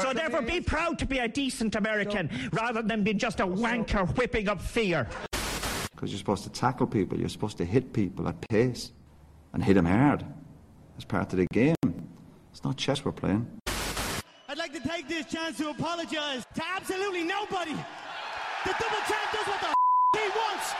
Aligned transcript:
So 0.00 0.12
therefore, 0.12 0.42
be 0.42 0.60
proud 0.60 0.98
to 0.98 1.06
be 1.06 1.18
a 1.18 1.28
decent 1.28 1.76
American 1.76 2.30
rather 2.52 2.82
than 2.82 3.04
being 3.04 3.18
just 3.18 3.40
a 3.40 3.46
wanker 3.46 4.06
whipping 4.16 4.48
up 4.48 4.60
fear. 4.60 5.08
Because 5.92 6.10
you're 6.10 6.18
supposed 6.18 6.44
to 6.44 6.50
tackle 6.50 6.86
people, 6.86 7.18
you're 7.18 7.28
supposed 7.28 7.56
to 7.58 7.64
hit 7.64 7.92
people 7.92 8.28
at 8.28 8.40
pace 8.48 8.92
and 9.52 9.62
hit 9.64 9.74
them 9.74 9.86
hard. 9.86 10.24
It's 10.96 11.04
part 11.04 11.32
of 11.32 11.38
the 11.38 11.46
game. 11.52 11.76
It's 12.52 12.64
not 12.64 12.76
chess 12.76 13.04
we're 13.04 13.12
playing. 13.12 13.46
I'd 14.48 14.58
like 14.58 14.72
to 14.72 14.80
take 14.80 15.08
this 15.08 15.26
chance 15.26 15.56
to 15.58 15.70
apologise 15.70 16.44
to 16.54 16.62
absolutely 16.76 17.24
nobody. 17.24 17.72
The 17.72 18.70
double 18.78 19.02
champ 19.08 19.32
does 19.32 19.46
what 19.46 19.60
the 19.60 19.66
f- 19.68 19.74
he 20.14 20.28
wants. 20.38 20.74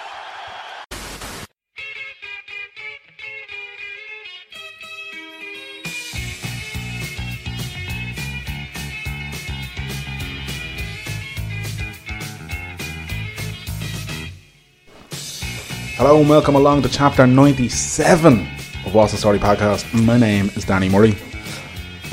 Hello 16.06 16.20
and 16.20 16.28
welcome 16.28 16.54
along 16.54 16.82
to 16.82 16.88
chapter 16.90 17.26
97 17.26 18.46
of 18.84 18.94
What's 18.94 19.12
the 19.12 19.18
Story 19.18 19.38
podcast. 19.38 19.90
My 20.04 20.18
name 20.18 20.50
is 20.54 20.66
Danny 20.66 20.86
Murray. 20.86 21.16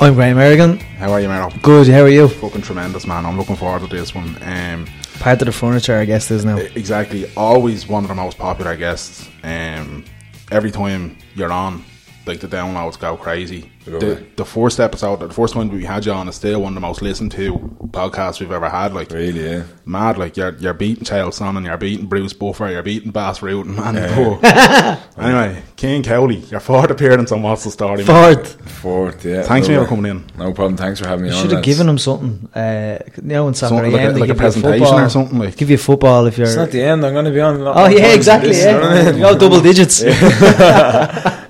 I'm 0.00 0.14
Graham 0.14 0.38
Merrigan. 0.38 0.80
How 0.96 1.12
are 1.12 1.20
you, 1.20 1.28
Mero? 1.28 1.50
Good, 1.60 1.88
how 1.88 2.00
are 2.00 2.08
you? 2.08 2.26
Fucking 2.26 2.62
tremendous, 2.62 3.06
man. 3.06 3.26
I'm 3.26 3.36
looking 3.36 3.54
forward 3.54 3.82
to 3.82 3.94
this 3.94 4.14
one. 4.14 4.38
Um, 4.44 4.86
Part 5.18 5.42
of 5.42 5.44
the 5.44 5.52
furniture, 5.52 5.94
I 5.98 6.06
guess, 6.06 6.30
is 6.30 6.42
now. 6.42 6.56
exactly. 6.56 7.30
Always 7.36 7.86
one 7.86 8.02
of 8.04 8.08
the 8.08 8.14
most 8.14 8.38
popular 8.38 8.76
guests. 8.76 9.28
Um, 9.42 10.06
every 10.50 10.70
time 10.70 11.18
you're 11.34 11.52
on, 11.52 11.84
like 12.24 12.40
the 12.40 12.48
downloads 12.48 12.98
go 12.98 13.14
crazy. 13.18 13.70
The, 13.84 14.24
the 14.36 14.44
first 14.44 14.78
episode, 14.78 15.16
the 15.16 15.28
first 15.30 15.56
one 15.56 15.68
we 15.68 15.84
had 15.84 16.06
you 16.06 16.12
on, 16.12 16.28
is 16.28 16.36
still 16.36 16.62
one 16.62 16.70
of 16.70 16.74
the 16.76 16.80
most 16.80 17.02
listened 17.02 17.32
to 17.32 17.54
podcasts 17.88 18.38
we've 18.38 18.52
ever 18.52 18.68
had. 18.68 18.94
Like, 18.94 19.10
Really, 19.10 19.44
yeah. 19.44 19.64
mad. 19.84 20.18
Like, 20.18 20.36
you're 20.36 20.54
you're 20.58 20.72
beating 20.74 21.04
Chael 21.04 21.28
Sonnen, 21.30 21.64
you're 21.64 21.76
beating 21.76 22.06
Bruce 22.06 22.32
Buffer, 22.32 22.68
you're 22.70 22.82
beating 22.84 23.10
Bas 23.10 23.40
Rutten, 23.40 23.74
man. 23.76 23.94
But 23.94 25.00
anyway, 25.24 25.62
King 25.76 26.04
Cowley, 26.04 26.36
your 26.36 26.60
fourth 26.60 26.90
appearance 26.90 27.32
on 27.32 27.42
What's 27.42 27.64
the 27.64 27.72
Story? 27.72 28.04
man. 28.04 28.06
Fourth. 28.36 28.70
Fourth, 28.70 29.24
yeah. 29.24 29.42
Thanks, 29.42 29.66
no, 29.68 29.82
for 29.82 29.88
coming 29.88 30.10
in. 30.10 30.24
No 30.38 30.52
problem. 30.52 30.76
Thanks 30.76 31.00
for 31.00 31.08
having 31.08 31.24
me 31.24 31.30
You 31.30 31.36
on. 31.36 31.42
should 31.42 31.52
have 31.52 31.64
given 31.64 31.88
him 31.88 31.98
something. 31.98 32.48
Uh, 32.54 32.98
you 33.16 33.22
know, 33.24 33.48
in 33.48 33.54
soccer 33.54 33.74
Something 33.76 33.92
like 33.92 34.00
a- 34.00 34.04
AM, 34.10 34.16
like 34.16 34.30
a 34.30 34.34
presentation 34.36 34.86
or 34.94 35.08
something, 35.08 35.38
like. 35.40 35.56
Give 35.56 35.70
you 35.70 35.78
football 35.78 36.26
if 36.26 36.38
you're. 36.38 36.46
It's 36.46 36.56
not 36.56 36.70
the 36.70 36.82
end. 36.82 37.04
I'm 37.04 37.12
going 37.14 37.24
to 37.24 37.30
be 37.32 37.40
on. 37.40 37.60
a 37.60 37.64
oh 37.72 37.86
yeah, 37.88 38.14
exactly. 38.14 38.50
this, 38.50 38.64
you 38.64 38.70
know 38.72 38.80
what 38.80 38.90
I 38.92 39.02
Yeah, 39.02 39.10
mean? 39.30 39.38
double 39.38 39.60
digits. 39.60 40.02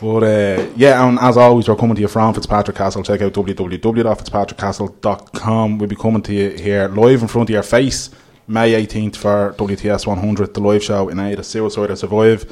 But 0.00 0.22
uh, 0.24 0.66
yeah, 0.76 1.06
and 1.08 1.18
as 1.18 1.36
always, 1.38 1.68
we're 1.68 1.76
coming 1.76 1.94
to 1.96 2.02
you 2.02 2.08
from 2.08 2.34
Fitzpatrick 2.34 2.76
Castle. 2.76 3.02
Check 3.02 3.22
out 3.22 3.32
www.fitzpatrickcastle.com. 3.32 5.78
We'll 5.78 5.88
be 5.88 5.96
coming 5.96 6.20
to 6.22 6.34
you 6.34 6.50
here 6.50 6.88
live 6.88 7.22
in 7.22 7.28
front 7.28 7.48
of 7.48 7.54
your 7.54 7.62
face 7.62 8.10
May 8.48 8.72
18th 8.86 9.16
for 9.16 9.54
WTS 9.58 10.06
100, 10.06 10.54
the 10.54 10.60
live 10.60 10.84
show 10.84 11.08
in 11.08 11.18
aid 11.18 11.38
of 11.38 11.46
Suicide 11.46 11.90
or 11.90 11.96
Survive. 11.96 12.44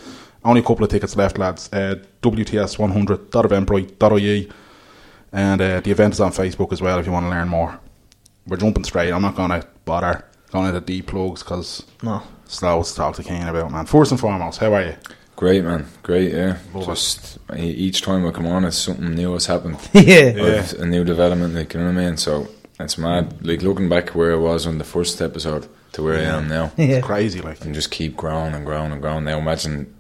Only 0.45 0.61
a 0.61 0.65
couple 0.65 0.85
of 0.85 0.91
tickets 0.91 1.17
left, 1.17 1.39
lads. 1.39 1.71
Uh, 1.73 1.97
WTS100.eventbrite.ie. 2.23 4.51
And 5.33 5.61
uh, 5.61 5.81
the 5.81 5.91
event 5.91 6.15
is 6.15 6.21
on 6.21 6.33
Facebook 6.33 6.73
as 6.73 6.81
well 6.81 6.99
if 6.99 7.05
you 7.07 7.13
want 7.13 7.27
to 7.27 7.31
learn 7.31 7.49
more. 7.49 7.79
We're 8.47 8.57
jumping 8.59 8.85
straight. 8.85 9.13
I'm 9.13 9.23
not 9.23 9.35
going 9.37 9.51
to 9.51 9.67
bother 9.85 10.25
going 10.51 10.69
into 10.69 10.81
deep 10.81 11.07
plugs 11.09 11.43
because 11.43 11.83
No. 12.03 12.23
slow 12.47 12.83
to 12.83 12.95
talk 12.95 13.17
to 13.17 13.23
Kane 13.25 13.49
about, 13.49 13.71
man. 13.73 13.87
First 13.87 14.11
and 14.13 14.21
foremost, 14.21 14.61
how 14.61 14.73
are 14.75 14.83
you? 14.85 14.95
Great, 15.37 15.65
man. 15.65 15.87
Great, 16.03 16.33
yeah. 16.33 16.59
Love. 16.73 16.87
Just 16.87 17.39
e- 17.57 17.63
each 17.63 18.03
time 18.03 18.27
I 18.27 18.31
come 18.31 18.47
on, 18.47 18.65
it's 18.65 18.77
something 18.79 19.15
new 19.15 19.33
has 19.33 19.47
happened. 19.47 19.79
yeah. 19.93 20.27
Of 20.29 20.73
A 20.81 20.87
new 20.87 21.05
development, 21.05 21.55
like, 21.55 21.75
you 21.75 21.81
know 21.81 21.87
what 21.87 22.01
I 22.01 22.05
mean? 22.07 22.17
So 22.17 22.49
it's 22.79 22.97
mad. 22.99 23.45
Like, 23.45 23.63
looking 23.63 23.89
back 23.89 24.11
where 24.11 24.33
I 24.33 24.37
was 24.37 24.67
on 24.67 24.79
the 24.79 24.85
first 24.85 25.21
episode 25.21 25.67
to 25.93 26.03
where 26.03 26.19
I 26.19 26.23
am 26.23 26.49
now. 26.49 26.73
Yeah. 26.77 27.01
Crazy, 27.01 27.41
like. 27.41 27.65
And 27.65 27.75
just 27.75 27.91
keep 27.91 28.17
growing 28.17 28.55
and 28.55 28.65
growing 28.65 28.93
and 28.93 29.03
growing. 29.03 29.25
Now 29.25 29.39
imagine 29.39 29.93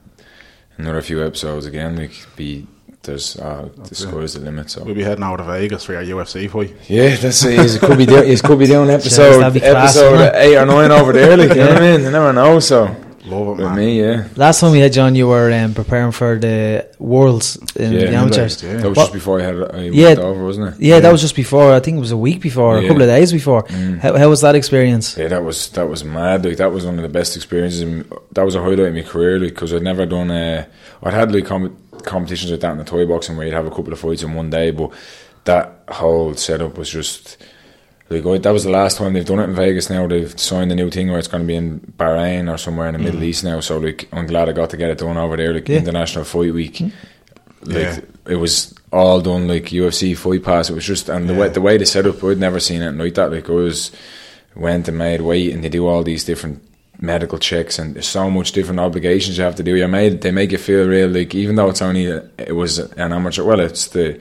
another 0.78 1.02
few 1.02 1.24
episodes 1.24 1.66
again, 1.66 1.96
like, 1.96 2.12
be. 2.36 2.66
There's 3.02 3.36
uh, 3.36 3.68
the 3.76 3.94
sky's 3.94 4.32
the 4.32 4.40
limit. 4.40 4.70
So 4.70 4.82
We'll 4.82 4.94
be 4.94 5.02
heading 5.02 5.24
over 5.24 5.36
to 5.36 5.44
Vegas 5.44 5.84
for 5.84 5.94
our 5.94 6.02
UFC 6.02 6.48
fight. 6.48 6.74
Yeah, 6.88 7.14
that's 7.16 7.44
it. 7.44 7.74
It 7.74 7.78
could 7.80 7.98
be 7.98 8.06
doing. 8.06 8.30
It 8.32 8.42
could 8.42 8.58
be 8.58 8.64
doing 8.64 8.88
episode 8.98 9.40
that'd 9.40 9.52
be 9.52 9.60
class, 9.60 9.94
episode 9.94 10.12
wouldn't 10.12 10.36
eight 10.36 10.56
or 10.56 10.64
nine 10.64 10.90
over 10.90 11.12
there. 11.12 11.36
Like, 11.36 11.50
you 11.50 11.56
know 11.56 11.68
what 11.74 11.82
I 11.82 11.92
mean? 11.98 12.00
You 12.00 12.10
never 12.10 12.32
know. 12.32 12.60
So 12.60 12.96
Love 13.26 13.46
it, 13.46 13.50
with 13.52 13.58
man. 13.60 13.76
me, 13.76 14.00
yeah, 14.02 14.28
Last 14.36 14.60
time 14.60 14.72
we 14.72 14.80
had 14.80 14.94
you 14.94 15.00
on, 15.02 15.14
you 15.14 15.26
were 15.28 15.50
um, 15.50 15.72
preparing 15.72 16.12
for 16.12 16.38
the 16.38 16.86
Worlds 16.98 17.56
in 17.74 17.92
Yeah, 17.92 17.98
the 18.10 18.14
amateurs. 18.16 18.62
yeah. 18.62 18.74
that 18.76 18.88
was 18.90 18.96
What- 18.98 19.04
just 19.04 19.12
before 19.14 19.40
I 19.40 19.44
had 19.44 19.56
I 19.74 19.82
Yeah. 19.92 20.08
over, 20.20 20.44
wasn't 20.44 20.74
it? 20.74 20.80
Yeah, 20.82 21.00
that 21.00 21.10
was 21.10 21.22
just 21.22 21.34
before. 21.34 21.72
I 21.72 21.80
think 21.80 21.96
it 21.96 22.00
was 22.00 22.10
a 22.10 22.18
week 22.18 22.40
before, 22.42 22.76
a 22.76 22.82
Yeah. 22.82 22.88
couple 22.88 23.02
of 23.02 23.08
days 23.08 23.32
before. 23.32 23.62
Mm. 23.64 24.00
How, 24.00 24.16
how 24.18 24.28
was 24.28 24.42
that 24.42 24.54
experience? 24.54 25.16
Yeah, 25.16 25.28
that 25.28 25.42
was 25.42 25.68
that 25.70 25.88
was 25.88 26.04
mad. 26.04 26.44
Like 26.44 26.58
that 26.58 26.70
was 26.72 26.84
one 26.84 26.96
of 26.98 27.02
the 27.02 27.08
best 27.08 27.34
experiences. 27.34 27.80
In, 27.80 28.04
that 28.32 28.44
was 28.44 28.54
a 28.56 28.60
highlight 28.62 28.88
in 28.88 28.94
my 28.94 29.00
career, 29.02 29.38
like 29.38 29.50
because 29.54 29.72
I'd 29.72 29.82
never 29.82 30.04
done. 30.04 30.30
Uh, 30.30 30.66
I'd 31.02 31.14
had 31.14 31.32
like 31.32 31.46
com- 31.46 31.76
competitions 32.02 32.50
like 32.50 32.60
that 32.60 32.72
in 32.72 32.78
the 32.78 32.84
toy 32.84 33.06
boxing 33.06 33.36
where 33.38 33.46
you'd 33.46 33.54
have 33.54 33.66
a 33.66 33.70
couple 33.70 33.92
of 33.94 33.98
fights 33.98 34.22
in 34.22 34.34
one 34.34 34.50
day, 34.50 34.70
but 34.70 34.90
that 35.44 35.72
whole 35.88 36.34
setup 36.34 36.76
was 36.76 36.90
just. 36.90 37.38
Like 38.14 38.26
I- 38.26 38.36
er 38.36 38.38
that 38.38 38.52
was 38.52 38.64
the 38.64 38.70
last 38.70 38.98
time 38.98 39.12
they've 39.12 39.24
done 39.24 39.40
it 39.40 39.44
in 39.44 39.54
Vegas. 39.54 39.90
Now 39.90 40.06
they've 40.06 40.38
signed 40.38 40.70
the 40.70 40.76
new 40.76 40.90
thing 40.90 41.08
where 41.08 41.18
it's 41.18 41.28
going 41.28 41.42
to 41.42 41.46
be 41.46 41.56
in 41.56 41.80
Bahrain 41.98 42.52
or 42.52 42.58
somewhere 42.58 42.88
in 42.88 42.94
the 42.94 42.98
Middle 42.98 43.20
mm. 43.20 43.24
East 43.24 43.44
now. 43.44 43.60
So 43.60 43.78
like 43.78 44.08
I'm 44.12 44.26
glad 44.26 44.48
I 44.48 44.52
got 44.52 44.70
to 44.70 44.76
get 44.76 44.90
it 44.90 44.98
done 44.98 45.16
over 45.16 45.36
there. 45.36 45.52
Like 45.52 45.68
Yeah. 45.68 45.78
International 45.78 46.24
Fight 46.24 46.54
Week, 46.54 46.74
mm. 46.74 46.92
like 47.62 47.76
Yeah. 47.76 48.00
it 48.28 48.36
was 48.36 48.74
all 48.92 49.20
done 49.20 49.48
like 49.48 49.64
UFC 49.64 50.16
Fight 50.16 50.44
Pass. 50.44 50.70
It 50.70 50.74
was 50.74 50.86
just 50.86 51.08
and 51.08 51.28
the 51.28 51.34
way 51.34 51.48
the 51.48 51.60
way 51.60 51.76
they 51.76 51.84
set 51.84 52.06
up, 52.06 52.22
I'd 52.22 52.38
never 52.38 52.60
seen 52.60 52.82
it 52.82 52.92
like 52.92 53.14
that. 53.14 53.32
Like 53.32 53.50
I 53.50 53.52
was 53.52 53.90
went 54.54 54.88
and 54.88 54.98
made 54.98 55.20
weight, 55.20 55.52
and 55.52 55.64
they 55.64 55.68
do 55.68 55.86
all 55.86 56.02
these 56.02 56.24
different 56.24 56.62
medical 57.00 57.38
checks, 57.38 57.78
and 57.78 57.94
there's 57.94 58.08
so 58.08 58.30
much 58.30 58.52
different 58.52 58.80
obligations 58.80 59.36
you 59.36 59.44
have 59.44 59.56
to 59.56 59.62
do. 59.62 59.74
You 59.74 59.88
made 59.88 60.20
they 60.20 60.30
make 60.30 60.52
you 60.52 60.58
feel 60.58 60.86
real 60.86 61.08
like 61.08 61.34
even 61.34 61.56
though 61.56 61.68
it's 61.68 61.82
only 61.82 62.06
a, 62.06 62.28
it 62.38 62.54
was 62.54 62.78
an 62.78 63.12
amateur. 63.12 63.44
Well, 63.44 63.60
it's 63.60 63.88
the 63.88 64.20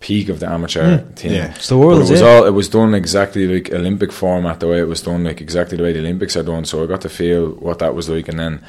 peak 0.00 0.28
of 0.28 0.40
the 0.40 0.48
amateur 0.48 0.98
hmm. 0.98 1.14
team. 1.14 1.32
Yeah. 1.32 1.54
It's 1.54 1.68
the 1.68 1.78
world, 1.78 2.00
But 2.00 2.08
it 2.08 2.12
was 2.12 2.20
yeah. 2.20 2.28
all 2.28 2.44
it 2.44 2.50
was 2.50 2.68
done 2.68 2.94
exactly 2.94 3.46
like 3.46 3.72
Olympic 3.72 4.12
format 4.12 4.60
the 4.60 4.68
way 4.68 4.80
it 4.80 4.88
was 4.88 5.02
done, 5.02 5.24
like 5.24 5.40
exactly 5.40 5.76
the 5.76 5.82
way 5.82 5.92
the 5.92 6.00
Olympics 6.00 6.36
are 6.36 6.42
done. 6.42 6.64
So 6.64 6.82
I 6.82 6.86
got 6.86 7.00
to 7.02 7.08
feel 7.08 7.50
what 7.50 7.78
that 7.78 7.94
was 7.94 8.08
like, 8.08 8.28
and 8.28 8.38
then 8.38 8.64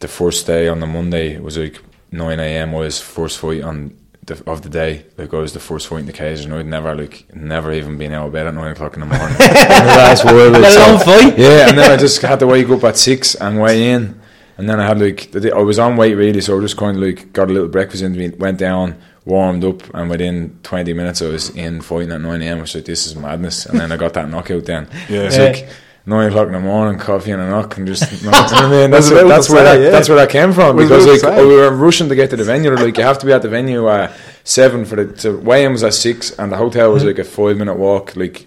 the 0.00 0.08
first 0.08 0.46
day 0.46 0.68
on 0.68 0.80
the 0.80 0.86
Monday 0.86 1.34
it 1.34 1.42
was 1.42 1.56
like 1.56 1.82
nine 2.12 2.40
a.m. 2.40 2.72
was 2.72 3.00
first 3.00 3.38
fight 3.38 3.62
on 3.62 3.96
the, 4.26 4.42
of 4.50 4.62
the 4.62 4.68
day. 4.68 5.06
Like 5.16 5.32
I 5.32 5.38
was 5.38 5.52
the 5.52 5.60
first 5.60 5.86
fight 5.88 6.00
in 6.00 6.06
the 6.06 6.12
cage, 6.12 6.40
and 6.40 6.54
I'd 6.54 6.66
never 6.66 6.94
like 6.94 7.34
never 7.34 7.72
even 7.72 7.98
been 7.98 8.12
out 8.12 8.26
of 8.26 8.32
bed 8.32 8.46
at 8.46 8.54
nine 8.54 8.72
o'clock 8.72 8.94
in 8.94 9.00
the 9.00 9.06
morning. 9.06 9.36
That's 9.38 10.24
world, 10.24 10.52
like, 10.52 10.62
Let 10.62 10.72
so- 10.72 10.86
alone 10.86 11.00
fight. 11.00 11.38
yeah, 11.38 11.68
and 11.68 11.78
then 11.78 11.90
I 11.90 11.96
just 12.06 12.20
had 12.22 12.40
to 12.40 12.46
wake 12.46 12.68
up 12.68 12.84
at 12.84 12.96
six 12.96 13.34
and 13.34 13.60
weigh 13.60 13.90
in, 13.90 14.20
and 14.58 14.68
then 14.68 14.80
I 14.80 14.86
had 14.86 15.00
like 15.00 15.34
I 15.36 15.62
was 15.62 15.78
on 15.78 15.96
weight 15.96 16.14
really, 16.14 16.40
so 16.40 16.58
I 16.58 16.60
just 16.60 16.76
kind 16.76 16.96
of 16.96 17.02
like 17.02 17.32
got 17.32 17.50
a 17.50 17.52
little 17.52 17.68
breakfast 17.68 18.02
into 18.02 18.18
me, 18.18 18.28
went 18.30 18.58
down, 18.58 19.00
warmed 19.30 19.64
up, 19.64 19.82
and 19.94 20.10
within 20.10 20.58
twenty 20.62 20.92
minutes 20.92 21.22
I 21.22 21.28
was 21.28 21.50
in 21.56 21.80
fighting 21.80 22.12
at 22.12 22.20
nine 22.20 22.42
a.m. 22.42 22.58
I 22.58 22.60
was 22.62 22.74
like, 22.74 22.84
this 22.84 23.06
is 23.06 23.14
madness, 23.16 23.64
and 23.66 23.78
then 23.80 23.92
I 23.92 23.96
got 23.96 24.12
that 24.14 24.28
knockout. 24.28 24.64
Then 24.66 24.88
Yeah. 25.08 25.20
it's 25.22 25.36
Yeah. 25.38 25.44
like 25.44 25.68
nine 26.06 26.28
o'clock 26.28 26.46
in 26.48 26.52
the 26.54 26.60
morning, 26.60 26.98
coffee 26.98 27.30
and 27.30 27.40
a 27.42 27.48
knock, 27.48 27.76
and 27.78 27.86
just 27.86 28.02
you 28.22 28.30
know 28.30 28.36
I 28.36 28.70
mean. 28.70 28.90
That's, 28.90 29.10
I 29.10 29.22
that's 29.24 29.48
where 29.48 29.64
say, 29.64 29.78
that, 29.78 29.84
yeah. 29.84 29.90
that's 29.90 30.08
where 30.08 30.18
that 30.18 30.30
came 30.30 30.52
from 30.52 30.78
I 30.78 30.82
because 30.82 31.06
like 31.06 31.20
to 31.20 31.26
say. 31.36 31.46
we 31.46 31.54
were 31.54 31.70
rushing 31.70 32.08
to 32.08 32.14
get 32.14 32.30
to 32.30 32.36
the 32.36 32.44
venue. 32.44 32.74
Like 32.74 32.96
you 32.98 33.04
have 33.04 33.18
to 33.20 33.26
be 33.26 33.32
at 33.32 33.42
the 33.42 33.48
venue 33.48 33.88
at 33.88 34.12
seven 34.44 34.84
for 34.84 34.96
the 34.96 35.06
to 35.22 35.36
weigh-in 35.38 35.72
was 35.72 35.84
at 35.84 35.94
six, 35.94 36.32
and 36.38 36.50
the 36.52 36.56
hotel 36.56 36.92
was 36.92 37.04
like 37.04 37.18
a 37.18 37.24
five-minute 37.24 37.76
walk, 37.76 38.16
like 38.16 38.46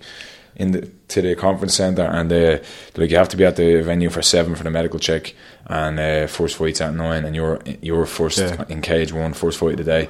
in 0.56 0.72
the 0.72 0.90
to 1.08 1.22
the 1.22 1.36
conference 1.36 1.76
center, 1.76 2.04
and 2.04 2.32
uh, 2.34 2.58
like 2.98 3.10
you 3.12 3.18
have 3.18 3.30
to 3.30 3.38
be 3.38 3.46
at 3.46 3.56
the 3.56 3.82
venue 3.82 4.10
for 4.10 4.22
seven 4.22 4.56
for 4.56 4.64
the 4.64 4.70
medical 4.72 5.00
check, 5.00 5.34
and 5.68 6.00
uh, 6.00 6.28
first 6.28 6.56
fight's 6.58 6.82
at 6.82 6.94
nine, 6.94 7.24
and 7.26 7.36
you're 7.36 7.60
you're 7.82 8.06
first 8.06 8.40
Yeah. 8.40 8.64
in 8.70 8.82
cage 8.82 9.14
one, 9.14 9.34
first 9.34 9.60
fight 9.60 9.80
of 9.80 9.86
the 9.86 9.92
day. 9.96 10.10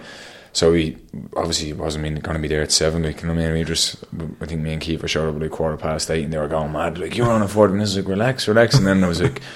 So 0.54 0.72
we 0.72 0.98
obviously 1.36 1.74
wasn't 1.74 2.04
going 2.24 2.36
to 2.38 2.42
be 2.42 2.48
there 2.48 2.62
at 2.62 2.72
seven. 2.72 3.04
Like 3.04 3.22
you 3.22 3.28
know, 3.28 3.34
what 3.34 3.44
I 3.44 3.48
mean, 3.48 3.54
we 3.60 3.64
just 3.64 4.04
I 4.40 4.46
think 4.46 4.62
me 4.62 4.74
and 4.74 4.82
Kiefer 4.82 5.08
showed 5.08 5.28
up 5.28 5.36
at 5.36 5.42
like 5.42 5.52
quarter 5.52 5.78
past 5.78 6.10
eight, 6.12 6.24
and 6.26 6.32
they 6.32 6.38
were 6.38 6.48
going 6.48 6.72
mad. 6.72 6.98
Like 7.00 7.18
you're 7.18 7.30
on 7.32 7.42
a 7.42 7.48
forty 7.48 7.74
minutes, 7.74 7.96
like 7.96 8.08
relax, 8.08 8.48
relax, 8.48 8.76
and 8.78 8.86
then 8.88 9.04
I 9.04 9.08
was 9.08 9.22
like. 9.22 9.42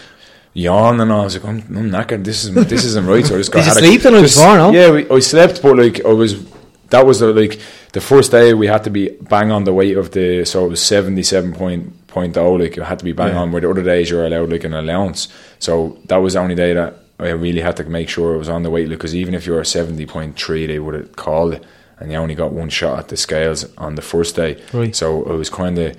Yawn 0.53 0.99
and 1.01 1.13
I 1.13 1.23
was 1.23 1.35
like, 1.35 1.45
I'm, 1.45 1.57
I'm 1.77 1.91
knackered. 1.91 2.23
This 2.23 2.43
is 2.43 2.51
this 2.55 2.83
isn't 2.83 3.05
right. 3.05 3.23
So 3.23 3.35
I 3.35 3.37
just 3.37 3.51
got 3.53 3.59
Did 3.59 3.65
you 3.67 3.73
had 3.75 3.83
a- 3.83 3.87
sleep 3.87 4.01
the 4.01 4.09
night 4.11 4.21
before, 4.23 4.57
no? 4.57 4.71
Yeah, 4.71 4.89
we, 4.91 5.07
I 5.07 5.19
slept, 5.19 5.61
but 5.61 5.77
like 5.77 6.03
I 6.03 6.11
was. 6.11 6.43
That 6.89 7.05
was 7.05 7.19
the 7.19 7.31
like 7.31 7.59
the 7.91 8.01
first 8.01 8.31
day 8.31 8.55
we 8.55 8.65
had 8.65 8.83
to 8.85 8.89
be 8.89 9.09
bang 9.09 9.51
on 9.51 9.65
the 9.65 9.73
weight 9.73 9.97
of 9.97 10.11
the 10.11 10.45
so 10.45 10.65
it 10.65 10.69
was 10.69 10.81
seventy 10.81 11.21
seven 11.21 11.53
point 11.53 12.07
point 12.07 12.35
oh 12.37 12.53
like 12.53 12.75
you 12.75 12.81
had 12.81 12.97
to 12.97 13.05
be 13.05 13.11
bang 13.11 13.33
Yeah. 13.33 13.41
on. 13.41 13.51
Where 13.51 13.61
the 13.61 13.69
other 13.69 13.83
days 13.83 14.09
you're 14.09 14.25
allowed 14.25 14.49
like 14.51 14.63
an 14.63 14.73
allowance. 14.73 15.27
So 15.59 15.99
that 16.05 16.17
was 16.17 16.33
the 16.33 16.39
only 16.39 16.55
day 16.55 16.73
that 16.73 16.95
I 17.19 17.29
really 17.29 17.61
had 17.61 17.77
to 17.77 17.83
make 17.85 18.09
sure 18.09 18.35
it 18.35 18.37
was 18.37 18.49
on 18.49 18.63
the 18.63 18.69
weight 18.69 18.89
because 18.89 19.15
even 19.15 19.33
if 19.33 19.47
you 19.47 19.53
were 19.53 19.63
seventy 19.63 20.05
point 20.05 20.39
three, 20.39 20.67
they 20.67 20.79
would 20.79 20.93
have 20.93 21.15
called 21.15 21.53
it, 21.55 21.65
and 21.99 22.11
you 22.11 22.17
only 22.17 22.35
got 22.35 22.51
one 22.51 22.69
shot 22.69 22.99
at 22.99 23.07
the 23.07 23.17
scales 23.17 23.65
on 23.77 23.95
the 23.95 24.01
first 24.01 24.35
day. 24.35 24.61
Right. 24.71 24.95
So 24.95 25.23
it 25.23 25.35
was 25.35 25.49
kind 25.49 25.77
of 25.79 25.97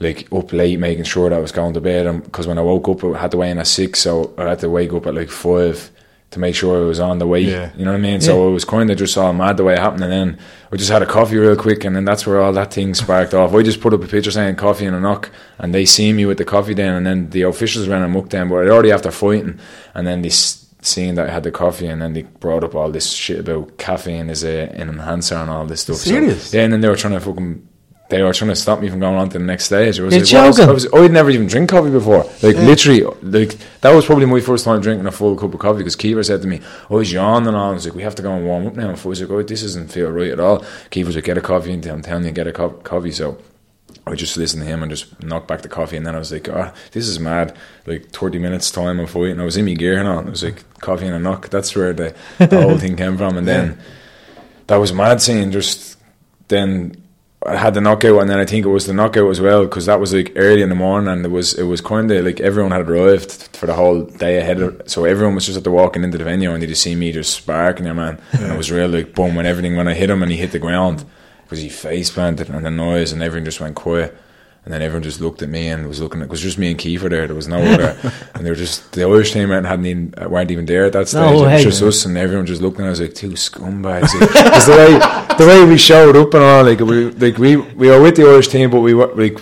like 0.00 0.26
up 0.32 0.52
late 0.52 0.78
making 0.78 1.04
sure 1.04 1.30
that 1.30 1.36
I 1.36 1.40
was 1.40 1.52
going 1.52 1.74
to 1.74 1.80
bed. 1.80 2.24
Because 2.24 2.46
when 2.46 2.58
I 2.58 2.62
woke 2.62 2.88
up, 2.88 3.04
I 3.04 3.18
had 3.18 3.30
to 3.30 3.36
weigh 3.36 3.50
in 3.50 3.58
at 3.58 3.66
six, 3.66 4.00
so 4.00 4.34
I 4.38 4.48
had 4.48 4.58
to 4.60 4.70
wake 4.70 4.92
up 4.92 5.06
at 5.06 5.14
like 5.14 5.30
five 5.30 5.90
to 6.30 6.38
make 6.38 6.54
sure 6.54 6.80
it 6.80 6.86
was 6.86 7.00
on 7.00 7.18
the 7.18 7.26
way. 7.26 7.40
Yeah. 7.40 7.70
You 7.76 7.84
know 7.84 7.90
what 7.92 7.98
I 7.98 8.00
mean? 8.00 8.20
So 8.20 8.48
it 8.48 8.52
was 8.52 8.64
kind 8.64 8.88
of 8.90 8.96
just 8.96 9.16
all 9.18 9.32
mad 9.32 9.56
the 9.56 9.64
way 9.64 9.72
it 9.72 9.78
happened, 9.80 10.04
and 10.04 10.12
then 10.12 10.38
we 10.70 10.78
just 10.78 10.90
had 10.90 11.02
a 11.02 11.06
coffee 11.06 11.36
real 11.36 11.56
quick, 11.56 11.84
and 11.84 11.96
then 11.96 12.04
that's 12.04 12.24
where 12.26 12.40
all 12.40 12.52
that 12.52 12.72
thing 12.72 12.94
sparked 12.94 13.34
off. 13.34 13.52
I 13.52 13.62
just 13.62 13.80
put 13.80 13.92
up 13.92 14.04
a 14.04 14.06
picture 14.06 14.30
saying 14.30 14.54
coffee 14.56 14.86
and 14.86 14.94
a 14.94 15.00
knock, 15.00 15.30
and 15.58 15.74
they 15.74 15.84
see 15.84 16.12
me 16.12 16.26
with 16.26 16.38
the 16.38 16.44
coffee 16.44 16.74
then, 16.74 16.94
and 16.94 17.04
then 17.06 17.30
the 17.30 17.42
officials 17.42 17.88
ran 17.88 18.02
amok 18.02 18.30
then, 18.30 18.48
but 18.48 18.54
already 18.68 18.92
after 18.92 19.10
fighting, 19.10 19.58
and 19.94 20.06
then 20.06 20.22
they 20.22 20.28
s- 20.28 20.66
seen 20.82 21.16
that 21.16 21.28
I 21.28 21.32
had 21.32 21.42
the 21.42 21.50
coffee, 21.50 21.88
and 21.88 22.00
then 22.00 22.12
they 22.12 22.22
brought 22.22 22.62
up 22.64 22.74
all 22.76 22.90
this 22.90 23.10
shit 23.10 23.40
about 23.40 23.76
caffeine 23.76 24.30
as 24.30 24.44
a, 24.44 24.68
an 24.70 24.88
enhancer 24.88 25.34
and 25.34 25.50
all 25.50 25.66
this 25.66 25.80
stuff. 25.80 25.96
So- 25.96 26.10
Serious? 26.10 26.54
yeah, 26.54 26.62
and 26.62 26.72
then 26.72 26.80
they 26.80 26.88
were 26.88 26.96
trying 26.96 27.14
to 27.14 27.20
fucking. 27.20 27.66
They 28.10 28.20
were 28.22 28.32
trying 28.32 28.50
to 28.50 28.56
stop 28.56 28.80
me 28.80 28.90
from 28.90 28.98
going 29.00 29.16
on 29.16 29.28
to 29.30 29.38
the 29.38 29.44
next 29.44 29.66
stage. 29.66 30.00
I 30.00 30.02
was 30.02 30.12
You're 30.14 30.22
like, 30.22 30.32
well, 30.32 30.44
I 30.44 30.46
was- 30.48 30.56
joking. 30.56 30.70
I 30.70 30.72
was, 30.72 30.92
I'd 31.06 31.12
never 31.12 31.30
even 31.30 31.46
drink 31.46 31.70
coffee 31.70 31.90
before. 31.90 32.24
Like 32.42 32.56
literally, 32.56 33.02
like 33.22 33.56
that 33.82 33.94
was 33.94 34.04
probably 34.04 34.26
my 34.26 34.40
first 34.40 34.64
time 34.64 34.80
drinking 34.80 35.06
a 35.06 35.12
full 35.12 35.36
cup 35.36 35.54
of 35.54 35.60
coffee 35.60 35.78
because 35.78 35.96
Kiefer 35.96 36.24
said 36.24 36.42
to 36.42 36.48
me, 36.48 36.60
"Oh, 36.90 36.98
he's 36.98 37.12
yawning 37.12 37.48
and 37.48 37.56
all." 37.56 37.70
I 37.70 37.74
was 37.74 37.86
like, 37.86 37.94
"We 37.94 38.02
have 38.02 38.16
to 38.16 38.22
go 38.22 38.32
and 38.32 38.44
warm 38.44 38.66
up 38.66 38.74
now." 38.74 38.88
And 38.90 38.98
I 38.98 39.08
was 39.08 39.20
like, 39.20 39.30
"Oh, 39.30 39.42
this 39.42 39.62
doesn't 39.62 39.88
feel 39.92 40.10
right 40.10 40.32
at 40.32 40.40
all." 40.40 40.58
Kiefer 40.90 41.06
was 41.06 41.14
like, 41.14 41.24
"Get 41.24 41.38
a 41.38 41.40
coffee," 41.40 41.72
and 41.72 41.86
I'm 41.86 42.02
telling 42.02 42.24
you, 42.24 42.32
get 42.32 42.46
a 42.48 42.52
co- 42.52 42.70
coffee. 42.70 43.12
So 43.12 43.38
I 44.06 44.16
just 44.16 44.36
listened 44.36 44.62
to 44.64 44.68
him 44.68 44.82
and 44.82 44.90
just 44.90 45.22
knocked 45.22 45.46
back 45.46 45.62
the 45.62 45.68
coffee, 45.68 45.96
and 45.96 46.04
then 46.04 46.16
I 46.16 46.18
was 46.18 46.32
like, 46.32 46.48
"Ah, 46.48 46.72
this 46.90 47.06
is 47.06 47.20
mad!" 47.20 47.56
Like 47.86 48.10
thirty 48.10 48.40
minutes 48.40 48.72
time 48.72 48.98
of 48.98 49.10
fighting, 49.10 49.38
I 49.40 49.44
was 49.44 49.56
in 49.56 49.66
my 49.66 49.74
gear 49.74 49.98
and 49.98 50.08
all. 50.08 50.18
It 50.18 50.30
was 50.30 50.42
like 50.42 50.64
coffee 50.80 51.06
and 51.06 51.14
a 51.14 51.20
knock. 51.20 51.48
That's 51.50 51.76
where 51.76 51.92
the, 51.92 52.14
the 52.38 52.60
whole 52.60 52.76
thing 52.82 52.96
came 52.96 53.16
from, 53.16 53.36
and 53.36 53.46
then 53.46 53.78
that 54.66 54.76
was 54.78 54.92
mad 54.92 55.22
seeing 55.22 55.52
just 55.52 55.96
then 56.48 56.99
I 57.46 57.56
had 57.56 57.72
the 57.72 57.80
knockout, 57.80 58.20
and 58.20 58.28
then 58.28 58.38
I 58.38 58.44
think 58.44 58.66
it 58.66 58.68
was 58.68 58.86
the 58.86 58.92
knockout 58.92 59.30
as 59.30 59.40
well 59.40 59.64
because 59.64 59.86
that 59.86 59.98
was 59.98 60.12
like 60.12 60.32
early 60.36 60.60
in 60.60 60.68
the 60.68 60.74
morning, 60.74 61.08
and 61.08 61.24
it 61.24 61.30
was 61.30 61.54
it 61.54 61.62
was 61.62 61.80
kind 61.80 62.10
of 62.10 62.24
like 62.24 62.38
everyone 62.40 62.72
had 62.72 62.88
arrived 62.88 63.32
for 63.56 63.66
the 63.66 63.72
whole 63.74 64.02
day 64.04 64.38
ahead, 64.38 64.60
of, 64.60 64.82
so 64.86 65.06
everyone 65.06 65.34
was 65.34 65.46
just 65.46 65.56
at 65.56 65.64
the 65.64 65.70
walking 65.70 66.04
into 66.04 66.18
the 66.18 66.24
venue, 66.24 66.52
and 66.52 66.62
they 66.62 66.66
just 66.66 66.82
see 66.82 66.94
me 66.94 67.12
just 67.12 67.34
sparking 67.34 67.84
there, 67.84 67.94
man, 67.94 68.20
and 68.32 68.52
it 68.52 68.56
was 68.58 68.70
real 68.70 68.88
like 68.88 69.14
boom 69.14 69.34
when 69.36 69.46
everything 69.46 69.74
when 69.74 69.88
I 69.88 69.94
hit 69.94 70.10
him 70.10 70.22
and 70.22 70.30
he 70.30 70.36
hit 70.36 70.52
the 70.52 70.58
ground 70.58 71.04
because 71.44 71.60
he 71.60 71.70
face 71.70 72.10
planted 72.10 72.50
and 72.50 72.64
the 72.64 72.70
noise 72.70 73.10
and 73.10 73.22
everything 73.22 73.46
just 73.46 73.60
went 73.60 73.74
quiet. 73.74 74.16
And 74.64 74.74
then 74.74 74.82
everyone 74.82 75.02
just 75.02 75.22
looked 75.22 75.40
at 75.40 75.48
me 75.48 75.68
and 75.68 75.88
was 75.88 76.00
looking. 76.00 76.20
It 76.20 76.28
was 76.28 76.40
just 76.40 76.58
me 76.58 76.70
and 76.70 76.78
Kiefer 76.78 77.08
there. 77.08 77.26
There 77.26 77.34
was 77.34 77.48
no 77.48 77.58
other. 77.58 77.96
and 78.34 78.44
they 78.44 78.50
were 78.50 78.56
just 78.56 78.92
the 78.92 79.04
Irish 79.04 79.32
team 79.32 79.48
hadn't 79.48 79.86
even, 79.86 80.14
weren't 80.28 80.50
even 80.50 80.66
there 80.66 80.84
at 80.84 80.92
that 80.92 81.08
stage. 81.08 81.20
No 81.20 81.46
it 81.46 81.54
was 81.54 81.62
just 81.62 81.82
us, 81.82 82.04
and 82.04 82.18
everyone 82.18 82.44
just 82.44 82.60
looked. 82.60 82.76
And 82.76 82.86
I 82.86 82.90
was 82.90 83.00
like, 83.00 83.14
two 83.14 83.30
scumbags. 83.30 84.12
Because 84.20 84.66
the 84.66 84.72
way 84.72 85.36
the 85.38 85.46
way 85.46 85.64
we 85.64 85.78
showed 85.78 86.14
up 86.14 86.34
and 86.34 86.44
all, 86.44 86.64
like 86.64 86.80
we 86.80 87.10
like 87.12 87.38
we 87.38 87.56
we 87.56 87.88
were 87.88 88.02
with 88.02 88.16
the 88.16 88.28
Irish 88.28 88.48
team, 88.48 88.70
but 88.70 88.80
we 88.80 88.92
were 88.92 89.14
like 89.14 89.40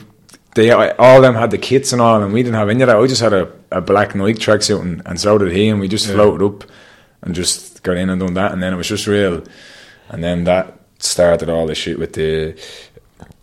they 0.55 0.70
all 0.70 1.17
of 1.17 1.23
them 1.23 1.35
had 1.35 1.50
the 1.50 1.59
kits 1.59 1.93
and 1.93 2.00
all, 2.00 2.23
and 2.23 2.32
we 2.32 2.43
didn't 2.43 2.56
have 2.56 2.69
any 2.69 2.82
of 2.82 2.88
that. 2.88 2.97
I 2.97 3.06
just 3.06 3.21
had 3.21 3.32
a, 3.32 3.53
a 3.71 3.81
black 3.81 4.14
Nike 4.14 4.38
tracksuit, 4.38 4.81
and, 4.81 5.03
and 5.06 5.21
so 5.21 5.38
did 5.38 5.53
he, 5.53 5.69
and 5.69 5.81
we 5.81 5.88
just 5.88 6.06
floated 6.06 6.44
up 6.44 6.64
and 7.23 7.35
just 7.35 7.82
got 7.82 7.97
in 7.97 8.11
and 8.11 8.21
done 8.21 8.35
that, 8.35 8.53
and 8.53 8.62
then 8.62 8.73
it 8.73 8.76
was 8.76 8.88
just 8.88 9.06
real. 9.06 9.44
And 10.09 10.23
then 10.23 10.44
that 10.44 10.79
started 10.99 11.49
all 11.49 11.67
the 11.67 11.75
shit 11.75 11.99
with 11.99 12.14
the 12.14 12.59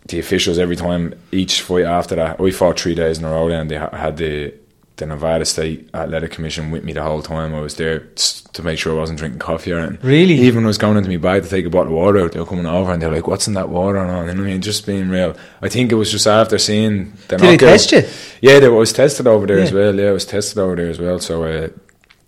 the 0.08 0.18
officials 0.18 0.58
every 0.58 0.76
time 0.76 1.14
each 1.32 1.62
fight 1.62 1.84
after 1.84 2.14
that. 2.16 2.38
We 2.38 2.52
fought 2.52 2.78
three 2.78 2.94
days 2.94 3.18
in 3.18 3.24
a 3.24 3.30
row. 3.30 3.48
and 3.48 3.70
they 3.70 3.76
had 3.76 4.16
the 4.16 4.54
the 4.96 5.04
Nevada 5.04 5.44
State 5.44 5.90
Athletic 5.92 6.30
Commission 6.30 6.70
with 6.70 6.82
me 6.82 6.94
the 6.94 7.02
whole 7.02 7.20
time. 7.20 7.54
I 7.54 7.60
was 7.60 7.76
there 7.76 8.08
to 8.54 8.62
make 8.62 8.78
sure 8.78 8.94
I 8.94 8.98
wasn't 8.98 9.18
drinking 9.18 9.40
coffee 9.40 9.72
or 9.72 9.78
anything. 9.78 9.98
Really? 10.00 10.32
Even 10.34 10.56
when 10.56 10.64
I 10.64 10.68
was 10.68 10.78
going 10.78 10.96
into 10.96 11.10
my 11.10 11.18
bag 11.18 11.42
to 11.42 11.50
take 11.50 11.66
a 11.66 11.70
bottle 11.70 11.92
of 11.92 11.98
water 11.98 12.20
out, 12.20 12.32
they 12.32 12.40
were 12.40 12.46
coming 12.46 12.64
over 12.64 12.92
and 12.92 13.02
they're 13.02 13.12
like, 13.12 13.26
"What's 13.26 13.46
in 13.46 13.52
that 13.54 13.68
water?" 13.68 13.98
And 13.98 14.10
all. 14.10 14.26
And 14.26 14.40
I 14.40 14.42
mean, 14.42 14.62
just 14.62 14.86
being 14.86 15.10
real. 15.10 15.36
I 15.60 15.68
think 15.68 15.92
it 15.92 15.96
was 15.96 16.10
just 16.10 16.26
after 16.26 16.56
seeing 16.56 17.12
the 17.28 17.36
Did 17.36 17.40
they 17.40 17.56
test 17.58 17.92
you? 17.92 18.04
Yeah, 18.40 18.58
they, 18.58 18.66
I 18.66 18.70
was 18.70 18.92
tested 18.92 19.26
over 19.26 19.46
there 19.46 19.58
as 19.58 19.72
well. 19.72 19.94
Yeah, 19.94 20.08
I 20.08 20.12
was 20.12 20.24
tested 20.24 20.58
over 20.58 20.76
there 20.76 20.88
as 20.88 20.98
well. 20.98 21.18
So 21.18 21.44
uh, 21.44 21.68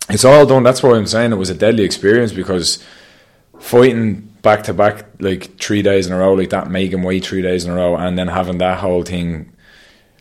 it's 0.09 0.23
all 0.25 0.45
done. 0.45 0.61
That's 0.61 0.83
why 0.83 0.95
I'm 0.95 1.07
saying 1.07 1.31
it 1.31 1.37
was 1.37 1.49
a 1.49 1.55
deadly 1.55 1.83
experience 1.83 2.31
because 2.33 2.83
fighting 3.59 4.28
back 4.41 4.63
to 4.63 4.73
back 4.73 5.05
like 5.19 5.57
three 5.59 5.81
days 5.81 6.07
in 6.07 6.13
a 6.13 6.17
row 6.17 6.33
like 6.33 6.49
that, 6.51 6.69
making 6.69 7.03
weight 7.03 7.25
three 7.25 7.41
days 7.41 7.65
in 7.65 7.71
a 7.71 7.75
row, 7.75 7.95
and 7.95 8.17
then 8.17 8.27
having 8.27 8.57
that 8.59 8.79
whole 8.79 9.03
thing. 9.03 9.51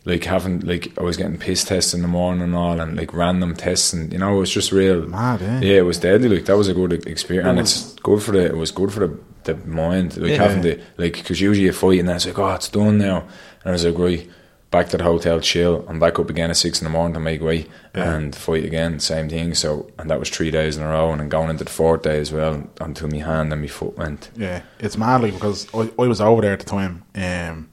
Like 0.04 0.24
having 0.24 0.60
like 0.60 0.96
I 0.96 1.02
was 1.02 1.18
getting 1.18 1.36
piss 1.36 1.64
tests 1.64 1.92
in 1.92 2.00
the 2.00 2.08
morning 2.08 2.42
and 2.42 2.54
all, 2.54 2.80
and 2.80 2.96
like 2.96 3.12
random 3.12 3.54
tests, 3.54 3.92
and 3.92 4.10
you 4.10 4.18
know 4.18 4.36
it 4.36 4.38
was 4.38 4.50
just 4.50 4.72
real. 4.72 5.02
Mad, 5.06 5.42
eh? 5.42 5.60
Yeah, 5.60 5.76
it 5.78 5.84
was 5.84 5.98
deadly. 5.98 6.28
Like 6.30 6.46
that 6.46 6.56
was 6.56 6.68
a 6.68 6.72
good 6.72 7.06
experience, 7.06 7.46
and 7.48 7.58
it's 7.58 7.92
good 7.96 8.22
for 8.22 8.32
the. 8.32 8.46
It 8.46 8.56
was 8.56 8.70
good 8.70 8.90
for 8.90 9.06
the, 9.06 9.18
the 9.44 9.54
mind. 9.66 10.16
Like 10.16 10.30
Yeah. 10.30 10.36
having 10.44 10.62
the 10.62 10.80
like 10.96 11.12
because 11.14 11.42
usually 11.42 11.66
you 11.66 11.72
fight 11.74 11.98
and 12.00 12.08
then 12.08 12.16
it's 12.16 12.24
like 12.26 12.38
oh 12.38 12.52
it's 12.54 12.70
done 12.70 12.96
now, 12.96 13.18
and 13.20 13.66
I 13.66 13.70
was 13.72 13.84
like 13.84 13.98
right 13.98 14.30
back 14.70 14.88
to 14.90 14.98
the 14.98 15.04
hotel, 15.04 15.40
chill, 15.40 15.86
and 15.88 15.98
back 15.98 16.18
up 16.18 16.28
again 16.28 16.50
at 16.50 16.56
six 16.56 16.80
in 16.80 16.84
the 16.84 16.90
morning 16.90 17.14
to 17.14 17.20
make 17.20 17.40
weight 17.40 17.68
and 17.94 18.34
fight 18.34 18.64
again, 18.64 19.00
same 19.00 19.28
thing. 19.28 19.54
So 19.54 19.90
and 19.98 20.10
that 20.10 20.18
was 20.18 20.28
three 20.30 20.50
days 20.50 20.76
in 20.76 20.82
a 20.82 20.88
row, 20.88 21.10
and 21.10 21.20
then 21.20 21.28
going 21.28 21.50
into 21.50 21.64
the 21.64 21.70
fourth 21.70 22.02
day 22.02 22.18
as 22.20 22.32
well 22.32 22.68
until 22.80 23.08
my 23.08 23.18
hand 23.18 23.52
and 23.52 23.62
my 23.62 23.68
foot 23.68 23.96
went. 23.96 24.30
Yeah, 24.36 24.62
it's 24.78 24.96
madly 24.96 25.30
because 25.30 25.66
I, 25.74 25.90
I 25.98 26.06
was 26.06 26.20
over 26.20 26.42
there 26.42 26.52
at 26.52 26.60
the 26.60 26.66
time, 26.66 27.02
um, 27.14 27.68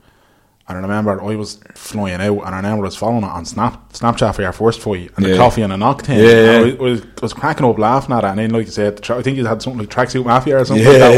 and 0.68 0.78
I 0.78 0.82
remember 0.82 1.22
I 1.22 1.36
was 1.36 1.60
flying 1.76 2.22
out, 2.22 2.40
and 2.46 2.56
I 2.56 2.58
remember 2.58 2.86
I 2.86 2.88
was 2.88 2.96
following 2.96 3.24
it 3.24 3.30
on 3.30 3.46
Snap 3.46 3.94
Snapchat 3.94 4.34
for 4.34 4.42
your 4.42 4.52
first 4.54 4.82
fight, 4.82 5.12
and 5.16 5.26
the 5.26 5.36
coffee 5.38 5.62
and 5.62 5.74
a 5.74 5.78
knock 5.78 6.02
thing. 6.04 6.20
Yeah, 6.20 6.62
yeah. 6.64 6.74
I, 6.74 6.82
was, 6.82 7.02
I 7.02 7.22
was 7.22 7.34
cracking 7.34 7.66
up 7.68 7.78
laughing 7.78 8.16
at 8.16 8.24
it, 8.24 8.28
and 8.28 8.40
then 8.40 8.50
like 8.52 8.66
you 8.66 8.72
said, 8.72 8.98
the 8.98 9.02
tra- 9.02 9.18
I 9.18 9.22
think 9.22 9.38
you 9.38 9.46
had 9.46 9.62
something 9.62 9.80
like 9.80 9.90
tracksuit 9.90 10.26
mafia 10.26 10.60
or 10.60 10.66
something 10.66 10.84
Yeah, 10.84 10.92
like 10.92 11.02
that 11.02 11.16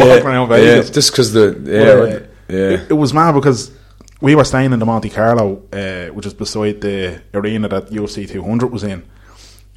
yeah, 0.63 0.75
yeah. 0.75 0.81
Just 0.91 1.11
because 1.11 1.31
the 1.31 1.61
yeah, 1.63 1.79
uh, 1.79 2.27
yeah. 2.49 2.69
It, 2.71 2.91
it 2.91 2.93
was 2.93 3.13
mad 3.13 3.33
because 3.33 3.71
we 4.21 4.35
were 4.35 4.43
staying 4.43 4.73
in 4.73 4.79
the 4.79 4.85
Monte 4.85 5.09
Carlo, 5.09 5.63
uh, 5.71 6.07
which 6.13 6.25
is 6.25 6.33
beside 6.33 6.81
the 6.81 7.21
arena 7.33 7.67
that 7.67 7.87
UFC 7.89 8.27
200 8.29 8.71
was 8.71 8.83
in. 8.83 9.05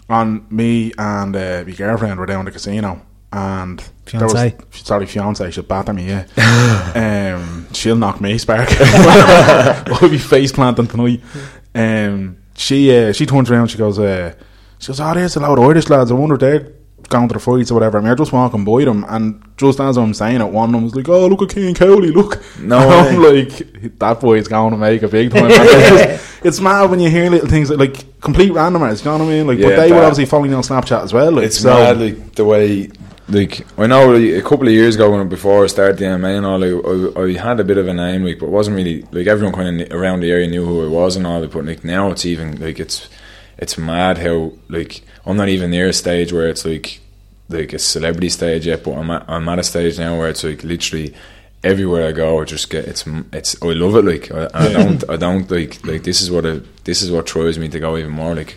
And 0.09 0.51
me 0.51 0.93
and 0.99 1.37
uh, 1.37 1.63
my 1.67 1.73
girlfriend 1.73 2.19
were 2.19 2.27
down 2.27 2.41
at 2.41 2.45
the 2.47 2.51
casino. 2.53 3.03
And 3.33 3.79
there 3.79 4.23
was- 4.27 4.33
sorry, 4.73 5.07
fiance, 5.07 5.51
she'll 5.53 5.63
batter 5.63 5.93
me, 5.93 6.09
yeah. 6.09 7.37
um, 7.37 7.67
she'll 7.73 7.95
knock 7.97 8.21
me, 8.21 8.37
Spark. 8.39 8.69
I'll 8.81 10.09
be 10.09 10.19
face 10.19 10.51
planting 10.53 10.89
tonight. 10.89 11.21
Um, 11.75 12.39
she 12.57 12.91
uh, 12.97 13.13
she 13.13 13.27
turns 13.27 13.51
around, 13.51 13.69
she 13.69 13.79
goes, 13.79 13.99
uh, 14.01 14.35
she 14.81 14.89
goes, 14.89 15.01
oh, 15.01 15.15
there's 15.15 15.37
a 15.37 15.41
lot 15.41 15.59
of 15.59 15.65
Irish 15.65 15.89
lads. 15.89 16.11
I 16.11 16.15
wonder 16.15 16.35
if 16.35 16.41
they're 16.41 16.73
going 17.09 17.29
to 17.29 17.35
the 17.35 17.41
fights 17.41 17.71
or 17.71 17.75
whatever. 17.75 17.99
And 17.99 18.07
we're 18.07 18.15
just 18.15 18.33
walking 18.33 18.65
by 18.65 18.85
them, 18.85 19.05
and 19.09 19.43
just 19.57 19.81
as 19.81 19.97
I'm 19.97 20.15
saying 20.15 20.41
it, 20.41 20.47
one 20.49 20.69
of 20.69 20.73
them 20.73 20.85
was 20.85 20.95
like, 20.95 21.09
"Oh, 21.09 21.27
look 21.27 21.43
at 21.43 21.49
King 21.51 21.75
Cowley, 21.75 22.11
look." 22.11 22.43
No 22.61 22.79
I'm 22.89 23.23
like, 23.23 23.99
that 23.99 24.21
boy's 24.21 24.49
going 24.49 24.73
to 24.73 24.77
make 24.79 25.03
a 25.03 25.09
big 25.09 25.31
time. 25.33 25.47
it's, 25.51 25.57
just- 25.89 26.45
it's 26.45 26.61
mad 26.61 26.91
when 26.91 27.01
you 27.01 27.11
hear 27.11 27.31
little 27.31 27.49
things 27.49 27.69
that, 27.69 27.79
like 27.79 28.21
complete 28.21 28.53
randomers. 28.53 29.05
You 29.05 29.11
know 29.11 29.19
what 29.19 29.25
I 29.25 29.29
mean? 29.29 29.47
Like, 29.47 29.59
Yeah, 29.59 29.69
but 29.71 29.77
they 29.77 29.93
were 29.93 29.99
obviously 29.99 30.27
following 30.27 30.55
on 30.55 30.63
Snapchat 30.63 31.03
as 31.05 31.13
well. 31.13 31.33
Like, 31.33 31.47
It's 31.47 31.59
so, 31.59 31.75
mad, 31.75 31.99
like 31.99 32.35
the 32.35 32.45
way, 32.45 32.91
like 33.29 33.67
I 33.79 33.87
know 33.87 34.11
like, 34.13 34.43
a 34.43 34.43
couple 34.43 34.67
of 34.67 34.73
years 34.73 34.95
ago 34.97 35.11
when 35.11 35.29
before 35.29 35.65
I 35.65 35.67
started 35.69 35.99
the 35.99 36.05
MMA 36.07 36.37
and 36.37 36.47
all, 36.47 36.59
like, 36.59 37.17
I, 37.17 37.23
I 37.23 37.47
had 37.49 37.61
a 37.61 37.65
bit 37.65 37.79
of 37.79 37.89
a 37.89 37.95
name, 37.95 38.25
like, 38.25 38.39
but 38.39 38.47
it 38.47 38.53
wasn't 38.53 38.77
really 38.77 39.03
like 39.13 39.27
everyone 39.27 39.55
kind 39.55 39.81
of 39.81 39.93
around 39.93 40.21
the 40.21 40.31
area 40.31 40.49
knew 40.49 40.65
who 40.65 40.85
I 40.85 40.89
was 40.89 41.17
and 41.17 41.27
all. 41.27 41.41
Like, 41.41 41.53
but 41.53 41.65
like 41.65 41.85
now 41.85 42.11
it's 42.11 42.25
even 42.27 42.61
like 42.61 42.81
it's 42.81 43.09
it's 43.61 43.77
mad 43.79 44.19
how 44.19 44.53
like 44.69 45.03
I'm 45.27 45.37
not 45.37 45.49
even 45.49 45.71
near 45.71 45.89
a 45.89 45.93
stage 45.93 46.33
where 46.33 46.49
it's 46.49 46.65
like 46.65 47.01
like 47.49 47.73
a 47.73 47.79
celebrity 47.79 48.29
stage 48.29 48.67
yet, 48.67 48.85
but 48.85 48.93
I'm 48.93 49.11
at, 49.11 49.25
I'm 49.29 49.49
at 49.49 49.59
a 49.59 49.63
stage 49.65 49.99
now 49.99 50.19
where 50.19 50.29
it's 50.31 50.45
like 50.45 50.63
literally 50.65 51.15
everywhere 51.63 52.09
I 52.09 52.13
go, 52.13 52.41
I 52.41 52.45
just 52.45 52.71
get 52.71 52.87
it's 52.87 53.05
it's 53.33 53.61
I 53.63 53.67
love 53.73 53.97
it. 53.97 54.05
Like 54.05 54.31
I, 54.33 54.49
I 54.55 54.73
don't 54.73 55.11
I 55.15 55.17
don't 55.17 55.51
like 55.51 55.85
like 55.85 56.03
this 56.05 56.21
is 56.23 56.31
what 56.31 56.47
I, 56.47 56.61
this 56.85 57.03
is 57.03 57.11
what 57.11 57.27
drives 57.27 57.59
me 57.59 57.69
to 57.69 57.81
go 57.81 57.97
even 57.97 58.13
more. 58.13 58.35
Like 58.35 58.57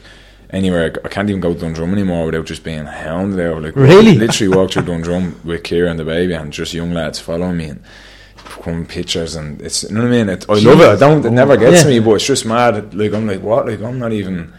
anywhere 0.52 0.94
I 1.04 1.08
can't 1.10 1.30
even 1.30 1.42
go 1.42 1.54
to 1.54 1.60
Dundrum 1.60 1.92
anymore 1.94 2.28
without 2.28 2.46
just 2.46 2.64
being 2.64 2.86
hounded 2.86 3.40
out. 3.40 3.62
Like 3.64 3.76
Really? 3.76 4.16
literally 4.16 4.56
walk 4.56 4.72
through 4.72 4.84
Dundrum 4.84 5.40
with 5.44 5.64
Kira 5.64 5.90
and 5.90 6.00
the 6.00 6.06
baby 6.06 6.34
and 6.34 6.54
just 6.54 6.74
young 6.74 6.94
lads 6.94 7.20
following 7.20 7.58
me 7.58 7.66
and 7.66 7.84
come 8.62 8.86
pictures 8.86 9.36
and 9.36 9.60
it's 9.62 9.84
you 9.84 9.96
know 9.96 10.02
what 10.04 10.08
I 10.08 10.12
mean. 10.12 10.30
It, 10.30 10.46
I 10.50 10.54
love 10.60 10.80
it. 10.82 10.90
I 10.90 10.96
don't. 10.96 11.26
It 11.26 11.32
never 11.32 11.58
gets 11.58 11.84
Yeah. 11.84 11.90
me, 11.90 12.00
but 12.00 12.14
it's 12.16 12.28
just 12.28 12.46
mad. 12.46 12.94
Like 12.94 13.14
I'm 13.14 13.26
like 13.28 13.42
what? 13.42 13.66
Like 13.66 13.82
I'm 13.82 13.98
not 14.00 14.14
even 14.14 14.54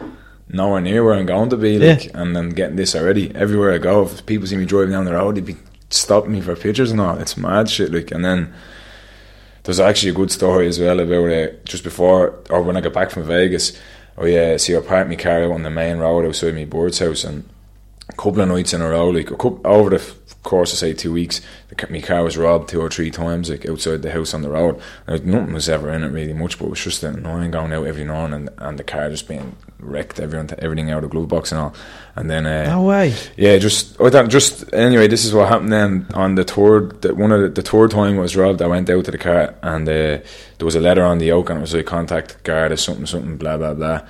nowhere 0.49 0.81
near 0.81 1.05
where 1.05 1.15
I'm 1.15 1.27
going 1.27 1.51
to 1.51 1.57
be. 1.57 1.79
Like 1.79 2.11
and 2.15 2.35
then 2.35 2.51
getting 2.51 2.77
this 2.77 2.95
already 2.95 3.35
everywhere 3.35 3.73
I 3.73 3.79
go. 3.79 4.03
If 4.03 4.25
people 4.27 4.47
see 4.47 4.57
me 4.57 4.65
driving 4.65 4.93
down 4.93 5.05
the 5.05 5.13
road, 5.15 5.37
they'd 5.37 5.45
be 5.45 5.57
stopping 5.91 6.33
me 6.33 6.41
for 6.41 6.57
pictures 6.57 6.91
and 6.91 7.01
all. 7.01 7.19
It's 7.19 7.37
mad 7.37 7.69
shit. 7.69 7.93
Like 7.93 8.11
and 8.11 8.25
then. 8.25 8.55
There's 9.65 9.81
actually 9.81 10.11
a 10.11 10.15
good 10.15 10.31
story 10.31 10.69
as 10.69 10.79
well 10.79 11.01
about 11.01 11.31
uh, 11.31 11.47
just 11.65 11.85
before 11.85 12.39
or 12.51 12.61
when 12.61 12.77
I 12.77 12.83
got 12.83 12.93
back 12.93 13.11
from 13.11 13.23
Vegas. 13.23 13.73
I 14.19 14.37
uh, 14.37 14.59
see 14.59 14.77
I 14.77 14.81
parked 14.81 15.09
my 15.09 15.17
car 15.17 15.43
out 15.43 15.53
on 15.53 15.63
the 15.63 15.71
main 15.71 15.97
road 15.97 16.27
outside 16.27 16.55
my 16.55 16.67
board's 16.67 16.99
house 16.99 17.25
and 17.25 17.49
a 18.09 18.13
couple 18.13 18.41
of 18.41 18.49
nights 18.49 18.75
in 18.75 18.83
a 18.83 18.89
row, 18.89 19.09
like 19.09 19.31
a 19.31 19.37
couple, 19.37 19.61
over 19.65 19.91
the 19.91 19.99
course 20.45 20.73
of 20.73 20.79
say 20.79 20.93
two 20.95 21.13
weeks, 21.13 21.41
the, 21.69 21.87
my 21.91 22.01
car 22.01 22.23
was 22.23 22.37
robbed 22.37 22.69
two 22.69 22.81
or 22.81 22.89
three 22.89 23.11
times, 23.11 23.51
like 23.51 23.67
outside 23.69 24.03
the 24.03 24.13
house 24.13 24.33
on 24.33 24.43
the 24.43 24.51
road. 24.51 24.81
And 25.09 25.27
nothing 25.27 25.53
was 25.55 25.69
ever 25.69 25.91
in 25.91 26.05
it 26.05 26.09
really 26.13 26.33
much, 26.33 26.59
but 26.59 26.67
it 26.67 26.71
was 26.71 26.85
just 26.85 27.03
annoying 27.03 27.51
going 27.51 27.73
out 27.73 27.87
every 27.87 28.05
morning 28.05 28.35
and, 28.35 28.51
and 28.59 28.79
the 28.79 28.85
car 28.85 29.11
just 29.11 29.27
being 29.27 29.57
wrecked, 29.81 30.21
everyone, 30.21 30.49
everything 30.61 30.91
out 30.91 30.99
of 31.03 31.11
the 31.11 31.15
glove 31.15 31.29
box 31.29 31.51
and 31.51 31.61
all. 31.61 31.75
And 32.15 32.31
then, 32.31 32.47
uh, 32.47 32.67
No 32.67 32.83
way. 32.85 33.13
yeah, 33.37 33.59
just 33.59 34.01
I 34.01 34.09
don't 34.11 34.31
just 34.31 34.73
anyway. 34.73 35.09
This 35.09 35.25
is 35.25 35.35
what 35.35 35.49
happened 35.49 35.73
then 35.73 36.07
on 36.15 36.37
the 36.37 36.45
third. 36.45 37.03
The, 37.03 37.15
one 37.15 37.33
of 37.33 37.41
the, 37.41 37.49
the 37.49 37.63
third 37.69 37.91
time 37.91 38.17
was 38.17 38.37
robbed. 38.37 38.63
I 38.63 38.69
went 38.69 38.89
out 38.89 39.05
to 39.07 39.11
the 39.11 39.19
car 39.19 39.55
and 39.63 39.89
uh, 39.89 39.93
there 39.93 40.25
was 40.61 40.77
a 40.77 40.81
letter 40.81 41.03
on 41.05 41.19
the 41.19 41.33
oak 41.33 41.51
and 41.51 41.59
it 41.59 41.63
was 41.63 41.75
like 41.75 41.87
contact 41.87 42.43
guard 42.45 42.71
or 42.71 42.77
something 42.77 43.07
something 43.07 43.37
blah 43.37 43.57
blah 43.57 43.75
blah. 43.75 44.03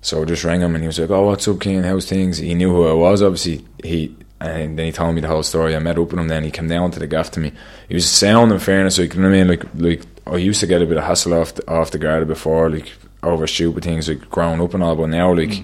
So 0.00 0.22
I 0.22 0.24
just 0.26 0.44
rang 0.44 0.60
him 0.60 0.74
and 0.74 0.82
he 0.84 0.86
was 0.86 0.98
like, 1.00 1.10
"Oh, 1.10 1.26
what's 1.26 1.48
up, 1.48 1.58
King? 1.60 1.82
How's 1.82 2.06
things?" 2.06 2.38
He 2.38 2.54
knew 2.54 2.70
who 2.70 2.86
I 2.86 2.92
was. 2.92 3.20
Obviously, 3.22 3.64
he 3.82 4.14
and 4.40 4.78
then 4.78 4.86
he 4.86 4.92
told 4.92 5.14
me 5.14 5.20
the 5.20 5.28
whole 5.28 5.42
story. 5.42 5.74
I 5.74 5.78
met 5.78 5.98
up 5.98 6.10
with 6.10 6.20
him. 6.20 6.28
Then 6.28 6.44
he 6.44 6.50
came 6.50 6.68
down 6.68 6.90
to 6.92 6.98
the 6.98 7.06
gaff 7.06 7.30
to 7.32 7.40
me. 7.40 7.52
He 7.88 7.94
was 7.94 8.08
sound 8.08 8.52
in 8.52 8.58
fairness. 8.58 8.98
Like 8.98 9.14
you 9.14 9.20
know 9.20 9.28
what 9.28 9.34
I 9.34 9.44
mean? 9.44 9.48
Like 9.48 9.64
like 9.74 10.02
I 10.26 10.36
used 10.36 10.60
to 10.60 10.66
get 10.66 10.82
a 10.82 10.86
bit 10.86 10.96
of 10.96 11.04
hassle 11.04 11.34
off 11.34 11.54
the, 11.54 11.70
off 11.70 11.90
the 11.90 11.98
guard 11.98 12.26
before, 12.28 12.70
like 12.70 12.92
over 13.22 13.46
stupid 13.46 13.84
things, 13.84 14.08
like 14.08 14.28
growing 14.30 14.60
up 14.60 14.74
and 14.74 14.82
all. 14.82 14.96
But 14.96 15.08
now, 15.08 15.34
like 15.34 15.62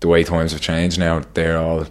the 0.00 0.08
way 0.08 0.24
times 0.24 0.52
have 0.52 0.60
changed 0.60 0.98
now, 0.98 1.22
they're 1.34 1.58
all. 1.58 1.86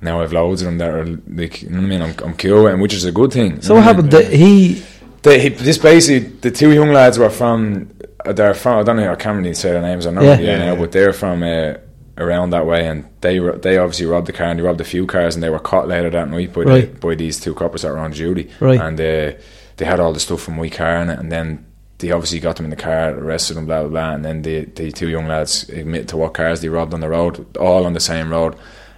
Now 0.00 0.20
I've 0.20 0.32
loads 0.32 0.62
of 0.62 0.66
them 0.66 0.78
that 0.78 0.90
are 0.90 1.06
like, 1.28 1.62
you 1.62 1.70
know 1.70 1.76
what 1.76 1.84
I 1.84 1.88
mean. 1.88 2.02
I'm, 2.02 2.14
I'm 2.24 2.36
cool, 2.36 2.66
and 2.66 2.82
which 2.82 2.92
is 2.92 3.04
a 3.04 3.12
good 3.12 3.32
thing. 3.32 3.62
So 3.62 3.76
what 3.76 3.84
happened? 3.84 4.10
The, 4.10 4.24
he 4.24 4.82
They, 5.22 5.38
he, 5.38 5.48
this 5.50 5.78
basically, 5.78 6.28
the 6.40 6.50
two 6.50 6.72
young 6.72 6.90
lads 6.92 7.18
were 7.18 7.30
from. 7.30 7.88
Uh, 8.24 8.32
they're 8.32 8.54
from. 8.54 8.80
I 8.80 8.82
don't 8.82 8.96
know. 8.96 9.12
I 9.12 9.14
can't 9.14 9.38
really 9.38 9.54
say 9.54 9.70
their 9.70 9.80
names. 9.80 10.06
I 10.06 10.10
know. 10.10 10.22
Yeah. 10.22 10.38
Yeah, 10.40 10.58
now, 10.58 10.76
but 10.76 10.90
they're 10.90 11.12
from 11.12 11.42
uh, 11.44 11.74
around 12.22 12.50
that 12.50 12.66
way, 12.66 12.86
and 12.86 13.04
they 13.20 13.38
they 13.38 13.76
obviously 13.78 14.06
robbed 14.06 14.26
the 14.28 14.32
car 14.32 14.46
and 14.48 14.58
they 14.58 14.62
robbed 14.62 14.80
a 14.80 14.84
few 14.84 15.06
cars, 15.06 15.34
and 15.34 15.42
they 15.42 15.50
were 15.50 15.58
caught 15.58 15.88
later 15.88 16.10
that 16.10 16.30
night 16.30 16.52
by 16.52 16.62
Right. 16.62 16.92
the, 16.94 16.98
by 17.00 17.14
these 17.14 17.38
two 17.40 17.54
coppers 17.54 17.82
that 17.82 17.92
were 17.92 17.98
on 17.98 18.12
duty, 18.12 18.48
Right. 18.60 18.80
and 18.80 18.98
uh, 19.00 19.32
they 19.76 19.84
had 19.84 20.00
all 20.00 20.12
the 20.12 20.20
stuff 20.20 20.42
from 20.42 20.56
my 20.56 20.68
car 20.68 20.96
in 21.02 21.10
it, 21.10 21.18
and 21.18 21.30
then. 21.32 21.66
They 21.98 22.10
obviously 22.10 22.40
got 22.40 22.56
them 22.56 22.64
in 22.66 22.70
the 22.70 22.76
car, 22.76 23.10
arrested 23.10 23.54
them, 23.56 23.66
blah 23.66 23.82
blah 23.82 23.88
blah, 23.90 24.14
and 24.14 24.24
then 24.24 24.42
the 24.42 24.64
the 24.64 24.90
two 24.90 25.08
young 25.08 25.28
lads 25.28 25.68
admitted 25.68 26.08
to 26.08 26.16
what 26.16 26.34
cars 26.34 26.60
they 26.60 26.68
robbed 26.68 26.92
on 26.94 26.98
the 27.00 27.08
road, 27.08 27.56
all 27.56 27.86
on 27.86 27.92
the 27.92 28.00
same 28.00 28.28
road, 28.32 28.56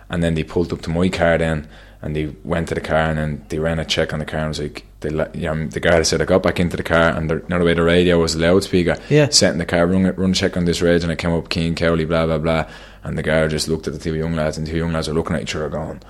and 0.09 0.23
then 0.23 0.35
they 0.37 0.43
pulled 0.43 0.73
up 0.73 0.81
to 0.81 0.89
my 0.91 1.11
car 1.11 1.37
then, 1.37 1.69
and 2.01 2.17
they 2.17 2.35
went 2.45 2.69
to 2.69 2.75
the 2.75 2.81
car 2.81 3.11
and 3.11 3.19
then 3.19 3.45
they 3.51 3.59
ran 3.59 3.79
a 3.79 3.85
check 3.85 4.15
on 4.15 4.21
the 4.21 4.25
car 4.25 4.41
and 4.41 4.49
was 4.49 4.61
like, 4.61 4.87
they 5.01 5.11
let, 5.11 5.35
yeah, 5.35 5.53
the 5.69 5.81
guard 5.81 6.07
said 6.07 6.23
I 6.23 6.25
got 6.25 6.43
back 6.43 6.59
into 6.59 6.79
the 6.79 6.83
car 6.83 7.11
and 7.11 7.29
the, 7.29 7.35
you 7.47 7.59
the 7.59 7.65
way 7.65 7.75
the 7.75 7.83
radio 7.83 8.19
was 8.19 8.35
a 8.37 8.39
loudspeaker, 8.39 8.97
Yeah. 9.11 9.29
set 9.29 9.53
in 9.53 9.59
the 9.59 9.67
car, 9.67 9.87
run, 9.87 10.05
run 10.17 10.31
a 10.31 10.35
check 10.35 10.57
on 10.57 10.65
this 10.65 10.81
radio 10.81 11.03
and 11.03 11.13
it 11.13 11.19
came 11.19 11.33
up 11.33 11.51
Kane 11.51 11.75
Cowley, 11.75 12.07
blah 12.07 12.25
blah 12.25 12.39
blah, 12.39 12.65
and 13.05 13.17
the 13.17 13.23
guard 13.23 13.51
just 13.51 13.69
looked 13.69 13.87
at 13.87 13.93
the 13.93 13.99
two 13.99 14.15
young 14.17 14.35
lads 14.35 14.59
and 14.59 14.67
the 14.67 14.71
two 14.73 14.79
young 14.79 14.93
lads 14.93 15.09
were 15.09 15.15
looking 15.15 15.37
at 15.37 15.43
each 15.43 15.55
other 15.55 15.69
going. 15.69 16.01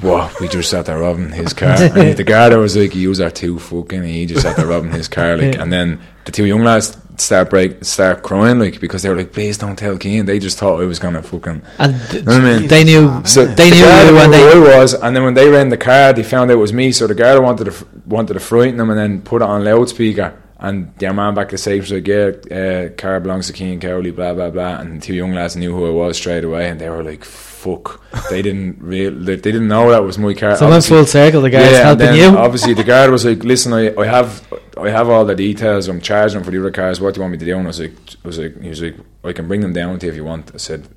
What? 0.00 0.40
We 0.40 0.48
just 0.48 0.70
sat 0.70 0.86
there 0.86 0.98
robbing 0.98 1.30
his 1.30 1.52
car. 1.52 1.76
and 1.80 2.16
the 2.16 2.24
guard 2.24 2.52
was 2.54 2.76
like, 2.76 2.94
"You 2.94 3.12
are 3.22 3.30
two 3.30 3.58
fucking." 3.58 3.98
and 4.00 4.08
He 4.08 4.26
just 4.26 4.42
sat 4.42 4.56
there 4.56 4.66
robbing 4.66 4.90
his 4.90 5.06
car, 5.08 5.36
like. 5.36 5.54
Yeah. 5.54 5.62
And 5.62 5.72
then 5.72 6.00
the 6.24 6.32
two 6.32 6.46
young 6.46 6.64
lads 6.64 6.96
start 7.16 7.50
break, 7.50 7.84
start 7.84 8.24
crying, 8.24 8.58
like 8.58 8.80
because 8.80 9.02
they 9.02 9.08
were 9.08 9.14
like, 9.14 9.32
"Please 9.32 9.56
don't 9.58 9.76
tell 9.76 9.96
Kane." 9.96 10.24
They 10.26 10.38
just 10.40 10.58
thought 10.58 10.80
I 10.80 10.84
was 10.84 10.98
gonna 10.98 11.22
fucking 11.22 11.62
and 11.78 12.00
th- 12.10 12.26
I 12.26 12.40
mean, 12.40 12.66
they 12.66 12.82
knew 12.82 13.22
so 13.24 13.44
they 13.44 13.70
the 13.70 13.76
knew 13.76 14.16
when 14.16 14.30
they 14.32 14.40
who 14.52 14.66
I 14.66 14.78
was, 14.78 14.94
and 14.94 15.14
then 15.14 15.22
when 15.22 15.34
they 15.34 15.48
ran 15.48 15.68
the 15.68 15.76
car, 15.76 16.12
they 16.12 16.22
found 16.24 16.50
out 16.50 16.54
it 16.54 16.58
was 16.58 16.72
me. 16.72 16.90
So 16.90 17.06
the 17.06 17.14
guard 17.14 17.40
wanted 17.42 17.64
to 17.66 17.70
f- 17.70 17.84
wanted 18.06 18.34
to 18.34 18.40
frighten 18.40 18.78
them, 18.78 18.90
and 18.90 18.98
then 18.98 19.22
put 19.22 19.42
it 19.42 19.44
on 19.44 19.62
loudspeaker. 19.64 20.34
And 20.66 20.94
their 20.98 21.12
man 21.12 21.34
back 21.34 21.46
at 21.46 21.50
the 21.52 21.58
safe 21.58 21.82
was 21.82 21.92
like, 21.92 22.06
"Yeah, 22.08 22.30
uh, 22.58 22.88
car 22.96 23.20
belongs 23.20 23.46
to 23.48 23.52
Kane 23.52 23.78
Cowley, 23.80 24.10
blah 24.10 24.32
blah 24.34 24.50
blah." 24.50 24.80
And 24.80 25.02
two 25.02 25.14
young 25.14 25.32
lads 25.34 25.56
knew 25.56 25.74
who 25.76 25.86
I 25.86 25.90
was 25.90 26.16
straight 26.16 26.44
away, 26.44 26.68
and 26.70 26.80
they 26.80 26.88
were 26.88 27.02
like, 27.04 27.24
"Fuck!" 27.24 28.00
they 28.30 28.40
didn't 28.48 28.78
real, 28.80 29.12
they, 29.12 29.36
they 29.36 29.52
didn't 29.52 29.68
know 29.68 29.90
that 29.90 30.02
was 30.02 30.16
my 30.18 30.32
car. 30.34 30.56
so 30.56 30.66
Obviously- 30.66 30.96
full 30.96 31.06
circle. 31.06 31.42
The 31.42 31.50
guys 31.50 31.72
and 31.72 32.00
helping 32.00 32.14
you. 32.20 32.28
Obviously, 32.38 32.74
the 32.74 32.84
guard 32.84 33.10
was 33.10 33.24
like, 33.24 33.44
"Listen, 33.44 33.72
I, 33.72 33.94
I 33.96 34.06
have 34.06 34.30
I 34.76 34.88
have 34.90 35.08
all 35.10 35.24
the 35.24 35.34
details. 35.34 35.88
I'm 35.88 36.00
charging 36.00 36.42
for 36.42 36.50
the 36.50 36.58
other 36.60 36.70
cars. 36.70 37.00
What 37.00 37.14
do 37.14 37.18
you 37.18 37.22
want 37.22 37.32
me 37.32 37.38
to 37.38 37.44
do?" 37.44 37.56
And 37.58 37.66
I 37.66 37.68
was 37.68 37.80
like, 37.80 37.92
I 38.24 38.26
was 38.28 38.38
like, 38.38 38.60
he 38.62 38.68
was 38.70 38.82
like, 38.82 38.96
"I 39.22 39.32
can 39.32 39.46
bring 39.48 39.60
them 39.60 39.72
down 39.72 39.98
to 39.98 40.06
you 40.06 40.12
if 40.12 40.16
you 40.16 40.24
want." 40.24 40.50
I 40.54 40.58
said, 40.58 40.88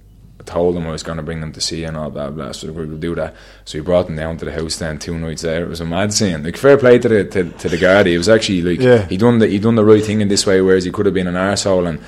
told 0.48 0.76
them 0.76 0.88
I 0.88 0.92
was 0.92 1.04
going 1.04 1.18
to 1.18 1.24
bring 1.24 1.42
them 1.42 1.52
to 1.52 1.62
see 1.62 1.82
you 1.82 1.88
and 1.88 1.96
all 1.98 2.10
blah 2.10 2.30
blah. 2.32 2.52
So 2.54 2.72
we 2.72 2.86
will 2.86 2.98
do 2.98 3.14
that. 3.16 3.36
So 3.66 3.78
he 3.78 3.84
brought 3.84 4.08
them 4.08 4.16
down 4.16 4.38
to 4.38 4.46
the 4.46 4.52
house. 4.52 4.78
Then 4.78 4.98
two 4.98 5.18
nights 5.18 5.44
there, 5.44 5.64
it 5.64 5.70
was 5.70 5.82
a 5.82 5.86
mad 5.86 6.14
scene. 6.14 6.44
Like 6.44 6.58
fair 6.58 6.78
play 6.78 6.98
to 7.00 7.08
the 7.08 7.24
to, 7.26 7.50
to 7.50 7.70
the 7.70 7.78
guard. 7.78 8.08
He 8.08 8.18
was 8.18 8.30
actually 8.30 8.62
like 8.64 8.80
Yeah. 8.80 9.06
he 9.08 9.18
done 9.18 9.40
the 9.40 9.48
he 9.48 9.60
done 9.60 9.76
the 9.76 9.86
right 9.86 10.04
thing 10.04 10.22
in 10.22 10.28
this 10.30 10.46
way, 10.48 10.62
whereas 10.62 10.86
he 10.86 10.92
could 10.92 11.06
have 11.06 11.14
been 11.16 11.28
an 11.28 11.36
arsehole 11.36 11.88
and 11.88 12.00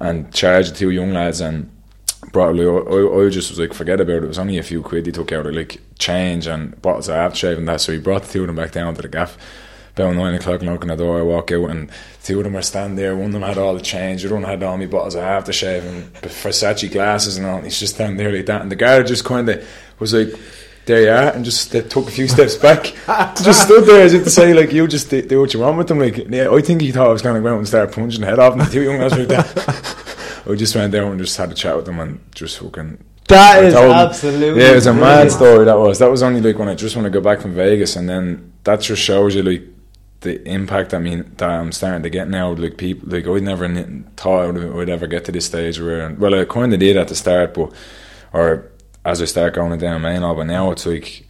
and 0.00 0.32
charged 0.32 0.72
the 0.74 0.78
two 0.78 0.90
young 0.90 1.12
lads 1.12 1.40
and 1.40 1.70
brought 2.32 2.54
like, 2.54 2.66
I, 2.66 3.26
I 3.26 3.28
just 3.30 3.50
was 3.50 3.58
like 3.58 3.72
forget 3.74 4.00
about 4.00 4.16
it. 4.18 4.24
It 4.24 4.28
was 4.28 4.38
only 4.38 4.58
a 4.58 4.62
few 4.62 4.82
quid 4.82 5.06
he 5.06 5.12
took 5.12 5.32
out 5.32 5.46
of 5.46 5.54
like 5.54 5.80
change 5.98 6.46
and 6.46 6.80
bottles 6.82 7.08
of 7.08 7.14
aftershave 7.16 7.56
and 7.58 7.66
that. 7.68 7.80
So 7.80 7.92
he 7.92 7.98
brought 7.98 8.22
the 8.24 8.32
two 8.32 8.42
of 8.42 8.46
them 8.48 8.56
back 8.56 8.72
down 8.72 8.94
to 8.94 9.02
the 9.02 9.08
gaff. 9.08 9.36
About 9.98 10.14
nine 10.14 10.34
o'clock, 10.34 10.62
knocking 10.62 10.88
the 10.88 10.96
door. 10.96 11.18
I 11.18 11.22
walk 11.22 11.50
out 11.50 11.70
and 11.70 11.90
two 12.22 12.38
of 12.38 12.44
them 12.44 12.56
are 12.56 12.62
standing 12.62 12.94
there. 12.94 13.16
One 13.16 13.26
of 13.26 13.32
them 13.32 13.42
had 13.42 13.58
all 13.58 13.74
the 13.74 13.80
change. 13.80 14.22
The 14.22 14.28
other 14.28 14.36
one 14.36 14.44
had 14.44 14.62
all 14.62 14.78
my 14.78 14.86
bottles 14.86 15.16
of 15.16 15.22
aftershave 15.22 15.82
and 15.82 16.12
Versace 16.14 16.88
glasses 16.92 17.36
and 17.36 17.44
all. 17.44 17.56
And 17.56 17.64
he's 17.64 17.80
just 17.80 17.96
standing 17.96 18.16
there 18.16 18.30
like 18.30 18.46
that. 18.46 18.62
And 18.62 18.70
the 18.70 18.76
guard 18.76 19.08
just 19.08 19.24
kind 19.24 19.48
of 19.48 19.68
was 19.98 20.14
like, 20.14 20.28
"There 20.86 21.02
you 21.02 21.10
are," 21.10 21.32
and 21.32 21.44
just 21.44 21.72
they 21.72 21.80
took 21.80 22.06
a 22.06 22.12
few 22.12 22.28
steps 22.28 22.54
back. 22.54 22.84
just 23.42 23.64
stood 23.64 23.86
there 23.86 24.02
as 24.02 24.14
if 24.14 24.22
to 24.22 24.30
say, 24.30 24.54
like, 24.54 24.72
"You 24.72 24.86
just 24.86 25.10
do, 25.10 25.20
do 25.20 25.40
what 25.40 25.52
you 25.52 25.58
want 25.58 25.78
with 25.78 25.88
them." 25.88 25.98
Like, 25.98 26.16
yeah, 26.28 26.48
I 26.48 26.60
think 26.60 26.80
he 26.80 26.92
thought 26.92 27.08
I 27.08 27.12
was 27.12 27.22
going 27.22 27.34
to 27.34 27.40
go 27.40 27.52
out 27.54 27.58
and 27.58 27.66
start 27.66 27.90
punching 27.90 28.20
the 28.20 28.26
head 28.28 28.38
off. 28.38 28.52
And 28.52 28.62
the 28.62 28.66
two 28.66 28.82
young 28.82 29.00
lads 29.00 29.16
were 29.16 29.24
like 29.24 29.28
that. 29.30 30.44
I 30.48 30.54
just 30.54 30.76
went 30.76 30.92
there 30.92 31.04
and 31.10 31.18
just 31.18 31.36
had 31.36 31.50
a 31.50 31.54
chat 31.54 31.74
with 31.74 31.86
them 31.86 31.98
and 31.98 32.20
just 32.36 32.60
fucking 32.60 33.04
That 33.26 33.64
I 33.64 33.66
is 33.66 33.74
absolutely 33.74 34.62
Yeah, 34.62 34.70
it 34.70 34.74
was 34.76 34.86
a 34.86 34.94
mad 34.94 35.32
story. 35.32 35.64
That 35.64 35.76
was. 35.76 35.98
That 35.98 36.08
was 36.08 36.22
only 36.22 36.40
like 36.40 36.56
when 36.56 36.68
I 36.68 36.76
just 36.76 36.94
want 36.94 37.06
to 37.06 37.10
go 37.10 37.20
back 37.20 37.40
from 37.40 37.54
Vegas, 37.54 37.96
and 37.96 38.08
then 38.08 38.52
that 38.62 38.80
just 38.80 39.02
shows 39.02 39.34
you 39.34 39.42
like 39.42 39.64
the 40.20 40.46
impact. 40.48 40.94
I 40.94 40.98
mean, 40.98 41.32
that 41.36 41.50
I'm 41.50 41.72
starting 41.72 42.02
to 42.02 42.10
get 42.10 42.28
now. 42.28 42.52
Like 42.52 42.76
people, 42.76 43.08
like 43.08 43.26
I 43.26 43.38
never 43.38 43.68
thought 44.16 44.42
I 44.42 44.46
would, 44.50 44.74
would 44.74 44.88
ever 44.88 45.06
get 45.06 45.24
to 45.26 45.32
this 45.32 45.46
stage 45.46 45.80
where. 45.80 46.12
Well, 46.14 46.34
I 46.34 46.44
kind 46.44 46.72
of 46.72 46.80
did 46.80 46.96
at 46.96 47.08
the 47.08 47.14
start, 47.14 47.54
but 47.54 47.72
or 48.32 48.70
as 49.04 49.22
I 49.22 49.24
start 49.26 49.54
going 49.54 49.78
down 49.78 50.02
main 50.02 50.22
hall, 50.22 50.34
but 50.34 50.44
now 50.44 50.70
it's 50.70 50.86
like. 50.86 51.24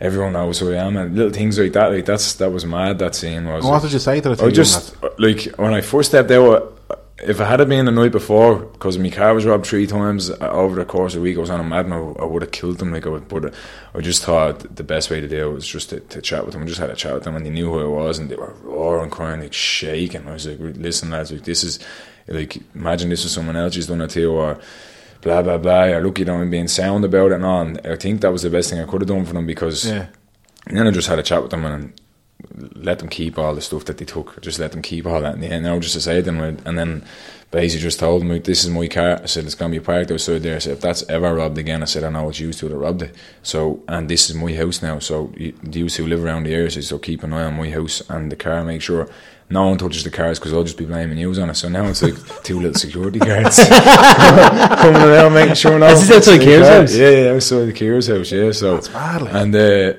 Everyone 0.00 0.32
knows 0.32 0.58
who 0.58 0.72
I 0.72 0.78
am, 0.78 0.96
and 0.96 1.14
little 1.14 1.30
things 1.30 1.56
like 1.60 1.74
that. 1.74 1.92
Like 1.92 2.04
that's 2.04 2.34
that 2.34 2.50
was 2.50 2.66
mad. 2.66 2.98
That 2.98 3.14
scene 3.14 3.46
was. 3.46 3.64
What 3.64 3.82
did 3.82 3.92
you 3.92 4.00
say 4.00 4.20
to 4.20 4.34
the 4.34 4.44
I 4.44 4.50
just 4.50 5.00
lads? 5.00 5.14
like 5.20 5.54
when 5.58 5.72
I 5.72 5.80
first 5.80 6.08
stepped 6.08 6.32
out. 6.32 6.76
If 7.22 7.38
it 7.40 7.44
had 7.46 7.68
been 7.68 7.84
the 7.84 7.92
night 7.92 8.10
before, 8.10 8.56
because 8.56 8.98
my 8.98 9.08
car 9.08 9.32
was 9.32 9.44
robbed 9.44 9.64
three 9.64 9.86
times 9.86 10.28
uh, 10.28 10.36
over 10.50 10.74
the 10.74 10.84
course 10.84 11.14
of 11.14 11.20
the 11.20 11.22
week, 11.22 11.36
I 11.36 11.40
was 11.40 11.50
on 11.50 11.60
a 11.60 11.64
mad. 11.64 11.86
I, 11.92 11.96
I 11.96 12.24
would 12.24 12.42
have 12.42 12.50
killed 12.50 12.78
them. 12.78 12.92
Like 12.92 13.06
I 13.06 13.10
would, 13.10 13.28
but 13.28 13.54
I 13.94 14.00
just 14.00 14.24
thought 14.24 14.74
the 14.74 14.82
best 14.82 15.08
way 15.08 15.20
to 15.20 15.28
do 15.28 15.48
it 15.50 15.52
was 15.54 15.66
just 15.66 15.90
to, 15.90 16.00
to 16.00 16.20
chat 16.20 16.44
with 16.44 16.54
them. 16.54 16.62
I 16.62 16.66
just 16.66 16.80
had 16.80 16.90
a 16.90 16.96
chat 16.96 17.14
with 17.14 17.22
them, 17.22 17.36
and 17.36 17.46
they 17.46 17.50
knew 17.50 17.70
who 17.72 17.80
I 17.80 17.86
was, 18.04 18.18
and 18.18 18.28
they 18.28 18.34
were 18.34 18.54
roaring, 18.62 19.10
crying, 19.10 19.40
like 19.40 19.52
shaking. 19.52 20.26
I 20.26 20.32
was 20.32 20.46
like, 20.48 20.58
"Listen, 20.60 21.10
lads, 21.10 21.30
like 21.30 21.44
this 21.44 21.62
is 21.62 21.78
like 22.26 22.58
imagine 22.74 23.08
this 23.08 23.22
was 23.22 23.32
someone 23.32 23.54
else 23.56 23.76
who's 23.76 23.86
done 23.86 24.00
it 24.00 24.10
to 24.10 24.20
you, 24.20 24.32
or." 24.32 24.58
Blah 25.20 25.40
blah 25.42 25.56
blah. 25.58 25.84
Or 25.84 26.02
look, 26.02 26.18
you 26.18 26.24
know, 26.24 26.40
and 26.40 26.50
being 26.50 26.66
sound 26.66 27.04
about 27.04 27.30
it 27.30 27.34
and 27.34 27.44
all. 27.44 27.60
And 27.62 27.80
I 27.86 27.94
think 27.94 28.22
that 28.22 28.32
was 28.32 28.42
the 28.42 28.50
best 28.50 28.70
thing 28.70 28.80
I 28.80 28.86
could 28.86 29.02
have 29.02 29.08
done 29.08 29.24
for 29.24 29.34
them 29.34 29.46
because 29.46 29.84
Yeah. 29.86 30.06
and 30.66 30.76
then 30.76 30.88
I 30.88 30.90
just 30.90 31.06
had 31.06 31.20
a 31.20 31.22
chat 31.22 31.42
with 31.42 31.52
them 31.52 31.64
and 31.64 31.92
let 32.74 32.98
them 32.98 33.08
keep 33.08 33.38
all 33.38 33.54
the 33.54 33.60
stuff 33.60 33.84
that 33.86 33.98
they 33.98 34.04
took. 34.04 34.40
Just 34.40 34.58
let 34.58 34.72
them 34.72 34.82
keep 34.82 35.06
all 35.06 35.20
that 35.20 35.34
in 35.34 35.40
the 35.40 35.48
end. 35.48 35.64
Now 35.64 35.78
just 35.78 35.94
to 35.94 36.00
say 36.00 36.16
to 36.16 36.22
them, 36.22 36.40
and 36.40 36.78
then 36.78 37.04
basically 37.50 37.82
just 37.82 37.98
told 38.00 38.22
them, 38.22 38.42
"This 38.42 38.64
is 38.64 38.70
my 38.70 38.88
car." 38.88 39.20
I 39.22 39.26
said, 39.26 39.44
"It's 39.44 39.54
gonna 39.54 39.72
be 39.72 39.80
parked 39.80 40.10
outside 40.10 40.42
there." 40.42 40.56
I 40.56 40.58
said, 40.58 40.72
"If 40.74 40.80
that's 40.80 41.04
ever 41.08 41.34
robbed 41.34 41.58
again," 41.58 41.82
I 41.82 41.86
said, 41.86 42.04
"I 42.04 42.10
know 42.10 42.28
it's 42.28 42.40
you 42.40 42.52
two 42.52 42.68
that 42.68 42.76
robbed 42.76 43.02
it." 43.02 43.14
So, 43.42 43.80
and 43.88 44.08
this 44.08 44.28
is 44.28 44.36
my 44.36 44.52
house 44.54 44.82
now. 44.82 44.98
So, 44.98 45.32
you, 45.36 45.52
you 45.70 45.88
two 45.88 46.06
live 46.06 46.24
around 46.24 46.44
the 46.44 46.54
area, 46.54 46.70
so 46.70 46.98
keep 46.98 47.22
an 47.22 47.32
eye 47.32 47.44
on 47.44 47.56
my 47.56 47.70
house 47.70 48.02
and 48.08 48.30
the 48.30 48.36
car. 48.36 48.64
Make 48.64 48.82
sure 48.82 49.08
no 49.50 49.66
one 49.66 49.76
touches 49.78 50.02
the 50.04 50.10
cars 50.10 50.38
because 50.38 50.52
I'll 50.52 50.64
just 50.64 50.78
be 50.78 50.86
blaming 50.86 51.18
you 51.18 51.30
on 51.40 51.50
it. 51.50 51.54
So 51.56 51.68
now 51.68 51.84
it's 51.86 52.02
like 52.02 52.14
two 52.42 52.58
little 52.58 52.74
security 52.74 53.18
guards 53.18 53.58
coming 53.68 55.02
around 55.02 55.34
making 55.34 55.54
sure 55.56 55.78
no. 55.78 55.86
Is 55.88 56.08
this 56.08 56.16
outside 56.16 56.40
Kier's 56.40 56.68
house? 56.68 56.94
Yeah, 56.96 57.10
yeah, 57.10 57.32
outside 57.34 57.66
the 57.66 57.72
Kier's 57.72 58.08
house. 58.08 58.32
Yeah, 58.32 58.52
so 58.52 58.74
That's 58.74 58.92
mad, 58.92 59.22
like. 59.22 59.34
and 59.34 59.54
uh, 59.54 59.92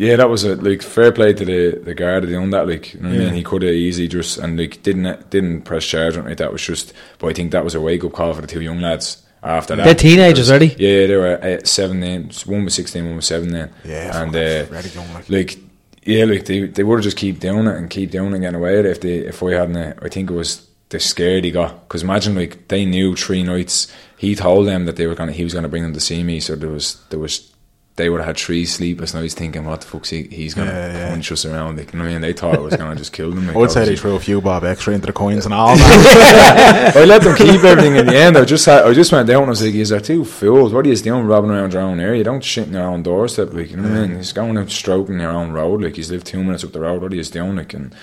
yeah, 0.00 0.16
that 0.16 0.30
was 0.30 0.44
a 0.44 0.56
like 0.56 0.80
fair 0.80 1.12
play 1.12 1.34
to 1.34 1.44
the 1.44 1.78
the 1.78 1.94
guard 1.94 2.22
that 2.22 2.34
owned 2.34 2.54
that. 2.54 2.66
Like, 2.66 2.94
you 2.94 3.00
know 3.00 3.10
what 3.10 3.16
I 3.16 3.24
mean, 3.24 3.34
he 3.34 3.42
could 3.42 3.60
have 3.60 3.74
easily 3.74 4.08
just 4.08 4.38
and 4.38 4.58
like 4.58 4.82
didn't 4.82 5.28
didn't 5.28 5.62
press 5.62 5.84
charge 5.84 6.16
on 6.16 6.26
it. 6.26 6.38
That 6.38 6.52
was 6.52 6.64
just, 6.64 6.94
but 7.18 7.26
I 7.26 7.34
think 7.34 7.52
that 7.52 7.64
was 7.64 7.74
a 7.74 7.82
wake 7.82 8.02
up 8.02 8.12
call 8.12 8.32
for 8.32 8.40
the 8.40 8.46
two 8.46 8.62
young 8.62 8.80
lads 8.80 9.22
after 9.42 9.76
that. 9.76 9.84
They're 9.84 9.94
teenagers, 9.94 10.48
already? 10.48 10.68
Yeah, 10.78 11.06
they 11.06 11.16
were 11.16 11.38
uh, 11.44 11.64
seventeen. 11.64 12.30
One 12.46 12.64
was 12.64 12.74
sixteen, 12.74 13.04
one 13.08 13.16
was 13.16 13.26
seventeen. 13.26 13.68
Yeah, 13.84 14.22
and 14.22 14.34
uh, 14.34 14.74
young, 14.94 15.12
like. 15.12 15.28
like 15.28 15.58
yeah, 16.04 16.24
like 16.24 16.46
they 16.46 16.66
they 16.66 16.82
would 16.82 16.96
have 16.96 17.04
just 17.04 17.18
keep 17.18 17.38
doing 17.38 17.66
it 17.66 17.76
and 17.76 17.90
keep 17.90 18.10
doing 18.10 18.30
it 18.30 18.36
and 18.36 18.42
getting 18.42 18.58
away 18.58 18.76
with 18.76 18.86
it 18.86 18.90
if 18.92 19.00
they 19.02 19.16
if 19.18 19.42
we 19.42 19.52
hadn't. 19.52 19.76
uh, 19.76 19.92
I 20.00 20.08
think 20.08 20.30
it 20.30 20.34
was 20.34 20.66
the 20.88 20.98
scared 20.98 21.44
he 21.44 21.50
got 21.50 21.78
because 21.86 22.02
imagine 22.02 22.34
like 22.34 22.68
they 22.68 22.86
knew 22.86 23.14
three 23.16 23.42
nights. 23.42 23.92
He 24.16 24.34
told 24.34 24.66
them 24.66 24.86
that 24.86 24.96
they 24.96 25.06
were 25.06 25.14
gonna 25.14 25.32
he 25.32 25.44
was 25.44 25.52
gonna 25.52 25.68
bring 25.68 25.82
them 25.82 25.92
to 25.92 26.00
see 26.00 26.22
me, 26.22 26.40
so 26.40 26.56
there 26.56 26.70
was 26.70 27.04
there 27.10 27.18
was. 27.18 27.52
They 27.96 28.08
would 28.08 28.20
have 28.20 28.28
had 28.28 28.36
three 28.38 28.64
sleepers. 28.64 29.12
Now 29.14 29.20
he's 29.20 29.34
thinking, 29.34 29.64
"What 29.66 29.82
the 29.82 29.86
fuck's 29.86 30.08
he? 30.10 30.22
He's 30.22 30.54
gonna 30.54 30.70
Yeah, 30.70 30.92
yeah. 30.92 31.08
punch 31.10 31.30
us 31.32 31.44
around." 31.44 31.76
Like, 31.76 31.92
you 31.92 31.98
know 31.98 32.04
what 32.04 32.10
I 32.10 32.12
mean? 32.14 32.22
They 32.22 32.32
thought 32.32 32.54
it 32.54 32.62
was 32.62 32.74
gonna 32.76 32.96
just 32.96 33.12
kill 33.12 33.30
them. 33.30 33.46
Like, 33.48 33.56
I 33.56 33.58
would 33.58 33.70
say 33.70 33.84
they 33.84 33.96
threw 33.96 34.14
a 34.14 34.20
few 34.20 34.40
bob 34.40 34.64
extra 34.64 34.94
into 34.94 35.06
the 35.06 35.12
coins 35.12 35.44
and 35.44 35.52
all 35.52 35.76
that. 35.76 36.96
I 36.96 37.04
let 37.04 37.22
them 37.22 37.36
keep 37.36 37.62
everything 37.62 37.96
in 37.96 38.06
the 38.06 38.16
end. 38.16 38.38
I 38.38 38.44
just 38.46 38.64
had, 38.64 38.84
I 38.84 38.94
just 38.94 39.12
went 39.12 39.28
down 39.28 39.42
and 39.42 39.48
I 39.48 39.50
was 39.50 39.62
like, 39.62 39.74
"Is 39.74 39.92
are 39.92 40.00
two 40.00 40.24
fools? 40.24 40.72
What 40.72 40.86
are 40.86 40.88
you 40.88 40.96
doing, 40.96 41.24
robbing 41.24 41.50
around 41.50 41.72
your 41.74 41.82
own 41.82 42.00
area? 42.00 42.18
You 42.18 42.24
don't 42.24 42.42
shit 42.44 42.68
in 42.68 42.72
your 42.74 42.84
own 42.86 43.02
doorstep, 43.02 43.52
like 43.52 43.70
you 43.70 43.76
know 43.76 43.82
what 43.82 43.92
I 43.92 44.06
mean? 44.06 44.16
He's 44.16 44.32
going 44.32 44.56
and 44.56 44.70
stroking 44.70 45.20
your 45.20 45.32
own 45.32 45.52
road, 45.52 45.82
like 45.82 45.96
he's 45.96 46.10
lived 46.10 46.26
two 46.26 46.42
minutes 46.42 46.64
up 46.64 46.72
the 46.72 46.80
road. 46.80 47.02
What 47.02 47.12
are 47.12 47.16
you 47.16 47.24
doing, 47.24 47.56
like 47.56 47.74
and." 47.74 47.94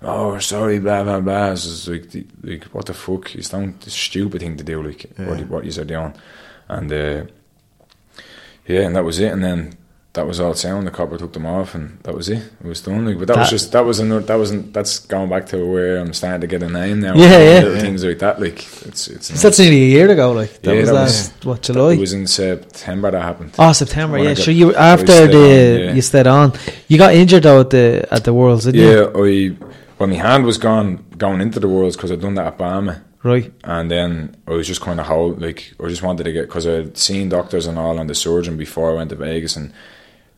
Oh, 0.00 0.38
sorry, 0.38 0.78
blah 0.78 1.02
blah 1.02 1.18
blah. 1.20 1.50
It's 1.52 1.88
like, 1.88 2.06
like 2.42 2.64
what 2.66 2.86
the 2.86 2.94
fuck? 2.94 3.34
It's 3.34 3.52
not 3.52 3.84
a 3.84 3.90
stupid 3.90 4.40
thing 4.40 4.56
to 4.56 4.62
do, 4.64 4.80
like 4.82 5.06
what 5.16 5.40
what 5.48 5.64
you 5.64 5.82
are 5.82 5.84
doing, 5.84 6.14
and 6.68 6.92
uh, 6.92 7.22
yeah, 8.68 8.82
and 8.82 8.94
that 8.94 9.04
was 9.04 9.18
it. 9.18 9.32
And 9.32 9.42
then 9.42 9.76
that 10.12 10.26
was 10.26 10.40
all 10.40 10.54
sound. 10.54 10.86
The 10.86 10.90
copper 10.90 11.16
took 11.16 11.32
them 11.32 11.46
off, 11.46 11.74
and 11.74 11.98
that 12.02 12.14
was 12.14 12.28
it. 12.28 12.38
It 12.38 12.66
was 12.66 12.80
done. 12.80 13.06
Like, 13.06 13.18
but 13.18 13.28
that, 13.28 13.38
was 13.38 13.50
just 13.50 13.72
that 13.72 13.84
was 13.84 13.98
another, 14.00 14.24
that 14.26 14.34
wasn't 14.34 14.72
that's 14.72 14.98
going 15.00 15.28
back 15.28 15.46
to 15.46 15.64
where 15.64 15.98
I'm 15.98 16.12
starting 16.12 16.40
to 16.40 16.46
get 16.46 16.62
a 16.62 16.68
name 16.68 17.00
now. 17.00 17.14
Yeah, 17.14 17.38
yeah. 17.38 17.60
Little 17.60 17.80
things 17.80 18.04
like 18.04 18.18
that. 18.18 18.40
Like 18.40 18.58
it's 18.86 19.08
it's. 19.08 19.26
So 19.28 19.48
that's 19.48 19.58
nearly 19.58 19.84
a 19.84 19.88
year 19.88 20.10
ago. 20.10 20.32
Like 20.32 20.60
that 20.62 20.74
Yeah, 20.74 20.80
was 20.80 20.88
that 20.88 20.94
last 20.94 21.44
what 21.44 21.62
July. 21.62 21.92
It 21.92 22.00
was 22.00 22.12
in 22.12 22.26
September 22.26 23.10
that 23.10 23.22
happened. 23.22 23.54
Oh, 23.58 23.72
September. 23.72 24.18
Yeah, 24.18 24.34
sure. 24.34 24.54
You 24.54 24.74
after 24.74 25.26
the 25.26 25.78
on, 25.78 25.80
yeah. 25.80 25.92
you 25.92 26.02
stayed 26.02 26.26
on. 26.26 26.52
You 26.88 26.98
got 26.98 27.14
injured 27.14 27.44
though 27.44 27.60
at 27.60 27.70
the 27.70 28.06
at 28.10 28.24
the 28.24 28.34
Worlds, 28.34 28.64
didn't 28.64 28.80
you? 28.80 28.90
Yeah, 28.90 29.10
I 29.14 29.68
when 29.98 30.10
my 30.10 30.16
hand 30.16 30.44
was 30.44 30.58
gone 30.58 31.04
going 31.16 31.40
into 31.40 31.60
the 31.60 31.68
worlds 31.68 31.96
because 31.96 32.10
I'd 32.10 32.20
done 32.20 32.34
that 32.36 32.46
at 32.46 32.58
Bama. 32.58 33.02
Right. 33.22 33.52
And 33.64 33.90
then 33.90 34.36
I 34.46 34.52
was 34.52 34.66
just 34.66 34.80
kind 34.80 35.00
of 35.00 35.06
how 35.06 35.20
like 35.38 35.74
I 35.82 35.88
just 35.88 36.02
wanted 36.02 36.24
to 36.24 36.32
get 36.32 36.46
because 36.46 36.66
I'd 36.66 36.96
seen 36.96 37.28
doctors 37.28 37.66
and 37.66 37.78
all 37.78 37.98
and 37.98 38.08
the 38.08 38.14
surgeon 38.14 38.56
before 38.56 38.90
I 38.90 38.94
went 38.94 39.10
to 39.10 39.16
Vegas 39.16 39.56
and 39.56 39.72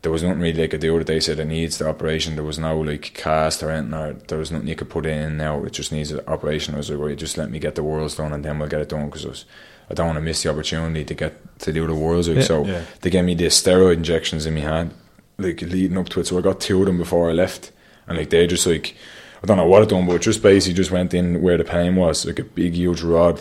there 0.03 0.11
was 0.11 0.23
nothing 0.23 0.39
really 0.41 0.53
they 0.53 0.67
could 0.69 0.81
do 0.81 0.95
with 0.95 1.03
it. 1.03 1.07
They 1.07 1.21
said 1.21 1.39
it 1.39 1.45
needs 1.45 1.77
the 1.77 1.87
operation. 1.89 2.37
There 2.37 2.45
was 2.45 2.59
no 2.59 2.81
like 2.81 3.13
cast 3.13 3.63
or 3.63 3.71
anything 3.71 3.93
or 3.93 4.15
there 4.29 4.39
was 4.39 4.51
nothing 4.51 4.69
you 4.69 4.77
could 4.77 4.89
put 4.89 5.05
in 5.05 5.37
now. 5.37 5.63
It 5.65 5.73
just 5.75 5.93
needs 5.93 6.11
an 6.11 6.21
operation. 6.27 6.73
I 6.75 6.79
was 6.79 6.89
like, 6.91 6.99
right, 6.99 7.19
just 7.19 7.37
let 7.37 7.51
me 7.51 7.59
get 7.59 7.75
the 7.75 7.83
worlds 7.83 8.17
done 8.17 8.33
and 8.33 8.43
then 8.43 8.59
we'll 8.59 8.69
get 8.69 8.81
it 8.81 8.89
done 8.89 9.07
because 9.07 9.27
I 9.27 9.29
was. 9.29 9.45
I 9.91 9.95
don't 9.95 10.07
want 10.07 10.19
to 10.19 10.23
miss 10.23 10.45
the 10.45 10.51
opportunity 10.51 11.05
to 11.05 11.15
get 11.15 11.59
to 11.61 11.73
do 11.73 11.85
the 11.87 11.97
worlds. 11.97 12.29
Like, 12.29 12.37
Yeah. 12.39 12.43
so 12.45 12.65
Yeah. 12.65 12.83
they 13.03 13.11
gave 13.11 13.25
me 13.25 13.35
the 13.35 13.47
steroid 13.47 13.95
injections 13.95 14.47
in 14.47 14.55
my 14.55 14.61
hand, 14.61 14.95
like 15.37 15.61
leading 15.63 15.99
up 15.99 16.09
to 16.11 16.21
it. 16.21 16.29
So 16.29 16.39
I 16.39 16.43
got 16.43 16.61
two 16.61 16.79
of 16.81 16.87
them 16.87 16.97
before 16.97 17.29
I 17.29 17.33
left, 17.33 17.73
and 18.07 18.17
like 18.17 18.31
they 18.31 18.47
just 18.47 18.69
like 18.69 18.95
I 19.43 19.47
don't 19.47 19.57
know 19.57 19.67
what 19.67 19.83
it 19.83 19.89
done, 19.89 20.07
but 20.07 20.17
it 20.17 20.23
just 20.23 20.43
basically 20.43 20.75
just 20.75 20.91
went 20.91 21.15
in 21.15 21.41
where 21.43 21.57
the 21.57 21.65
pain 21.65 21.97
was, 21.97 22.27
like 22.27 22.39
a 22.39 22.45
big 22.45 22.75
huge 22.75 23.03
rod, 23.03 23.41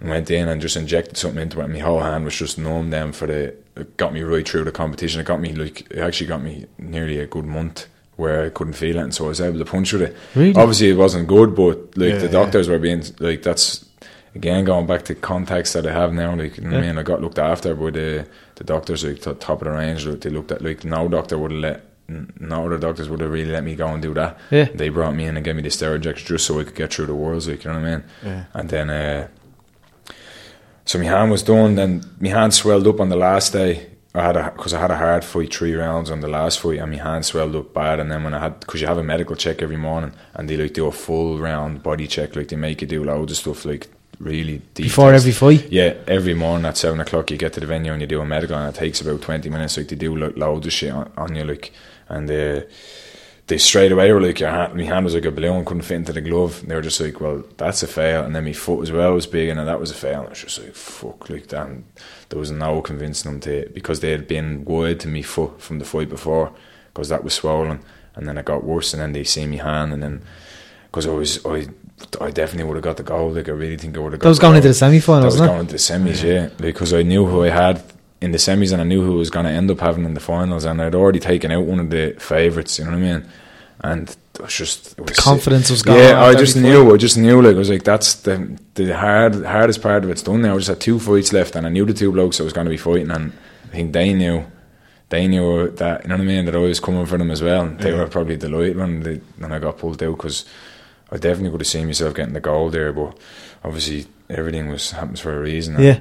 and 0.00 0.08
went 0.10 0.30
in 0.30 0.48
and 0.48 0.60
just 0.60 0.76
injected 0.76 1.16
something 1.16 1.42
into 1.42 1.60
it. 1.60 1.64
And 1.64 1.72
my 1.72 1.80
whole 1.80 2.00
hand 2.00 2.24
was 2.24 2.36
just 2.36 2.58
numb. 2.58 2.90
Then 2.90 3.12
for 3.12 3.26
the 3.26 3.54
it 3.76 3.96
got 3.96 4.12
me 4.12 4.22
right 4.22 4.48
through 4.48 4.64
the 4.64 4.72
competition. 4.72 5.20
It 5.20 5.26
got 5.26 5.40
me 5.40 5.52
like 5.54 5.90
it 5.90 5.98
actually 5.98 6.28
got 6.28 6.42
me 6.42 6.66
nearly 6.78 7.18
a 7.18 7.26
good 7.26 7.44
month 7.46 7.86
where 8.16 8.44
I 8.46 8.50
couldn't 8.50 8.74
feel 8.74 8.96
it, 8.96 9.02
and 9.02 9.12
so 9.14 9.24
I 9.24 9.28
was 9.28 9.40
able 9.40 9.58
to 9.58 9.64
punch 9.64 9.92
with 9.92 10.02
it. 10.02 10.16
Really? 10.36 10.54
Obviously, 10.54 10.90
it 10.90 10.96
wasn't 10.96 11.26
good, 11.26 11.56
but 11.56 11.96
like 11.98 12.10
Yeah, 12.12 12.18
the 12.18 12.26
yeah. 12.26 12.30
doctors 12.30 12.68
were 12.68 12.78
being 12.78 13.02
like 13.18 13.42
that's. 13.42 13.84
Again, 14.36 14.64
going 14.64 14.84
back 14.88 15.04
to 15.04 15.14
contacts 15.14 15.74
that 15.74 15.86
I 15.86 15.92
have 15.92 16.12
now, 16.12 16.34
like 16.34 16.56
you 16.56 16.64
know 16.64 16.70
what 16.70 16.82
I 16.82 16.86
mean, 16.88 16.98
I 16.98 17.04
got 17.04 17.22
looked 17.22 17.38
after 17.38 17.72
by 17.76 17.90
the 17.90 18.26
the 18.56 18.64
doctors, 18.64 19.04
like 19.04 19.20
t- 19.20 19.32
top 19.34 19.62
of 19.62 19.66
the 19.66 19.70
range. 19.70 20.04
They 20.04 20.28
looked 20.28 20.50
at 20.50 20.60
like 20.60 20.84
no 20.84 21.06
doctor 21.06 21.38
would 21.38 21.52
have 21.52 21.60
let, 21.60 21.74
n- 21.76 21.82
no 22.08 22.66
other 22.66 22.78
doctors 22.78 23.08
would 23.08 23.20
have 23.20 23.30
really 23.30 23.50
let 23.50 23.64
me 23.64 23.74
go 23.74 23.88
and 23.88 24.02
do 24.02 24.14
that. 24.14 24.38
Yeah. 24.50 24.64
They 24.64 24.88
brought 24.90 25.14
me 25.14 25.24
in 25.24 25.36
and 25.36 25.44
gave 25.44 25.56
me 25.56 25.62
the 25.62 25.68
steroid 25.68 25.96
injection 25.96 26.26
just 26.26 26.46
so 26.46 26.60
I 26.60 26.64
could 26.64 26.74
get 26.74 26.92
through 26.92 27.06
the 27.06 27.14
worlds, 27.14 27.48
like 27.48 27.64
you 27.64 27.72
know 27.72 27.80
what 27.80 27.86
I 27.86 27.90
mean. 27.90 28.04
Yeah. 28.24 28.44
And 28.52 28.68
then, 28.68 28.90
uh, 28.90 29.28
so 30.84 30.98
my 30.98 31.06
hand 31.06 31.30
was 31.30 31.42
done. 31.42 31.76
Then 31.76 32.04
my 32.20 32.28
hand 32.28 32.52
swelled 32.52 32.86
up 32.86 33.00
on 33.00 33.08
the 33.08 33.16
last 33.16 33.52
day. 33.52 33.90
I 34.14 34.22
had 34.22 34.36
a 34.36 34.52
because 34.52 34.72
I 34.72 34.80
had 34.80 34.92
a 34.92 34.96
hard 34.96 35.24
fight 35.24 35.52
three 35.52 35.74
rounds 35.74 36.10
on 36.10 36.20
the 36.20 36.28
last 36.28 36.60
fight, 36.60 36.78
and 36.78 36.92
my 36.92 36.98
hand 36.98 37.24
swelled 37.24 37.56
up 37.56 37.74
bad. 37.74 37.98
And 37.98 38.10
then 38.10 38.22
when 38.22 38.34
I 38.34 38.38
had 38.38 38.60
because 38.60 38.80
you 38.80 38.86
have 38.86 38.98
a 38.98 39.02
medical 39.02 39.34
check 39.34 39.62
every 39.62 39.76
morning, 39.76 40.12
and 40.34 40.48
they 40.48 40.56
like 40.56 40.74
do 40.74 40.86
a 40.86 40.92
full 40.92 41.38
round 41.38 41.82
body 41.82 42.06
check, 42.06 42.36
like 42.36 42.48
they 42.48 42.56
make 42.56 42.80
you 42.82 42.86
do 42.86 43.02
loads 43.02 43.32
of 43.32 43.38
stuff, 43.38 43.64
like 43.64 43.88
really 44.20 44.62
deep 44.74 44.86
Before 44.86 45.12
every 45.12 45.32
fight? 45.32 45.70
Yeah, 45.70 45.94
every 46.06 46.34
morning 46.34 46.66
at 46.66 46.76
seven 46.76 47.00
o'clock 47.00 47.30
you 47.30 47.36
get 47.36 47.54
to 47.54 47.60
the 47.60 47.66
venue 47.66 47.92
and 47.92 48.00
you 48.00 48.06
do 48.06 48.20
a 48.20 48.26
medical, 48.26 48.56
and 48.56 48.74
it 48.74 48.78
takes 48.78 49.00
about 49.00 49.22
twenty 49.22 49.50
minutes. 49.50 49.76
Like 49.76 49.88
they 49.88 49.96
do 49.96 50.16
like 50.16 50.36
loads 50.36 50.66
of 50.66 50.72
shit 50.72 50.92
on, 50.92 51.10
on 51.16 51.34
you, 51.34 51.44
like 51.44 51.72
and 52.14 52.30
uh, 52.30 52.60
they 53.46 53.58
straight 53.58 53.92
away 53.92 54.10
were 54.12 54.20
like 54.22 54.40
your 54.40 54.50
hand, 54.50 54.74
my 54.74 54.84
hand 54.84 55.04
was 55.04 55.14
like 55.14 55.26
a 55.26 55.30
balloon, 55.30 55.64
couldn't 55.64 55.82
fit 55.82 55.96
into 55.96 56.12
the 56.14 56.20
glove. 56.22 56.60
And 56.62 56.70
they 56.70 56.74
were 56.74 56.80
just 56.80 57.00
like, 57.00 57.20
well, 57.20 57.42
that's 57.58 57.82
a 57.82 57.86
fail. 57.86 58.24
And 58.24 58.34
then 58.34 58.44
my 58.44 58.52
foot 58.54 58.82
as 58.82 58.90
well 58.92 59.12
was 59.14 59.26
big, 59.26 59.48
and 59.50 59.58
that 59.60 59.80
was 59.80 59.90
a 59.90 59.94
fail. 59.94 60.20
And 60.20 60.28
I 60.28 60.30
was 60.30 60.40
just 60.40 60.58
like, 60.62 60.74
fuck, 60.74 61.28
like 61.28 61.48
that. 61.48 61.66
And 61.66 61.84
there 62.30 62.38
was 62.38 62.50
no 62.50 62.80
convincing 62.80 63.30
them 63.32 63.40
to 63.42 63.68
because 63.74 64.00
they 64.00 64.12
had 64.12 64.26
been 64.26 64.64
wide 64.64 65.00
to 65.00 65.08
me 65.08 65.22
foot 65.22 65.60
from 65.60 65.78
the 65.78 65.84
fight 65.84 66.08
before 66.08 66.52
because 66.92 67.08
that 67.10 67.22
was 67.24 67.34
swollen, 67.34 67.80
and 68.14 68.26
then 68.26 68.38
it 68.38 68.44
got 68.46 68.64
worse. 68.64 68.94
And 68.94 69.02
then 69.02 69.12
they 69.12 69.24
see 69.24 69.46
me 69.46 69.58
hand, 69.58 69.92
and 69.92 70.02
then 70.02 70.22
because 70.86 71.06
I 71.06 71.10
was 71.10 71.44
I. 71.44 71.66
I 72.20 72.32
definitely 72.32 72.64
would 72.64 72.74
have 72.74 72.82
got 72.82 72.96
the 72.96 73.04
goal. 73.04 73.30
Like 73.30 73.48
I 73.48 73.52
really 73.52 73.76
think 73.78 73.96
I 73.96 74.00
would 74.00 74.12
have. 74.14 74.20
got 74.20 74.24
That 74.24 74.30
was 74.30 74.38
the 74.38 74.42
going 74.42 74.52
goal. 74.54 74.56
into 74.56 74.68
the 74.68 74.74
semi-final, 74.74 75.20
That 75.20 75.26
was 75.26 75.34
wasn't 75.34 75.46
it? 75.48 75.52
going 75.52 75.60
into 75.60 75.72
the 75.74 75.78
semis, 75.78 76.22
yeah. 76.24 76.48
Because 76.56 76.92
I 76.92 77.02
knew 77.02 77.24
who 77.24 77.44
I 77.44 77.50
had 77.50 77.82
in 78.24 78.32
the 78.32 78.38
semis, 78.38 78.72
and 78.72 78.80
I 78.80 78.84
knew 78.84 79.02
who 79.04 79.14
I 79.14 79.18
was 79.18 79.30
going 79.30 79.44
to 79.44 79.52
end 79.52 79.70
up 79.70 79.80
having 79.80 80.04
in 80.04 80.14
the 80.14 80.20
finals, 80.20 80.64
and 80.64 80.80
I'd 80.80 80.94
already 80.94 81.20
taken 81.20 81.52
out 81.52 81.66
one 81.66 81.78
of 81.78 81.90
the 81.90 82.16
favourites. 82.18 82.78
You 82.78 82.86
know 82.86 82.92
what 82.92 82.96
I 82.96 83.00
mean? 83.00 83.28
And 83.80 84.08
it 84.08 84.40
was 84.40 84.54
just 84.54 84.98
it 84.98 85.02
was 85.02 85.18
confidence 85.18 85.70
was 85.70 85.82
gone 85.82 85.98
Yeah, 85.98 86.24
I 86.24 86.34
just 86.34 86.56
knew. 86.56 86.94
I 86.94 86.96
just 86.96 87.18
knew. 87.18 87.42
Like 87.42 87.54
I 87.54 87.58
was 87.58 87.68
like, 87.68 87.84
that's 87.84 88.14
the 88.14 88.58
the 88.74 88.96
hard 88.96 89.44
hardest 89.44 89.82
part 89.82 90.04
of 90.04 90.10
it's 90.10 90.22
done 90.22 90.40
now. 90.40 90.54
I 90.54 90.56
just 90.56 90.68
had 90.68 90.80
two 90.80 90.98
fights 90.98 91.32
left, 91.32 91.54
and 91.54 91.66
I 91.66 91.70
knew 91.70 91.84
the 91.84 91.92
two 91.92 92.12
blokes 92.12 92.40
I 92.40 92.44
was 92.44 92.54
going 92.54 92.64
to 92.64 92.70
be 92.70 92.78
fighting, 92.78 93.10
and 93.10 93.32
I 93.64 93.68
think 93.68 93.92
they 93.92 94.14
knew. 94.14 94.46
They 95.10 95.28
knew 95.28 95.70
that 95.70 96.02
you 96.02 96.08
know 96.08 96.14
what 96.16 96.22
I 96.22 96.24
mean. 96.24 96.46
That 96.46 96.56
I 96.56 96.58
was 96.58 96.80
coming 96.80 97.04
for 97.04 97.18
them 97.18 97.30
as 97.30 97.42
well, 97.42 97.62
and 97.62 97.78
they 97.78 97.92
were 97.92 98.06
probably 98.08 98.36
delighted 98.36 98.78
when 98.78 99.00
they, 99.00 99.20
when 99.38 99.52
I 99.52 99.58
got 99.58 99.78
pulled 99.78 100.02
out 100.02 100.16
because 100.16 100.46
I 101.12 101.18
definitely 101.18 101.50
could 101.50 101.60
have 101.60 101.68
seen 101.68 101.86
myself 101.86 102.14
getting 102.14 102.32
the 102.32 102.40
goal 102.40 102.70
there, 102.70 102.92
but 102.92 103.16
obviously 103.62 104.06
everything 104.30 104.68
was 104.68 104.92
happens 104.92 105.20
for 105.20 105.36
a 105.36 105.40
reason. 105.40 105.80
Yeah. 105.80 106.00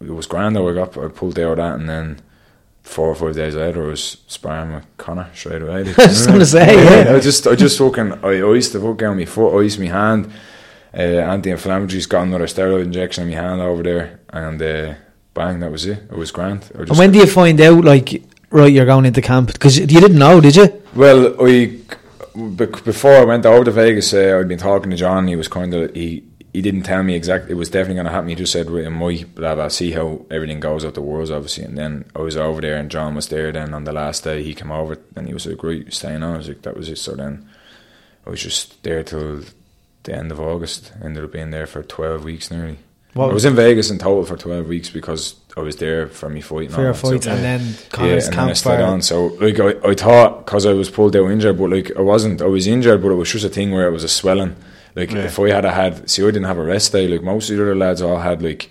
It 0.00 0.10
was 0.10 0.26
grand 0.26 0.56
though. 0.56 0.68
I 0.68 0.74
got 0.74 0.96
I 0.96 1.08
pulled 1.08 1.38
out 1.38 1.52
of 1.52 1.56
that, 1.58 1.74
and 1.76 1.88
then 1.88 2.20
four 2.82 3.08
or 3.08 3.14
five 3.14 3.34
days 3.34 3.54
later, 3.54 3.84
I 3.84 3.88
was 3.88 4.18
sparring 4.26 4.74
with 4.74 4.96
Conor 4.96 5.30
straight 5.34 5.62
away. 5.62 5.74
I 5.80 5.82
was 5.82 5.94
just 5.96 6.26
gonna 6.28 6.44
say, 6.46 7.04
yeah. 7.06 7.14
I 7.14 7.20
just 7.20 7.46
I 7.46 7.54
just 7.54 7.78
fucking 7.78 8.24
I 8.24 8.42
iced 8.42 8.72
the 8.72 8.80
fuck 8.80 9.02
out 9.02 9.16
my 9.16 9.24
foot, 9.24 9.56
I 9.58 9.64
iced 9.64 9.78
my 9.78 9.86
hand. 9.86 10.32
Uh, 10.96 11.18
anti-inflammatories 11.18 12.08
got 12.08 12.22
another 12.22 12.46
steroid 12.46 12.84
injection 12.84 13.24
in 13.24 13.30
my 13.30 13.42
hand 13.42 13.60
over 13.60 13.82
there, 13.82 14.20
and 14.28 14.62
uh, 14.62 14.94
bang, 15.32 15.58
that 15.58 15.72
was 15.72 15.86
it. 15.86 15.98
It 16.10 16.16
was 16.16 16.30
grand. 16.30 16.70
I 16.78 16.82
And 16.82 16.96
when 16.96 17.10
do 17.10 17.18
you 17.18 17.26
find 17.26 17.60
out, 17.60 17.84
like, 17.84 18.22
right, 18.50 18.72
you're 18.72 18.86
going 18.86 19.04
into 19.04 19.20
camp? 19.20 19.52
Because 19.52 19.76
you 19.76 19.86
didn't 19.86 20.18
know, 20.18 20.40
did 20.40 20.54
you? 20.54 20.82
Well, 20.94 21.34
I 21.44 21.78
before 22.34 23.14
I 23.14 23.24
went 23.24 23.46
over 23.46 23.64
to 23.64 23.70
Vegas, 23.70 24.12
uh, 24.12 24.38
I'd 24.40 24.48
been 24.48 24.58
talking 24.58 24.90
to 24.90 24.96
John. 24.96 25.28
He 25.28 25.36
was 25.36 25.48
kind 25.48 25.72
of 25.74 25.94
he 25.94 26.24
he 26.54 26.62
didn't 26.62 26.84
tell 26.84 27.02
me 27.02 27.14
exactly 27.14 27.50
it 27.50 27.56
was 27.56 27.68
definitely 27.68 27.96
going 27.96 28.06
to 28.06 28.12
happen. 28.12 28.28
He 28.30 28.34
just 28.36 28.52
said 28.52 28.70
right, 28.70 28.84
it 28.84 28.90
might, 28.90 29.34
blah 29.34 29.54
blah. 29.56 29.68
See 29.68 29.90
how 29.90 30.24
everything 30.30 30.60
goes 30.60 30.84
out 30.84 30.94
the 30.94 31.02
worlds, 31.02 31.30
obviously. 31.30 31.64
And 31.64 31.76
then 31.76 32.04
I 32.16 32.20
was 32.20 32.36
over 32.36 32.60
there, 32.62 32.76
and 32.78 32.90
John 32.90 33.14
was 33.14 33.28
there. 33.28 33.52
Then 33.52 33.74
on 33.74 33.84
the 33.84 33.92
last 33.92 34.24
day, 34.24 34.42
he 34.42 34.54
came 34.54 34.70
over, 34.70 34.96
and 35.16 35.26
he 35.26 35.34
was 35.34 35.44
like, 35.46 35.62
"Right, 35.62 35.84
you 35.84 35.90
staying 35.90 36.22
on." 36.22 36.34
I 36.34 36.38
was 36.38 36.48
like, 36.48 36.62
"That 36.62 36.76
was 36.76 36.88
it." 36.88 36.96
So 36.98 37.14
then 37.16 37.46
I 38.26 38.30
was 38.30 38.40
just 38.42 38.82
there 38.84 39.02
till 39.02 39.42
the 40.04 40.14
end 40.14 40.30
of 40.32 40.40
August. 40.40 40.92
Ended 41.04 41.24
up 41.24 41.32
being 41.32 41.50
there 41.50 41.66
for 41.66 41.82
twelve 41.82 42.24
weeks 42.24 42.50
nearly. 42.50 42.78
What- 43.14 43.30
I 43.30 43.34
was 43.34 43.44
in 43.44 43.54
Vegas 43.54 43.90
in 43.90 43.98
total 43.98 44.24
for 44.24 44.36
twelve 44.36 44.66
weeks 44.68 44.90
because 44.90 45.34
I 45.56 45.60
was 45.60 45.76
there 45.76 46.06
for 46.08 46.28
me 46.28 46.40
fight. 46.40 46.66
and 46.66 46.70
For 46.74 46.76
all 46.78 46.84
your 46.84 46.92
that. 46.94 46.98
So- 47.00 47.10
fights, 47.10 47.26
and 47.26 47.44
then 47.44 47.60
yeah, 47.98 48.14
and 48.24 48.32
then 48.32 48.38
I 48.48 48.52
stayed 48.54 48.80
on. 48.80 49.02
So 49.02 49.26
like 49.40 49.58
I, 49.60 49.74
I 49.90 49.94
thought 49.94 50.44
because 50.46 50.66
I 50.66 50.72
was 50.72 50.88
pulled 50.90 51.16
out 51.16 51.30
injured, 51.30 51.58
but 51.58 51.70
like 51.70 51.90
I 51.96 52.00
wasn't. 52.00 52.42
I 52.42 52.46
was 52.46 52.66
injured, 52.68 53.02
but 53.02 53.10
it 53.10 53.14
was 53.16 53.30
just 53.32 53.44
a 53.44 53.48
thing 53.48 53.72
where 53.72 53.88
it 53.88 53.92
was 53.92 54.04
a 54.04 54.08
swelling. 54.08 54.54
Like 54.94 55.10
Yeah. 55.12 55.24
if 55.24 55.38
I 55.38 55.50
had 55.50 55.64
a 55.64 55.70
had, 55.72 56.08
see, 56.08 56.22
I 56.22 56.26
didn't 56.26 56.44
have 56.44 56.58
a 56.58 56.64
rest 56.64 56.92
day. 56.92 57.08
Like 57.08 57.22
most 57.22 57.50
of 57.50 57.56
the 57.56 57.62
other 57.62 57.74
lads 57.74 58.00
all 58.02 58.18
had 58.18 58.42
like 58.42 58.70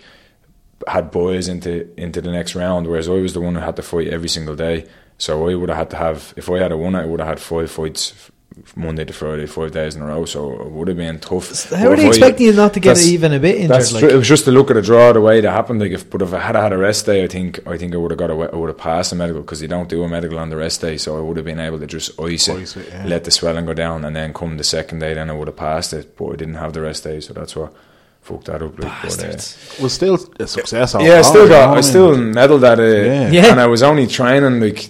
had 0.87 1.11
boys 1.11 1.47
into 1.47 1.87
into 1.99 2.21
the 2.21 2.31
next 2.31 2.55
round, 2.55 2.87
whereas 2.87 3.07
I 3.09 3.13
was 3.13 3.33
the 3.33 3.41
one 3.41 3.55
who 3.55 3.61
had 3.61 3.75
to 3.75 3.81
fight 3.81 4.07
every 4.07 4.29
single 4.29 4.55
day. 4.55 4.85
So 5.17 5.47
I 5.47 5.55
would 5.55 5.69
have 5.69 5.77
had 5.77 5.89
to 5.91 5.95
have 5.97 6.33
if 6.37 6.49
I 6.49 6.59
had 6.59 6.71
a 6.71 6.77
one, 6.77 6.95
I 6.95 7.05
would 7.05 7.19
have 7.19 7.29
had 7.29 7.39
five 7.39 7.71
fights. 7.71 8.31
F- 8.65 8.75
Monday 8.77 9.05
to 9.05 9.13
Friday, 9.13 9.45
five 9.45 9.71
days 9.71 9.95
in 9.95 10.01
a 10.01 10.05
row, 10.05 10.25
so 10.25 10.51
it 10.61 10.71
would 10.71 10.87
have 10.87 10.97
been 10.97 11.19
tough. 11.19 11.69
How 11.69 11.89
But 11.89 11.89
are 11.89 11.93
if 11.93 11.99
they 11.99 12.05
I- 12.05 12.07
expecting 12.09 12.45
you 12.47 12.53
not 12.53 12.73
to 12.73 12.79
get 12.79 12.99
even 13.01 13.33
a 13.33 13.39
bit 13.39 13.55
injured? 13.55 13.71
that's 13.71 13.91
Like, 13.93 14.01
true. 14.01 14.09
It 14.09 14.15
was 14.15 14.27
just 14.27 14.45
to 14.45 14.51
look 14.51 14.69
at 14.71 14.77
a 14.77 14.81
draw 14.81 15.11
the 15.13 15.21
way 15.21 15.41
that 15.41 15.51
happened. 15.51 15.79
Like 15.81 15.91
if, 15.91 16.09
but 16.09 16.21
if 16.21 16.33
I 16.33 16.39
had 16.39 16.55
had 16.55 16.73
a 16.73 16.77
rest 16.77 17.05
day, 17.05 17.23
I 17.23 17.27
think 17.27 17.59
I 17.67 17.77
think 17.77 17.93
I 17.93 17.97
would 17.97 18.11
have 18.11 18.17
got 18.19 18.29
a, 18.29 18.33
I 18.33 18.55
would 18.55 18.69
have 18.69 18.77
passed 18.77 19.11
a 19.11 19.15
medical 19.15 19.41
because 19.41 19.61
you 19.61 19.67
don't 19.67 19.89
do 19.89 20.03
a 20.03 20.07
medical 20.09 20.37
on 20.39 20.49
the 20.49 20.57
rest 20.57 20.81
day. 20.81 20.97
So 20.97 21.17
I 21.17 21.21
would 21.21 21.37
have 21.37 21.45
been 21.45 21.59
able 21.59 21.79
to 21.79 21.87
just 21.87 22.19
ice 22.19 22.49
Ice 22.49 22.75
it, 22.77 22.87
yeah. 22.89 23.05
let 23.05 23.23
the 23.23 23.31
swelling 23.31 23.65
go 23.65 23.73
down, 23.73 24.05
and 24.05 24.15
then 24.15 24.33
come 24.33 24.57
the 24.57 24.63
second 24.63 24.99
day, 24.99 25.13
then 25.13 25.29
I 25.29 25.33
would 25.33 25.47
have 25.47 25.57
passed 25.57 25.93
it. 25.93 26.15
But 26.17 26.25
I 26.33 26.35
didn't 26.35 26.55
have 26.55 26.73
the 26.73 26.81
rest 26.81 27.03
day, 27.03 27.19
so 27.21 27.33
that's 27.33 27.55
what 27.55 27.73
fucked 28.21 28.45
that 28.45 28.61
up. 28.61 28.79
Like, 28.79 28.91
but, 29.01 29.23
uh, 29.23 29.83
was 29.83 29.91
still 29.93 30.17
a 30.39 30.47
success. 30.47 30.95
yeah, 30.97 31.17
I 31.17 31.21
still 31.23 31.47
got, 31.49 31.77
I 31.77 31.81
still 31.81 32.15
medaled 32.15 32.63
at 32.63 32.79
it, 32.79 33.05
Yeah. 33.07 33.29
Yeah. 33.31 33.51
and 33.51 33.59
I 33.59 33.67
was 33.67 33.83
only 33.83 34.07
training 34.07 34.61
like 34.61 34.89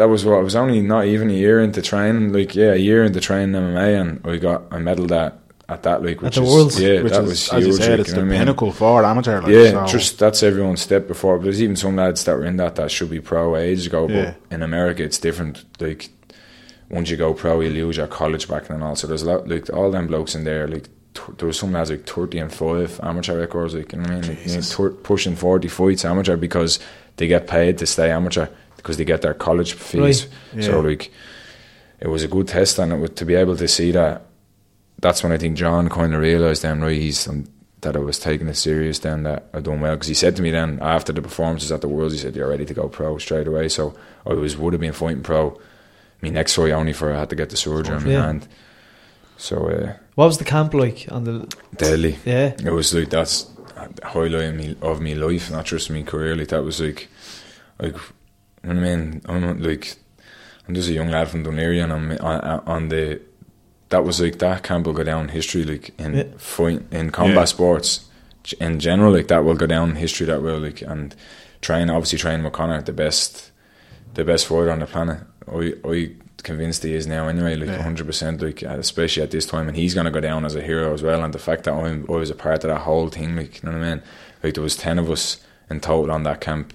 that 0.00 0.08
was 0.08 0.24
what 0.24 0.38
I 0.38 0.42
was 0.42 0.56
only 0.56 0.80
not 0.80 1.04
even 1.04 1.28
a 1.30 1.34
year 1.44 1.60
into 1.60 1.82
training, 1.82 2.32
like 2.32 2.54
yeah, 2.54 2.72
a 2.72 2.76
year 2.88 3.04
into 3.04 3.20
training 3.20 3.54
MMA, 3.54 4.00
and 4.00 4.26
I 4.26 4.36
got 4.38 4.64
I 4.72 4.78
medaled 4.78 5.12
at 5.12 5.36
at 5.68 5.82
that 5.84 6.02
like 6.02 6.20
which 6.20 6.34
the 6.36 6.42
is, 6.42 6.48
Worlds? 6.50 6.80
yeah, 6.80 7.00
Which 7.02 7.12
that 7.12 7.22
is, 7.24 7.28
was 7.28 7.48
as 7.52 7.62
huge. 7.62 7.66
you 7.66 7.72
said, 7.74 7.90
like, 7.90 8.00
it's 8.00 8.08
you 8.08 8.14
the 8.16 8.20
know 8.22 8.26
what 8.26 8.26
I 8.26 8.30
mean? 8.30 8.40
pinnacle 8.40 8.72
for 8.72 9.04
amateur. 9.04 9.40
Like, 9.40 9.52
Yeah, 9.52 9.86
so- 9.86 9.92
just 9.92 10.18
that's 10.18 10.42
everyone's 10.42 10.80
step 10.80 11.06
before. 11.06 11.36
But 11.38 11.44
there's 11.44 11.62
even 11.62 11.76
some 11.76 11.94
lads 11.96 12.24
that 12.24 12.34
were 12.36 12.44
in 12.44 12.56
that 12.56 12.74
that 12.76 12.90
should 12.90 13.10
be 13.10 13.20
pro 13.20 13.54
ages 13.56 13.86
ago. 13.86 14.08
Yeah. 14.08 14.34
But 14.48 14.54
in 14.56 14.62
America, 14.62 15.04
it's 15.04 15.18
different. 15.18 15.64
Like 15.80 16.08
once 16.88 17.08
you 17.10 17.16
go 17.16 17.34
pro, 17.34 17.60
you 17.60 17.70
lose 17.70 17.96
your 17.98 18.08
college 18.08 18.48
backing 18.48 18.74
and 18.76 18.82
all. 18.84 18.96
So 18.96 19.06
there's 19.06 19.22
a 19.22 19.26
lot 19.32 19.48
like 19.48 19.70
all 19.72 19.90
them 19.92 20.06
blokes 20.08 20.34
in 20.34 20.42
there. 20.44 20.66
Like 20.66 20.88
t- 21.14 21.32
there 21.38 21.46
was 21.46 21.58
some 21.58 21.72
lads 21.72 21.90
like 21.90 22.04
thirty 22.04 22.38
and 22.38 22.52
five 22.52 22.98
amateur 23.02 23.38
records. 23.38 23.74
Like 23.74 23.92
you 23.92 23.98
know 23.98 24.04
what 24.14 24.24
I 24.24 24.28
mean, 24.28 24.28
like, 24.38 24.46
you 24.46 24.54
know, 24.56 24.60
tur- 24.62 24.90
pushing 24.90 25.36
forty 25.36 25.68
fights 25.68 26.04
amateur 26.04 26.36
because 26.36 26.80
they 27.16 27.28
get 27.28 27.46
paid 27.46 27.78
to 27.78 27.86
stay 27.86 28.10
amateur 28.10 28.48
because 28.82 28.96
they 28.96 29.04
get 29.04 29.22
their 29.22 29.34
college 29.34 29.72
fees. 29.74 30.26
Right. 30.54 30.64
So 30.64 30.80
like 30.80 31.12
it 32.00 32.08
was 32.08 32.24
a 32.24 32.28
good 32.28 32.48
test, 32.48 32.78
and 32.78 33.00
was, 33.00 33.10
to 33.10 33.24
be 33.24 33.34
able 33.34 33.56
to 33.56 33.68
see 33.68 33.92
that. 33.92 34.22
That's 35.00 35.22
when 35.22 35.32
I 35.32 35.38
think 35.38 35.56
John 35.56 35.88
kind 35.88 36.12
of 36.14 36.20
realised 36.20 36.62
then, 36.62 36.80
right? 36.82 36.98
He's 37.00 37.26
um, 37.28 37.46
that 37.82 37.96
I 37.96 38.00
was 38.00 38.18
taking 38.18 38.48
it 38.48 38.56
serious 38.56 38.98
then 38.98 39.22
that 39.22 39.48
I 39.54 39.60
done 39.60 39.80
well 39.80 39.94
because 39.94 40.08
he 40.08 40.14
said 40.14 40.36
to 40.36 40.42
me 40.42 40.50
then 40.50 40.78
after 40.82 41.14
the 41.14 41.22
performances 41.22 41.72
at 41.72 41.80
the 41.80 41.88
Worlds 41.88 42.12
he 42.12 42.20
said 42.20 42.36
you're 42.36 42.46
ready 42.50 42.66
to 42.66 42.74
go 42.74 42.88
pro 42.90 43.16
straight 43.16 43.46
away 43.46 43.70
so 43.70 43.94
I 44.26 44.34
was 44.34 44.54
would 44.58 44.74
have 44.74 44.80
been 44.82 44.92
fighting 44.92 45.22
pro 45.22 45.58
my 46.20 46.28
next 46.28 46.56
fight 46.56 46.72
only 46.72 46.92
for 46.92 47.10
I 47.10 47.20
had 47.20 47.30
to 47.30 47.36
get 47.36 47.48
the 47.48 47.56
surgery 47.56 47.94
on 47.96 48.04
my 48.04 48.10
Yeah. 48.10 48.22
hand 48.26 48.48
so 49.38 49.66
uh, 49.70 49.94
What 50.14 50.26
was 50.26 50.36
the 50.36 50.44
camp 50.44 50.74
like 50.74 51.06
on 51.10 51.24
the? 51.24 51.48
deadly 51.74 52.18
Yeah, 52.26 52.52
it 52.62 52.70
was 52.70 52.92
like 52.92 53.08
that's 53.08 53.44
the 53.96 54.06
highlight 54.06 54.44
of 54.50 54.54
me 54.56 54.76
of 54.82 55.00
my 55.00 55.14
life, 55.14 55.50
not 55.50 55.64
just 55.64 55.90
my 55.90 56.02
career. 56.02 56.36
Like 56.36 56.48
that 56.48 56.62
was 56.62 56.82
like, 56.82 57.08
like, 57.80 57.94
you 57.94 57.98
know 57.98 57.98
what 58.02 58.19
I 58.64 58.72
mean, 58.72 59.22
I'm 59.26 59.40
not, 59.40 59.60
like, 59.60 59.96
I'm 60.68 60.74
just 60.74 60.88
a 60.88 60.92
young 60.92 61.08
lad 61.10 61.28
from 61.28 61.42
Dun 61.42 61.54
Laoghaire, 61.56 61.82
and 61.84 61.92
I'm 61.92 62.10
on, 62.18 62.60
on 62.66 62.88
the. 62.88 63.20
That 63.88 64.04
was 64.04 64.20
like 64.20 64.38
that 64.38 64.62
camp 64.62 64.86
will 64.86 64.92
go 64.92 65.02
down 65.02 65.28
history, 65.30 65.64
like 65.64 65.90
in 65.98 66.14
Yeah. 66.14 66.22
fight 66.38 66.82
in 66.92 67.10
combat 67.10 67.34
Yeah. 67.36 67.44
sports 67.46 68.06
in 68.60 68.78
general. 68.78 69.12
Like 69.12 69.26
that 69.28 69.44
will 69.44 69.56
go 69.56 69.66
down 69.66 69.96
history. 69.96 70.26
That 70.26 70.42
will 70.42 70.58
like 70.60 70.80
and 70.82 71.12
train 71.60 71.90
obviously 71.90 72.18
train 72.18 72.44
with 72.44 72.52
Conor, 72.52 72.80
the 72.82 72.92
best, 72.92 73.50
the 74.14 74.24
best 74.24 74.46
fighter 74.46 74.70
on 74.70 74.78
the 74.78 74.86
planet. 74.86 75.18
I 75.52 75.74
I 75.84 76.10
convinced 76.44 76.84
he 76.84 76.94
is 76.94 77.08
now 77.08 77.26
anyway, 77.26 77.56
like 77.56 77.68
Yeah. 77.68 77.82
hundred 77.82 78.06
percent, 78.06 78.40
like 78.40 78.62
uh, 78.62 78.76
especially 78.78 79.24
at 79.24 79.32
this 79.32 79.44
time, 79.46 79.66
and 79.66 79.76
he's 79.76 79.92
gonna 79.94 80.12
go 80.12 80.20
down 80.20 80.44
as 80.44 80.54
a 80.54 80.62
hero 80.62 80.94
as 80.94 81.02
well. 81.02 81.24
And 81.24 81.34
the 81.34 81.40
fact 81.40 81.64
that 81.64 81.74
I'm, 81.74 82.06
I 82.08 82.12
was 82.12 82.30
a 82.30 82.34
part 82.36 82.62
of 82.62 82.70
that 82.70 82.82
whole 82.82 83.08
thing, 83.08 83.34
like 83.34 83.60
you 83.60 83.68
know 83.68 83.76
what 83.76 83.84
I 83.84 83.90
mean, 83.94 84.02
like 84.44 84.54
there 84.54 84.62
was 84.62 84.76
ten 84.76 85.00
of 85.00 85.10
us 85.10 85.38
in 85.68 85.80
total 85.80 86.12
on 86.14 86.22
that 86.22 86.40
camp, 86.40 86.74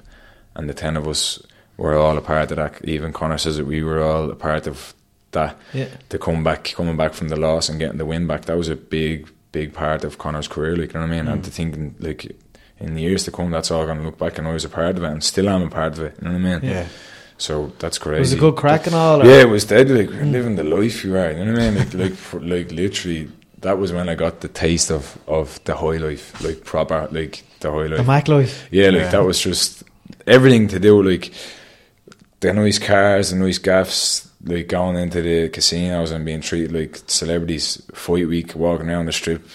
and 0.53 0.67
the 0.69 0.73
ten 0.73 0.97
of 0.97 1.07
us 1.07 1.41
were 1.77 1.95
all 1.95 2.17
a 2.17 2.21
part 2.21 2.51
of 2.51 2.57
that. 2.57 2.83
Even 2.85 3.13
Conor 3.13 3.37
says 3.37 3.57
that 3.57 3.65
we 3.65 3.83
were 3.83 4.01
all 4.01 4.29
a 4.31 4.35
part 4.35 4.67
of 4.67 4.93
that. 5.31 5.57
yeah. 5.73 5.87
To 6.09 6.17
come 6.17 6.43
back, 6.43 6.73
coming 6.75 6.97
back 6.97 7.13
from 7.13 7.27
the 7.29 7.35
loss 7.35 7.69
and 7.69 7.79
getting 7.79 7.97
the 7.97 8.05
win 8.05 8.27
back, 8.27 8.45
that 8.45 8.57
was 8.57 8.69
a 8.69 8.75
big, 8.75 9.29
big 9.51 9.73
part 9.73 10.03
of 10.03 10.17
Conor's 10.17 10.47
career. 10.47 10.75
Like 10.75 10.93
you 10.93 10.99
know 10.99 11.07
what 11.07 11.13
I 11.13 11.21
mean, 11.21 11.27
and 11.27 11.41
mm. 11.41 11.45
to 11.45 11.51
think 11.51 11.95
like 11.99 12.35
in 12.79 12.95
the 12.95 13.01
years 13.01 13.23
to 13.25 13.31
come, 13.31 13.51
that's 13.51 13.71
all 13.71 13.85
gonna 13.85 14.03
look 14.03 14.17
back, 14.17 14.37
and 14.37 14.47
I 14.47 14.53
was 14.53 14.65
a 14.65 14.69
part 14.69 14.97
of 14.97 15.03
it, 15.03 15.11
and 15.11 15.23
still 15.23 15.49
am 15.49 15.63
a 15.63 15.69
part 15.69 15.93
of 15.93 15.99
it. 15.99 16.15
You 16.21 16.27
know 16.29 16.33
what 16.39 16.47
I 16.47 16.59
mean? 16.59 16.69
Yeah. 16.71 16.87
So 17.37 17.73
that's 17.79 17.97
crazy. 17.97 18.19
Was 18.19 18.33
it 18.33 18.39
good 18.39 18.55
crack 18.55 18.85
and 18.87 18.95
all? 18.95 19.21
or- 19.21 19.25
Yeah, 19.25 19.41
it 19.41 19.49
was 19.49 19.65
dead. 19.65 19.89
Like 19.89 20.09
we're 20.09 20.23
living 20.23 20.55
the 20.55 20.63
life 20.63 21.03
you 21.03 21.17
are. 21.17 21.31
You 21.31 21.43
know 21.45 21.51
what 21.51 21.61
I 21.61 21.69
mean? 21.71 21.79
Like, 21.79 21.93
like, 21.93 22.13
for, 22.13 22.39
like 22.39 22.71
literally, 22.71 23.29
that 23.59 23.77
was 23.77 23.91
when 23.91 24.07
I 24.07 24.15
got 24.15 24.39
the 24.39 24.47
taste 24.47 24.89
of 24.89 25.17
of 25.27 25.61
the 25.65 25.75
high 25.75 25.97
life, 25.97 26.41
like 26.41 26.63
proper, 26.63 27.09
like 27.11 27.43
the 27.59 27.71
high 27.71 27.87
life, 27.87 27.97
The. 27.97 28.03
Mac 28.05 28.27
life. 28.29 28.67
yeah, 28.71 28.85
like 28.89 29.01
Yeah. 29.01 29.09
that 29.09 29.25
was 29.25 29.41
just 29.41 29.83
everything 30.25 30.69
to 30.69 30.79
do. 30.79 31.03
Like 31.03 31.33
the 32.45 32.53
nice 32.53 32.79
cars, 32.79 33.31
the 33.31 33.37
nice 33.37 33.57
gaffs, 33.57 34.29
like 34.43 34.67
going 34.67 34.97
into 34.97 35.21
the 35.21 35.49
casinos 35.49 36.11
and 36.11 36.25
being 36.25 36.41
treated 36.41 36.71
like 36.71 37.01
celebrities. 37.07 37.81
Fight 37.93 38.27
week, 38.27 38.55
walking 38.55 38.89
around 38.89 39.07
the 39.07 39.11
strip 39.11 39.47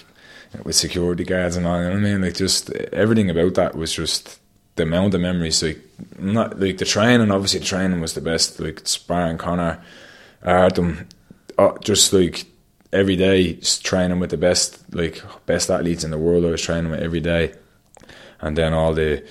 with 0.63 0.75
security 0.75 1.23
guards 1.23 1.55
and 1.55 1.65
all. 1.65 1.77
You 1.77 1.85
know 1.85 1.95
what 1.95 1.99
I 1.99 2.01
mean? 2.01 2.21
Like 2.21 2.35
just 2.35 2.69
everything 2.71 3.29
about 3.29 3.55
that 3.55 3.75
was 3.75 3.93
just 3.93 4.39
the 4.75 4.83
amount 4.83 5.13
of 5.13 5.21
memories. 5.21 5.63
Like 5.63 5.79
not 6.19 6.59
like 6.59 6.77
the 6.77 6.85
training. 6.85 7.31
Obviously, 7.31 7.59
the 7.59 7.65
training 7.65 8.01
was 8.01 8.13
the 8.13 8.21
best. 8.21 8.59
Like 8.59 8.81
sparring 8.85 9.37
Conor, 9.37 9.81
Artem, 10.43 11.07
uh, 11.57 11.77
just 11.79 12.11
like 12.13 12.45
every 12.93 13.15
day 13.15 13.53
training 13.83 14.19
with 14.19 14.31
the 14.31 14.37
best 14.37 14.83
like 14.93 15.23
best 15.45 15.69
athletes 15.69 16.03
in 16.03 16.11
the 16.11 16.17
world. 16.17 16.45
I 16.45 16.49
was 16.49 16.61
training 16.61 16.91
with 16.91 17.01
every 17.01 17.21
day, 17.21 17.53
and 18.41 18.57
then 18.57 18.73
all 18.73 18.93
the 18.93 19.23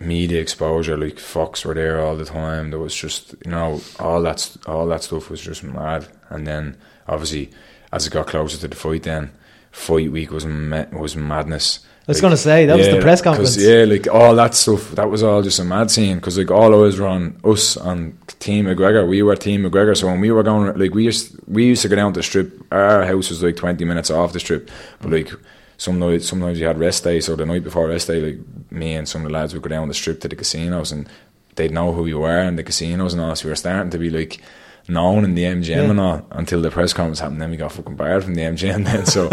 media 0.00 0.40
exposure. 0.40 0.96
Like 0.96 1.18
Fox 1.18 1.64
were 1.64 1.74
there 1.74 2.00
all 2.00 2.16
the 2.16 2.24
time. 2.24 2.70
There 2.70 2.78
was 2.78 2.94
just 2.94 3.34
you 3.44 3.50
know 3.50 3.80
all 3.98 4.22
that 4.22 4.56
all 4.66 4.86
that 4.86 5.02
stuff 5.02 5.30
was 5.30 5.40
just 5.40 5.62
mad. 5.62 6.06
And 6.28 6.46
then 6.46 6.76
obviously 7.08 7.50
as 7.92 8.06
it 8.06 8.12
got 8.12 8.26
closer 8.26 8.58
to 8.58 8.68
the 8.68 8.76
fight, 8.76 9.04
then 9.04 9.32
fight 9.70 10.10
week 10.10 10.30
was 10.30 10.46
ma- 10.46 10.86
was 10.92 11.16
madness. 11.16 11.80
I 12.08 12.12
was 12.12 12.20
gonna 12.20 12.36
say, 12.36 12.66
that 12.66 12.78
was 12.78 12.86
the 12.86 13.00
press 13.00 13.20
conference. 13.20 13.56
Yeah, 13.56 13.84
like 13.84 14.06
all 14.06 14.36
that 14.36 14.54
stuff. 14.54 14.92
That 14.92 15.10
was 15.10 15.24
all 15.24 15.42
just 15.42 15.58
a 15.58 15.64
mad 15.64 15.90
scene 15.90 16.16
because 16.16 16.38
like 16.38 16.52
all 16.52 16.84
eyes 16.84 17.00
were 17.00 17.08
on 17.08 17.40
us 17.44 17.76
on 17.76 18.16
Team 18.38 18.66
McGregor. 18.66 19.08
We 19.08 19.22
were 19.22 19.34
Team 19.34 19.62
McGregor, 19.64 19.96
so 19.96 20.06
when 20.06 20.20
we 20.20 20.30
were 20.30 20.44
going, 20.44 20.78
like 20.78 20.94
we 20.94 21.04
used 21.04 21.36
we 21.48 21.66
used 21.66 21.82
to 21.82 21.88
go 21.88 21.96
down 21.96 22.12
to 22.12 22.20
the 22.20 22.22
strip. 22.22 22.62
Our 22.72 23.04
house 23.04 23.30
was 23.30 23.42
like 23.42 23.56
twenty 23.56 23.84
minutes 23.84 24.10
off 24.10 24.32
the 24.32 24.40
strip, 24.40 24.70
but 25.00 25.10
like. 25.10 25.32
Some 25.78 25.98
nights, 25.98 26.26
sometimes 26.28 26.58
you 26.58 26.66
had 26.66 26.78
rest 26.78 27.04
day, 27.04 27.20
so 27.20 27.36
the 27.36 27.44
night 27.46 27.62
before 27.64 27.88
rest 27.88 28.06
day, 28.08 28.20
like 28.20 28.38
me 28.72 28.94
and 28.94 29.06
some 29.08 29.22
of 29.22 29.28
the 29.28 29.34
lads 29.34 29.52
would 29.52 29.62
go 29.62 29.68
down 29.68 29.88
the 29.88 29.94
strip 29.94 30.20
to 30.20 30.28
the 30.28 30.36
casinos, 30.36 30.90
and 30.92 31.08
they'd 31.56 31.70
know 31.72 31.92
who 31.92 32.06
you 32.06 32.18
were 32.20 32.40
in 32.40 32.56
the 32.56 32.62
casinos 32.62 33.12
and 33.12 33.22
all. 33.22 33.36
So 33.36 33.46
we 33.46 33.50
were 33.50 33.56
starting 33.56 33.90
to 33.90 33.98
be 33.98 34.08
like 34.10 34.40
known 34.88 35.24
in 35.24 35.34
the 35.34 35.42
MGM 35.42 35.66
Yeah. 35.68 35.90
and 35.90 35.98
all 36.00 36.26
until 36.30 36.62
the 36.62 36.70
press 36.70 36.92
conference 36.92 37.18
happened. 37.20 37.42
Then 37.42 37.50
we 37.50 37.56
got 37.56 37.72
fucking 37.72 37.96
barred 37.96 38.22
from 38.24 38.34
the 38.36 38.42
MGM. 38.42 38.84
Then 38.84 39.04
so 39.16 39.28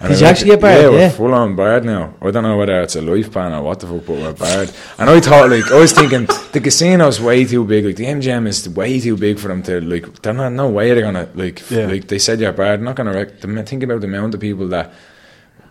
and 0.00 0.08
Did 0.08 0.16
I 0.18 0.20
you 0.20 0.26
actually 0.26 0.50
get 0.52 0.60
barred? 0.60 0.80
Yeah, 0.82 0.88
we're 0.90 0.98
Yeah. 0.98 1.08
full 1.10 1.34
on 1.34 1.56
barred 1.56 1.84
now. 1.84 2.14
I 2.22 2.30
don't 2.30 2.44
know 2.44 2.56
whether 2.56 2.80
it's 2.82 2.94
a 2.96 3.02
life 3.02 3.32
ban 3.32 3.52
or 3.52 3.62
what 3.62 3.80
the 3.80 3.86
fuck, 3.88 4.06
but 4.06 4.16
we're 4.16 4.32
barred. 4.32 4.70
And 4.98 5.10
I 5.10 5.18
thought, 5.20 5.50
like, 5.50 5.70
I 5.72 5.78
was 5.78 5.92
thinking 5.92 6.26
the 6.52 6.60
casino's 6.60 7.20
way 7.20 7.44
too 7.44 7.64
big. 7.64 7.84
Like 7.84 7.96
the 7.96 8.04
MGM 8.06 8.46
is 8.46 8.68
way 8.68 9.00
too 9.00 9.16
big 9.16 9.38
for 9.40 9.48
them 9.48 9.62
to 9.64 9.80
like. 9.80 10.22
They're 10.22 10.32
not 10.32 10.52
no 10.52 10.68
way 10.70 10.94
they're 10.94 11.02
gonna 11.02 11.28
like. 11.34 11.68
Yeah. 11.70 11.86
Like 11.86 12.06
they 12.06 12.18
said 12.20 12.38
you're 12.40 12.52
barred. 12.52 12.80
Not 12.80 12.94
gonna 12.96 13.26
ma- 13.46 13.62
think 13.62 13.82
about 13.82 14.00
the 14.02 14.06
amount 14.06 14.34
of 14.34 14.40
people 14.40 14.68
that 14.68 14.92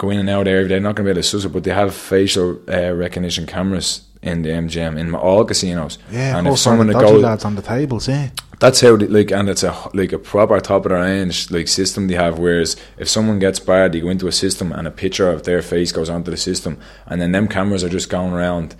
go 0.01 0.09
in 0.09 0.17
and 0.17 0.29
out 0.29 0.47
every 0.47 0.63
day. 0.63 0.69
They're 0.69 0.79
not 0.79 0.95
gonna 0.95 1.05
be 1.05 1.11
able 1.11 1.21
to 1.21 1.27
suss 1.27 1.45
it, 1.45 1.49
but 1.49 1.63
they 1.63 1.71
have 1.71 1.93
facial 1.93 2.59
uh, 2.67 2.91
recognition 2.93 3.45
cameras 3.45 4.01
in 4.23 4.41
the 4.41 4.49
MGM 4.49 4.97
in 4.97 5.13
all 5.13 5.45
casinos. 5.45 5.99
Yeah, 6.11 6.37
and 6.37 6.47
if 6.47 6.57
someone 6.57 6.87
that 6.87 6.93
goes, 6.99 7.21
lads 7.21 7.45
on 7.45 7.55
the 7.55 7.61
tables, 7.61 8.07
yeah. 8.07 8.29
that's 8.59 8.81
how 8.81 8.95
they, 8.95 9.05
like 9.05 9.31
and 9.31 9.47
it's 9.47 9.61
a 9.61 9.73
like 9.93 10.11
a 10.11 10.17
proper 10.17 10.59
top 10.59 10.85
of 10.85 10.89
the 10.89 10.95
range 10.95 11.51
like 11.51 11.67
system 11.67 12.07
they 12.07 12.15
have 12.15 12.39
whereas 12.39 12.75
if 12.97 13.07
someone 13.07 13.39
gets 13.39 13.59
bad 13.59 13.93
you 13.95 14.01
go 14.01 14.09
into 14.09 14.27
a 14.27 14.31
system 14.31 14.71
and 14.71 14.87
a 14.87 14.91
picture 14.91 15.29
of 15.29 15.43
their 15.43 15.61
face 15.61 15.91
goes 15.91 16.09
onto 16.09 16.29
the 16.29 16.37
system 16.37 16.77
and 17.07 17.19
then 17.19 17.31
them 17.31 17.47
cameras 17.47 17.83
are 17.83 17.89
just 17.89 18.09
going 18.09 18.33
around 18.33 18.75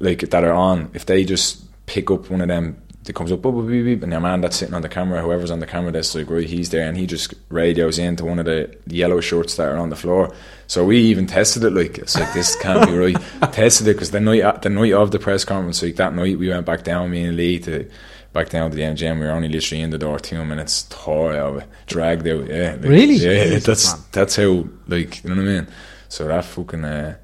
like 0.00 0.20
that 0.30 0.42
are 0.42 0.52
on 0.52 0.90
if 0.94 1.06
they 1.06 1.24
just 1.24 1.62
pick 1.86 2.10
up 2.10 2.28
one 2.28 2.40
of 2.40 2.48
them 2.48 2.76
it 3.08 3.14
comes 3.14 3.32
up 3.32 3.42
beep, 3.42 3.54
beep, 3.66 3.84
beep, 3.84 4.02
and 4.02 4.12
the 4.12 4.20
man 4.20 4.40
that's 4.40 4.56
sitting 4.56 4.74
on 4.74 4.82
the 4.82 4.88
camera 4.88 5.22
whoever's 5.22 5.50
on 5.50 5.58
the 5.58 5.66
camera 5.66 5.90
that's 5.90 6.14
like 6.14 6.28
right 6.28 6.48
he's 6.48 6.70
there 6.70 6.86
and 6.86 6.96
he 6.96 7.06
just 7.06 7.34
radios 7.48 7.98
into 7.98 8.24
one 8.24 8.38
of 8.38 8.44
the 8.44 8.76
yellow 8.86 9.20
shorts 9.20 9.56
that 9.56 9.68
are 9.68 9.78
on 9.78 9.90
the 9.90 9.96
floor 9.96 10.34
so 10.66 10.84
we 10.84 10.98
even 10.98 11.26
tested 11.26 11.64
it 11.64 11.70
like 11.70 11.98
it's 11.98 12.18
like 12.18 12.32
this 12.34 12.54
can't 12.56 12.86
be 12.86 12.96
right 12.96 13.16
tested 13.52 13.88
it 13.88 13.94
because 13.94 14.10
the 14.10 14.20
night 14.20 14.62
the 14.62 14.68
night 14.70 14.92
of 14.92 15.10
the 15.10 15.18
press 15.18 15.44
conference 15.44 15.82
like 15.82 15.96
that 15.96 16.14
night 16.14 16.38
we 16.38 16.48
went 16.48 16.66
back 16.66 16.84
down 16.84 17.10
me 17.10 17.24
and 17.24 17.36
Lee 17.36 17.58
to 17.58 17.88
back 18.32 18.48
down 18.48 18.70
to 18.70 18.76
the 18.76 18.82
MGM. 18.82 19.18
We 19.18 19.26
were 19.26 19.32
only 19.32 19.48
literally 19.48 19.82
in 19.82 19.90
the 19.90 19.98
door 19.98 20.18
two 20.18 20.44
minutes, 20.44 20.84
tore 20.88 21.34
out 21.34 21.64
dragged 21.86 22.26
out. 22.28 22.46
Yeah, 22.46 22.72
like, 22.72 22.82
Really? 22.82 23.14
Yeah, 23.14 23.44
Jesus, 23.44 23.64
that's 23.64 23.92
man. 23.92 24.04
that's 24.12 24.36
how 24.36 24.64
like 24.86 25.24
you 25.24 25.30
know 25.30 25.42
what 25.42 25.50
I 25.50 25.54
mean. 25.54 25.68
So 26.08 26.26
that 26.28 26.44
fucking 26.44 26.84
uh, 26.84 27.16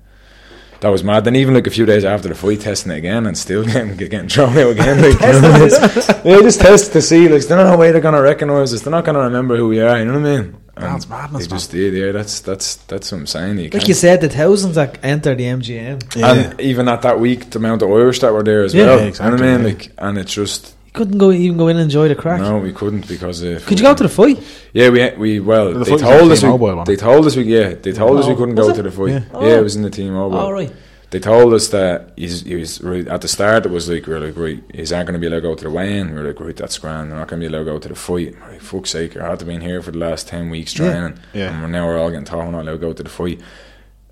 that 0.80 0.88
was 0.88 1.02
mad. 1.04 1.24
Then 1.24 1.36
even 1.36 1.54
like 1.54 1.66
a 1.66 1.70
few 1.70 1.86
days 1.86 2.04
after 2.04 2.28
the 2.28 2.34
fight, 2.34 2.60
testing 2.60 2.92
it 2.92 2.98
again 2.98 3.26
and 3.26 3.36
still 3.36 3.64
getting 3.66 3.96
getting 3.96 4.28
thrown 4.28 4.56
out 4.58 4.70
again. 4.72 5.00
Like, 5.02 5.20
you 5.20 5.40
know 5.40 5.58
what 5.58 6.26
I 6.26 6.28
yeah, 6.28 6.40
just 6.42 6.60
test 6.60 6.92
to 6.92 7.02
see. 7.02 7.22
Like, 7.28 7.42
there's 7.46 7.50
no 7.50 7.76
way 7.76 7.92
they're 7.92 8.00
gonna 8.00 8.22
recognise 8.22 8.72
us. 8.74 8.82
They're 8.82 8.90
not 8.90 9.04
gonna 9.04 9.20
remember 9.20 9.56
who 9.56 9.68
we 9.68 9.80
are. 9.80 9.98
You 9.98 10.04
know 10.06 10.20
what 10.20 10.28
I 10.28 10.36
mean? 10.42 10.56
And 10.78 10.84
That's 10.84 11.08
madness, 11.08 11.46
They 11.46 11.56
just 11.56 11.70
did. 11.70 11.94
Yeah, 11.94 12.12
that's 12.12 12.40
that's 12.40 12.76
that's 12.86 13.10
what 13.10 13.18
I'm 13.18 13.26
saying. 13.26 13.56
You 13.56 13.62
Like 13.64 13.72
can't- 13.72 13.88
you 13.88 13.94
said, 13.94 14.20
the 14.20 14.28
thousands 14.28 14.74
that 14.74 14.98
enter 15.02 15.34
the 15.34 15.44
MGM. 15.44 16.14
Yeah. 16.14 16.32
and 16.34 16.60
even 16.60 16.86
at 16.88 17.00
that 17.00 17.18
week, 17.18 17.48
the 17.48 17.58
amount 17.58 17.80
of 17.80 17.90
Irish 17.90 18.18
that 18.20 18.30
were 18.34 18.42
there 18.42 18.62
as 18.62 18.74
Yeah. 18.74 18.84
well. 18.86 18.98
Yeah, 18.98 19.04
You 19.06 19.12
know 19.12 19.30
what 19.30 19.40
I 19.40 19.56
mean? 19.56 19.60
yeah. 19.60 19.66
Like, 19.68 19.92
and 19.96 20.18
it's 20.18 20.34
just 20.34 20.66
You 20.68 20.75
couldn't 20.96 21.18
go 21.18 21.30
even 21.30 21.56
go 21.58 21.68
in 21.68 21.76
and 21.76 21.84
enjoy 21.84 22.08
the 22.08 22.14
crack. 22.16 22.40
no, 22.40 22.58
we 22.58 22.72
couldn't 22.72 23.06
because 23.06 23.42
of. 23.42 23.64
Could 23.66 23.78
you 23.78 23.84
go 23.86 23.94
to 23.94 24.02
the 24.02 24.08
fight? 24.08 24.38
Yeah, 24.72 24.88
we 24.90 25.10
we 25.16 25.40
well 25.40 25.72
The 25.72 25.78
they 25.80 25.84
fight 25.84 25.92
was 25.92 26.02
told 26.02 26.32
us 26.32 26.42
we, 26.42 26.84
they 26.92 26.96
told 26.96 27.26
us 27.26 27.36
we 27.36 27.44
yeah 27.44 27.74
they 27.74 27.92
told 27.92 28.18
us 28.18 28.26
we 28.26 28.32
Oh. 28.32 28.36
couldn't 28.36 28.54
go 28.56 28.70
it? 28.70 28.74
to 28.74 28.82
the 28.82 28.90
fight. 28.90 29.10
Yeah. 29.10 29.20
Yeah, 29.32 29.54
Oh. 29.54 29.58
it 29.60 29.62
was 29.62 29.76
in 29.76 29.82
the 29.82 29.90
T-Mobile. 29.90 30.36
All 30.38 30.52
right. 30.52 30.72
They 31.10 31.20
told 31.20 31.54
us 31.54 31.68
that 31.68 32.12
he's, 32.16 32.42
he 32.42 32.56
was 32.56 32.80
right, 32.82 33.06
at 33.06 33.20
the 33.20 33.28
start. 33.28 33.64
It 33.64 33.70
was 33.70 33.88
like 33.88 34.06
we 34.08 34.12
are 34.14 34.20
like 34.20 34.36
right, 34.36 34.60
he's 34.74 34.90
not 34.90 35.06
going 35.06 35.14
to 35.14 35.20
be 35.20 35.28
allowed 35.28 35.36
to 35.36 35.48
go 35.50 35.54
to 35.54 35.64
the 35.64 35.70
weigh-in. 35.70 36.12
We 36.12 36.20
are 36.20 36.26
like 36.26 36.40
right, 36.40 36.56
that's 36.56 36.78
grand. 36.78 37.10
They're 37.10 37.18
not 37.18 37.28
going 37.28 37.40
to 37.40 37.48
be 37.48 37.54
allowed 37.54 37.64
to 37.66 37.70
go 37.72 37.78
to 37.78 37.88
the 37.90 37.94
fight. 37.94 38.34
Right, 38.40 38.60
fuck's 38.60 38.90
sake, 38.90 39.16
I 39.16 39.30
had 39.30 39.38
to 39.38 39.44
be 39.44 39.54
in 39.54 39.60
here 39.60 39.80
for 39.82 39.92
the 39.92 39.98
last 39.98 40.26
ten 40.26 40.50
weeks 40.50 40.76
Yeah. 40.76 40.90
training, 40.90 41.18
Yeah. 41.32 41.52
and 41.52 41.62
we're 41.62 41.68
now 41.68 41.86
we're 41.86 41.98
all 41.98 42.10
getting 42.10 42.24
told 42.26 42.44
we're 42.46 42.50
not 42.50 42.62
allowed 42.62 42.72
to 42.72 42.78
go 42.78 42.92
to 42.92 43.02
the 43.04 43.08
fight. 43.08 43.40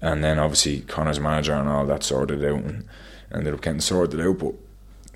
And 0.01 0.23
then 0.23 0.39
obviously 0.39 0.83
Conor's 0.83 1.19
manager 1.19 1.55
and 1.55 1.69
all 1.69 1.85
that 1.87 2.05
sorted 2.05 2.45
out 2.45 2.63
and 2.63 2.85
ended 3.35 3.55
up 3.55 3.61
getting 3.63 3.81
sorted 3.81 4.21
out. 4.21 4.39
But 4.39 4.55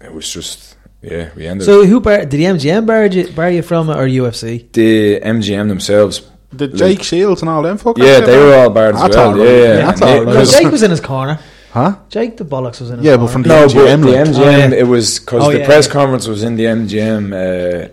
it 0.04 0.12
was 0.12 0.28
just 0.32 0.74
yeah, 1.02 1.30
we 1.36 1.46
ended. 1.46 1.64
So 1.66 1.84
who 1.86 2.00
bar, 2.00 2.18
did 2.18 2.30
the 2.30 2.44
MGM 2.44 2.86
bar 2.86 3.06
you, 3.06 3.28
bar 3.32 3.50
you 3.50 3.62
from 3.62 3.90
or 3.90 4.06
UFC? 4.08 4.70
the 4.72 5.20
MGM 5.20 5.68
themselves 5.68 6.22
The 6.52 6.68
Jake 6.68 7.02
Shields 7.02 7.42
and 7.42 7.48
all 7.50 7.62
them 7.62 7.78
fuckers. 7.78 7.98
Yeah, 7.98 8.18
yeah, 8.18 8.20
they 8.26 8.36
were 8.38 8.54
all 8.56 8.70
barred 8.70 8.94
as 8.96 9.02
That's 9.02 9.16
well. 9.16 9.30
all 9.30 9.36
right. 9.36 9.46
Yeah, 9.46 9.52
yeah. 9.54 9.76
That's 9.86 10.00
Yeah, 10.00 10.06
all 10.06 10.12
right. 10.16 10.26
Well, 10.26 10.34
because- 10.36 10.52
Jake 10.58 10.70
was 10.72 10.82
in 10.82 10.90
his 10.90 11.00
corner. 11.00 11.38
Huh? 11.70 11.96
Jake 12.08 12.36
the 12.38 12.44
bollocks 12.44 12.80
was 12.80 12.90
in 12.90 12.98
his 12.98 13.04
Yeah, 13.06 13.12
corner. 13.16 13.26
but 13.26 13.32
from 13.32 13.42
the 13.42 13.48
No, 13.50 13.66
MGM, 13.66 14.00
but 14.02 14.06
the 14.10 14.16
like- 14.16 14.28
MGM, 14.28 14.38
Oh, 14.38 14.74
yeah. 14.74 14.78
it 14.80 14.86
was 14.88 15.18
because 15.20 15.42
Oh, 15.44 15.52
the 15.52 15.58
yeah, 15.60 15.66
press 15.66 15.86
yeah. 15.86 15.92
conference 15.92 16.26
was 16.26 16.42
in 16.42 16.56
the 16.56 16.64
MGM, 16.66 17.32
uh, 17.34 17.88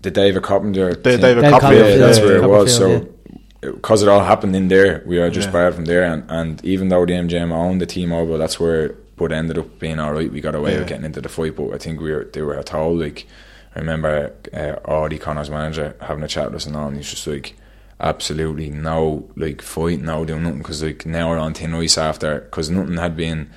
the 0.00 0.10
David 0.10 0.42
Coppinger. 0.42 0.94
The 0.94 0.94
thing. 0.96 1.20
David 1.20 1.42
Dave 1.42 1.50
Copperfield. 1.52 1.88
yeah, 1.88 1.96
that's 1.98 2.18
yeah, 2.18 2.24
where 2.24 2.36
it 2.36 2.48
was. 2.48 2.78
Copperfield, 2.78 3.08
So, 3.62 3.70
because 3.72 4.02
it 4.02 4.08
all 4.08 4.24
happened 4.24 4.56
in 4.56 4.68
there, 4.68 5.02
we 5.06 5.18
are 5.18 5.28
just 5.28 5.48
Yeah. 5.48 5.52
barred 5.52 5.74
from 5.74 5.84
there. 5.84 6.02
And, 6.04 6.22
and 6.30 6.64
even 6.64 6.88
though 6.88 7.04
the 7.04 7.12
MGM 7.12 7.52
owned 7.52 7.82
the 7.82 7.86
T-Mobile, 7.86 8.38
that's 8.38 8.58
where. 8.58 8.94
But 9.20 9.30
ended 9.32 9.58
up 9.58 9.78
being 9.78 10.00
all 10.00 10.12
right. 10.14 10.32
We 10.32 10.40
got 10.40 10.54
away 10.56 10.72
Yeah. 10.72 10.78
with 10.80 10.88
getting 10.88 11.04
into 11.04 11.20
the 11.20 11.28
fight, 11.28 11.54
but 11.54 11.74
I 11.74 11.78
think 11.78 12.00
we 12.00 12.10
were 12.10 12.24
they 12.32 12.42
were 12.42 12.60
told 12.64 12.98
like. 13.00 13.26
I 13.76 13.78
remember 13.78 14.32
uh, 14.52 14.90
Audie 14.90 15.18
Conor's 15.18 15.48
manager 15.48 15.94
having 16.00 16.24
a 16.24 16.28
chat 16.28 16.46
with 16.46 16.56
us 16.56 16.66
and 16.66 16.74
all, 16.74 16.88
and 16.88 16.96
he's 16.96 17.08
just 17.08 17.24
like, 17.28 17.54
absolutely 18.00 18.68
no 18.68 19.28
like 19.36 19.62
fight, 19.62 20.00
no 20.00 20.24
doing 20.24 20.42
nothing 20.42 20.58
because 20.58 20.82
like 20.82 21.06
now 21.06 21.28
we're 21.30 21.38
on 21.38 21.54
thin 21.54 21.72
ice 21.74 21.96
after 21.96 22.40
because 22.40 22.68
nothing 22.70 22.96
had 22.96 23.16
been. 23.16 23.48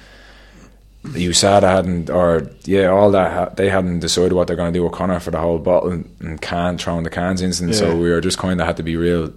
USADA 1.05 1.63
hadn't, 1.63 2.09
or 2.09 2.47
yeah, 2.63 2.87
all 2.87 3.11
that 3.11 3.31
ha- 3.33 3.53
they 3.55 3.69
hadn't 3.69 3.99
decided 3.99 4.31
what 4.33 4.47
they're 4.47 4.55
going 4.55 4.71
to 4.71 4.77
do 4.79 4.83
with 4.83 4.93
Conor 4.93 5.19
for 5.19 5.31
the 5.31 5.39
whole 5.39 5.59
bottle 5.59 5.89
and, 5.91 6.09
and 6.21 6.41
can 6.41 6.77
throwing 6.77 7.03
the 7.03 7.09
cans. 7.09 7.41
So 7.77 7.87
Yeah. 7.87 7.93
we 7.95 8.09
were 8.09 8.21
just 8.21 8.37
kind 8.37 8.61
of 8.61 8.67
had 8.67 8.77
to 8.77 8.83
be 8.83 8.95
real 8.95 9.33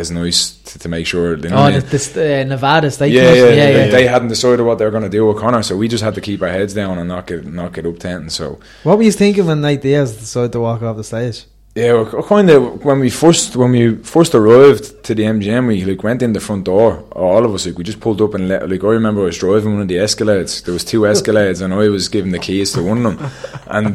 as 0.00 0.10
nice 0.10 0.50
to, 0.68 0.78
to 0.80 0.88
make 0.88 1.06
sure. 1.06 1.36
You 1.36 1.48
know 1.50 1.56
Oh, 1.56 1.60
I 1.62 1.70
mean? 1.72 1.82
this, 1.88 2.16
uh, 2.16 2.44
Nevada 2.46 2.90
State. 2.90 3.12
yeah, 3.12 3.22
Commission. 3.22 3.44
yeah, 3.46 3.54
yeah, 3.54 3.72
they, 3.72 3.84
yeah. 3.86 3.90
they 3.92 4.06
hadn't 4.08 4.28
decided 4.28 4.62
what 4.64 4.78
they 4.78 4.84
were 4.86 4.90
going 4.90 5.04
to 5.04 5.08
do 5.18 5.26
with 5.26 5.38
Conor, 5.38 5.62
so 5.62 5.76
we 5.76 5.86
just 5.88 6.02
had 6.02 6.14
to 6.14 6.20
keep 6.20 6.42
our 6.42 6.48
heads 6.48 6.74
down 6.74 6.98
and 6.98 7.06
not 7.08 7.26
get 7.28 7.46
not 7.46 7.72
get 7.72 7.86
up 7.86 7.98
tenting. 7.98 8.30
So 8.30 8.58
What 8.82 8.96
were 8.98 9.04
you 9.04 9.12
thinking 9.12 9.46
when 9.46 9.60
Nate 9.60 9.82
Diaz 9.82 10.16
decided 10.16 10.52
to 10.52 10.60
walk 10.60 10.82
off 10.82 10.96
the 10.96 11.04
stage? 11.04 11.44
yeah, 11.76 12.04
kind 12.26 12.50
of 12.50 12.84
when 12.84 12.98
we 12.98 13.08
first 13.10 13.54
when 13.56 13.70
we 13.70 13.94
first 14.14 14.34
arrived 14.34 15.04
to 15.04 15.14
the 15.14 15.22
MGM, 15.22 15.68
we 15.68 15.84
like 15.84 16.02
went 16.02 16.20
in 16.20 16.32
the 16.32 16.40
front 16.40 16.64
door. 16.64 17.04
All 17.12 17.44
of 17.44 17.54
us 17.54 17.64
like 17.66 17.78
we 17.78 17.84
just 17.84 18.00
pulled 18.00 18.20
up 18.20 18.34
and 18.34 18.48
let, 18.48 18.68
like 18.68 18.82
I 18.82 18.88
remember 18.88 19.20
I 19.22 19.26
was 19.26 19.38
driving 19.38 19.74
one 19.74 19.82
of 19.82 19.88
the 19.88 19.94
Escalades. 19.96 20.64
There 20.64 20.74
was 20.74 20.84
two 20.84 21.02
Escalades, 21.02 21.62
and 21.62 21.72
I 21.72 21.88
was 21.88 22.08
given 22.08 22.32
the 22.32 22.40
keys 22.40 22.72
to 22.72 22.82
one 22.82 22.98
of 23.06 23.16
them. 23.18 23.30
And 23.68 23.86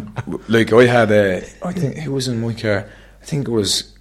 like 0.47 0.71
I 0.71 0.85
had 0.85 1.11
a, 1.11 1.43
I 1.63 1.73
think 1.73 1.97
it 1.97 2.07
was 2.09 2.27
in 2.29 2.39
my 2.39 2.53
car? 2.53 2.87
I 3.21 3.25
think 3.25 3.47
it 3.49 3.51
was 3.51 3.91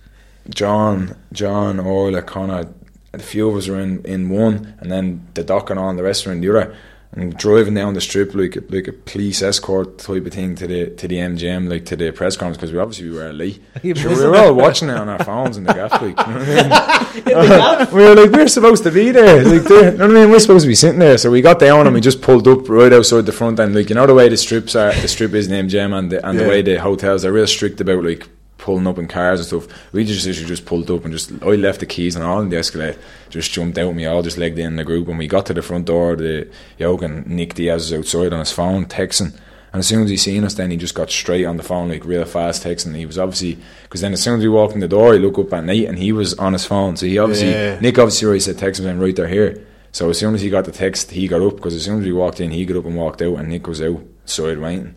John, 0.48 1.16
John, 1.32 1.80
Orla, 1.80 2.22
Conor. 2.22 2.68
A 3.12 3.18
few 3.18 3.48
of 3.48 3.56
us 3.56 3.68
were 3.68 3.80
in, 3.80 4.04
in 4.04 4.28
one, 4.28 4.74
and 4.80 4.90
then 4.90 5.28
the 5.34 5.44
dock 5.44 5.70
and 5.70 5.78
on 5.78 5.96
the 5.96 6.02
rest 6.02 6.26
were 6.26 6.32
in 6.32 6.40
the 6.40 6.50
other. 6.50 6.76
And 7.12 7.36
driving 7.36 7.74
down 7.74 7.94
the 7.94 8.00
strip 8.00 8.34
like 8.34 8.56
a, 8.56 8.62
like 8.70 8.88
a 8.88 8.92
police 8.92 9.40
escort 9.40 9.98
type 9.98 10.26
of 10.26 10.32
thing 10.32 10.56
to 10.56 10.66
the 10.66 10.90
to 10.90 11.06
the 11.06 11.14
MGM, 11.14 11.70
like 11.70 11.84
to 11.86 11.94
the 11.94 12.10
press 12.10 12.36
conference, 12.36 12.56
because 12.56 12.72
we 12.72 12.78
obviously 12.80 13.08
we 13.10 13.16
were 13.16 13.32
late. 13.32 13.62
Sure, 13.96 14.10
we 14.10 14.16
were 14.16 14.36
all 14.36 14.52
watching 14.52 14.88
it 14.88 14.96
on 14.96 15.08
our 15.08 15.22
phones 15.22 15.56
in 15.56 15.62
the 15.62 15.72
gaff, 15.72 15.92
like, 15.92 16.02
you 16.02 16.32
know 16.32 16.40
what 16.40 16.48
I 16.48 17.86
mean? 17.86 17.94
we 17.94 18.02
were 18.02 18.14
like, 18.16 18.30
we're 18.32 18.48
supposed 18.48 18.82
to 18.82 18.90
be 18.90 19.12
there, 19.12 19.44
like, 19.44 19.68
you 19.68 19.80
know 19.92 19.92
what 19.92 20.00
I 20.02 20.06
mean? 20.08 20.30
We're 20.30 20.40
supposed 20.40 20.64
to 20.64 20.68
be 20.68 20.74
sitting 20.74 20.98
there. 20.98 21.16
So 21.16 21.30
we 21.30 21.40
got 21.40 21.60
down 21.60 21.86
and 21.86 21.94
we 21.94 22.00
just 22.00 22.20
pulled 22.20 22.48
up 22.48 22.68
right 22.68 22.92
outside 22.92 23.26
the 23.26 23.32
front, 23.32 23.60
and 23.60 23.76
like, 23.76 23.88
you 23.90 23.94
know 23.94 24.08
the 24.08 24.14
way 24.14 24.28
the 24.28 24.36
strips 24.36 24.74
are, 24.74 24.92
the 24.92 25.06
strip 25.06 25.34
is 25.34 25.48
in 25.48 25.68
MGM, 25.68 25.96
and 25.96 26.10
the, 26.10 26.28
and 26.28 26.36
the 26.36 26.48
way 26.48 26.62
the 26.62 26.80
hotels 26.80 27.24
are 27.24 27.32
real 27.32 27.46
strict 27.46 27.80
about 27.80 28.02
like 28.02 28.28
pulling 28.64 28.86
up 28.86 28.98
in 28.98 29.06
cars 29.06 29.40
and 29.40 29.46
stuff. 29.46 29.92
We 29.92 30.04
just 30.04 30.26
literally 30.26 30.48
just 30.48 30.64
pulled 30.64 30.90
up 30.90 31.04
and 31.04 31.12
just 31.12 31.30
I 31.42 31.50
left 31.50 31.80
the 31.80 31.86
keys 31.86 32.16
and 32.16 32.24
all 32.24 32.40
in 32.40 32.48
the 32.48 32.56
escalator. 32.56 32.98
Just 33.28 33.52
jumped 33.52 33.76
out 33.76 33.88
and 33.88 33.96
we 33.96 34.06
all 34.06 34.22
just 34.22 34.38
legged 34.38 34.58
in 34.58 34.76
the 34.76 34.84
group. 34.84 35.06
When 35.06 35.18
we 35.18 35.28
got 35.28 35.44
to 35.46 35.54
the 35.54 35.60
front 35.60 35.84
door, 35.84 36.16
the 36.16 36.48
yoke 36.78 37.02
and 37.02 37.26
Nick 37.26 37.52
Diaz 37.52 37.90
was 37.90 37.98
outside 37.98 38.32
on 38.32 38.38
his 38.38 38.52
phone 38.52 38.86
texting. 38.86 39.38
And 39.72 39.80
as 39.80 39.86
soon 39.86 40.04
as 40.04 40.08
he 40.08 40.16
seen 40.16 40.44
us, 40.44 40.54
then 40.54 40.70
he 40.70 40.78
just 40.78 40.94
got 40.94 41.10
straight 41.10 41.44
on 41.44 41.58
the 41.58 41.62
phone 41.62 41.90
like 41.90 42.06
real 42.06 42.24
fast 42.24 42.64
texting. 42.64 42.96
He 42.96 43.04
was 43.04 43.18
obviously 43.18 43.58
because 43.82 44.00
then 44.00 44.14
as 44.14 44.22
soon 44.22 44.38
as 44.38 44.42
we 44.42 44.48
walked 44.48 44.72
in 44.72 44.80
the 44.80 44.88
door, 44.88 45.12
he 45.12 45.18
looked 45.18 45.38
up 45.38 45.52
at 45.52 45.64
Nate 45.64 45.86
and 45.86 45.98
he 45.98 46.12
was 46.12 46.32
on 46.34 46.54
his 46.54 46.64
phone. 46.64 46.96
So 46.96 47.04
he 47.04 47.18
obviously 47.18 47.50
Yeah. 47.50 47.78
Nick 47.80 47.98
obviously 47.98 48.26
already 48.26 48.40
said 48.40 48.56
text 48.56 48.80
him 48.80 48.98
right 48.98 49.14
there 49.14 49.28
here. 49.28 49.66
So 49.92 50.08
as 50.08 50.18
soon 50.18 50.34
as 50.34 50.40
he 50.40 50.48
got 50.48 50.64
the 50.64 50.72
text, 50.72 51.10
he 51.10 51.28
got 51.28 51.42
up 51.42 51.56
because 51.56 51.74
as 51.74 51.84
soon 51.84 51.98
as 51.98 52.04
we 52.06 52.12
walked 52.12 52.40
in, 52.40 52.50
he 52.50 52.64
got 52.64 52.78
up 52.78 52.86
and 52.86 52.96
walked 52.96 53.20
out, 53.20 53.38
and 53.38 53.48
Nick 53.48 53.66
was 53.68 53.82
out 53.82 54.02
outside 54.22 54.58
waiting. 54.58 54.94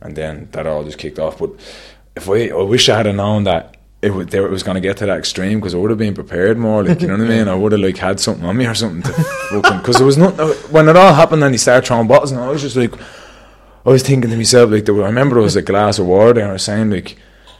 And 0.00 0.14
then 0.14 0.48
that 0.52 0.66
all 0.66 0.84
just 0.84 0.98
kicked 0.98 1.18
off. 1.18 1.38
But 1.38 1.50
if 2.16 2.28
I, 2.28 2.48
I 2.48 2.62
wish 2.62 2.88
I 2.88 2.96
had 2.96 3.14
known 3.14 3.44
that 3.44 3.76
it, 4.02 4.34
it 4.34 4.50
was 4.50 4.62
going 4.62 4.74
to 4.74 4.80
get 4.80 4.96
to 4.98 5.06
that 5.06 5.18
extreme 5.18 5.58
because 5.60 5.74
I 5.74 5.78
would 5.78 5.90
have 5.90 5.98
been 5.98 6.14
prepared 6.14 6.58
more. 6.58 6.82
Like 6.84 7.00
you 7.00 7.08
know 7.08 7.16
what 7.16 7.26
I 7.26 7.28
mean? 7.28 7.48
I 7.48 7.54
would 7.54 7.72
have 7.72 7.80
like 7.80 7.96
had 7.96 8.20
something 8.20 8.44
on 8.44 8.56
me 8.56 8.66
or 8.66 8.74
something 8.74 9.02
to 9.02 9.12
fucking 9.12 9.78
because 9.78 9.96
there 9.96 10.06
was 10.06 10.18
not 10.18 10.34
when 10.70 10.88
it 10.88 10.96
all 10.96 11.14
happened 11.14 11.44
and 11.44 11.54
he 11.54 11.58
started 11.58 11.86
throwing 11.86 12.08
bottles 12.08 12.32
and 12.32 12.40
I 12.40 12.48
was 12.48 12.62
just 12.62 12.76
like 12.76 12.94
I 13.84 13.90
was 13.90 14.02
thinking 14.02 14.30
to 14.30 14.36
myself 14.36 14.70
like 14.70 14.84
there 14.84 14.94
I 15.02 15.06
remember 15.06 15.34
there 15.36 15.42
was 15.42 15.56
a 15.56 15.62
glass 15.62 15.98
of 15.98 16.06
water 16.06 16.40
and 16.40 16.50
I 16.50 16.52
was 16.54 16.62
saying 16.62 16.90
like 16.90 17.16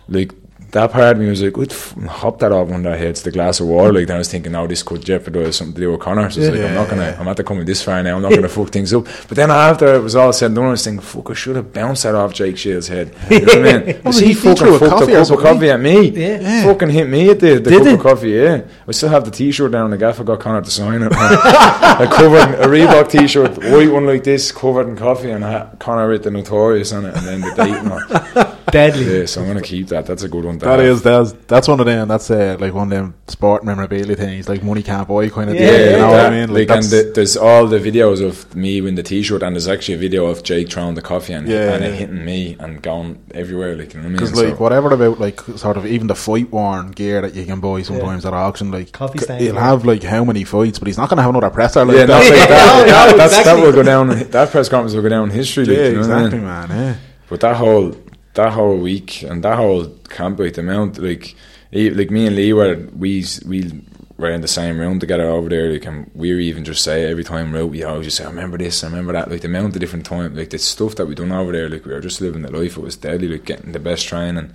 like 0.08 0.32
that 0.76 0.92
part 0.92 1.16
of 1.16 1.22
me 1.22 1.28
was 1.28 1.42
like, 1.42 1.56
"What? 1.56 1.72
Hop 2.08 2.38
that 2.40 2.52
off 2.52 2.70
under 2.70 2.90
our 2.90 2.96
heads, 2.96 3.22
the 3.22 3.30
glass 3.32 3.60
of 3.60 3.66
water." 3.66 3.92
Like 3.92 4.06
then 4.06 4.16
I 4.16 4.18
was 4.18 4.30
thinking, 4.30 4.52
"Now 4.52 4.66
this 4.66 4.82
could 4.82 5.04
jeopardize 5.04 5.56
something 5.56 5.74
to 5.74 5.80
do 5.80 5.90
with 5.90 6.00
Conor." 6.00 6.30
So 6.30 6.40
it's 6.40 6.50
like, 6.56 6.66
I'm 6.68 6.74
not 6.74 6.88
gonna, 6.88 7.16
I'm 7.18 7.24
not 7.26 7.44
coming 7.44 7.64
this 7.64 7.82
far 7.82 8.02
now. 8.02 8.16
I'm 8.16 8.22
not 8.22 8.32
gonna 8.32 8.48
fuck 8.48 8.68
things 8.70 8.92
up. 8.94 9.04
But 9.28 9.36
then 9.36 9.50
after 9.50 9.94
it 9.94 10.00
was 10.02 10.14
all 10.14 10.32
said 10.32 10.46
and 10.46 10.56
done, 10.56 10.66
I 10.66 10.70
was 10.70 10.84
thinking, 10.84 11.00
"Fuck, 11.02 11.30
I 11.30 11.34
should 11.34 11.56
have 11.56 11.72
bounced 11.72 12.04
that 12.04 12.14
off 12.14 12.32
Jake 12.34 12.56
Shields' 12.58 12.88
head." 12.88 13.14
You 13.30 13.40
know 13.40 13.46
what 13.46 13.66
I 13.66 13.78
mean? 13.84 14.02
Was 14.04 14.18
he- 14.20 14.28
he 14.28 14.34
fucking 14.34 14.66
a 14.68 14.78
fucked 14.78 14.90
coffee 14.92 15.12
a 15.12 15.24
cup 15.24 15.30
of 15.30 15.40
coffee 15.42 15.70
at 15.70 15.80
me? 15.80 16.08
Yeah. 16.10 16.64
fucking 16.64 16.90
hit 16.90 17.08
me 17.08 17.30
at 17.30 17.40
the, 17.40 17.54
the 17.58 17.70
Did 17.70 17.78
cup 17.78 17.86
he? 17.88 17.94
of 17.94 18.00
coffee. 18.00 18.30
Yeah, 18.30 18.62
I 18.86 18.92
still 18.92 19.08
have 19.08 19.24
the 19.24 19.30
T-shirt 19.30 19.72
down. 19.72 19.86
In 19.86 19.90
the 19.92 19.98
gaffer 19.98 20.24
got 20.24 20.40
Conor 20.40 20.62
to 20.62 20.70
sign 20.70 21.02
it. 21.02 21.12
I 21.12 22.06
covered 22.10 22.54
a 22.60 22.66
Reebok 22.68 23.08
T-shirt, 23.10 23.58
white 23.58 23.90
one 23.90 24.06
like 24.06 24.24
this, 24.24 24.52
covered 24.52 24.88
in 24.88 24.96
coffee, 24.96 25.30
and 25.30 25.44
I 25.44 25.50
had 25.52 25.78
Conor 25.78 26.08
with 26.08 26.22
the 26.24 26.30
Notorious 26.30 26.92
on 26.92 27.04
it, 27.06 27.16
and 27.16 27.26
then 27.26 27.40
the 27.40 27.54
date. 27.54 28.52
Deadly. 28.72 29.20
Yeah, 29.20 29.26
so 29.26 29.40
I'm 29.42 29.46
gonna 29.46 29.60
keep 29.62 29.88
that. 29.88 30.06
That's 30.06 30.22
a 30.24 30.28
good 30.28 30.44
one. 30.44 30.58
to 30.58 30.64
That 30.66 30.78
have. 30.80 30.88
is 30.88 31.02
that's 31.02 31.32
that's 31.46 31.68
one 31.68 31.78
of 31.78 31.86
them. 31.86 32.08
That's 32.08 32.30
uh, 32.30 32.56
like 32.58 32.74
one 32.74 32.84
of 32.84 32.90
them 32.90 33.14
sport 33.28 33.64
memorabilia 33.64 34.16
things, 34.16 34.48
like 34.48 34.62
money 34.62 34.82
can't 34.82 35.06
buy 35.06 35.28
kind 35.28 35.50
of 35.50 35.56
Yeah, 35.56 35.66
thing. 35.68 35.90
You 35.92 35.98
know 35.98 36.10
what 36.10 36.20
I 36.26 36.30
mean? 36.30 36.52
Like, 36.52 36.70
and 36.70 36.82
the, 36.84 37.12
there's 37.14 37.36
all 37.36 37.66
the 37.66 37.78
videos 37.78 38.24
of 38.24 38.54
me 38.56 38.80
with 38.80 38.96
the 38.96 39.02
T-shirt, 39.02 39.42
and 39.42 39.54
there's 39.54 39.68
actually 39.68 39.94
a 39.94 39.98
video 39.98 40.26
of 40.26 40.42
Jake 40.42 40.70
throwing 40.70 40.94
the 40.94 41.02
coffee 41.02 41.32
and, 41.32 41.46
Yeah, 41.48 41.74
and 41.74 41.84
it 41.84 41.94
hitting 41.94 42.24
me 42.24 42.56
and 42.58 42.82
going 42.82 43.22
everywhere. 43.34 43.76
Like 43.76 43.94
you 43.94 44.00
know 44.00 44.04
what 44.04 44.06
I 44.06 44.08
mean? 44.08 44.16
Because 44.16 44.34
like 44.34 44.54
So- 44.56 44.62
whatever 44.62 44.90
about 44.92 45.20
like 45.20 45.40
sort 45.42 45.76
of 45.76 45.86
even 45.86 46.08
the 46.08 46.14
fight 46.16 46.50
worn 46.50 46.90
gear 46.90 47.22
that 47.22 47.34
you 47.34 47.44
can 47.46 47.60
buy 47.60 47.82
sometimes 47.82 48.26
at 48.26 48.32
auction, 48.34 48.70
like 48.72 48.90
Coffee 48.92 49.18
c- 49.18 49.24
stains, 49.26 49.42
he'll 49.42 49.54
yeah. 49.54 49.60
have 49.64 49.84
like 49.84 50.02
how 50.02 50.24
many 50.24 50.42
fights, 50.44 50.78
but 50.80 50.88
he's 50.88 50.98
not 50.98 51.08
going 51.08 51.18
to 51.18 51.22
have 51.22 51.30
another 51.30 51.50
presser 51.50 51.84
like 51.84 51.96
yeah, 51.98 52.06
that. 52.06 52.22
no, 52.22 52.28
like 52.36 52.48
that, 52.48 52.86
Yeah, 52.86 52.86
that, 52.86 53.10
no, 53.12 53.16
that's, 53.16 53.44
that 53.44 53.62
will 53.62 53.72
go 53.72 53.82
down. 53.84 54.08
That 54.30 54.50
press 54.50 54.68
conference 54.68 54.94
will 54.94 55.02
go 55.02 55.08
down 55.08 55.30
in 55.30 55.34
history. 55.36 55.66
Like, 55.66 55.76
yeah, 55.76 55.84
you 55.88 55.92
know 55.94 56.00
what 56.00 56.10
I 56.10 56.14
mean? 56.16 56.24
exactly, 56.26 56.40
man. 56.40 56.68
Yeah. 56.70 56.96
But 57.28 57.40
that 57.40 57.56
whole 57.56 57.90
that 58.36 58.52
whole 58.52 58.76
week 58.76 59.22
and 59.22 59.42
that 59.42 59.56
whole 59.56 59.86
camp, 60.08 60.38
like 60.38 60.54
the 60.54 60.60
amount, 60.60 60.98
like 60.98 61.34
like 61.72 62.10
me 62.10 62.26
and 62.26 62.36
Lee 62.36 62.52
were 62.52 62.76
we 62.96 63.24
we 63.44 63.82
were 64.18 64.30
in 64.30 64.40
the 64.40 64.48
same 64.48 64.78
room 64.78 64.98
together 64.98 65.28
over 65.28 65.48
there. 65.48 65.70
Like, 65.72 65.84
and 65.84 66.10
we 66.14 66.32
were 66.32 66.40
even 66.40 66.64
just 66.64 66.82
say 66.82 67.04
every 67.04 67.24
time 67.24 67.54
out, 67.54 67.70
we 67.70 67.82
always 67.82 68.06
just 68.06 68.18
say, 68.18 68.24
"I 68.24 68.28
remember 68.28 68.58
this, 68.58 68.84
I 68.84 68.88
remember 68.88 69.12
that." 69.12 69.30
Like 69.30 69.40
the 69.40 69.48
amount 69.48 69.74
of 69.74 69.80
different 69.80 70.06
time, 70.06 70.36
like 70.36 70.50
the 70.50 70.58
stuff 70.58 70.94
that 70.96 71.06
we 71.06 71.14
done 71.14 71.32
over 71.32 71.52
there, 71.52 71.68
like 71.68 71.84
we 71.84 71.92
were 71.92 72.00
just 72.00 72.20
living 72.20 72.42
the 72.42 72.52
life. 72.52 72.76
It 72.76 72.82
was 72.82 72.96
deadly, 72.96 73.28
like 73.28 73.44
getting 73.44 73.72
the 73.72 73.80
best 73.80 74.06
training, 74.06 74.52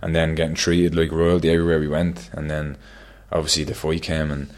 and 0.00 0.14
then 0.14 0.34
getting 0.34 0.54
treated 0.54 0.94
like 0.94 1.10
royalty 1.10 1.50
everywhere 1.50 1.80
we 1.80 1.88
went. 1.88 2.30
And 2.32 2.50
then 2.50 2.76
obviously 3.32 3.64
the 3.64 3.74
fight 3.74 4.02
came, 4.02 4.30
and 4.30 4.50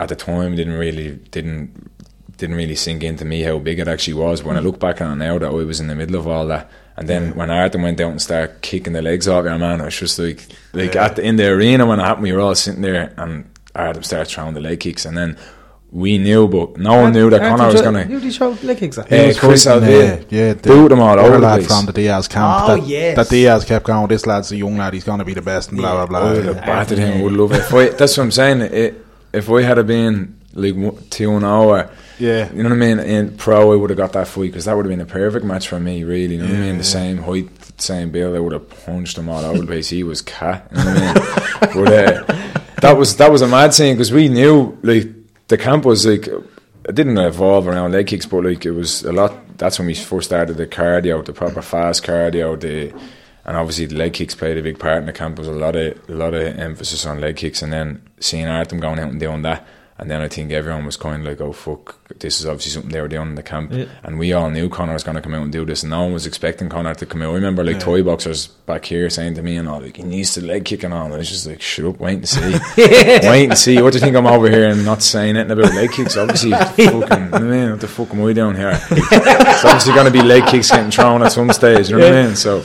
at 0.00 0.08
the 0.08 0.16
time 0.16 0.56
didn't 0.56 0.78
really 0.78 1.16
didn't 1.30 1.90
didn't 2.38 2.56
really 2.56 2.74
sink 2.74 3.04
into 3.04 3.24
me 3.24 3.42
how 3.42 3.58
big 3.58 3.78
it 3.78 3.88
actually 3.88 4.14
was. 4.14 4.42
When 4.42 4.56
I 4.56 4.60
look 4.60 4.80
back 4.80 5.00
on 5.00 5.12
it 5.12 5.24
now, 5.24 5.38
that 5.38 5.48
I 5.48 5.52
was 5.52 5.80
in 5.80 5.86
the 5.86 5.94
middle 5.94 6.16
of 6.16 6.26
all 6.26 6.46
that, 6.48 6.70
and 6.96 7.08
then 7.08 7.34
when 7.34 7.50
Artem 7.50 7.82
went 7.82 8.00
out 8.00 8.10
and 8.10 8.22
started 8.22 8.60
kicking 8.62 8.92
the 8.92 9.02
legs 9.02 9.26
off 9.28 9.44
your 9.44 9.58
man, 9.58 9.80
I 9.80 9.86
was 9.86 9.98
just 9.98 10.18
like, 10.18 10.46
like 10.72 10.94
Yeah. 10.94 11.06
at 11.06 11.16
the, 11.16 11.22
in 11.22 11.36
the 11.36 11.48
arena 11.48 11.86
when 11.86 11.98
it 12.00 12.04
happened, 12.04 12.22
we 12.24 12.32
were 12.32 12.40
all 12.40 12.54
sitting 12.54 12.82
there, 12.82 13.12
and 13.16 13.44
Artem 13.74 14.02
started 14.02 14.30
throwing 14.30 14.54
the 14.54 14.60
leg 14.60 14.80
kicks, 14.80 15.04
and 15.04 15.16
then 15.16 15.36
we 15.90 16.18
knew, 16.18 16.48
but 16.48 16.76
no 16.76 17.02
one 17.02 17.12
knew 17.12 17.30
that 17.30 17.40
Conor 17.40 17.72
was 17.72 17.80
gonna. 17.80 18.02
Who 18.02 18.14
did 18.14 18.22
he 18.24 18.30
show 18.32 18.50
leg 18.64 18.78
kicks 18.78 18.98
at? 18.98 19.08
Yeah, 19.10 19.20
He 19.22 19.26
was 19.28 19.38
Chris 19.38 19.64
fighting, 19.64 19.84
Avila. 19.84 20.14
uh, 20.14 20.20
yeah, 20.28 20.52
the 20.54 20.68
Boot 20.68 20.88
them 20.88 21.00
all 21.00 21.10
other 21.18 21.22
over 21.22 21.32
the 21.36 21.38
lad 21.38 21.54
place. 21.60 21.66
from 21.68 21.86
the 21.86 21.92
Diaz 21.92 22.26
camp. 22.26 22.62
Oh, 22.68 22.76
that, 22.76 22.86
yes. 22.86 23.16
that 23.16 23.28
Diaz 23.28 23.64
kept 23.64 23.86
going. 23.86 24.08
This 24.08 24.26
lad's 24.26 24.50
a 24.50 24.56
young 24.56 24.76
lad. 24.76 24.92
He's 24.92 25.04
going 25.04 25.20
to 25.20 25.24
be 25.24 25.34
the 25.34 25.42
best. 25.42 25.68
And 25.70 25.78
blah 25.78 25.92
blah 26.06 26.18
I 26.18 26.20
blah. 26.22 26.32
would 26.32 26.44
have 26.46 26.56
battered 26.56 26.98
him. 26.98 27.22
Would 27.22 27.32
love 27.34 27.52
it. 27.52 27.72
I, 27.72 27.88
that's 27.96 28.16
what 28.16 28.24
I'm 28.24 28.32
saying. 28.32 28.60
It, 28.62 29.06
if 29.32 29.48
we 29.48 29.62
had 29.62 29.76
have 29.76 29.86
been 29.86 30.36
like 30.52 30.74
one- 30.74 30.98
two 31.10 31.30
and 31.32 31.44
hour, 31.44 31.88
Yeah. 32.18 32.52
you 32.52 32.62
know 32.62 32.68
what 32.68 32.76
I 32.76 32.78
mean. 32.78 32.98
In 33.00 33.36
pro, 33.36 33.72
I 33.72 33.76
would 33.76 33.90
have 33.90 33.96
got 33.96 34.12
that 34.12 34.28
fight 34.28 34.42
because 34.52 34.66
that 34.66 34.76
would 34.76 34.84
have 34.86 34.90
been 34.90 35.00
a 35.00 35.06
perfect 35.06 35.44
match 35.44 35.68
for 35.68 35.80
me. 35.80 36.04
Really, 36.04 36.36
you 36.36 36.42
know 36.42 36.48
what 36.48 36.56
I 36.56 36.60
mean. 36.60 36.78
The 36.78 36.84
same 36.84 37.18
height, 37.18 37.48
same 37.80 38.10
build. 38.10 38.36
I 38.36 38.40
would 38.40 38.52
have 38.52 38.68
punched 38.84 39.18
him 39.18 39.28
all 39.28 39.44
over 39.44 39.58
the 39.58 39.66
place. 39.66 39.88
He 39.88 40.02
was 40.02 40.22
cat. 40.22 40.68
You 40.70 40.84
know 40.84 40.94
what 40.94 41.02
I 41.02 41.74
mean. 41.74 41.84
but 41.84 41.92
uh, 41.92 42.50
that 42.80 42.96
was 42.96 43.16
that 43.16 43.30
was 43.32 43.42
a 43.42 43.48
mad 43.48 43.74
scene 43.74 43.94
because 43.94 44.12
we 44.12 44.28
knew 44.28 44.78
like 44.82 45.08
the 45.48 45.58
camp 45.58 45.84
was 45.84 46.06
like 46.06 46.28
it 46.28 46.94
didn't 46.94 47.18
evolve 47.18 47.66
around 47.66 47.92
leg 47.92 48.06
kicks, 48.06 48.26
but 48.26 48.44
like 48.44 48.64
it 48.64 48.72
was 48.72 49.02
a 49.04 49.12
lot. 49.12 49.56
That's 49.58 49.78
when 49.78 49.86
we 49.86 49.94
first 49.94 50.28
started 50.28 50.56
the 50.56 50.66
cardio, 50.66 51.24
the 51.24 51.32
proper 51.32 51.62
fast 51.62 52.04
cardio, 52.04 52.58
the 52.60 52.92
and 53.46 53.56
obviously 53.56 53.86
the 53.86 53.96
leg 53.96 54.14
kicks 54.14 54.34
played 54.34 54.56
a 54.56 54.62
big 54.62 54.78
part 54.78 54.98
in 54.98 55.06
the 55.06 55.12
camp. 55.12 55.36
There 55.36 55.46
was 55.46 55.54
a 55.54 55.58
lot 55.58 55.76
of 55.76 55.98
a 56.08 56.14
lot 56.14 56.34
of 56.34 56.58
emphasis 56.58 57.06
on 57.06 57.20
leg 57.20 57.36
kicks, 57.36 57.62
and 57.62 57.72
then 57.72 58.02
seeing 58.20 58.46
Artem 58.46 58.80
going 58.80 58.98
out 58.98 59.10
and 59.10 59.20
doing 59.20 59.42
that, 59.42 59.66
and 59.98 60.10
then 60.10 60.20
I 60.20 60.28
think 60.28 60.50
everyone 60.50 60.84
was 60.84 60.96
kind 60.96 61.22
of 61.22 61.28
like, 61.28 61.40
"Oh 61.40 61.52
fuck, 61.52 61.96
this 62.18 62.40
is 62.40 62.46
obviously 62.46 62.72
something 62.72 62.90
they 62.90 63.00
were 63.00 63.08
doing 63.08 63.28
in 63.28 63.34
the 63.36 63.42
camp," 63.44 63.70
Yeah. 63.72 63.84
and 64.02 64.18
we 64.18 64.32
all 64.32 64.50
knew 64.50 64.68
Conor 64.68 64.92
was 64.94 65.04
going 65.04 65.14
to 65.14 65.20
come 65.22 65.34
out 65.34 65.42
and 65.42 65.52
do 65.52 65.64
this, 65.64 65.82
and 65.84 65.90
no 65.90 66.02
one 66.02 66.12
was 66.12 66.26
expecting 66.26 66.68
Conor 66.68 66.94
to 66.96 67.06
come 67.06 67.22
out. 67.22 67.30
I 67.30 67.34
remember 67.34 67.62
like 67.62 67.78
toy 67.80 68.02
boxers 68.02 68.48
back 68.48 68.84
here 68.86 69.08
saying 69.08 69.34
to 69.34 69.42
me 69.42 69.56
and 69.56 69.68
all, 69.68 69.80
like, 69.80 69.96
"He 69.96 70.02
needs 70.02 70.34
to 70.34 70.44
leg 70.44 70.64
kick 70.64 70.82
and 70.82 70.92
all," 70.92 71.04
and 71.04 71.14
I 71.14 71.18
was 71.18 71.28
just 71.30 71.46
like, 71.46 71.60
"Shut 71.62 71.86
up, 71.86 72.00
wait 72.00 72.14
and 72.14 72.28
see, 72.28 72.40
wait 72.76 73.48
and 73.50 73.56
see." 73.58 73.80
What 73.80 73.92
do 73.92 73.98
you 73.98 74.04
think 74.04 74.16
I'm 74.16 74.26
over 74.26 74.50
here 74.50 74.68
and 74.68 74.84
not 74.84 75.00
saying 75.02 75.36
anything 75.36 75.52
about 75.58 75.74
leg 75.74 75.92
kicks? 75.92 76.16
Obviously, 76.16 76.50
fucking, 76.86 77.34
I 77.34 77.38
mean, 77.38 77.70
what 77.70 77.80
the 77.80 77.88
fuck 77.88 78.10
am 78.12 78.24
I 78.24 78.32
doing 78.32 78.56
here? 78.56 78.78
It's 78.90 79.64
obviously 79.64 79.94
going 79.94 80.06
to 80.06 80.10
be 80.12 80.22
leg 80.22 80.44
kicks 80.46 80.70
getting 80.70 80.90
thrown 80.90 81.22
at 81.22 81.30
some 81.32 81.52
stage. 81.52 81.88
You 81.90 81.98
know 81.98 82.04
what 82.04 82.14
I 82.18 82.26
mean? 82.26 82.36
So. 82.36 82.64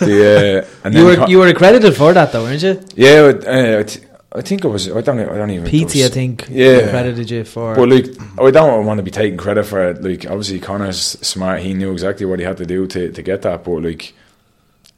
The, 0.00 0.64
uh, 0.84 0.90
You 0.90 1.04
were 1.06 1.16
Con- 1.16 1.30
you 1.30 1.38
were 1.38 1.48
accredited 1.48 1.96
for 1.96 2.12
that 2.12 2.30
though, 2.30 2.44
weren't 2.44 2.62
you? 2.62 2.80
yeah, 2.94 3.32
uh, 3.46 3.82
I, 4.34 4.40
th- 4.40 4.44
I 4.44 4.48
think 4.48 4.64
it 4.64 4.68
was. 4.68 4.90
I 4.90 5.00
don't. 5.00 5.20
I 5.20 5.36
don't 5.36 5.50
even. 5.50 5.66
PT, 5.66 5.96
I 5.96 6.02
was- 6.02 6.08
think, 6.10 6.46
Yeah. 6.50 6.78
accredited 6.78 7.30
you 7.30 7.44
for. 7.44 7.74
But 7.74 7.88
like, 7.88 8.06
I 8.40 8.50
don't 8.50 8.86
want 8.86 8.98
to 8.98 9.02
be 9.02 9.10
taking 9.10 9.36
credit 9.38 9.64
for 9.64 9.90
it. 9.90 10.02
Like, 10.02 10.26
obviously, 10.26 10.60
Conor's 10.60 11.00
smart. 11.00 11.60
He 11.60 11.74
knew 11.74 11.92
exactly 11.92 12.26
what 12.26 12.38
he 12.38 12.44
had 12.44 12.56
to 12.58 12.66
do 12.66 12.86
to, 12.86 13.12
to 13.12 13.22
get 13.22 13.42
that. 13.42 13.64
But 13.64 13.82
like, 13.82 14.14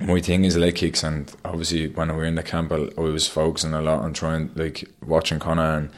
my 0.01 0.21
thing 0.21 0.45
is 0.45 0.57
leg 0.57 0.77
kicks, 0.77 1.03
and 1.03 1.33
obviously 1.45 1.89
when 1.89 2.09
we 2.09 2.15
were 2.15 2.25
in 2.25 2.35
the 2.35 2.43
camp, 2.43 2.73
I 2.73 2.89
I 2.97 3.01
was 3.01 3.29
focusing 3.29 3.75
a 3.75 3.83
lot 3.83 4.01
on 4.03 4.13
trying, 4.13 4.51
like 4.55 4.85
watching 5.05 5.39
Conor, 5.39 5.79
and 5.79 5.91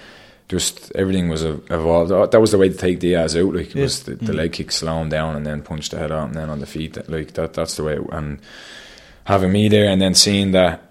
just 0.49 0.93
everything 0.95 1.29
was 1.29 1.43
evolved. 1.45 2.33
That 2.33 2.41
was 2.41 2.53
the 2.53 2.59
way 2.59 2.69
to 2.69 2.77
take 2.77 3.01
Diaz 3.01 3.37
out, 3.37 3.55
like 3.55 3.75
was 3.75 4.05
the, 4.05 4.15
the 4.15 4.33
mm. 4.33 4.37
leg 4.37 4.53
kick, 4.53 4.71
slow 4.71 5.01
him 5.03 5.09
down, 5.09 5.35
and 5.37 5.47
then 5.47 5.63
punch 5.63 5.89
the 5.91 5.99
head 5.99 6.13
out, 6.13 6.29
and 6.29 6.37
then 6.37 6.49
on 6.49 6.61
the 6.61 6.67
feet. 6.67 6.97
Like 7.09 7.35
that, 7.35 7.55
that's 7.55 7.77
the 7.77 7.85
way. 7.85 7.95
It, 7.95 8.07
and 8.13 8.39
having 9.25 9.53
me 9.53 9.69
there, 9.69 9.91
and 9.91 10.01
then 10.01 10.15
seeing 10.15 10.53
that, 10.53 10.86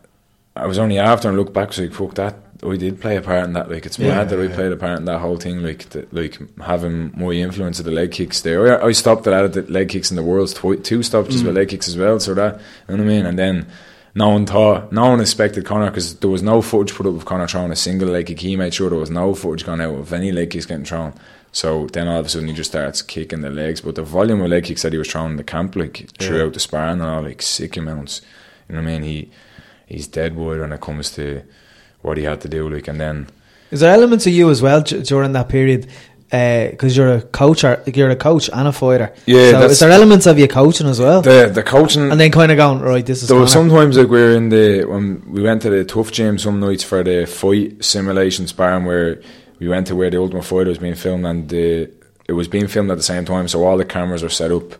I 0.55 0.67
was 0.67 0.77
only 0.77 0.97
after 0.97 1.27
and 1.27 1.37
look 1.37 1.53
back, 1.53 1.73
so 1.73 1.83
like, 1.83 1.93
fuck 1.93 2.15
that. 2.15 2.35
I 2.63 2.77
did 2.77 3.01
play 3.01 3.17
a 3.17 3.21
part 3.21 3.43
in 3.43 3.53
that. 3.53 3.69
Like 3.69 3.85
it's 3.85 3.99
mad 3.99 4.29
that 4.29 4.39
I 4.39 4.47
played 4.47 4.71
a 4.71 4.77
part 4.77 4.99
in 4.99 5.05
that 5.05 5.19
whole 5.19 5.37
thing. 5.37 5.61
Like 5.61 5.89
the, 5.89 6.07
like 6.11 6.39
having 6.59 7.11
my 7.15 7.31
influence 7.31 7.79
of 7.79 7.85
the 7.85 7.91
leg 7.91 8.11
kicks 8.11 8.41
there. 8.41 8.81
I, 8.81 8.87
I 8.87 8.91
stopped 8.93 9.27
at 9.27 9.53
the 9.53 9.61
leg 9.63 9.89
kicks 9.89 10.09
in 10.09 10.15
the 10.15 10.23
world. 10.23 10.55
Twi- 10.55 10.77
two 10.77 11.03
stoppages 11.03 11.43
mm. 11.43 11.47
with 11.47 11.55
leg 11.55 11.69
kicks 11.69 11.87
as 11.87 11.97
well. 11.97 12.19
So 12.19 12.33
that 12.33 12.55
you 12.87 12.95
know 12.95 13.03
what 13.03 13.11
I 13.11 13.15
mean. 13.15 13.25
And 13.25 13.37
then 13.37 13.67
no 14.15 14.29
one 14.29 14.45
thought, 14.45 14.91
no 14.91 15.09
one 15.09 15.19
expected 15.19 15.65
Conor 15.65 15.91
because 15.91 16.15
there 16.19 16.29
was 16.29 16.41
no 16.41 16.61
footage 16.61 16.95
put 16.95 17.05
up 17.05 17.15
of 17.15 17.25
Conor 17.25 17.47
throwing 17.47 17.71
a 17.71 17.75
single 17.75 18.09
leg 18.09 18.27
kick. 18.27 18.39
He 18.39 18.55
made 18.55 18.73
sure 18.73 18.89
there 18.89 18.97
was 18.97 19.11
no 19.11 19.35
footage 19.35 19.65
going 19.65 19.81
out 19.81 19.95
of 19.95 20.13
any 20.13 20.31
leg 20.31 20.51
kicks 20.51 20.65
getting 20.65 20.85
thrown. 20.85 21.13
So 21.51 21.87
then 21.87 22.07
all 22.07 22.19
of 22.19 22.25
a 22.25 22.29
sudden 22.29 22.47
he 22.47 22.53
just 22.53 22.71
starts 22.71 23.01
kicking 23.01 23.41
the 23.41 23.49
legs. 23.49 23.81
But 23.81 23.95
the 23.95 24.03
volume 24.03 24.41
of 24.41 24.49
leg 24.49 24.63
kicks 24.63 24.81
that 24.83 24.93
he 24.93 24.97
was 24.97 25.11
throwing 25.11 25.31
in 25.31 25.37
the 25.37 25.43
camp, 25.43 25.75
like 25.75 26.09
throughout 26.17 26.53
the 26.53 26.59
sparring 26.59 27.01
and 27.01 27.03
all, 27.03 27.21
like 27.21 27.41
sick 27.41 27.77
amounts. 27.77 28.21
You 28.69 28.75
know 28.75 28.81
what 28.81 28.87
I 28.87 28.93
mean? 28.93 29.03
He 29.03 29.31
he's 29.85 30.07
dead 30.07 30.35
wood 30.35 30.59
when 30.59 30.71
it 30.71 30.81
comes 30.81 31.11
to 31.15 31.43
what 32.01 32.17
he 32.17 32.23
had 32.23 32.41
to 32.41 32.49
do. 32.49 32.69
Like 32.69 32.87
and 32.87 32.99
then 32.99 33.27
Is 33.71 33.79
there 33.79 33.93
elements 33.93 34.25
of 34.27 34.33
you 34.33 34.49
as 34.49 34.61
well 34.61 34.81
during 34.81 35.33
that 35.33 35.49
period? 35.49 35.87
Uh, 36.31 36.69
because 36.71 36.97
you're 36.97 37.13
a 37.13 37.21
coach, 37.21 37.63
or, 37.63 37.81
you're 37.85 38.09
a 38.09 38.15
coach 38.15 38.49
and 38.51 38.67
a 38.67 38.71
fighter. 38.71 39.13
Yeah, 39.27 39.51
So 39.51 39.61
is 39.67 39.79
there 39.79 39.91
elements 39.91 40.25
of 40.25 40.39
you 40.39 40.47
coaching 40.47 40.87
as 40.87 40.99
well? 40.99 41.21
the 41.21 41.51
the 41.53 41.61
coaching 41.63 42.11
and 42.11 42.19
then 42.19 42.31
kind 42.31 42.51
of 42.51 42.57
going 42.57 42.79
right. 42.79 43.05
This 43.05 43.21
is 43.21 43.29
There 43.29 43.37
was 43.37 43.51
sometimes 43.51 43.95
like 43.97 44.09
we 44.09 44.19
were 44.19 44.35
in 44.35 44.49
the 44.49 44.85
when 44.85 45.23
we 45.31 45.43
went 45.43 45.61
to 45.61 45.69
the 45.69 45.85
TUF 45.85 46.11
gym 46.11 46.37
some 46.39 46.59
nights 46.59 46.83
for 46.83 47.03
the 47.03 47.25
fight 47.27 47.83
simulation 47.83 48.47
sparring 48.47 48.85
where 48.85 49.21
we 49.59 49.67
went 49.69 49.87
to 49.87 49.95
where 49.95 50.09
the 50.09 50.19
Ultimate 50.19 50.43
Fighter 50.45 50.69
was 50.69 50.79
being 50.79 50.95
filmed 50.95 51.25
and 51.25 51.47
the 51.47 51.91
it 52.27 52.33
was 52.33 52.47
being 52.47 52.67
filmed 52.67 52.89
at 52.89 52.97
the 52.97 53.03
same 53.03 53.23
time, 53.23 53.47
so 53.47 53.63
all 53.63 53.77
the 53.77 53.85
cameras 53.85 54.23
were 54.23 54.29
set 54.29 54.51
up. 54.51 54.73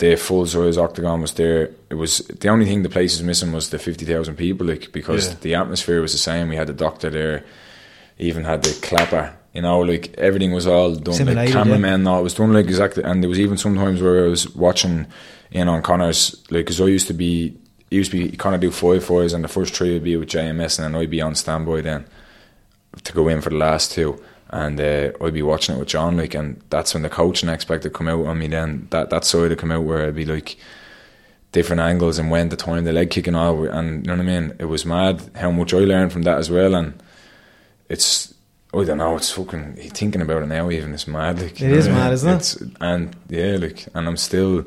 The 0.00 0.16
full 0.16 0.46
size 0.46 0.78
octagon 0.78 1.20
was 1.20 1.34
there. 1.34 1.70
It 1.90 1.94
was 1.94 2.18
the 2.18 2.48
only 2.48 2.64
thing 2.64 2.82
the 2.82 2.88
place 2.88 3.12
was 3.18 3.22
missing 3.22 3.52
was 3.52 3.68
the 3.68 3.78
fifty 3.78 4.04
thousand 4.04 4.36
people, 4.36 4.66
like 4.66 4.92
because 4.92 5.28
Yeah. 5.28 5.34
the 5.40 5.54
atmosphere 5.56 6.00
was 6.00 6.12
the 6.12 6.18
same. 6.18 6.48
We 6.48 6.56
had 6.56 6.68
the 6.68 6.72
doctor 6.72 7.10
there, 7.10 7.44
even 8.18 8.44
had 8.44 8.62
the 8.62 8.72
clapper. 8.80 9.32
You 9.52 9.62
know, 9.62 9.80
like 9.80 10.14
everything 10.16 10.52
was 10.52 10.66
all 10.66 10.94
done. 10.94 11.14
Simulated, 11.14 11.36
like 11.36 11.48
yeah. 11.54 11.62
cameramen, 11.64 12.04
no, 12.04 12.18
it 12.18 12.22
was 12.22 12.34
done 12.34 12.52
like 12.52 12.66
exactly. 12.66 13.02
And 13.02 13.22
there 13.22 13.28
was 13.28 13.40
even 13.40 13.58
sometimes 13.58 14.00
where 14.00 14.24
I 14.24 14.28
was 14.28 14.54
watching 14.54 15.06
in 15.50 15.68
on 15.68 15.82
Conor's, 15.82 16.36
like, 16.50 16.64
because 16.64 16.80
I 16.80 16.84
used 16.86 17.08
to 17.08 17.14
be, 17.14 17.58
he 17.90 17.96
used 17.96 18.12
to 18.12 18.16
be 18.16 18.36
kind 18.36 18.54
of 18.54 18.60
do 18.60 18.70
five 18.70 19.04
fives, 19.04 19.32
and 19.34 19.42
the 19.42 19.48
first 19.48 19.74
three 19.74 19.92
would 19.92 20.04
be 20.04 20.16
with 20.16 20.28
JMS, 20.30 20.78
and 20.78 20.94
then 20.94 21.00
I'd 21.00 21.10
be 21.10 21.20
on 21.20 21.34
standby 21.34 21.80
then 21.82 22.04
to 23.02 23.12
go 23.12 23.28
in 23.28 23.40
for 23.40 23.50
the 23.50 23.56
last 23.56 23.92
two. 23.92 24.22
And 24.52 24.80
uh, 24.80 25.12
I'd 25.20 25.32
be 25.34 25.42
watching 25.42 25.76
it 25.76 25.78
with 25.78 25.88
John, 25.88 26.16
like, 26.16 26.34
and 26.34 26.60
that's 26.70 26.92
when 26.92 27.04
the 27.04 27.08
coaching 27.08 27.48
aspect 27.48 27.84
would 27.84 27.92
come 27.92 28.08
out 28.08 28.26
on 28.26 28.38
me. 28.38 28.48
Then 28.48 28.88
that 28.90 29.10
that 29.10 29.24
side 29.24 29.50
would 29.50 29.58
come 29.58 29.70
out 29.70 29.84
where 29.84 30.06
I'd 30.06 30.14
be 30.16 30.24
like 30.24 30.56
different 31.52 31.80
angles 31.80 32.18
and 32.18 32.30
when 32.30 32.48
the 32.48 32.56
time 32.56 32.84
the 32.84 32.92
leg 32.92 33.10
kicking 33.10 33.34
all, 33.34 33.64
and 33.66 34.04
you 34.04 34.12
know 34.12 34.16
what 34.22 34.28
I 34.28 34.40
mean. 34.40 34.54
It 34.58 34.64
was 34.64 34.84
mad 34.84 35.30
how 35.36 35.50
much 35.50 35.72
I 35.72 35.78
learned 35.78 36.12
from 36.12 36.22
that 36.22 36.38
as 36.38 36.50
well, 36.50 36.74
and 36.74 37.00
it's 37.88 38.34
I 38.74 38.84
don't 38.84 38.98
know. 38.98 39.16
It's 39.16 39.30
fucking 39.30 39.74
thinking 39.94 40.22
about 40.22 40.42
it 40.42 40.46
now. 40.46 40.70
Even 40.70 40.94
it's 40.94 41.06
mad. 41.06 41.40
Like, 41.40 41.60
It 41.60 41.68
know 41.68 41.74
is 41.76 41.88
mad, 41.88 42.04
mean? 42.04 42.12
isn't 42.14 42.30
it? 42.30 42.36
It's, 42.36 42.62
and 42.80 43.16
yeah, 43.28 43.56
like, 43.60 43.86
and 43.94 44.08
I'm 44.08 44.16
still. 44.16 44.64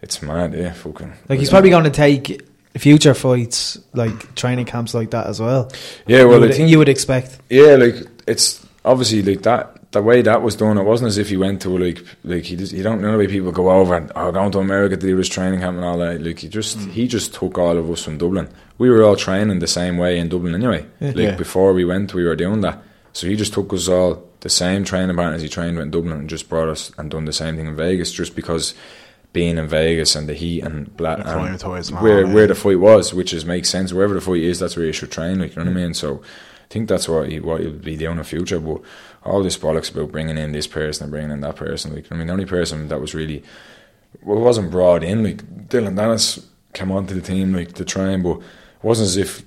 It's 0.00 0.22
mad. 0.22 0.54
Yeah, 0.54 0.72
fucking. 0.74 1.12
Like 1.28 1.38
he's 1.38 1.50
probably 1.50 1.70
going 1.70 1.84
to 1.84 1.90
take 1.90 2.47
future 2.78 3.14
fights, 3.14 3.78
like 3.94 4.34
training 4.34 4.66
camps 4.66 4.94
like 4.94 5.10
that 5.10 5.26
as 5.26 5.40
well. 5.40 5.70
Yeah, 6.06 6.24
well, 6.24 6.34
you 6.34 6.40
would, 6.40 6.50
I 6.50 6.54
think 6.54 6.70
you 6.70 6.78
would 6.78 6.88
expect. 6.88 7.38
Yeah, 7.50 7.76
like 7.76 7.94
it's 8.26 8.64
obviously 8.84 9.22
like 9.22 9.42
that. 9.42 9.74
The 9.90 10.02
way 10.02 10.20
that 10.20 10.42
was 10.42 10.54
done, 10.54 10.76
it 10.76 10.82
wasn't 10.82 11.08
as 11.08 11.16
if 11.16 11.30
he 11.30 11.38
went 11.38 11.62
to 11.62 11.70
like 11.70 12.04
like 12.22 12.44
he 12.44 12.56
just, 12.56 12.72
you 12.72 12.82
don't 12.82 13.00
know 13.00 13.12
the 13.12 13.18
way 13.18 13.26
people 13.26 13.52
go 13.52 13.70
over 13.70 13.94
and 13.96 14.12
oh 14.14 14.30
going 14.32 14.52
to 14.52 14.58
America 14.58 14.96
to 14.98 15.06
do 15.06 15.16
his 15.16 15.30
training 15.30 15.60
camp 15.60 15.76
and 15.76 15.84
all 15.84 15.96
that. 15.98 16.20
Like 16.20 16.40
he 16.40 16.48
just 16.48 16.78
he 16.90 17.08
just 17.08 17.32
took 17.32 17.56
all 17.56 17.76
of 17.78 17.90
us 17.90 18.04
from 18.04 18.18
Dublin. 18.18 18.48
We 18.76 18.90
were 18.90 19.02
all 19.02 19.16
training 19.16 19.60
the 19.60 19.66
same 19.66 19.96
way 19.96 20.18
in 20.18 20.28
Dublin 20.28 20.54
anyway. 20.54 20.84
Like 21.00 21.16
Yeah. 21.16 21.36
before 21.36 21.72
we 21.72 21.86
went, 21.86 22.12
we 22.12 22.24
were 22.24 22.36
doing 22.36 22.60
that. 22.60 22.82
So 23.14 23.26
he 23.26 23.34
just 23.34 23.54
took 23.54 23.72
us 23.72 23.88
all 23.88 24.22
the 24.40 24.50
same 24.50 24.84
training 24.84 25.16
partners 25.16 25.40
he 25.42 25.48
trained 25.48 25.76
with 25.78 25.86
in 25.86 25.90
Dublin 25.90 26.18
and 26.18 26.28
just 26.28 26.50
brought 26.50 26.68
us 26.68 26.92
and 26.98 27.10
done 27.10 27.24
the 27.24 27.32
same 27.32 27.56
thing 27.56 27.66
in 27.66 27.74
Vegas. 27.74 28.12
Just 28.12 28.36
because 28.36 28.74
being 29.32 29.58
in 29.58 29.68
Vegas 29.68 30.14
and 30.14 30.28
the 30.28 30.34
heat 30.34 30.62
and 30.62 30.96
black 30.96 31.18
and 31.18 31.28
where 32.02 32.26
where 32.26 32.46
the 32.46 32.54
fight 32.54 32.80
was, 32.80 33.12
which 33.12 33.32
is 33.32 33.44
makes 33.44 33.68
sense. 33.68 33.92
Wherever 33.92 34.14
the 34.14 34.20
fight 34.20 34.42
is, 34.42 34.58
that's 34.58 34.76
where 34.76 34.86
you 34.86 34.92
should 34.92 35.10
train. 35.10 35.38
Like 35.38 35.54
you 35.54 35.64
know 35.64 35.70
what 35.70 35.78
I 35.78 35.82
mean. 35.82 35.94
So 35.94 36.22
I 36.22 36.66
think 36.70 36.88
that's 36.88 37.08
what 37.08 37.28
he, 37.28 37.40
what 37.40 37.60
he'll 37.60 37.72
be 37.72 37.96
doing 37.96 38.12
in 38.12 38.18
the 38.18 38.24
future. 38.24 38.60
But 38.60 38.80
all 39.24 39.42
this 39.42 39.58
bollocks 39.58 39.92
about 39.92 40.12
bringing 40.12 40.38
in 40.38 40.52
this 40.52 40.66
person 40.66 41.04
and 41.04 41.10
bringing 41.10 41.30
in 41.30 41.40
that 41.40 41.56
person. 41.56 41.94
Like 41.94 42.10
I 42.10 42.14
mean, 42.14 42.26
the 42.26 42.32
only 42.32 42.46
person 42.46 42.88
that 42.88 43.00
was 43.00 43.14
really 43.14 43.42
well 44.22 44.40
wasn't 44.40 44.70
brought 44.70 45.04
in. 45.04 45.22
Like 45.22 45.68
Dillon 45.68 45.96
Danis 45.96 46.44
came 46.72 46.90
onto 46.90 47.14
the 47.14 47.20
team 47.20 47.54
like 47.54 47.72
to 47.74 47.84
train, 47.84 48.22
but 48.22 48.38
it 48.38 48.44
wasn't 48.82 49.06
as 49.06 49.16
if 49.16 49.44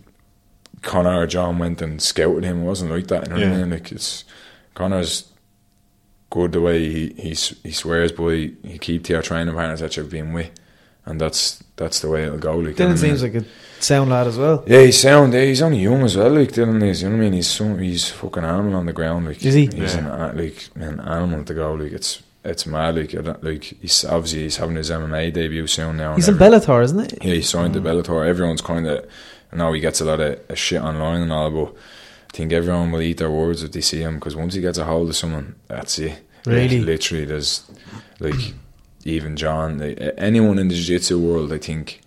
Conor 0.82 1.22
or 1.22 1.28
John 1.28 1.60
went 1.60 1.82
and 1.82 2.02
scouted 2.02 2.44
him. 2.44 2.62
It 2.62 2.66
wasn't 2.66 2.92
like 2.92 3.08
that. 3.08 3.28
You 3.28 3.34
know 3.34 3.40
what 3.40 3.48
I 3.48 3.58
mean? 3.58 3.70
Like 3.72 3.92
it's 3.92 4.26
Conor's 4.74 5.31
good 6.32 6.52
the 6.54 6.62
way 6.62 6.80
he 6.90 7.10
he, 7.16 7.30
he 7.64 7.72
swears 7.72 8.12
by 8.12 8.52
he 8.68 8.80
keep 8.80 9.04
to 9.06 9.14
our 9.14 9.22
training 9.22 9.54
partners 9.54 9.82
that 9.82 9.96
you've 9.96 10.10
been 10.10 10.34
with, 10.34 10.50
and 11.06 11.22
that's 11.22 11.64
that's 11.76 12.00
the 12.00 12.10
way 12.10 12.24
it'll 12.24 12.40
go. 12.40 12.56
Like 12.58 12.60
you 12.60 12.66
know 12.70 12.74
Dillon 12.74 12.94
what 12.94 13.02
mean? 13.04 13.18
seems 13.18 13.24
like 13.24 13.36
a 13.36 13.46
sound 13.80 14.10
lad 14.10 14.28
as 14.28 14.38
well. 14.38 14.64
Yeah, 14.66 14.82
he's 14.82 15.00
sound. 15.00 15.34
Yeah, 15.34 15.44
he's 15.46 15.62
only 15.62 15.80
young 15.80 16.02
as 16.04 16.18
well. 16.18 16.30
Like 16.32 16.52
Dillon 16.52 16.82
is, 16.82 17.04
you 17.04 17.10
know 17.10 17.16
what 17.18 17.22
I 17.22 17.26
mean? 17.26 17.34
He's 17.34 17.48
some, 17.50 17.78
he's 17.80 18.10
fucking 18.10 18.44
animal 18.44 18.76
on 18.76 18.86
the 18.88 18.94
ground. 18.94 19.26
Like 19.28 19.46
Is 19.46 19.54
he? 19.54 19.66
He's 19.68 19.96
Yeah. 19.96 20.30
an 20.32 20.38
like 20.38 20.70
an 20.76 21.00
animal 21.02 21.44
to 21.44 21.54
go. 21.54 21.74
Like 21.74 21.92
it's 21.92 22.24
it's 22.44 22.66
mad. 22.66 22.96
Like 22.96 23.14
like 23.44 23.64
he's 23.64 24.06
obviously 24.06 24.44
he's 24.44 24.58
having 24.58 24.76
his 24.78 24.90
MMA 24.90 25.34
debut 25.34 25.68
soon 25.68 25.98
now. 25.98 26.16
He's 26.16 26.28
in 26.28 26.36
every- 26.36 26.48
Bellator, 26.60 26.84
isn't 26.84 27.00
it? 27.00 27.24
Yeah, 27.24 27.34
he 27.34 27.42
signed 27.42 27.74
to 27.74 27.82
mm. 27.82 27.86
Bellator. 27.86 28.26
Everyone's 28.28 28.62
kind 28.62 28.88
of, 28.88 29.06
I 29.52 29.56
know 29.58 29.74
he 29.74 29.82
gets 29.82 30.02
a 30.02 30.06
lot 30.06 30.20
of, 30.20 30.40
of 30.50 30.58
shit 30.58 30.82
online 30.82 31.22
and 31.22 31.34
all, 31.34 31.52
but 31.52 31.74
I 32.34 32.38
think 32.38 32.54
everyone 32.54 32.92
will 32.92 33.02
eat 33.02 33.18
their 33.18 33.30
words 33.30 33.62
if 33.62 33.72
they 33.74 33.82
see 33.82 34.00
him 34.02 34.16
because 34.16 34.36
once 34.36 34.54
he 34.54 34.62
gets 34.62 34.78
a 34.78 34.86
hold 34.86 35.10
of 35.10 35.16
someone, 35.16 35.56
that's 35.68 36.00
it. 36.00 36.20
Really? 36.46 36.78
Like, 36.80 36.88
literally, 36.88 37.26
there's 37.26 37.70
like 38.20 38.54
even 39.04 39.36
John, 39.36 39.80
like, 39.80 40.00
anyone 40.18 40.58
in 40.60 40.68
the 40.70 40.76
jiu-jitsu 40.76 41.20
world, 41.20 41.52
I 41.54 41.58
think. 41.58 42.02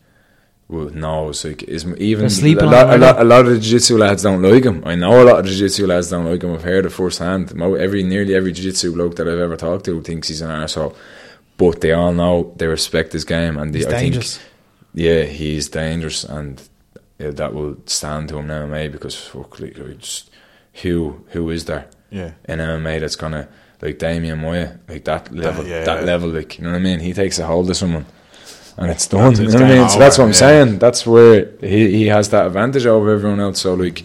Will 0.67 0.89
knows 0.89 1.45
like 1.45 1.63
is 1.65 1.85
even 1.99 2.25
a 2.25 2.67
lot, 2.67 2.95
a 2.95 2.97
lot, 2.97 3.21
a 3.21 3.25
lot 3.25 3.41
of 3.45 3.53
the 3.53 3.61
jiu-jitsu 3.61 3.99
lads 3.99 4.23
don't 4.23 4.41
like 4.41 4.65
him. 4.65 4.83
I 4.87 4.95
know 4.95 5.23
a 5.23 5.27
lot 5.29 5.41
of 5.41 5.45
jiu-jitsu 5.45 5.87
lads 5.87 6.09
don't 6.09 6.25
like 6.25 6.43
him. 6.43 6.55
I've 6.55 6.63
heard 6.65 6.87
it 6.87 6.89
firsthand. 6.91 7.53
Every 7.61 8.03
nearly 8.03 8.35
every 8.35 8.51
jiu-jitsu 8.53 8.95
bloke 8.95 9.17
that 9.17 9.29
I've 9.29 9.39
ever 9.39 9.59
talked 9.59 9.85
to 9.85 10.01
thinks 10.01 10.29
he's 10.29 10.41
an 10.41 10.51
asshole, 10.51 10.97
But 11.59 11.83
they 11.83 11.93
all 11.93 12.15
know 12.15 12.55
they 12.57 12.67
respect 12.67 13.13
his 13.13 13.25
game, 13.25 13.59
and 13.59 13.75
they, 13.75 13.81
He's 13.81 13.87
I 13.89 14.01
dangerous. 14.01 14.39
think 14.39 14.51
yeah, 14.95 15.23
he's 15.25 15.69
dangerous, 15.69 16.25
and 16.25 16.63
yeah, 17.19 17.31
that 17.31 17.55
will 17.55 17.77
stand 17.87 18.29
to 18.31 18.39
him 18.39 18.51
in 18.51 18.69
MMA 18.71 18.91
because 18.93 19.15
fuck, 19.17 19.61
like, 19.61 19.75
just 19.99 20.31
who 20.83 21.25
who 21.31 21.51
is 21.51 21.65
there 21.67 21.87
Yeah. 22.11 22.33
in 22.49 22.59
MMA 22.61 23.01
that's 23.01 23.17
gonna 23.17 23.49
like 23.83 23.99
Demian 23.99 24.39
Maia 24.41 24.73
like 24.89 25.05
that 25.05 25.33
level, 25.35 25.67
yeah, 25.67 25.85
that 25.85 26.01
yeah. 26.01 26.05
level, 26.07 26.31
like 26.31 26.59
you 26.59 26.65
know 26.65 26.71
what 26.73 26.79
I 26.79 26.83
mean? 26.83 27.01
He 27.01 27.13
takes 27.13 27.39
a 27.39 27.47
hold 27.47 27.69
of 27.71 27.77
someone, 27.77 28.07
and 28.79 28.91
it's 28.91 29.07
done. 29.07 29.35
That's 29.35 29.41
You 29.41 29.47
know 29.59 29.65
what 29.65 29.73
I 29.75 29.79
mean? 29.79 29.89
So 29.89 29.99
that's 29.99 30.19
what 30.19 30.25
I'm 30.25 30.33
saying. 30.33 30.79
That's 30.79 31.07
where 31.07 31.51
he 31.61 31.91
he 31.99 32.07
has 32.07 32.29
that 32.31 32.47
advantage 32.47 32.87
over 32.87 33.11
everyone 33.13 33.41
else. 33.41 33.61
So 33.61 33.75
like, 33.75 34.05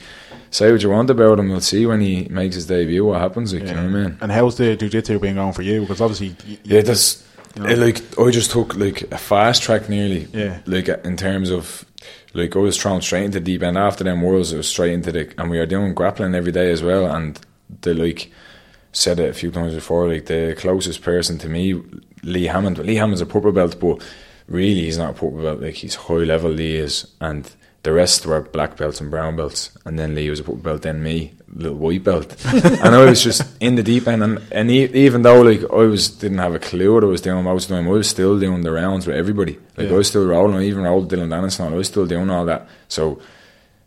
say 0.52 0.72
what 0.72 0.84
you 0.84 0.90
want 0.90 1.10
about 1.10 1.40
him, 1.40 1.50
we'll 1.50 1.62
see 1.62 1.86
when 1.86 2.02
he 2.02 2.28
makes 2.30 2.56
his 2.56 2.68
debut 2.68 3.06
what 3.06 3.22
happens. 3.22 3.54
Like 3.54 3.64
you 3.64 3.70
know 3.74 3.86
what 3.86 3.96
I 3.96 4.04
mean? 4.04 4.18
And 4.22 4.32
how's 4.32 4.58
the 4.58 4.76
jiu-jitsu 4.76 5.18
been 5.20 5.36
going 5.36 5.54
for 5.54 5.62
you? 5.64 5.82
Because 5.82 6.02
obviously, 6.02 6.36
y- 6.48 6.58
Yeah, 6.64 6.82
that's 6.82 7.24
You 7.56 7.64
know? 7.64 7.74
like 7.86 8.02
I 8.20 8.30
just 8.32 8.52
took 8.52 8.76
like 8.76 9.04
a 9.12 9.18
fast 9.18 9.64
track 9.64 9.88
nearly. 9.90 10.28
Yeah. 10.34 10.60
Like 10.66 10.90
in 11.06 11.16
terms 11.18 11.50
of 11.52 11.86
like 12.34 12.56
I 12.56 12.60
was 12.60 12.78
thrown 12.78 13.02
straight 13.02 13.26
into 13.26 13.40
deep 13.40 13.64
end 13.64 13.78
after 13.78 14.04
them 14.04 14.22
worlds. 14.22 14.52
It 14.52 14.58
was 14.58 14.68
straight 14.68 14.94
into 14.94 15.12
the 15.12 15.34
and 15.38 15.50
we 15.50 15.60
are 15.60 15.66
doing 15.66 15.94
grappling 15.94 16.36
every 16.36 16.52
day 16.52 16.72
as 16.72 16.84
well. 16.84 17.06
And 17.08 17.40
the 17.82 17.94
like 17.94 18.32
said 18.92 19.20
it 19.20 19.30
a 19.30 19.34
few 19.34 19.52
times 19.52 19.74
before. 19.74 20.08
Like 20.08 20.26
the 20.26 20.56
closest 20.58 21.02
person 21.02 21.38
to 21.40 21.50
me, 21.50 21.82
Lee 22.24 22.46
Hammond. 22.46 22.78
Lee 22.80 22.96
Hammond's 22.96 23.22
a 23.22 23.26
purple 23.26 23.52
belt, 23.52 23.80
but 23.80 24.04
really 24.48 24.82
he's 24.82 24.98
not 24.98 25.12
a 25.12 25.14
purple 25.14 25.42
belt. 25.42 25.62
Like 25.62 25.76
he's 25.76 25.96
high 25.96 26.16
level. 26.16 26.52
Lee 26.52 26.78
is 26.78 27.08
and. 27.22 27.52
The 27.84 27.94
rest 27.94 28.26
were 28.26 28.42
black 28.42 28.76
belts 28.76 29.00
and 29.00 29.10
brown 29.10 29.38
belts, 29.38 29.72
and 29.86 29.98
then 29.98 30.14
Lee 30.14 30.30
was 30.30 30.42
a 30.42 30.44
purple 30.44 30.58
belt, 30.58 30.82
then 30.82 31.02
me, 31.02 31.34
little 31.54 31.78
white 31.78 32.04
belt, 32.04 32.36
and 32.54 32.94
I 32.94 33.06
was 33.06 33.24
just 33.24 33.42
in 33.62 33.76
the 33.76 33.84
deep 33.84 34.06
end. 34.06 34.22
And, 34.22 34.42
and 34.52 34.70
e- 34.70 34.92
even 34.94 35.22
though 35.22 35.42
like 35.42 35.62
I 35.72 35.86
was 35.86 36.10
didn't 36.10 36.40
have 36.40 36.54
a 36.54 36.60
clue 36.60 36.94
what 36.94 37.04
I 37.06 37.08
was 37.08 37.22
doing 37.22 37.42
most 37.46 37.64
of 37.66 37.70
the 37.70 37.76
time, 37.76 37.88
I 37.88 37.92
was 37.92 38.10
still 38.10 38.38
doing 38.38 38.64
the 38.64 38.72
rounds 38.72 39.08
with 39.08 39.16
everybody. 39.16 39.58
Like 39.78 39.88
I 39.88 39.94
was 39.94 40.10
still 40.10 40.26
rolling, 40.28 40.58
I 40.58 40.64
even 40.66 40.84
rolled 40.84 41.10
Dillon 41.10 41.30
Danis 41.30 41.58
and 41.58 41.70
all. 41.70 41.74
I 41.74 41.78
was 41.78 41.88
still 41.88 42.06
doing 42.06 42.30
all 42.30 42.46
that. 42.46 42.68
So 42.90 43.22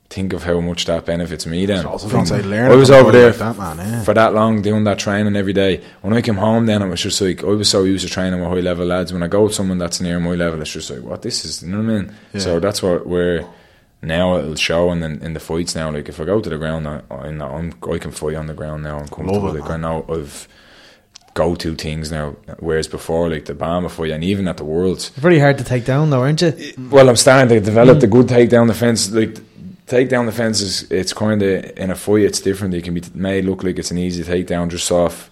think 0.08 0.32
of 0.34 0.42
how 0.42 0.60
much 0.60 0.84
that 0.86 1.04
benefits 1.06 1.44
me. 1.46 1.64
Then 1.66 1.84
I 1.86 1.90
was 1.92 2.02
From- 2.02 2.12
gonna 2.12 2.26
say, 2.26 2.42
learn 2.42 2.72
I 2.72 2.74
was 2.76 2.90
over 2.90 3.12
there 3.12 3.28
like 3.28 3.38
that, 3.38 3.56
man, 3.58 3.76
yeah. 3.78 4.02
for 4.04 4.14
that 4.14 4.32
long 4.32 4.62
doing 4.62 4.84
that 4.84 4.98
training 4.98 5.36
every 5.36 5.52
day. 5.52 5.82
When 6.00 6.14
I 6.14 6.22
came 6.22 6.36
home, 6.36 6.64
then 6.64 6.80
it 6.80 6.88
was 6.88 7.02
just 7.02 7.20
like 7.20 7.44
I 7.44 7.46
was 7.48 7.68
so 7.68 7.84
used 7.84 8.06
to 8.06 8.12
training 8.12 8.40
with 8.40 8.48
high 8.48 8.60
level 8.60 8.86
lads. 8.86 9.12
When 9.12 9.22
I 9.22 9.26
go 9.28 9.44
with 9.44 9.54
someone 9.54 9.76
that's 9.76 10.00
near 10.00 10.18
my 10.18 10.30
level, 10.34 10.62
it's 10.62 10.72
just 10.72 10.90
like 10.90 11.02
what 11.02 11.20
this 11.20 11.44
is. 11.44 11.62
You 11.62 11.68
know 11.70 11.82
what 11.82 11.92
I 12.00 12.02
mean? 12.04 12.14
So 12.40 12.58
that's 12.58 12.82
what 12.82 13.06
we're 13.06 13.46
now 14.02 14.36
it'll 14.36 14.56
show 14.56 14.90
and 14.90 15.02
then 15.02 15.20
in 15.22 15.32
the 15.34 15.40
fights 15.40 15.74
now. 15.74 15.90
Like 15.90 16.08
if 16.08 16.20
I 16.20 16.24
go 16.24 16.40
to 16.40 16.50
the 16.50 16.58
ground, 16.58 16.88
I, 16.88 17.02
I, 17.10 17.28
I'm, 17.28 17.72
I 17.90 17.98
can 17.98 18.10
fight 18.10 18.34
on 18.34 18.46
the 18.46 18.54
ground 18.54 18.82
now. 18.82 18.98
I'm 18.98 19.08
comfortable. 19.08 19.40
Love 19.40 19.56
it, 19.56 19.60
like 19.60 19.70
I 19.70 19.76
know 19.76 20.04
I've 20.08 20.48
go 21.34 21.54
to 21.54 21.74
things 21.74 22.10
now. 22.10 22.36
Whereas 22.58 22.88
before, 22.88 23.30
like 23.30 23.46
the 23.46 23.54
BAMMA 23.54 23.90
fight 23.90 24.10
and 24.10 24.24
even 24.24 24.48
at 24.48 24.56
the 24.56 24.64
Worlds, 24.64 25.08
Very 25.10 25.38
hard 25.38 25.58
to 25.58 25.64
take 25.64 25.84
down, 25.84 26.10
though, 26.10 26.20
aren't 26.20 26.42
you? 26.42 26.52
well, 26.90 27.08
I'm 27.08 27.16
starting 27.16 27.48
to 27.48 27.60
develop 27.60 28.00
the 28.00 28.06
mm. 28.06 28.10
good 28.10 28.26
takedown 28.26 28.66
defense. 28.66 29.10
Like 29.10 29.34
takedown 29.86 30.26
defense 30.26 30.60
is 30.60 30.90
it's 30.90 31.12
kind 31.12 31.42
of 31.42 31.78
in 31.78 31.90
a 31.90 31.94
fight. 31.94 32.24
It's 32.24 32.40
different. 32.40 32.74
It 32.74 32.84
can 32.84 32.94
be 32.94 33.02
made 33.14 33.44
look 33.44 33.62
like 33.62 33.78
it's 33.78 33.90
an 33.90 33.98
easy 33.98 34.22
takedown 34.24 34.68
just 34.68 34.90
off. 34.90 35.30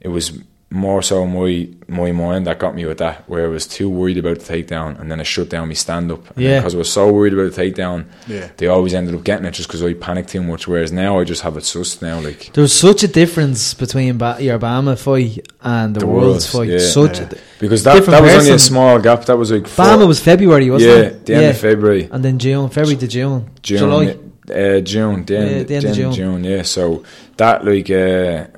It 0.00 0.08
was 0.08 0.38
more 0.70 1.00
so 1.00 1.26
my 1.26 1.66
my 1.88 2.12
mind 2.12 2.46
that 2.46 2.58
got 2.58 2.74
me 2.74 2.84
with 2.84 2.98
that, 2.98 3.26
where 3.26 3.46
I 3.46 3.48
was 3.48 3.66
too 3.66 3.88
worried 3.88 4.18
about 4.18 4.38
the 4.40 4.44
takedown, 4.52 5.00
and 5.00 5.10
then 5.10 5.18
I 5.18 5.22
shut 5.22 5.48
down 5.48 5.68
my 5.68 5.74
stand 5.74 6.12
up. 6.12 6.26
Yeah. 6.36 6.58
because 6.58 6.74
I 6.74 6.78
was 6.78 6.92
so 6.92 7.10
worried 7.10 7.32
about 7.32 7.52
the 7.52 7.62
takedown, 7.62 8.04
Yeah. 8.26 8.48
they 8.58 8.66
always 8.66 8.92
ended 8.92 9.14
up 9.14 9.24
getting 9.24 9.46
it 9.46 9.52
just 9.52 9.66
because 9.68 9.82
I 9.82 9.94
panicked 9.94 10.28
too 10.28 10.42
much. 10.42 10.68
Whereas 10.68 10.92
now 10.92 11.18
I 11.20 11.24
just 11.24 11.40
have 11.40 11.56
it 11.56 11.64
sussed 11.64 12.02
now. 12.02 12.20
Like 12.20 12.52
There 12.52 12.60
was 12.62 12.74
such 12.74 13.02
a 13.02 13.08
difference 13.08 13.72
between 13.72 14.18
ba- 14.18 14.36
your 14.40 14.58
BAMMA 14.58 14.98
fight 14.98 15.48
and 15.62 15.94
the, 15.96 16.00
The 16.00 16.06
World's, 16.06 16.26
Worlds, 16.26 16.46
fight. 16.52 16.68
yeah. 16.68 16.78
such 16.80 17.18
Yeah. 17.20 17.28
a, 17.32 17.34
because 17.60 17.82
that 17.84 18.04
that 18.04 18.22
was 18.22 18.34
only 18.34 18.50
a 18.50 18.58
small 18.58 18.98
gap. 18.98 19.24
That 19.24 19.38
was 19.38 19.50
like 19.50 19.66
four- 19.66 19.86
BAMMA 19.86 20.06
was 20.06 20.20
February, 20.20 20.68
wasn't 20.70 20.92
yeah, 20.92 20.98
it? 21.04 21.12
Yeah, 21.12 21.18
the 21.24 21.34
end 21.36 21.46
of 21.46 21.58
February. 21.58 22.08
And 22.12 22.22
then 22.22 22.38
June, 22.38 22.68
February 22.68 22.96
to 22.98 23.08
June, 23.08 23.50
June, 23.62 23.78
July. 23.78 24.16
uh, 24.50 24.80
June, 24.80 25.24
the 25.24 25.38
end, 25.38 25.50
Yeah, 25.50 25.62
the 25.62 25.74
end 25.76 25.84
of 25.86 25.94
June. 25.96 26.12
June. 26.12 26.44
yeah. 26.44 26.62
So 26.62 27.04
that 27.38 27.64
like 27.64 27.88
uh, 27.90 28.48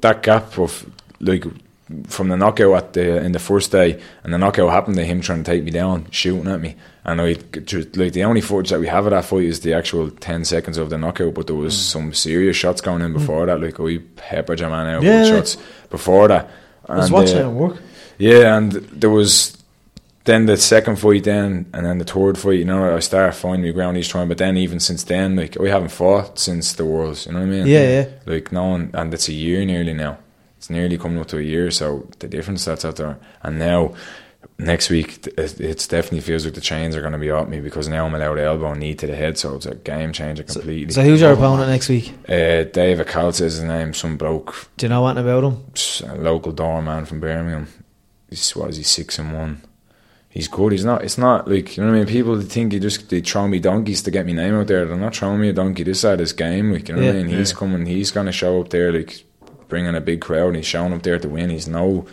that 0.00 0.22
gap 0.24 0.58
of 0.58 0.84
like 1.22 1.44
from 2.08 2.28
the 2.28 2.36
knockout 2.36 2.74
at 2.76 2.92
the 2.94 3.16
in 3.24 3.32
the 3.32 3.38
first 3.38 3.72
day, 3.72 4.00
and 4.24 4.32
the 4.34 4.38
knockout 4.38 4.70
happened 4.70 4.96
to 4.96 5.04
him 5.04 5.20
trying 5.20 5.42
to 5.44 5.50
take 5.50 5.62
me 5.64 5.70
down, 5.70 6.06
shooting 6.10 6.48
at 6.48 6.60
me, 6.60 6.76
and 7.04 7.20
I 7.20 7.36
like 7.94 8.12
the 8.12 8.24
only 8.24 8.40
footage 8.40 8.70
that 8.70 8.80
we 8.80 8.86
have 8.88 9.06
of 9.06 9.10
that 9.10 9.24
fight 9.24 9.44
is 9.44 9.60
the 9.60 9.74
actual 9.74 10.10
ten 10.10 10.44
seconds 10.44 10.78
of 10.78 10.90
the 10.90 10.98
knockout, 10.98 11.34
but 11.34 11.46
there 11.46 11.56
was 11.56 11.76
some 11.76 12.12
serious 12.14 12.56
shots 12.56 12.80
going 12.80 13.02
in 13.02 13.12
before 13.12 13.46
that, 13.46 13.60
like 13.60 13.78
we 13.78 13.98
peppered 13.98 14.60
your 14.60 14.70
man 14.70 14.86
out 14.86 15.02
Mm. 15.02 15.06
Yeah, 15.06 15.20
with 15.20 15.28
shots 15.28 15.56
before 15.90 16.28
that. 16.28 16.48
I 16.88 16.96
was 16.96 17.04
And, 17.06 17.14
watching 17.14 17.38
uh, 17.38 17.48
it 17.48 17.52
work. 17.52 17.76
yeah, 18.18 18.56
and 18.56 18.72
there 18.72 19.10
was 19.10 19.56
then 20.24 20.46
the 20.46 20.56
second 20.56 20.96
fight, 21.00 21.24
then 21.24 21.66
and 21.74 21.84
then 21.84 21.98
the 21.98 22.04
third 22.04 22.38
fight. 22.38 22.58
You 22.60 22.64
know, 22.64 22.94
I 22.96 23.00
started 23.00 23.32
finding 23.32 23.66
my 23.70 23.72
ground 23.74 23.98
each 23.98 24.08
time. 24.10 24.28
But 24.28 24.38
then, 24.38 24.56
even 24.56 24.78
since 24.80 25.02
then, 25.04 25.36
like 25.36 25.56
we 25.58 25.68
haven't 25.68 25.90
fought 25.90 26.38
since 26.38 26.72
the 26.74 26.84
Worlds. 26.84 27.26
You 27.26 27.32
know 27.32 27.40
what 27.40 27.46
I 27.46 27.50
mean? 27.50 27.66
Yeah, 27.66 27.88
yeah. 27.88 28.06
Like 28.24 28.50
no 28.52 28.64
one, 28.68 28.90
and 28.94 29.12
it's 29.12 29.28
a 29.28 29.32
year 29.32 29.64
nearly 29.64 29.92
now. 29.92 30.18
It's 30.62 30.70
nearly 30.70 30.96
coming 30.96 31.18
up 31.18 31.26
to 31.26 31.38
a 31.38 31.42
year. 31.42 31.72
So 31.72 32.06
the 32.20 32.28
difference 32.28 32.64
that's 32.64 32.84
out 32.84 32.94
there. 32.94 33.18
And 33.42 33.58
now, 33.58 33.94
next 34.58 34.90
week, 34.90 35.26
it 35.36 35.58
it's 35.60 35.88
definitely 35.88 36.20
feels 36.20 36.44
like 36.44 36.54
the 36.54 36.60
chains 36.60 36.94
are 36.94 37.00
going 37.00 37.14
to 37.14 37.18
be 37.18 37.32
off 37.32 37.48
me 37.48 37.58
because 37.60 37.88
now 37.88 38.06
I'm 38.06 38.14
allowed 38.14 38.38
elbow 38.38 38.70
and 38.70 38.78
knee 38.78 38.94
to 38.94 39.08
the 39.08 39.16
head. 39.16 39.36
So 39.38 39.56
it's 39.56 39.66
a 39.66 39.74
game 39.74 40.12
changer 40.12 40.44
completely. 40.44 40.92
So 40.92 41.02
who's 41.02 41.20
your 41.20 41.32
opponent 41.32 41.68
next 41.68 41.88
week? 41.88 42.14
uh, 42.28 42.62
David 42.62 43.08
Caltz 43.08 43.40
is 43.40 43.54
his 43.54 43.62
name. 43.64 43.92
Some 43.92 44.16
bloke 44.16 44.68
Do 44.76 44.86
you 44.86 44.90
know 44.90 45.04
anything 45.08 45.28
about 45.28 45.42
him? 45.42 45.64
a 46.08 46.22
local 46.22 46.52
doorman 46.52 47.06
from 47.06 47.18
Birmingham. 47.18 47.66
He's 48.30 48.54
what 48.54 48.70
is 48.70 48.76
he 48.76 48.84
six 48.84 49.18
and 49.18 49.34
one? 49.34 49.62
He's 50.28 50.46
good. 50.46 50.70
He's 50.70 50.84
not. 50.84 51.02
It's 51.02 51.18
not 51.18 51.48
like 51.50 51.76
you 51.76 51.82
know 51.82 51.90
what 51.90 51.96
I 51.96 52.04
mean. 52.04 52.06
People 52.06 52.40
think 52.40 52.72
he 52.72 52.78
just 52.78 53.10
they 53.10 53.20
throw 53.20 53.48
me 53.48 53.58
donkeys 53.58 54.00
to 54.04 54.12
get 54.12 54.26
me 54.26 54.32
name 54.32 54.54
out 54.54 54.68
there. 54.68 54.86
They're 54.86 54.96
not 54.96 55.16
throwing 55.16 55.40
me 55.40 55.48
a 55.48 55.52
donkey. 55.52 55.82
This 55.82 56.00
side 56.02 56.12
of 56.12 56.18
this 56.20 56.32
game, 56.32 56.72
like 56.72 56.88
you 56.88 56.94
know 56.94 57.02
what 57.04 57.16
I 57.16 57.18
Yeah. 57.18 57.24
mean. 57.24 57.36
He's 57.36 57.52
coming. 57.52 57.84
He's 57.84 58.12
gonna 58.12 58.30
show 58.32 58.60
up 58.60 58.70
there, 58.70 58.92
like 58.92 59.24
bringing 59.72 59.96
a 59.96 60.00
big 60.00 60.20
crowd. 60.20 60.48
And 60.48 60.56
he's 60.56 60.66
showing 60.74 60.92
up 60.92 61.02
there 61.02 61.18
to 61.18 61.28
win. 61.36 61.50
He's 61.50 61.66
no 61.66 62.06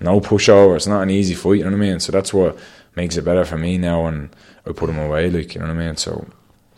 no 0.00 0.20
pushover. 0.20 0.76
It's 0.76 0.86
not 0.86 1.02
an 1.02 1.10
easy 1.10 1.34
fight. 1.34 1.58
You 1.58 1.64
know 1.64 1.70
what 1.70 1.84
I 1.84 1.88
mean. 1.88 2.00
So 2.00 2.12
that's 2.12 2.32
what 2.32 2.56
makes 3.00 3.16
it 3.16 3.24
better 3.24 3.44
for 3.44 3.58
me 3.58 3.78
now. 3.78 4.06
And 4.06 4.28
I 4.66 4.72
put 4.72 4.90
him 4.90 4.98
away. 4.98 5.30
Like 5.30 5.54
you 5.54 5.60
know 5.60 5.68
what 5.68 5.76
I 5.82 5.86
mean. 5.86 5.96
So 5.96 6.12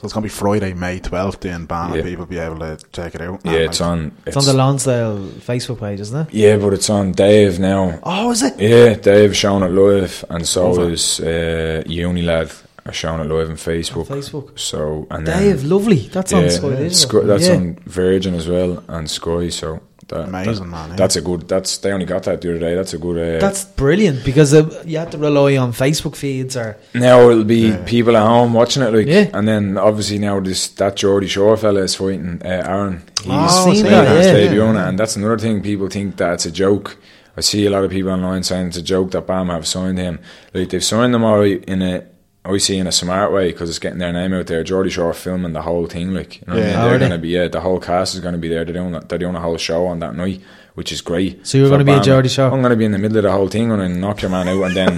So 0.01 0.05
it's 0.07 0.15
gonna 0.15 0.25
be 0.33 0.37
Friday, 0.45 0.73
May 0.85 0.99
twelfth, 1.01 1.45
and 1.45 1.69
BAMMA 1.69 1.97
Yeah. 1.97 2.03
people 2.11 2.27
be 2.27 2.39
able 2.39 2.61
to 2.67 2.73
check 2.97 3.15
it 3.17 3.21
out. 3.21 3.41
yeah, 3.45 3.53
And, 3.53 3.61
it's 3.69 3.81
like, 3.81 3.91
on. 3.91 3.99
It's, 4.27 4.37
on 4.41 4.45
the 4.51 4.55
Lonsdale 4.63 5.19
Facebook 5.51 5.79
page, 5.81 6.01
isn't 6.07 6.21
it? 6.23 6.29
Yeah, 6.45 6.57
but 6.63 6.73
it's 6.77 6.89
on 6.99 7.13
Dave 7.13 7.59
now. 7.59 7.99
Oh, 8.03 8.31
is 8.31 8.43
it? 8.49 8.55
Yeah, 8.59 8.95
Dave 8.95 9.37
showing 9.37 9.63
it 9.69 9.73
live, 9.85 10.25
and 10.31 10.47
so 10.47 10.71
Love 10.71 10.89
it. 10.89 10.93
is 10.95 11.21
uh, 11.21 11.83
Unilad 12.05 12.51
are 12.87 12.95
showing 12.95 13.21
it 13.21 13.29
live 13.35 13.51
on 13.51 13.57
Facebook. 13.57 14.07
On 14.11 14.17
Facebook. 14.19 14.59
So 14.59 15.07
and 15.11 15.27
then, 15.27 15.39
Dave, 15.43 15.65
lovely. 15.65 16.09
That's 16.15 16.33
on 16.33 16.45
yeah, 16.45 16.49
Sky 16.59 16.69
Digital. 16.71 16.91
Sky- 17.09 17.27
that's 17.31 17.47
yeah. 17.49 17.57
on 17.57 17.65
Virgin 17.85 18.35
as 18.35 18.47
well 18.49 18.83
and 18.89 19.05
Sky. 19.11 19.51
So 19.51 19.81
that, 20.11 20.29
Amazing, 20.29 20.55
that- 20.55 20.65
man, 20.67 20.91
yeah. 20.91 20.97
That's 20.97 21.17
a 21.17 21.21
good. 21.23 21.49
That's 21.49 21.79
they 21.79 21.91
only 21.93 22.07
got 22.07 22.23
that 22.25 22.41
the 22.41 22.51
other 22.51 22.59
day. 22.61 22.75
That's 22.75 22.93
a 22.95 22.99
good. 22.99 23.17
Uh, 23.17 23.41
That's 23.41 23.65
brilliant 23.65 24.25
because 24.25 24.53
uh, 24.55 24.83
you 24.87 24.99
have 24.99 25.11
to 25.11 25.19
rely 25.19 25.57
on 25.57 25.73
Facebook 25.73 26.15
feeds 26.15 26.57
or 26.57 26.77
now 26.95 27.31
it'll 27.31 27.45
be 27.45 27.75
people 27.87 28.17
at 28.17 28.27
home 28.27 28.53
watching 28.55 28.83
it, 28.83 28.93
like, 28.93 29.07
Yeah. 29.07 29.31
and 29.33 29.49
then 29.49 29.79
obviously 29.79 30.19
now 30.19 30.39
this 30.41 30.69
that 30.81 30.97
Geordie 30.97 31.27
Shore 31.29 31.57
fella 31.57 31.81
is 31.83 31.95
fighting 31.95 32.43
uh, 32.45 32.49
Aaron. 32.49 33.03
He's 33.23 33.27
Oh, 33.33 33.73
seen 33.73 33.85
that, 33.85 34.25
yeah. 34.25 34.33
debut 34.33 34.63
on 34.63 34.77
and 34.77 34.99
that's 34.99 35.17
another 35.17 35.39
thing. 35.39 35.63
People 35.63 35.89
think 35.89 36.17
that 36.19 36.35
it's 36.35 36.47
a 36.47 36.51
joke. 36.53 36.97
I 37.37 37.43
see 37.43 37.65
a 37.67 37.71
lot 37.71 37.85
of 37.85 37.91
people 37.91 38.11
online 38.11 38.43
saying 38.43 38.67
it's 38.69 38.77
a 38.77 38.83
joke 38.83 39.13
that 39.13 39.27
Bam 39.27 39.49
have 39.49 39.67
signed 39.67 39.99
him. 39.99 40.19
Like 40.53 40.69
they've 40.71 40.85
signed 40.85 41.15
them 41.15 41.25
all 41.25 41.39
right 41.39 41.65
in 41.65 41.81
a. 41.83 42.05
I 42.45 42.57
see 42.59 42.79
in 42.79 42.87
a 42.87 42.93
smart 42.93 43.33
way 43.33 43.53
because 43.53 43.69
it's 43.69 43.79
getting 43.79 43.99
their 43.99 44.13
name 44.13 44.33
out 44.33 44.47
there. 44.47 44.65
Geordie 44.65 44.89
Shore 44.91 45.13
filming 45.13 45.53
the 45.53 45.61
whole 45.63 45.87
thing, 45.87 46.15
like 46.15 46.41
you 46.41 46.47
know 46.47 46.55
what 46.55 46.63
I 46.63 46.67
mean. 46.67 46.73
They're 46.81 46.93
they? 46.93 46.99
going 46.99 47.11
to 47.11 47.19
be 47.19 47.29
yeah. 47.29 47.49
The 47.49 47.61
whole 47.61 47.79
cast 47.81 48.15
is 48.15 48.21
going 48.21 48.33
to 48.33 48.39
be 48.39 48.49
there. 48.49 48.65
They're 48.65 48.73
doing 48.75 48.93
they're 49.09 49.19
doing 49.19 49.35
a 49.37 49.41
whole 49.41 49.59
show 49.59 49.87
on 49.87 49.99
that 50.01 50.15
night, 50.17 50.41
which 50.75 50.91
is 50.91 51.03
great. 51.03 51.47
So 51.47 51.59
you're 51.59 51.69
gonna 51.69 51.85
be 51.85 51.93
a 51.93 51.97
Bam. 51.97 52.05
Geordie 52.05 52.29
Shore? 52.31 52.47
I'm 52.51 52.61
going 52.63 52.71
to 52.71 52.77
be 52.77 52.87
in 52.87 52.93
the 52.93 52.99
middle 52.99 53.19
of 53.19 53.25
the 53.25 53.31
whole 53.33 53.49
thing 53.49 53.71
and 53.71 54.01
knock 54.01 54.23
your 54.23 54.31
man 54.31 54.49
out, 54.49 54.63
and 54.65 54.75
then 54.75 54.95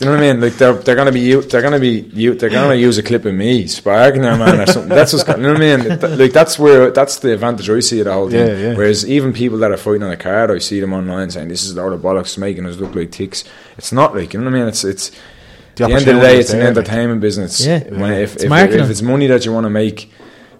you 0.00 0.06
know 0.06 0.10
what 0.12 0.18
I 0.18 0.32
mean. 0.32 0.40
Like 0.42 0.52
they're 0.58 0.74
they're 0.74 0.94
going 0.94 1.06
to 1.06 1.12
be 1.12 1.20
u- 1.20 1.40
they're 1.42 1.62
going 1.62 1.72
to 1.72 1.80
be 1.80 2.10
u- 2.12 2.34
they're 2.34 2.50
going 2.50 2.68
to 2.68 2.76
use 2.76 2.98
a 2.98 3.02
clip 3.02 3.24
of 3.24 3.32
me 3.34 3.66
sparking 3.68 4.20
their 4.20 4.36
man 4.36 4.60
or 4.60 4.66
something. 4.66 4.90
That's 4.90 5.14
what's 5.14 5.24
go- 5.24 5.36
you 5.36 5.42
know 5.44 5.54
what 5.54 5.62
I 5.62 5.76
mean. 5.78 6.18
Like 6.18 6.32
that's 6.34 6.58
where 6.58 6.90
that's 6.90 7.20
the 7.20 7.32
advantage 7.32 7.70
I 7.70 7.80
see 7.80 8.00
of 8.00 8.04
the 8.04 8.12
whole 8.12 8.28
thing. 8.28 8.46
Yeah, 8.46 8.68
yeah. 8.68 8.76
Whereas 8.76 9.08
even 9.08 9.32
people 9.32 9.56
that 9.58 9.70
are 9.70 9.78
fighting 9.78 10.02
on 10.02 10.10
the 10.10 10.16
card, 10.18 10.50
I 10.50 10.58
see 10.58 10.78
them 10.78 10.92
online 10.92 11.30
saying 11.30 11.48
this 11.48 11.64
is 11.64 11.74
a 11.74 11.82
lot 11.82 11.94
of 11.94 12.02
bollocks 12.02 12.36
making 12.36 12.66
us 12.66 12.76
look 12.76 12.94
like 12.94 13.12
ticks. 13.12 13.44
It's 13.78 13.92
not 13.92 14.14
like 14.14 14.34
you 14.34 14.40
know 14.40 14.44
what 14.50 14.56
I 14.56 14.58
mean. 14.58 14.68
It's 14.68 14.84
it's 14.84 15.10
The 15.76 15.84
at 15.84 15.88
the 15.88 15.94
end 15.94 16.08
of 16.08 16.14
the 16.16 16.20
day, 16.20 16.34
is 16.38 16.40
it's 16.46 16.50
an 16.52 16.58
there, 16.60 16.68
like. 16.68 16.76
entertainment 16.78 17.20
business. 17.20 17.64
Yeah. 17.64 17.82
When, 17.88 18.12
if, 18.12 18.34
It's 18.34 18.44
if, 18.44 18.50
marketing. 18.50 18.80
if 18.84 18.90
it's 18.90 19.02
money 19.02 19.26
that 19.28 19.44
you 19.46 19.52
want 19.52 19.64
to 19.64 19.70
make 19.70 20.10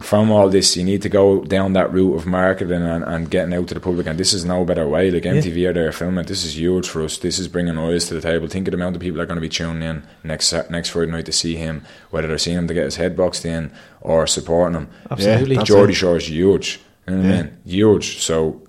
from 0.00 0.32
all 0.32 0.48
this, 0.48 0.76
you 0.76 0.82
need 0.82 1.00
to 1.02 1.08
go 1.08 1.44
down 1.44 1.74
that 1.74 1.92
route 1.92 2.16
of 2.16 2.26
marketing 2.26 2.82
and, 2.82 3.04
and 3.04 3.30
getting 3.30 3.54
out 3.54 3.68
to 3.68 3.74
the 3.74 3.78
public. 3.80 4.06
And 4.08 4.18
this 4.18 4.32
is 4.32 4.44
no 4.44 4.64
better 4.64 4.88
way. 4.88 5.10
Like 5.12 5.22
MTV 5.22 5.68
are 5.68 5.72
there 5.72 5.92
filming. 5.92 6.24
it. 6.24 6.26
This 6.26 6.44
is 6.44 6.56
huge 6.58 6.88
for 6.88 7.02
us. 7.04 7.18
This 7.18 7.38
is 7.38 7.46
bringing 7.46 7.78
eyes 7.78 8.08
to 8.08 8.14
the 8.14 8.20
table. 8.20 8.48
Think 8.48 8.66
of 8.66 8.72
the 8.72 8.78
amount 8.78 8.96
of 8.96 9.02
people 9.02 9.18
that 9.18 9.22
are 9.24 9.26
going 9.26 9.36
to 9.36 9.40
be 9.40 9.48
tuning 9.48 9.82
in 9.82 10.02
next 10.24 10.52
next 10.70 10.88
Friday 10.90 11.12
night 11.12 11.26
to 11.26 11.32
see 11.32 11.54
him, 11.56 11.84
whether 12.10 12.26
they're 12.26 12.38
seeing 12.38 12.58
him 12.58 12.66
to 12.68 12.74
get 12.74 12.84
his 12.84 12.96
head 12.96 13.16
boxed 13.16 13.44
in 13.44 13.70
or 14.00 14.26
supporting 14.26 14.76
him. 14.76 14.88
Absolutely. 15.10 15.56
that's 15.56 15.68
Geordie. 15.68 15.94
Shore 15.94 16.16
is 16.16 16.28
huge. 16.28 16.80
You 17.06 17.14
know 17.14 17.22
what 17.22 17.28
Yeah. 17.28 17.38
I 17.38 17.42
mean? 17.44 17.58
Huge. 17.64 18.18
So 18.22 18.62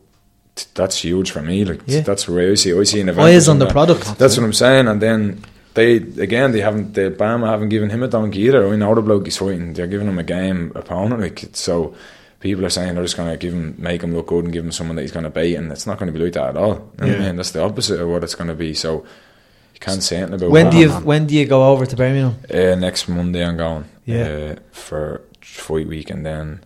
that's 0.76 0.98
huge 1.04 1.32
for 1.32 1.42
me. 1.42 1.66
Like 1.66 1.82
Yeah. 1.88 2.02
that's 2.02 2.26
the 2.26 2.34
way 2.34 2.52
I 2.52 2.54
see. 2.56 2.70
it. 2.70 2.78
I 2.80 2.84
see 2.84 3.02
an 3.02 3.10
event. 3.10 3.28
eyes 3.28 3.48
on 3.50 3.58
the 3.58 3.66
product. 3.68 4.20
That's 4.20 4.38
what 4.38 4.44
I'm 4.44 4.54
saying. 4.54 4.88
And 4.88 5.02
then 5.02 5.44
they 5.74 5.96
again 5.96 6.52
they 6.52 6.62
haven't 6.62 6.94
the 6.94 7.10
BAMMA 7.12 7.48
haven't 7.48 7.70
given 7.70 7.90
him 7.90 8.04
a 8.04 8.08
donkey 8.08 8.40
either. 8.42 8.68
I 8.72 8.76
know 8.76 8.94
the 8.96 9.02
bloke 9.02 9.26
he's 9.26 9.38
fighting. 9.38 9.74
They're 9.74 9.88
giving 9.88 10.08
him 10.08 10.20
a 10.20 10.24
game 10.24 10.72
opponent. 10.76 11.22
Like 11.22 11.46
so, 11.54 11.96
people 12.40 12.66
are 12.66 12.70
saying 12.70 12.96
they're 12.96 13.04
just 13.04 13.18
going 13.18 13.32
to 13.32 13.38
give 13.38 13.54
him 13.54 13.76
make 13.78 14.02
him 14.04 14.14
look 14.16 14.28
good 14.28 14.44
and 14.44 14.54
give 14.54 14.64
him 14.66 14.72
someone 14.72 14.96
that 14.98 15.02
he's 15.04 15.12
going 15.12 15.24
to 15.24 15.30
beat, 15.30 15.56
and 15.56 15.72
it's 15.72 15.88
not 15.88 15.98
going 16.00 16.12
to 16.12 16.18
be 16.18 16.24
like 16.24 16.34
that 16.34 16.50
at 16.50 16.58
all. 16.58 16.92
You 17.02 17.08
know 17.08 17.16
I 17.16 17.20
mean? 17.20 17.36
That's 17.38 17.52
the 17.52 17.64
opposite 17.64 18.00
of 18.00 18.08
what 18.10 18.24
it's 18.24 18.36
going 18.36 18.50
to 18.50 18.56
be. 18.56 18.74
So 18.74 19.04
you 19.74 19.80
can't 19.80 20.04
say 20.04 20.18
anything 20.18 20.36
about 20.36 20.52
When 20.52 20.66
that. 20.66 20.72
do 20.72 20.78
you 20.80 20.90
man. 20.90 21.04
when 21.06 21.28
do 21.28 21.36
you 21.36 21.46
go 21.46 21.72
over 21.72 21.86
to 21.86 21.96
Birmingham? 21.96 22.36
Uh, 22.54 22.76
next 22.76 23.08
Monday 23.08 23.44
I'm 23.44 23.58
going. 23.58 23.86
Yeah. 24.06 24.56
Uh, 24.58 24.60
for 24.72 25.22
fight 25.42 25.88
week 25.88 26.10
and 26.10 26.26
then. 26.26 26.64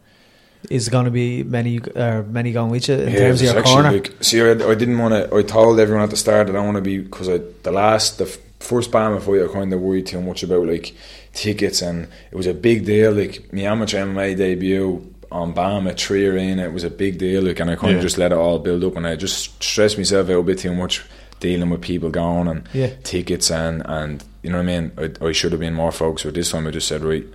Is 0.72 0.90
going 0.90 1.06
to 1.06 1.12
be 1.12 1.44
many 1.44 1.80
uh, 1.96 2.24
many 2.24 2.52
going 2.52 2.72
with 2.72 2.90
you 2.90 2.96
in 2.96 3.14
Yeah, 3.14 3.20
terms 3.20 3.42
of 3.42 3.48
your 3.48 3.58
actually, 3.60 3.74
corner? 3.74 3.92
Like, 3.92 4.12
see, 4.22 4.42
I, 4.42 4.50
I 4.52 4.76
didn't 4.76 4.98
want 4.98 5.14
to. 5.14 5.34
I 5.34 5.44
told 5.44 5.80
everyone 5.80 6.04
at 6.04 6.10
the 6.10 6.18
start 6.18 6.48
that 6.48 6.56
I 6.58 6.60
want 6.60 6.76
to 6.76 6.82
be 6.82 6.98
because 6.98 7.30
I 7.30 7.40
the 7.64 7.72
last 7.72 8.18
the 8.18 8.26
f- 8.26 8.38
first 8.60 8.92
BAMMA 8.92 9.22
fight 9.22 9.44
I 9.50 9.54
kind 9.54 9.72
of 9.74 9.80
worried 9.82 10.08
too 10.08 10.22
much 10.22 10.44
about 10.44 10.66
like 10.68 10.94
tickets 11.34 11.82
and 11.82 12.08
it 12.32 12.36
was 12.36 12.48
a 12.48 12.54
big 12.54 12.86
deal. 12.86 13.12
Like 13.14 13.52
my 13.54 13.62
amateur 13.62 14.00
MMA 14.06 14.36
debut 14.38 15.14
on 15.32 15.54
BAMMA 15.54 15.98
three 15.98 16.26
arena, 16.26 16.64
it 16.66 16.74
was 16.74 16.84
a 16.84 16.90
big 16.90 17.18
deal. 17.18 17.44
Like, 17.44 17.60
and 17.60 17.70
I 17.72 17.76
kind 17.76 17.92
Yeah. 17.92 17.98
of 17.98 18.04
just 18.04 18.18
let 18.18 18.32
it 18.32 18.38
all 18.38 18.60
build 18.60 18.84
up, 18.84 18.96
and 18.96 19.06
I 19.06 19.16
just 19.16 19.62
stressed 19.64 19.98
myself 19.98 20.30
out 20.30 20.40
a 20.40 20.44
bit 20.44 20.60
too 20.60 20.74
much 20.74 21.04
dealing 21.40 21.70
with 21.70 21.82
people 21.82 22.10
going 22.10 22.48
and 22.48 22.64
Yeah. 22.74 22.92
tickets 23.04 23.52
and 23.52 23.84
and 23.86 24.24
you 24.42 24.50
know 24.50 24.58
what 24.58 24.70
I 24.70 24.80
mean. 24.80 24.92
I, 24.98 25.26
I 25.28 25.32
should 25.34 25.52
have 25.52 25.60
been 25.62 25.74
more 25.74 25.92
focused. 25.92 26.26
But 26.26 26.34
this 26.36 26.52
time 26.52 26.66
I 26.68 26.72
just 26.72 26.88
said 26.88 27.04
right. 27.04 27.26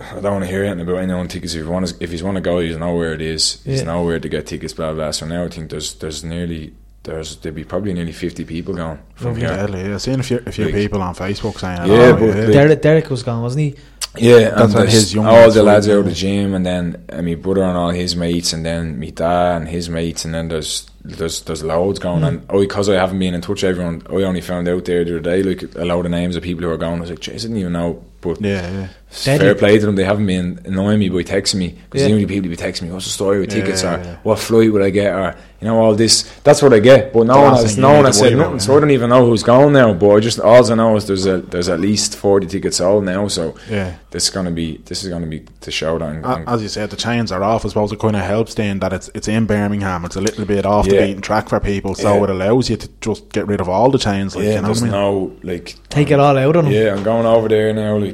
I 0.00 0.14
don't 0.14 0.24
want 0.32 0.44
to 0.44 0.50
hear 0.50 0.64
anything 0.64 0.80
about 0.88 0.96
anyone 1.02 1.28
tickets. 1.28 1.54
If 1.54 1.64
you 1.64 1.70
want 1.70 1.86
to, 1.86 1.94
if 2.02 2.10
he's 2.10 2.22
want 2.24 2.34
to 2.34 2.40
go, 2.40 2.58
he's 2.58 2.76
know 2.76 2.96
where 2.96 3.12
it 3.14 3.22
is. 3.22 3.62
He's 3.64 3.78
Yeah. 3.78 3.86
know 3.86 4.02
where 4.02 4.18
to 4.18 4.28
get 4.28 4.46
tickets. 4.46 4.72
Blah 4.72 4.92
blah. 4.92 5.12
So 5.12 5.24
now 5.26 5.44
I 5.44 5.48
think 5.48 5.70
there's 5.70 5.94
there's 5.94 6.24
nearly 6.24 6.72
there's 7.04 7.36
there'd 7.36 7.54
be 7.54 7.64
probably 7.64 7.92
nearly 7.92 8.12
fifty 8.12 8.44
people 8.44 8.74
going 8.74 8.98
from 9.14 9.36
here. 9.36 9.48
Deadly, 9.48 9.82
yeah. 9.82 9.94
I've 9.94 10.02
seen 10.02 10.20
a 10.20 10.22
few, 10.22 10.42
a 10.44 10.52
few 10.52 10.64
Like- 10.66 10.74
people 10.74 11.00
on 11.02 11.14
Facebook 11.14 11.58
saying, 11.58 11.88
Yeah, 11.90 12.08
oh, 12.08 12.16
but 12.18 12.26
yeah. 12.36 12.46
Derek, 12.46 12.82
Derek 12.82 13.10
was 13.10 13.22
gone, 13.22 13.42
wasn't 13.42 13.60
he? 13.62 13.76
Yeah, 14.16 14.50
That's 14.50 14.74
and 14.74 14.88
his 14.88 15.12
young 15.12 15.26
all 15.26 15.50
the 15.50 15.62
lads 15.64 15.88
out 15.88 15.98
of 15.98 16.04
the 16.04 16.12
gym, 16.12 16.54
and 16.54 16.64
then 16.64 17.04
uh, 17.10 17.20
my 17.20 17.34
brother 17.34 17.64
and 17.64 17.76
all 17.76 17.90
his 17.90 18.14
mates, 18.14 18.52
and 18.52 18.64
then 18.64 18.98
me 18.98 19.10
dad 19.10 19.56
and 19.56 19.68
his 19.68 19.88
mates, 19.90 20.24
and 20.24 20.32
then 20.32 20.48
there's 20.48 20.88
there's 21.04 21.42
there's 21.42 21.64
loads 21.64 21.98
going. 21.98 22.20
Hmm. 22.20 22.24
And 22.24 22.46
oh, 22.48 22.60
because 22.60 22.88
I 22.88 22.94
haven't 22.94 23.18
been 23.18 23.34
in 23.34 23.40
touch 23.40 23.62
with 23.62 23.70
everyone, 23.70 24.02
I 24.08 24.22
only 24.22 24.40
found 24.40 24.68
out 24.68 24.84
there 24.84 25.04
the 25.04 25.18
other 25.18 25.20
day 25.20 25.42
like 25.42 25.62
a 25.74 25.84
load 25.84 26.04
of 26.04 26.12
names 26.12 26.36
of 26.36 26.44
people 26.44 26.62
who 26.64 26.70
are 26.70 26.76
going. 26.76 26.98
I 26.98 27.00
was 27.00 27.10
like, 27.10 27.18
"Jeez, 27.20 27.34
I 27.34 27.38
didn't 27.38 27.56
even 27.56 27.72
know. 27.72 28.04
But 28.24 28.40
Yeah, 28.40 28.70
yeah. 28.72 28.86
Deadly. 29.24 29.46
fair 29.46 29.54
play 29.54 29.78
to 29.78 29.86
them. 29.86 29.94
They 29.94 30.02
haven't 30.02 30.26
been 30.26 30.58
annoying 30.64 30.98
me 30.98 31.08
by 31.08 31.22
texting 31.22 31.54
me 31.56 31.76
because 31.88 32.00
Yeah. 32.02 32.08
the 32.08 32.14
only 32.14 32.26
people 32.26 32.50
who 32.50 32.56
be 32.56 32.60
texting 32.60 32.82
me, 32.82 32.90
"What's 32.90 33.04
the 33.04 33.12
story 33.12 33.38
with 33.38 33.52
Yeah, 33.54 33.60
tickets?" 33.62 33.84
or 33.84 34.00
yeah. 34.02 34.16
"What 34.24 34.40
flight 34.40 34.72
would 34.72 34.82
I 34.82 34.90
get?" 34.90 35.12
or 35.14 35.36
you 35.60 35.68
know 35.68 35.78
all 35.78 35.94
this. 35.94 36.24
That's 36.42 36.60
what 36.62 36.72
I 36.72 36.80
get. 36.80 37.12
But 37.12 37.28
no 37.28 37.40
one 37.40 37.54
has 37.54 37.78
no 37.78 37.92
one 37.92 38.06
has 38.06 38.18
said 38.18 38.36
nothing. 38.36 38.52
yeah. 38.54 38.58
So 38.58 38.76
I 38.76 38.80
don't 38.80 38.90
even 38.90 39.10
know 39.10 39.24
who's 39.24 39.44
going 39.44 39.72
now. 39.72 39.92
But 39.94 40.10
I 40.16 40.18
just 40.20 40.40
all 40.40 40.72
I 40.72 40.74
know 40.74 40.96
is 40.96 41.06
there's 41.06 41.26
a 41.26 41.38
there's 41.38 41.68
at 41.68 41.78
least 41.78 42.16
forty 42.16 42.48
tickets 42.48 42.78
sold 42.78 43.04
now. 43.04 43.28
So 43.28 43.54
Yeah. 43.70 43.92
this 44.10 44.24
is 44.24 44.30
gonna 44.30 44.50
be 44.50 44.80
this 44.86 45.04
is 45.04 45.10
gonna 45.10 45.26
be 45.28 45.42
the 45.60 45.70
show 45.70 45.96
that. 45.98 46.08
And, 46.08 46.24
A- 46.24 46.42
As 46.50 46.60
you 46.62 46.68
said, 46.68 46.90
the 46.90 46.96
chains 46.96 47.30
are 47.30 47.42
off. 47.42 47.64
I 47.64 47.68
suppose 47.68 47.92
it 47.92 48.00
kind 48.00 48.16
of 48.16 48.22
helps 48.22 48.54
then 48.54 48.80
that 48.80 48.92
it's 48.92 49.10
it's 49.14 49.28
in 49.28 49.46
Birmingham. 49.46 50.04
It's 50.04 50.16
a 50.16 50.20
little 50.20 50.44
bit 50.44 50.66
off 50.66 50.88
the 50.88 50.98
beaten 50.98 51.22
track 51.22 51.48
for 51.48 51.60
people, 51.60 51.94
so 51.94 52.16
Yeah. 52.16 52.24
it 52.24 52.30
allows 52.30 52.68
you 52.68 52.76
to 52.76 52.88
just 53.00 53.30
get 53.32 53.46
rid 53.46 53.60
of 53.60 53.68
all 53.68 53.90
the 53.92 53.98
chains. 53.98 54.34
Like, 54.34 54.44
yeah, 54.46 54.50
you 54.50 54.56
know 54.56 54.62
what 54.62 54.66
there's 54.80 54.82
I 54.82 54.86
mean? 54.86 54.92
no 54.92 55.32
like 55.44 55.76
Take 55.88 56.10
it 56.10 56.18
all 56.18 56.36
out 56.36 56.56
on 56.56 56.64
them. 56.64 56.72
Yeah, 56.74 56.94
I'm 56.96 57.04
going 57.04 57.24
over 57.26 57.48
there 57.48 57.72
now. 57.72 57.96
Like, 57.96 58.13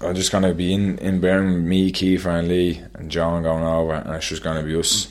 I'm 0.00 0.14
just 0.14 0.30
gonna 0.32 0.54
be 0.54 0.72
in 0.72 0.98
in 0.98 1.20
Birmingham. 1.20 1.54
with 1.62 1.64
Me, 1.64 1.92
Kiefer, 1.92 2.38
and 2.38 2.48
Lee, 2.48 2.82
and 2.94 3.10
John 3.10 3.42
going 3.42 3.64
over, 3.64 3.94
and 3.94 4.14
it's 4.14 4.28
just 4.28 4.42
gonna 4.42 4.62
be 4.62 4.74
us. 4.78 5.08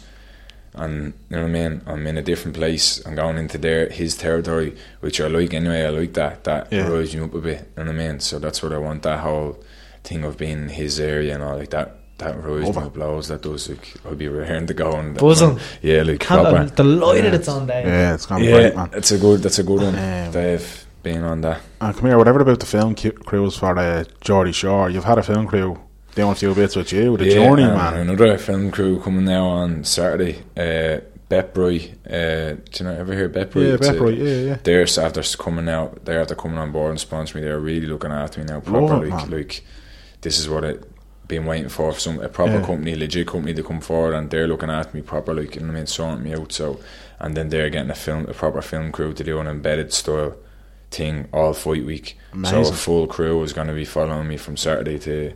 And 0.74 1.14
you 1.30 1.38
know 1.38 1.42
what 1.44 1.50
I 1.50 1.52
mean? 1.52 1.82
I'm 1.88 2.06
in 2.06 2.18
a 2.18 2.22
different 2.22 2.56
place. 2.56 3.02
I'm 3.06 3.16
going 3.16 3.38
into 3.38 3.58
their 3.58 3.90
his 3.90 4.16
territory, 4.16 4.76
which 5.00 5.20
I 5.20 5.28
like 5.28 5.54
anyway. 5.54 5.84
I 5.86 5.90
like 5.90 6.14
that. 6.14 6.44
That 6.44 6.68
Yeah. 6.72 6.88
rises 6.88 7.16
you 7.16 7.26
up 7.26 7.34
a 7.34 7.40
bit. 7.42 7.68
You 7.78 7.84
know 7.84 7.92
what 7.92 8.00
I 8.02 8.08
mean? 8.08 8.20
So 8.20 8.38
that's 8.40 8.62
what 8.62 8.74
I 8.74 8.78
want. 8.78 9.02
That 9.04 9.20
whole 9.20 9.58
thing 10.04 10.24
of 10.24 10.38
being 10.38 10.64
in 10.64 10.70
his 10.70 11.00
area 11.00 11.34
and 11.34 11.44
all 11.44 11.58
like 11.58 11.72
that. 11.72 11.96
That 12.20 12.36
rises 12.44 12.70
Over. 12.70 12.80
me 12.82 12.86
up 12.88 12.98
loads. 12.98 13.28
That 13.28 13.42
does. 13.44 13.70
Like, 13.70 13.94
I'll 14.06 14.16
be 14.16 14.28
raring 14.28 14.66
to 14.68 14.74
go. 14.74 14.92
And 14.94 15.16
Buzzing. 15.18 15.60
Yeah, 15.84 16.02
like 16.04 16.20
Can't, 16.20 16.42
proper. 16.42 16.58
I'm 16.58 16.70
delighted 16.70 17.34
it's 17.36 17.48
on 17.48 17.68
there. 17.68 17.86
Yeah, 17.86 18.14
it's 18.16 18.26
gonna 18.26 18.42
be 18.42 18.48
Yeah, 18.48 18.58
great, 18.60 18.76
man. 18.76 18.90
it's 18.94 19.12
a 19.12 19.18
good. 19.20 19.42
That's 19.44 19.60
a 19.60 19.64
good 19.64 19.82
one. 19.82 19.96
Um, 19.96 20.32
Dave 20.32 20.86
being 21.08 21.24
on 21.24 21.42
that. 21.42 21.62
And 21.82 21.96
come 21.96 22.08
here, 22.08 22.18
whatever 22.18 22.42
about 22.42 22.60
the 22.60 22.66
film 22.66 22.96
crews 22.96 23.56
for 23.58 23.78
uh, 23.78 24.04
Geordie 24.22 24.52
Shore, 24.52 24.90
you've 24.90 25.06
had 25.12 25.18
a 25.18 25.24
film 25.24 25.48
crew 25.48 25.80
doing 26.16 26.32
a 26.32 26.36
few 26.36 26.54
bits 26.54 26.76
with 26.76 26.92
you. 26.92 27.16
The 27.18 27.30
Journey, 27.30 27.64
and 27.64 27.76
man. 27.76 27.94
Another 27.96 28.38
film 28.38 28.72
crew 28.72 29.00
coming 29.00 29.26
now 29.26 29.46
on 29.46 29.84
Saturday. 29.84 30.40
Uh, 30.56 31.02
Betbroy. 31.30 31.80
Uh, 32.06 32.56
do 32.72 32.84
you 32.84 32.86
know 32.86 32.96
ever 32.98 33.14
hear 33.14 33.30
Betbroy? 33.30 33.72
Yeah, 33.72 33.78
Betbroy, 33.78 34.18
yeah, 34.18 34.50
yeah. 34.50 34.58
They're 34.64 34.84
after 34.84 35.22
coming 35.38 35.68
out. 35.70 36.06
They're 36.06 36.22
after 36.22 36.36
coming 36.36 36.58
on 36.58 36.72
board 36.72 36.92
and 36.92 37.00
sponsoring 37.00 37.36
me. 37.36 37.42
They're 37.42 37.60
really 37.60 37.88
looking 37.88 38.12
after 38.12 38.40
me 38.40 38.46
now. 38.46 38.62
Love 38.66 38.90
Proper, 38.90 39.36
like, 39.36 39.64
this 40.22 40.40
is 40.40 40.48
what 40.50 40.64
it 40.64 40.90
been 41.28 41.46
waiting 41.46 41.70
for. 41.70 41.94
Some 41.94 42.20
a 42.22 42.30
proper 42.30 42.60
Yeah. 42.60 42.66
company, 42.66 42.96
legit 42.96 43.28
company 43.28 43.54
to 43.54 43.64
come 43.64 43.82
forward 43.82 44.14
and 44.14 44.30
they're 44.30 44.48
looking 44.48 44.70
after 44.70 44.96
me 44.96 45.04
proper. 45.04 45.34
Like 45.34 45.56
you 45.56 45.62
know 45.62 45.68
what 45.68 45.74
I 45.74 45.80
mean, 45.80 45.88
sorting 45.88 46.24
me 46.24 46.34
out. 46.34 46.54
So 46.54 46.80
and 47.20 47.36
then 47.36 47.50
they're 47.50 47.70
getting 47.70 47.92
a 47.92 47.96
film, 48.06 48.26
a 48.30 48.34
proper 48.34 48.62
film 48.62 48.92
crew 48.94 49.12
to 49.14 49.24
do 49.24 49.40
an 49.40 49.48
embedded 49.48 49.92
style 49.94 50.36
thing 50.92 51.28
all 51.34 51.54
fight 51.54 51.86
week. 51.86 52.18
So 52.32 52.60
a 52.70 52.74
full 52.74 53.08
crew 53.08 53.40
was 53.40 53.54
going 53.54 53.68
to 53.68 53.74
be 53.74 53.86
following 53.86 54.28
me 54.28 54.38
from 54.38 54.58
Saturday 54.58 55.00
to 55.00 55.34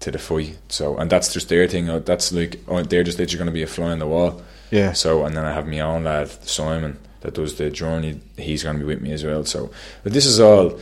to 0.00 0.10
the 0.10 0.18
fight. 0.18 0.58
So 0.68 0.96
and 0.96 1.10
that's 1.10 1.32
just 1.32 1.48
their 1.48 1.66
thing. 1.66 1.88
uh, 1.88 1.98
That's 2.00 2.32
like 2.32 2.60
oh, 2.68 2.82
they're 2.82 3.02
just 3.04 3.18
literally 3.18 3.38
going 3.38 3.46
to 3.46 3.52
be 3.52 3.62
a 3.62 3.66
fly 3.66 3.90
on 3.90 3.98
the 3.98 4.06
wall. 4.06 4.42
Yeah. 4.70 4.92
So 4.92 5.24
and 5.24 5.36
then 5.36 5.44
I 5.44 5.52
have 5.52 5.66
my 5.66 5.80
own 5.80 6.04
lad 6.04 6.28
Simon 6.46 6.98
that 7.20 7.34
does 7.34 7.56
the 7.56 7.70
journey. 7.70 8.20
He's 8.36 8.62
going 8.62 8.76
to 8.76 8.80
be 8.80 8.86
with 8.86 9.00
me 9.00 9.12
as 9.12 9.24
well. 9.24 9.44
So 9.44 9.70
but 10.04 10.12
this 10.12 10.26
is 10.26 10.38
all 10.40 10.78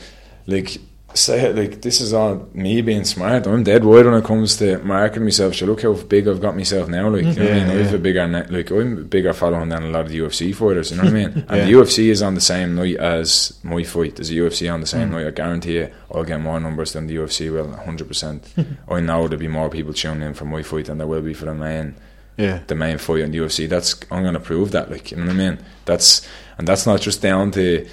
like 0.46 0.78
say 1.16 1.46
it 1.46 1.56
like 1.56 1.82
this 1.82 2.00
is 2.00 2.12
all 2.12 2.48
me 2.54 2.80
being 2.82 3.04
smart. 3.04 3.46
I'm 3.46 3.62
dead 3.64 3.84
wide 3.84 4.04
when 4.06 4.14
it 4.14 4.24
comes 4.24 4.56
to 4.58 4.78
marketing 4.78 5.24
myself. 5.24 5.54
So 5.54 5.66
look 5.66 5.82
how 5.82 5.92
big 5.94 6.28
I've 6.28 6.40
got 6.40 6.56
myself 6.56 6.88
now. 6.88 7.08
Like 7.08 7.24
you 7.24 7.32
know 7.34 7.42
what 7.42 7.52
I 7.52 7.54
mean, 7.54 7.66
Yeah, 7.66 7.72
I 7.72 7.76
have 7.82 7.90
yeah. 7.90 7.96
a 7.96 7.98
bigger 7.98 8.26
net, 8.28 8.50
like 8.52 8.70
I'm 8.70 8.98
a 8.98 9.00
bigger 9.02 9.32
following 9.32 9.68
than 9.68 9.82
a 9.82 9.88
lot 9.90 10.02
of 10.06 10.08
the 10.10 10.18
UFC 10.18 10.54
fighters. 10.54 10.90
You 10.90 10.98
know 10.98 11.04
what 11.04 11.12
I 11.12 11.14
mean? 11.14 11.44
And 11.48 11.56
Yeah. 11.58 11.64
the 11.66 11.72
UFC 11.72 12.10
is 12.10 12.22
on 12.22 12.34
the 12.34 12.40
same 12.40 12.74
night 12.74 12.96
as 12.96 13.58
my 13.62 13.82
fight. 13.82 14.16
There's 14.16 14.30
a 14.30 14.34
UFC 14.34 14.68
on 14.72 14.80
the 14.80 14.86
Mm. 14.86 14.90
same 14.90 15.10
night. 15.10 15.26
I 15.26 15.30
guarantee 15.30 15.74
you, 15.78 15.88
I'll 16.14 16.24
get 16.24 16.40
more 16.40 16.60
numbers 16.60 16.92
than 16.92 17.06
the 17.06 17.16
UFC 17.16 17.50
will. 17.52 17.66
100. 17.68 18.08
percent 18.08 18.52
I 18.88 19.00
know 19.00 19.26
there'll 19.28 19.40
be 19.40 19.48
more 19.48 19.68
people 19.70 19.92
tuning 19.92 20.22
in 20.28 20.34
for 20.34 20.44
my 20.44 20.62
fight 20.62 20.86
than 20.86 20.98
there 20.98 21.06
will 21.06 21.22
be 21.22 21.34
for 21.34 21.46
the 21.46 21.54
main 21.54 21.94
Yeah. 22.36 22.60
the 22.66 22.74
main 22.74 22.98
fight 22.98 23.20
in 23.20 23.30
the 23.32 23.38
UFC. 23.38 23.66
That's 23.68 23.96
I'm 24.10 24.22
gonna 24.24 24.40
prove 24.40 24.70
that. 24.72 24.90
Like 24.90 25.10
you 25.10 25.16
know 25.16 25.24
what 25.26 25.32
I 25.32 25.34
mean. 25.34 25.58
That's 25.86 26.26
and 26.58 26.66
that's 26.68 26.86
not 26.86 27.00
just 27.00 27.22
down 27.22 27.50
to 27.52 27.86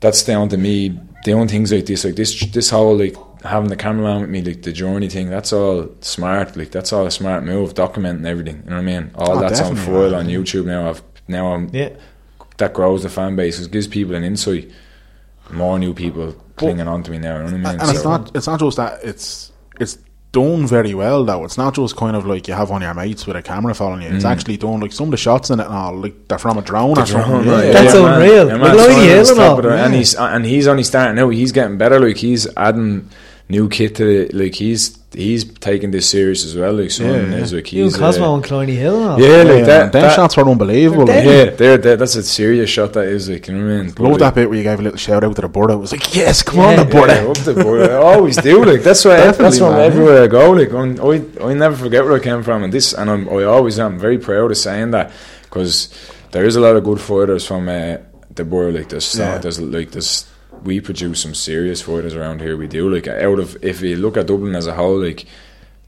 that's 0.00 0.22
down 0.24 0.48
to 0.48 0.56
me 0.56 0.98
doing 1.24 1.48
things 1.48 1.72
like 1.72 1.86
this. 1.86 2.04
Like 2.04 2.16
this 2.16 2.40
this 2.52 2.70
whole 2.70 2.96
like 2.96 3.16
having 3.42 3.68
the 3.70 3.76
cameraman 3.76 4.20
with 4.22 4.30
me, 4.30 4.42
like 4.42 4.62
the 4.62 4.72
journey 4.72 5.08
thing. 5.08 5.30
That's 5.30 5.52
all 5.52 5.88
smart. 6.00 6.56
Like 6.56 6.70
that's 6.70 6.92
all 6.92 7.06
a 7.06 7.10
smart 7.10 7.44
move. 7.44 7.74
Documenting 7.74 8.26
everything. 8.26 8.62
You 8.64 8.70
know 8.70 8.76
what 8.76 8.82
I 8.82 8.84
mean. 9.00 9.10
All 9.14 9.38
Oh, 9.38 9.40
that's 9.40 9.60
on 9.60 9.76
foil 9.76 10.14
on. 10.14 10.26
YouTube 10.26 10.66
now. 10.66 10.88
I've 10.90 11.02
now 11.28 11.52
I'm 11.52 11.68
Yeah. 11.72 11.90
that 12.58 12.74
grows 12.74 13.02
the 13.02 13.08
fan 13.08 13.36
base. 13.36 13.60
It 13.60 13.70
gives 13.70 13.86
people 13.86 14.14
an 14.14 14.24
insight. 14.24 14.70
More 15.50 15.78
new 15.78 15.94
people 15.94 16.32
clinging 16.56 16.86
on 16.86 17.02
to 17.02 17.10
me 17.10 17.18
now. 17.18 17.38
You 17.38 17.38
know 17.38 17.44
what 17.44 17.54
I 17.68 17.72
mean. 17.72 17.80
And 17.80 17.90
it's 17.90 18.04
not 18.04 18.30
it's 18.36 18.46
not 18.46 18.60
just 18.60 18.76
that 18.76 19.00
it's 19.02 19.50
it's 19.80 19.98
done 20.32 20.66
very 20.66 20.94
well 20.94 21.24
though. 21.24 21.44
It's 21.44 21.58
not 21.58 21.74
just 21.74 21.96
kind 21.96 22.16
of 22.16 22.26
like 22.26 22.46
you 22.46 22.54
have 22.54 22.70
one 22.70 22.82
of 22.82 22.86
your 22.86 22.94
mates 22.94 23.26
with 23.26 23.36
a 23.36 23.42
camera 23.42 23.74
following 23.74 24.02
you. 24.02 24.08
It's 24.08 24.24
mm. 24.24 24.30
actually 24.30 24.56
done 24.56 24.80
like 24.80 24.92
some 24.92 25.06
of 25.06 25.10
the 25.10 25.16
shots 25.16 25.50
in 25.50 25.60
it 25.60 25.66
and 25.66 25.74
all 25.74 25.94
like 25.96 26.28
they're 26.28 26.38
from 26.38 26.58
a 26.58 26.62
drone 26.62 26.98
or 26.98 27.06
something. 27.06 27.42
drone, 27.42 27.46
yeah. 27.46 27.72
That's 27.72 27.94
yeah, 27.94 28.02
man. 28.02 28.22
unreal. 28.22 28.48
Yeah, 28.48 28.56
man, 28.56 28.76
Lloydie 28.76 29.30
and 29.30 29.40
all. 29.40 29.58
of 29.58 29.62
the- 29.64 29.70
and 29.72 29.94
he's 29.94 30.14
and 30.14 30.44
he's 30.44 30.66
only 30.68 30.84
starting 30.84 31.18
out. 31.18 31.30
He's 31.30 31.52
getting 31.52 31.78
better. 31.78 31.98
Like 31.98 32.16
he's 32.16 32.46
adding 32.56 33.10
new 33.48 33.68
kit 33.68 33.96
to 33.96 34.04
the 34.28 34.36
like 34.36 34.54
he's 34.54 34.99
he's 35.12 35.44
taking 35.44 35.90
this 35.90 36.08
serious 36.08 36.44
as 36.44 36.54
well. 36.54 36.72
Like 36.74 36.90
Simon 36.90 37.32
Yeah, 37.32 37.38
is 37.38 37.52
yeah. 37.52 37.56
like 37.56 37.66
he's 37.66 37.96
Cosmo 37.96 38.32
uh, 38.32 38.34
and 38.36 38.44
Killiney 38.44 38.76
Hill 38.76 39.12
and 39.14 39.22
yeah, 39.22 39.28
like 39.38 39.46
Yeah, 39.46 39.62
that. 39.64 39.92
them 39.92 40.02
that- 40.02 40.14
shots 40.14 40.36
were 40.36 40.48
unbelievable. 40.48 41.04
They're 41.06 41.16
like. 41.16 41.50
yeah, 41.50 41.56
they're, 41.56 41.78
they're, 41.78 41.96
that's 41.96 42.14
a 42.14 42.22
serious 42.22 42.70
shot. 42.70 42.92
That 42.92 43.06
is 43.08 43.28
like 43.28 43.48
you 43.48 43.54
know 43.54 43.64
what 43.64 43.72
I 43.72 43.82
mean. 43.82 43.94
Love 43.98 44.10
like, 44.12 44.18
that 44.20 44.34
bit 44.36 44.48
where 44.48 44.58
you 44.58 44.62
gave 44.64 44.78
a 44.78 44.82
little 44.82 44.98
shout 44.98 45.24
out 45.24 45.34
to 45.36 45.42
the 45.42 45.48
board. 45.48 45.70
It 45.70 45.76
was 45.76 45.92
like, 45.92 46.14
yes, 46.14 46.42
come 46.42 46.58
Yeah. 46.60 46.66
on, 46.66 46.76
the 46.76 46.84
board. 46.84 47.10
Yeah, 47.10 47.26
up 47.26 47.36
the 47.38 47.54
board. 47.54 47.82
I 47.90 47.94
always 47.94 48.36
do. 48.36 48.64
Like 48.64 48.82
that's 48.82 49.04
why. 49.04 49.16
Definitely, 49.16 49.44
that's 49.44 49.60
why 49.60 49.82
everywhere 49.82 50.22
I 50.22 50.26
go. 50.26 50.50
Like 50.52 50.72
I'm, 50.72 51.00
I, 51.00 51.44
I 51.50 51.54
never 51.54 51.76
forget 51.76 52.04
where 52.04 52.14
I 52.14 52.20
came 52.20 52.42
from, 52.42 52.62
and 52.62 52.72
this, 52.72 52.92
and 52.92 53.10
I'm, 53.10 53.28
I 53.28 53.42
always 53.44 53.78
am 53.78 53.98
very 53.98 54.18
proud 54.18 54.50
of 54.50 54.56
saying 54.58 54.92
that 54.92 55.12
because 55.42 55.88
there 56.32 56.44
is 56.44 56.54
a 56.56 56.60
lot 56.60 56.76
of 56.76 56.84
good 56.84 57.00
fighters 57.00 57.46
from 57.46 57.68
uh, 57.68 57.96
the 58.34 58.44
board. 58.44 58.74
Like 58.74 58.88
there's, 58.90 59.18
Yeah. 59.18 59.38
there's 59.38 59.60
like 59.60 59.90
there's. 59.90 60.26
We 60.62 60.80
produce 60.80 61.22
some 61.22 61.34
serious 61.34 61.82
fighters 61.82 62.14
around 62.14 62.40
here. 62.40 62.56
We 62.56 62.66
do 62.66 62.88
like 62.92 63.06
out 63.08 63.38
of 63.38 63.56
if 63.64 63.80
you 63.80 63.96
look 63.96 64.16
at 64.16 64.26
Dublin 64.26 64.54
as 64.54 64.66
a 64.66 64.74
whole, 64.74 64.98
like 65.00 65.24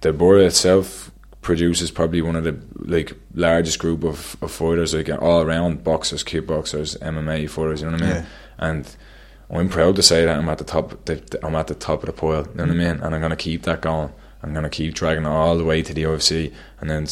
the 0.01 0.13
board 0.13 0.41
itself 0.41 1.11
produces 1.43 1.91
probably 1.91 2.23
one 2.23 2.37
of 2.37 2.45
the 2.45 2.57
like 2.77 3.13
largest 3.35 3.79
group 3.81 4.05
of, 4.05 4.37
of 4.41 4.51
fighters 4.51 4.95
like 4.95 5.09
all 5.11 5.43
around 5.43 5.83
boxers, 5.85 6.23
kickboxers, 6.25 6.97
MMA 7.01 7.51
fighters. 7.51 7.81
You 7.83 7.87
know 7.91 7.93
what 7.95 8.03
I 8.03 8.07
mean? 8.07 8.15
Yeah. 8.17 8.25
And 8.59 8.97
I'm 9.51 9.69
proud 9.69 9.97
to 9.97 10.03
say 10.03 10.25
that 10.25 10.39
I'm 10.39 10.49
at 10.49 10.59
the 10.59 10.65
top. 10.65 11.05
The, 11.05 11.17
the- 11.17 11.45
I'm 11.45 11.55
at 11.57 11.67
the 11.67 11.75
top 11.75 12.01
of 12.03 12.07
the 12.07 12.13
pile. 12.13 12.47
You 12.47 12.55
know 12.55 12.65
what 12.65 12.71
I 12.71 12.75
mean? 12.75 13.01
And 13.03 13.15
I'm 13.15 13.21
gonna 13.21 13.37
keep 13.37 13.63
that 13.65 13.81
going. 13.83 14.11
I'm 14.43 14.55
gonna 14.55 14.71
keep 14.71 14.95
dragging 14.95 15.25
it 15.25 15.29
all 15.29 15.59
the 15.59 15.65
way 15.65 15.83
to 15.83 15.93
the 15.93 16.05
UFC. 16.05 16.53
And 16.81 16.89
then 16.89 17.07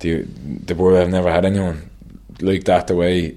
the 0.00 0.22
the 0.22 0.74
board 0.74 0.96
I've 0.96 1.10
never 1.10 1.30
had 1.30 1.44
anyone 1.44 1.90
like 2.42 2.64
that. 2.64 2.86
The 2.86 2.94
way 2.96 3.30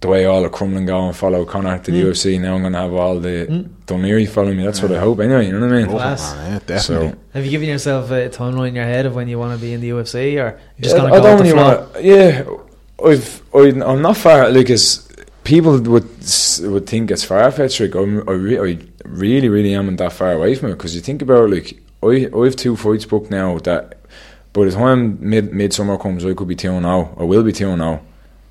the 0.00 0.08
way 0.08 0.24
all 0.24 0.42
the 0.42 0.48
Crumlin 0.50 0.86
go 0.86 1.06
and 1.06 1.16
follow 1.16 1.44
Conor 1.44 1.78
to 1.78 1.90
the 1.90 2.02
mm. 2.02 2.10
UFC. 2.10 2.40
Now 2.40 2.54
I'm 2.54 2.62
gonna 2.62 2.78
have 2.80 2.92
all 2.92 3.18
the 3.18 3.46
mm. 3.48 3.68
Dun 3.86 4.02
Laoghaire 4.02 4.28
following 4.28 4.56
me. 4.56 4.64
That's 4.64 4.82
what 4.82 4.92
I 4.92 4.98
hope. 5.00 5.20
Anyway, 5.20 5.46
you 5.46 5.52
know 5.52 5.60
what 5.60 5.72
I 5.72 5.78
mean? 5.78 5.86
Love 5.86 5.94
it, 5.96 5.98
Class. 5.98 6.34
man, 6.34 6.46
oh, 6.46 6.52
yeah, 6.52 6.58
definitely. 6.66 7.08
So 7.10 7.18
Have 7.34 7.44
you 7.44 7.50
given 7.50 7.68
yourself 7.68 8.10
a 8.10 8.28
timeline 8.28 8.68
in 8.68 8.74
your 8.74 8.84
head 8.84 9.06
of 9.06 9.14
when 9.14 9.28
you 9.28 9.38
want 9.38 9.58
to 9.58 9.64
be 9.64 9.72
in 9.72 9.80
the 9.80 9.90
UFC, 9.90 10.42
or 10.42 10.58
you 10.76 10.82
just 10.82 10.96
Yeah, 10.96 11.02
gonna 11.02 11.14
I 11.14 11.18
go 11.18 11.22
don't 11.22 11.38
with 11.38 11.46
the 11.46 11.52
flow? 11.52 11.88
wanna- 11.92 12.00
yeah, 12.00 12.44
I've 13.04 13.42
I, 13.54 13.90
I'm 13.90 14.02
not 14.02 14.16
far. 14.16 14.50
Like 14.50 14.70
as 14.70 15.06
people 15.44 15.78
would 15.80 15.86
would 15.86 16.86
think 16.86 17.10
it's 17.10 17.24
far 17.24 17.50
fetched. 17.50 17.80
Like 17.80 17.94
I'm, 17.94 18.28
I, 18.28 18.32
re, 18.32 18.58
I 18.58 18.78
really 19.04 19.48
really 19.48 19.74
am 19.74 19.86
not 19.86 19.98
that 19.98 20.12
far 20.12 20.32
away 20.32 20.54
from 20.54 20.70
it 20.70 20.72
because 20.76 20.94
you 20.94 21.00
think 21.00 21.22
about 21.22 21.50
like 21.50 21.80
I 22.02 22.28
I 22.34 22.44
have 22.44 22.56
two 22.56 22.76
fights 22.76 23.04
booked 23.04 23.30
now 23.30 23.58
that 23.60 23.98
by 24.52 24.64
the 24.64 24.72
time 24.72 25.18
mid 25.20 25.52
midsummer 25.52 25.98
comes 25.98 26.24
I 26.24 26.34
could 26.34 26.48
be 26.48 26.56
two 26.56 26.72
and 26.72 26.84
zero. 26.84 27.14
I 27.18 27.24
will 27.24 27.42
be 27.42 27.52
two 27.52 27.68
and 27.68 27.80
zero, 27.80 28.02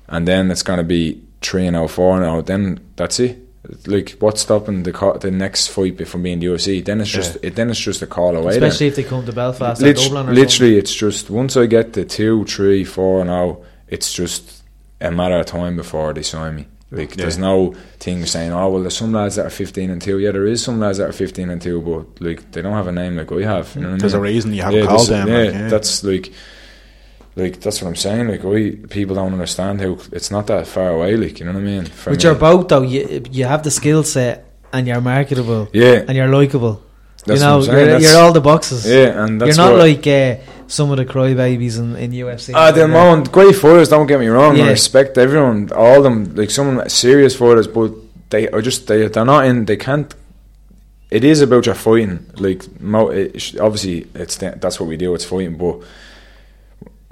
and 0.08 0.26
then 0.26 0.50
it's 0.50 0.62
gonna 0.62 0.84
be 0.84 1.22
three 1.42 1.66
and 1.66 1.74
zero, 1.76 1.88
four 1.88 2.16
and 2.16 2.24
zero. 2.24 2.42
Then 2.42 2.80
that's 2.96 3.20
it. 3.20 3.38
Like 3.86 4.10
what's 4.20 4.42
stopping 4.42 4.84
the 4.84 4.92
co- 4.92 5.18
the 5.18 5.30
next 5.30 5.68
fight 5.68 6.06
from 6.06 6.22
being 6.22 6.38
the 6.38 6.46
UFC? 6.46 6.84
Then 6.84 7.00
it's 7.00 7.10
just 7.10 7.36
it, 7.42 7.56
then 7.56 7.70
it's 7.70 7.80
just 7.80 8.02
a 8.02 8.06
call 8.06 8.36
away. 8.36 8.54
then. 8.54 8.64
Especially 8.64 8.86
if 8.86 8.96
they 8.96 9.02
come 9.02 9.26
to 9.26 9.32
Belfast 9.32 9.82
or 9.82 9.86
Lit- 9.86 9.96
Dublin 9.96 10.28
or 10.28 10.34
literally, 10.34 10.78
it's 10.78 10.94
just 10.94 11.30
once 11.30 11.56
I 11.56 11.66
get 11.66 11.92
to 11.94 12.04
two, 12.04 12.44
three, 12.44 12.84
four 12.84 13.24
now, 13.24 13.58
it's 13.88 14.12
just 14.12 14.62
a 15.00 15.10
matter 15.10 15.38
of 15.38 15.46
time 15.46 15.76
before 15.76 16.12
they 16.12 16.22
sign 16.22 16.56
me. 16.56 16.66
Like, 16.90 17.16
there's 17.16 17.36
no 17.36 17.74
thing 17.98 18.24
saying, 18.26 18.52
oh, 18.52 18.68
well, 18.70 18.80
there's 18.80 18.96
some 18.96 19.12
lads 19.12 19.34
that 19.36 19.46
are 19.46 19.50
15 19.50 19.90
and 19.90 20.00
2. 20.00 20.20
Yeah, 20.20 20.30
there 20.30 20.46
is 20.46 20.62
some 20.62 20.78
lads 20.78 20.98
that 20.98 21.08
are 21.08 21.12
15 21.12 21.50
and 21.50 21.60
2, 21.60 21.80
but, 21.80 22.24
like, 22.24 22.52
they 22.52 22.62
don't 22.62 22.74
have 22.74 22.86
a 22.86 22.92
name 22.92 23.16
like 23.16 23.30
I 23.32 23.42
have. 23.42 23.74
You 23.74 23.82
know 23.82 23.96
There's 23.96 24.14
I 24.14 24.18
a 24.18 24.20
mean? 24.20 24.32
reason 24.32 24.54
you 24.54 24.62
haven't 24.62 24.80
yeah, 24.80 24.86
called 24.86 25.08
them. 25.08 25.28
Yeah, 25.28 25.38
like, 25.38 25.52
yeah. 25.52 25.68
that's 25.68 26.04
like, 26.04 26.32
like, 27.36 27.60
that's 27.60 27.82
what 27.82 27.88
I'm 27.88 27.96
saying. 27.96 28.28
Like, 28.28 28.42
we 28.42 28.76
people 28.76 29.14
don't 29.16 29.32
understand 29.34 29.80
how 29.82 29.98
it's 30.10 30.30
not 30.30 30.46
that 30.46 30.66
far 30.66 30.88
away, 30.88 31.16
like, 31.16 31.38
you 31.38 31.44
know 31.44 31.52
what 31.52 31.60
I 31.60 31.64
mean? 31.64 31.84
Me. 31.84 32.16
you're 32.18 32.34
both 32.34 32.68
though. 32.68 32.82
You 32.82 33.22
you 33.30 33.44
have 33.44 33.62
the 33.62 33.70
skill 33.70 34.02
set 34.02 34.50
and 34.72 34.86
you're 34.86 35.00
marketable 35.02 35.68
Yeah. 35.72 36.04
and 36.08 36.16
you're 36.16 36.28
likable. 36.28 36.82
That's 37.26 37.40
you 37.40 37.46
know, 37.46 37.60
you're, 37.60 37.98
you're 37.98 38.18
all 38.18 38.32
the 38.32 38.40
boxes. 38.40 38.86
Yeah, 38.86 39.24
and 39.24 39.40
that's 39.40 39.56
you're 39.56 39.66
not 39.66 39.78
like 39.78 40.06
uh, 40.06 40.36
some 40.68 40.90
of 40.92 40.96
the 40.96 41.04
crybabies 41.04 41.78
in, 41.78 41.96
in 41.96 42.12
UFC. 42.12 42.52
Ah, 42.54 42.70
they're 42.70 42.86
moan 42.88 43.24
great 43.24 43.56
fighters. 43.56 43.88
Don't 43.88 44.06
get 44.06 44.20
me 44.20 44.28
wrong. 44.28 44.56
Yeah. 44.56 44.66
I 44.66 44.70
respect 44.70 45.18
everyone, 45.18 45.72
all 45.72 45.96
of 45.98 46.04
them. 46.04 46.36
Like 46.36 46.50
some 46.50 46.88
serious 46.88 47.34
fighters, 47.34 47.66
but 47.66 47.92
they 48.30 48.48
are 48.48 48.62
just 48.62 48.86
they 48.86 49.08
they're 49.08 49.24
not 49.24 49.44
in. 49.44 49.64
They 49.64 49.76
can't. 49.76 50.14
It 51.10 51.24
is 51.24 51.40
about 51.40 51.66
your 51.66 51.74
fighting. 51.74 52.30
Like 52.36 52.80
mo, 52.80 53.08
it, 53.08 53.60
obviously, 53.60 54.06
it's 54.14 54.36
that's 54.36 54.78
what 54.78 54.88
we 54.88 54.96
do. 54.96 55.14
It's 55.14 55.24
fighting, 55.24 55.56
but. 55.56 55.82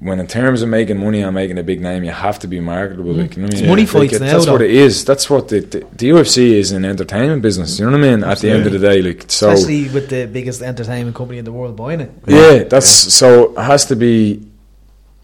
When 0.05 0.21
in 0.21 0.27
terms 0.27 0.61
of 0.61 0.69
making 0.69 0.99
money 0.99 1.23
and 1.23 1.35
making 1.35 1.57
a 1.57 1.63
big 1.63 1.81
name, 1.81 2.05
you 2.05 2.11
have 2.11 2.39
to 2.41 2.47
be 2.47 2.61
marketable. 2.61 3.15
Mm. 3.15 3.23
Like, 3.23 3.37
you 3.37 3.43
know 3.43 3.49
It's 3.51 3.63
money 3.63 3.87
fights 3.87 4.13
it- 4.13 4.21
now, 4.21 4.33
That's 4.35 4.47
what 4.47 4.61
it 4.61 4.71
is. 4.71 5.03
That's 5.03 5.31
what 5.31 5.49
the, 5.49 5.61
the, 5.61 5.79
the 6.01 6.11
UFC 6.11 6.37
is 6.63 6.73
an 6.73 6.85
entertainment 6.85 7.41
business. 7.41 7.79
You 7.79 7.87
know 7.87 7.93
what 7.93 8.07
I 8.07 8.11
mean? 8.11 8.23
At 8.23 8.41
the 8.41 8.51
end 8.51 8.67
of 8.67 8.73
the 8.73 8.79
day, 8.79 9.01
like 9.01 9.25
so. 9.29 9.53
Especially 9.53 9.89
with 9.89 10.11
the 10.11 10.27
biggest 10.27 10.61
entertainment 10.61 11.17
company 11.17 11.39
in 11.39 11.47
the 11.47 11.53
world 11.53 11.75
buying 11.75 12.01
it. 12.01 12.13
Yeah, 12.27 12.65
that's 12.65 12.87
so 13.21 13.55
it 13.55 13.63
has 13.63 13.87
to 13.87 13.97
be. 13.97 14.47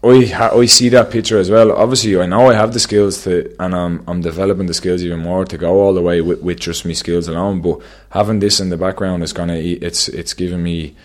I 0.03 0.25
ha, 0.25 0.57
I 0.57 0.65
see 0.65 0.89
that 0.89 1.11
picture 1.11 1.37
as 1.37 1.51
well. 1.51 1.71
Obviously, 1.73 2.19
I 2.19 2.25
know 2.25 2.49
I 2.49 2.55
have 2.55 2.73
the 2.73 2.79
skills 2.79 3.23
to, 3.25 3.55
and 3.59 3.75
I'm 3.75 4.03
I'm 4.07 4.21
developing 4.21 4.65
the 4.65 4.73
skills 4.73 5.03
even 5.03 5.19
more 5.19 5.45
to 5.45 5.57
go 5.59 5.79
all 5.79 5.93
the 5.93 6.01
way 6.01 6.21
with, 6.21 6.41
with 6.41 6.59
just 6.59 6.85
me 6.85 6.95
skills 6.95 7.27
alone. 7.27 7.61
But 7.61 7.81
having 8.09 8.39
this 8.39 8.59
in 8.59 8.69
the 8.69 8.77
background 8.77 9.21
is 9.21 9.31
gonna 9.31 9.57
it's 9.57 10.07
it's 10.07 10.33
giving 10.33 10.63
me 10.63 10.95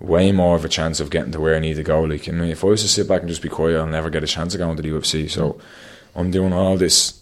way 0.00 0.32
more 0.32 0.56
of 0.56 0.64
a 0.64 0.68
chance 0.68 1.00
of 1.00 1.10
getting 1.10 1.32
to 1.32 1.40
where 1.40 1.56
I 1.56 1.58
need 1.58 1.74
to 1.74 1.82
go. 1.82 2.02
Like, 2.02 2.28
I 2.28 2.32
mean, 2.32 2.50
if 2.50 2.64
I 2.64 2.68
was 2.68 2.82
to 2.82 2.88
sit 2.88 3.08
back 3.08 3.20
and 3.20 3.28
just 3.28 3.42
be 3.42 3.48
quiet, 3.48 3.78
I'll 3.78 3.86
never 3.86 4.10
get 4.10 4.22
a 4.22 4.28
chance 4.28 4.54
of 4.54 4.58
going 4.58 4.76
to 4.76 4.82
the 4.82 4.90
UFC. 4.90 5.30
So 5.30 5.60
I'm 6.14 6.30
doing 6.30 6.52
all 6.52 6.76
this. 6.76 7.20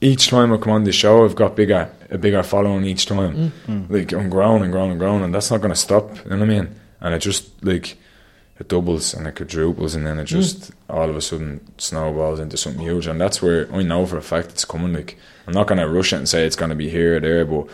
Each 0.00 0.28
time 0.28 0.52
I 0.52 0.56
come 0.56 0.72
on 0.72 0.84
the 0.84 0.92
show, 0.92 1.24
I've 1.24 1.36
got 1.36 1.54
bigger 1.54 1.88
a 2.10 2.18
bigger 2.18 2.42
following 2.42 2.84
each 2.84 3.06
time. 3.06 3.52
Mm-hmm. 3.66 3.92
Like 3.92 4.12
I'm 4.12 4.30
growing 4.30 4.62
and 4.62 4.72
growing 4.72 4.90
and 4.90 5.00
growing, 5.00 5.22
and 5.22 5.34
that's 5.34 5.50
not 5.50 5.60
going 5.60 5.72
to 5.72 5.76
stop. 5.76 6.16
You 6.24 6.30
know 6.30 6.38
what 6.38 6.50
I 6.50 6.60
mean? 6.60 6.74
And 7.00 7.14
it 7.14 7.20
just 7.20 7.64
like 7.64 7.96
it 8.58 8.68
doubles 8.68 9.14
and 9.14 9.26
it 9.26 9.36
quadruples, 9.36 9.94
and 9.94 10.06
then 10.06 10.18
it 10.18 10.24
mm. 10.24 10.26
just 10.26 10.72
all 10.90 11.08
of 11.08 11.16
a 11.16 11.20
sudden 11.20 11.72
snowballs 11.78 12.40
into 12.40 12.56
something 12.56 12.82
huge. 12.82 13.06
And 13.06 13.20
that's 13.20 13.40
where 13.40 13.72
I 13.72 13.82
know 13.82 14.04
for 14.04 14.18
a 14.18 14.22
fact 14.22 14.50
it's 14.50 14.64
coming. 14.64 14.92
Like 14.92 15.16
I'm 15.46 15.54
not 15.54 15.68
going 15.68 15.78
to 15.78 15.88
rush 15.88 16.12
it 16.12 16.16
and 16.16 16.28
say 16.28 16.44
it's 16.44 16.56
going 16.56 16.70
to 16.70 16.76
be 16.76 16.90
here 16.90 17.16
or 17.16 17.20
there, 17.20 17.44
but 17.44 17.68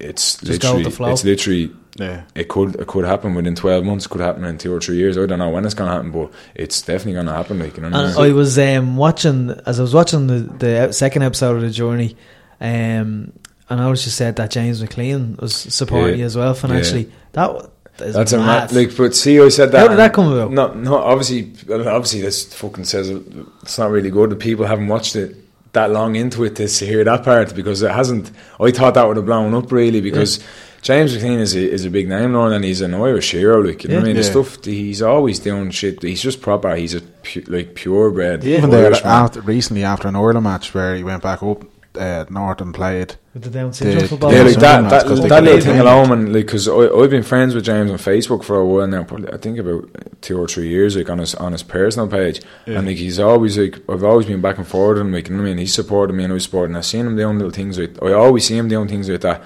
it's 0.00 0.36
Just 0.40 0.62
go 0.62 0.74
with 0.74 0.78
literally 0.78 0.82
the 0.84 0.90
flow. 0.90 1.10
it's 1.12 1.24
literally 1.24 1.70
Yeah. 1.98 2.22
it 2.34 2.48
could 2.48 2.76
it 2.76 2.86
could 2.86 3.04
happen 3.04 3.34
within 3.34 3.54
twelve 3.54 3.84
months. 3.84 4.06
Could 4.06 4.20
happen 4.20 4.44
in 4.44 4.56
two 4.58 4.72
or 4.72 4.80
three 4.80 4.96
years. 4.96 5.18
I 5.18 5.26
don't 5.26 5.38
know 5.40 5.48
when 5.50 5.64
it's 5.64 5.74
gonna 5.74 5.90
happen, 5.92 6.10
but 6.12 6.30
it's 6.54 6.80
definitely 6.82 7.14
gonna 7.14 7.32
happen. 7.34 7.58
Like 7.58 7.76
you 7.76 7.82
know, 7.82 7.88
I 7.98 8.04
And? 8.10 8.18
I 8.18 8.32
was 8.32 8.58
um, 8.58 8.96
watching 8.96 9.50
as 9.66 9.78
I 9.80 9.82
was 9.82 9.94
watching 9.94 10.26
the, 10.28 10.40
the 10.58 10.92
second 10.92 11.22
episode 11.22 11.56
of 11.56 11.62
the 11.62 11.70
journey, 11.70 12.16
um, 12.60 13.32
and 13.70 13.80
I 13.80 13.88
was 13.90 14.04
just 14.04 14.16
said 14.16 14.36
that 14.36 14.50
James 14.50 14.82
McClean 14.82 15.40
was 15.40 15.54
supporting 15.54 16.10
Yeah. 16.10 16.20
you 16.20 16.24
as 16.26 16.36
well 16.36 16.54
financially. 16.54 17.10
That 17.32 17.52
wa- 17.54 17.66
is 18.00 18.14
That's 18.14 18.32
a 18.32 18.38
mad. 18.38 18.46
mad. 18.46 18.72
Like, 18.72 18.96
but 18.96 19.14
see, 19.16 19.40
I 19.40 19.48
said 19.48 19.72
that. 19.72 19.78
How 19.80 19.88
did 19.88 19.98
that 19.98 20.12
come 20.14 20.32
about? 20.32 20.52
No, 20.52 20.72
no. 20.74 20.96
Obviously, 20.98 21.50
obviously, 21.68 22.20
this 22.20 22.54
fucking 22.54 22.84
says 22.84 23.10
it's 23.10 23.76
not 23.78 23.90
really 23.90 24.10
good. 24.10 24.30
The 24.30 24.36
people 24.36 24.66
haven't 24.66 24.86
watched 24.86 25.16
it 25.16 25.34
that 25.72 25.90
long 25.90 26.16
into 26.16 26.44
it 26.44 26.56
to 26.56 26.66
hear 26.66 27.04
that 27.04 27.24
part 27.24 27.54
because 27.54 27.82
it 27.82 27.90
hasn't. 27.90 28.30
I 28.60 28.70
thought 28.70 28.94
that 28.94 29.06
would 29.06 29.16
have 29.16 29.26
blown 29.26 29.54
up 29.54 29.70
really 29.72 30.00
because. 30.00 30.44
James 30.80 31.12
McClean 31.12 31.40
is 31.40 31.56
a, 31.56 31.70
is 31.70 31.84
a 31.84 31.90
big 31.90 32.08
name 32.08 32.32
now, 32.32 32.46
and 32.46 32.64
he's 32.64 32.80
an 32.80 32.94
Irish 32.94 33.32
hero. 33.32 33.60
Like 33.60 33.82
you 33.82 33.90
know, 33.90 33.96
what 33.96 34.04
I 34.04 34.06
mean, 34.06 34.16
the 34.16 34.22
stuff 34.22 34.64
he's 34.64 35.02
always 35.02 35.40
doing 35.40 35.72
shit. 35.72 36.00
He's 36.00 36.22
just 36.22 36.40
proper. 36.40 36.76
He's 36.76 36.94
a 36.94 37.00
pu- 37.00 37.42
like 37.48 37.74
purebred. 37.74 38.44
Even 38.44 38.70
there 38.70 38.92
after, 39.04 39.40
recently 39.40 39.82
after 39.82 40.06
an 40.06 40.14
Orla 40.14 40.40
match 40.40 40.72
where 40.72 40.94
he 40.94 41.02
went 41.02 41.24
back 41.24 41.42
up 41.42 41.64
uh, 41.98 42.24
north 42.30 42.60
and 42.60 42.72
played. 42.74 43.16
with 43.34 43.42
the 43.44 43.50
Down 43.50 43.72
syndrome 43.72 44.00
The- 44.02 44.08
football. 44.08 44.30
Yeah, 44.32 44.38
Yeah, 44.38 44.42
like 44.44 44.52
some 44.54 44.60
that, 44.62 44.80
that, 44.82 44.90
that's 44.90 45.04
'cause 45.04 45.28
that, 45.28 45.44
little 45.44 45.60
thing 45.60 45.76
it. 45.76 45.80
alone, 45.80 46.12
and 46.12 46.32
like, 46.32 46.46
because 46.46 46.68
I've 46.68 47.10
been 47.10 47.22
friends 47.22 47.54
with 47.54 47.64
James 47.64 47.90
on 47.90 47.98
Facebook 47.98 48.42
for 48.44 48.56
a 48.56 48.64
while 48.66 48.86
now, 48.86 49.02
probably 49.04 49.32
I 49.32 49.36
think 49.36 49.58
about 49.58 49.88
two 50.22 50.38
or 50.40 50.46
three 50.48 50.68
years, 50.68 50.96
like 50.96 51.10
on 51.10 51.18
his 51.18 51.34
on 51.34 51.52
his 51.52 51.62
personal 51.62 52.08
page, 52.08 52.40
and 52.66 52.86
like 52.86 52.96
he's 52.96 53.18
always 53.18 53.58
like 53.58 53.78
I've 53.88 54.04
always 54.04 54.26
been 54.26 54.40
back 54.40 54.58
and 54.58 54.66
forward, 54.66 54.98
and 54.98 55.12
like 55.12 55.28
you 55.28 55.34
know 55.36 55.42
what 55.42 55.46
I 55.48 55.50
mean, 55.50 55.58
he's 55.58 55.74
supported 55.74 56.12
me 56.14 56.24
and 56.24 56.32
I 56.32 56.34
was 56.34 56.44
supporting. 56.44 56.74
I've 56.76 56.86
seen 56.86 57.06
him 57.06 57.16
doing 57.16 57.36
little 57.38 57.52
things 57.52 57.78
like 57.78 58.02
I 58.02 58.12
always 58.12 58.46
see 58.46 58.56
him 58.56 58.68
doing 58.68 58.88
things 58.88 59.08
like 59.08 59.20
that, 59.22 59.42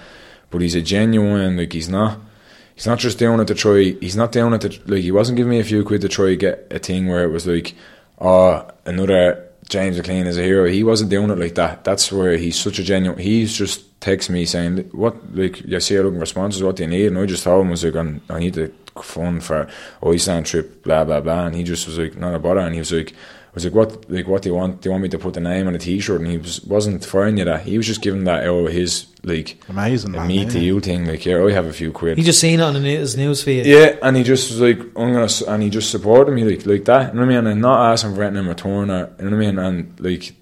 but 0.50 0.60
he's 0.62 0.74
a 0.74 0.82
genuine 0.82 1.56
like 1.56 1.72
he's 1.72 1.88
not. 1.88 2.18
He's 2.74 2.86
not 2.86 2.98
just 2.98 3.18
doing 3.18 3.38
it 3.38 3.46
to 3.48 3.54
try. 3.54 3.94
He's 4.00 4.16
not 4.16 4.32
doing 4.32 4.54
it 4.54 4.62
to 4.62 4.70
like. 4.86 5.02
He 5.02 5.12
wasn't 5.12 5.36
giving 5.36 5.50
me 5.50 5.60
a 5.60 5.64
few 5.64 5.84
quid 5.84 6.00
to 6.00 6.08
try 6.08 6.34
get 6.34 6.66
a 6.70 6.78
thing 6.78 7.06
where 7.06 7.22
it 7.22 7.28
was 7.30 7.46
like, 7.46 7.74
oh, 8.18 8.66
another 8.86 9.44
James 9.72 9.98
McClean 9.98 10.26
is 10.26 10.36
a 10.38 10.42
hero. 10.42 10.68
He 10.68 10.84
wasn't 10.84 11.10
doing 11.10 11.30
it 11.30 11.38
like 11.38 11.54
that. 11.54 11.82
That's 11.82 12.12
where 12.12 12.36
he's 12.36 12.58
such 12.60 12.78
a 12.78 12.82
genuine. 12.84 13.18
He's 13.18 13.56
just 13.56 13.98
texts 14.02 14.28
me 14.30 14.44
saying, 14.44 14.90
"What 14.92 15.14
like 15.34 15.62
you 15.64 15.80
see, 15.80 15.98
looking 15.98 16.20
for 16.20 16.26
sponsors. 16.26 16.62
What 16.62 16.76
do 16.76 16.82
you 16.82 16.90
need?" 16.90 17.06
And 17.06 17.18
I 17.18 17.24
just 17.24 17.42
told 17.44 17.62
him 17.62 17.68
I 17.68 17.70
was 17.70 17.84
like, 17.84 17.96
"I'm- 17.96 18.20
"I 18.28 18.38
need 18.38 18.54
to 18.54 18.70
fund 19.02 19.42
for 19.42 19.66
Iceland 20.06 20.44
trip, 20.46 20.82
blah 20.84 21.04
blah 21.04 21.20
blah." 21.20 21.46
And 21.46 21.54
he 21.56 21.62
just 21.62 21.86
was 21.86 21.98
like, 21.98 22.18
"Not 22.18 22.34
a 22.34 22.38
bother." 22.38 22.60
And 22.60 22.74
he 22.74 22.80
was 22.80 22.92
like. 22.92 23.14
I 23.52 23.56
was 23.56 23.64
like, 23.66 23.74
what? 23.74 24.10
Like, 24.10 24.26
what 24.26 24.40
do 24.40 24.48
you 24.48 24.54
want? 24.54 24.80
Do 24.80 24.88
you 24.88 24.92
want 24.92 25.02
me 25.02 25.10
to 25.10 25.18
put 25.18 25.34
the 25.34 25.40
name 25.40 25.68
on 25.68 25.74
a 25.74 25.78
T-shirt? 25.78 26.18
And 26.22 26.30
he 26.30 26.38
was 26.38 26.62
wasn't 26.64 27.04
throwing 27.04 27.36
you 27.36 27.44
that. 27.44 27.64
He 27.64 27.76
was 27.76 27.86
just 27.86 28.00
giving 28.00 28.24
that 28.24 28.44
out 28.44 28.66
of 28.66 28.72
his 28.72 29.06
like 29.24 29.58
Amazing, 29.68 30.14
a 30.14 30.18
man, 30.20 30.26
me 30.26 30.46
to 30.46 30.58
yeah. 30.58 30.64
you 30.64 30.80
thing. 30.80 31.06
Like, 31.06 31.26
yeah, 31.26 31.44
I 31.44 31.52
have 31.52 31.66
a 31.66 31.72
few 31.74 31.92
quid. 31.92 32.16
He 32.16 32.24
just 32.24 32.40
seen 32.40 32.60
it 32.60 32.62
on 32.62 32.72
the 32.72 32.80
news, 32.80 33.00
his 33.00 33.16
news 33.18 33.42
feed. 33.44 33.66
Yeah, 33.66 33.96
and 34.02 34.16
he 34.16 34.22
just 34.22 34.50
was 34.50 34.60
like, 34.62 34.78
I'm 34.96 35.12
gonna, 35.12 35.28
and 35.48 35.62
he 35.62 35.68
just 35.68 35.90
supported 35.90 36.32
me 36.32 36.44
like 36.44 36.64
like 36.64 36.86
that. 36.86 37.08
You 37.12 37.20
know 37.20 37.26
what 37.26 37.34
I 37.34 37.40
mean? 37.40 37.46
And 37.46 37.60
not 37.60 37.92
asking 37.92 38.14
for 38.14 38.22
anything 38.22 38.44
in 38.44 38.48
return, 38.48 38.90
or 38.90 39.10
you 39.18 39.28
know 39.28 39.36
what 39.36 39.44
I 39.44 39.46
mean? 39.50 39.58
And 39.58 40.00
like 40.00 40.32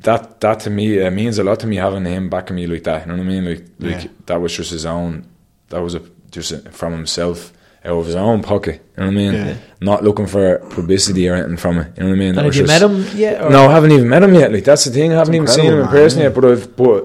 that, 0.00 0.40
that 0.40 0.60
to 0.60 0.70
me 0.70 0.98
it 0.98 1.10
means 1.12 1.38
a 1.38 1.44
lot 1.44 1.60
to 1.60 1.66
me 1.68 1.76
having 1.76 2.04
him 2.04 2.28
backing 2.28 2.56
me 2.56 2.66
like 2.66 2.82
that. 2.82 3.06
You 3.06 3.12
know 3.12 3.18
what 3.18 3.26
I 3.26 3.28
mean? 3.28 3.44
Like 3.44 3.64
like 3.78 4.04
Yeah. 4.04 4.10
that 4.26 4.40
was 4.40 4.56
just 4.56 4.70
his 4.72 4.86
own. 4.86 5.24
That 5.68 5.82
was 5.82 5.94
a, 5.94 6.02
just 6.30 6.50
a, 6.52 6.58
from 6.72 6.92
himself. 6.92 7.52
Out 7.86 7.98
of 7.98 8.06
his 8.06 8.16
own 8.16 8.42
pocket, 8.42 8.82
you 8.96 9.04
know 9.04 9.06
what 9.06 9.12
I 9.12 9.14
mean? 9.14 9.32
Yeah. 9.34 9.56
Not 9.80 10.02
looking 10.02 10.26
for 10.26 10.58
publicity 10.70 11.28
or 11.28 11.34
anything 11.36 11.56
from 11.56 11.78
it. 11.78 11.92
You 11.96 12.02
know 12.02 12.08
what 12.10 12.14
I 12.16 12.18
mean? 12.18 12.28
And 12.30 12.38
have 12.38 12.46
you 12.46 12.66
just- 12.66 12.68
met 12.68 12.82
him 12.82 13.06
yet? 13.16 13.40
or- 13.42 13.50
no, 13.50 13.68
I 13.68 13.72
haven't 13.72 13.92
even 13.92 14.08
met 14.08 14.22
him 14.24 14.34
yet. 14.34 14.52
Like 14.52 14.64
that's 14.64 14.84
the 14.84 14.90
thing. 14.90 15.12
I 15.12 15.16
haven't 15.16 15.34
even 15.34 15.46
seen 15.46 15.66
him 15.72 15.78
in 15.80 15.86
person 15.88 16.18
man, 16.18 16.26
yet. 16.30 16.34
But 16.34 16.44
I've 16.50 16.76
but 16.76 17.04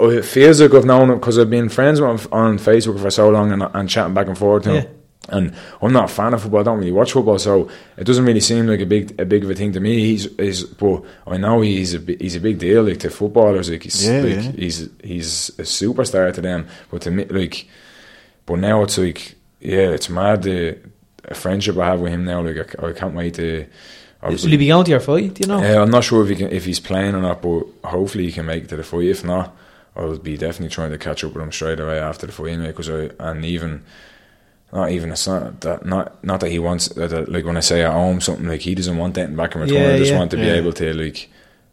oh, 0.00 0.10
it 0.10 0.24
feels 0.26 0.60
like 0.60 0.74
I've 0.74 0.84
known 0.84 1.10
him 1.10 1.18
because 1.18 1.38
I've 1.38 1.48
been 1.50 1.68
friends 1.70 2.00
with 2.00 2.10
him 2.10 2.32
on 2.32 2.58
Facebook 2.58 3.00
for 3.00 3.10
so 3.10 3.30
long 3.30 3.52
and, 3.52 3.62
and 3.72 3.88
chatting 3.88 4.12
back 4.14 4.26
and 4.28 4.36
forth 4.36 4.64
to 4.64 4.70
him. 4.70 4.84
Yeah. 4.84 4.90
And 5.30 5.54
I'm 5.82 5.92
not 5.92 6.04
a 6.10 6.12
fan 6.12 6.32
of 6.34 6.40
football. 6.42 6.60
I 6.60 6.62
don't 6.62 6.78
really 6.78 6.92
watch 6.92 7.12
football, 7.12 7.38
so 7.38 7.68
it 7.98 8.04
doesn't 8.04 8.24
really 8.24 8.40
seem 8.40 8.66
like 8.66 8.80
a 8.80 8.86
big 8.86 9.18
a 9.20 9.24
big 9.26 9.44
of 9.44 9.50
a 9.50 9.54
thing 9.54 9.72
to 9.72 9.80
me. 9.80 9.98
He's 10.00 10.26
is 10.36 10.64
but 10.64 11.02
I 11.26 11.36
know 11.38 11.60
he's 11.62 11.94
a 11.94 11.98
he's 11.98 12.36
a 12.36 12.40
big 12.40 12.58
deal 12.58 12.82
like 12.82 12.98
to 13.00 13.10
footballers. 13.10 13.70
Like 13.70 13.82
he's 13.82 14.06
Yeah, 14.06 14.20
like 14.22 14.32
yeah. 14.34 14.52
he's 14.52 14.88
he's 15.02 15.48
a 15.58 15.62
superstar 15.62 16.32
to 16.34 16.40
them. 16.40 16.66
But 16.90 17.02
to 17.02 17.10
me, 17.10 17.24
like, 17.26 17.66
but 18.46 18.58
now 18.58 18.82
it's 18.82 18.96
like 18.98 19.34
yeah, 19.60 19.90
it's 19.90 20.08
mad 20.08 20.42
the 20.42 20.78
a 21.24 21.34
friendship 21.34 21.76
I 21.76 21.86
have 21.86 22.00
with 22.00 22.12
him 22.12 22.24
now. 22.24 22.40
Like 22.40 22.82
I 22.82 22.92
can't 22.92 23.14
wait 23.14 23.34
to. 23.34 23.66
Will 24.22 24.36
he 24.36 24.56
be 24.56 24.66
going 24.66 24.84
to 24.84 24.90
your 24.90 25.00
fight? 25.00 25.34
Do 25.34 25.42
you 25.42 25.46
know? 25.46 25.62
Yeah, 25.62 25.80
I'm 25.80 25.90
not 25.90 26.02
sure 26.02 26.22
if 26.24 26.28
he 26.28 26.34
can, 26.34 26.50
if 26.50 26.64
he's 26.64 26.80
playing 26.80 27.14
or 27.14 27.20
not, 27.20 27.40
but 27.40 27.66
hopefully 27.84 28.26
he 28.26 28.32
can 28.32 28.46
make 28.46 28.64
it 28.64 28.68
to 28.70 28.76
the 28.76 28.82
fight. 28.82 29.04
If 29.04 29.24
not, 29.24 29.56
I'll 29.94 30.18
be 30.18 30.36
definitely 30.36 30.70
trying 30.74 30.90
to 30.90 30.98
catch 30.98 31.22
up 31.22 31.34
with 31.34 31.42
him 31.42 31.52
straight 31.52 31.78
away 31.78 32.00
after 32.00 32.26
the 32.26 32.32
fight 32.32 32.48
anyway. 32.48 32.68
Because 32.68 32.90
I 32.90 33.10
and 33.20 33.44
even 33.44 33.84
not 34.72 34.90
even 34.90 35.12
it's 35.12 35.26
not 35.26 35.60
that 35.60 35.86
not 35.86 36.22
not 36.24 36.40
that 36.40 36.50
he 36.50 36.58
wants 36.58 36.88
that, 36.88 37.10
that, 37.10 37.28
like 37.28 37.44
when 37.44 37.56
I 37.56 37.60
say 37.60 37.84
I 37.84 37.94
owe 37.94 38.10
him 38.10 38.20
something 38.20 38.48
like 38.48 38.60
he 38.62 38.74
doesn't 38.74 38.96
want 38.96 39.14
that 39.14 39.34
back 39.36 39.54
in 39.54 39.60
return. 39.60 39.76
Yeah, 39.76 39.94
I 39.94 39.98
just 39.98 40.10
yeah. 40.10 40.18
want 40.18 40.30
to 40.32 40.36
be 40.36 40.42
Yeah. 40.46 40.54
able 40.54 40.72
to 40.72 40.92
like 40.94 41.30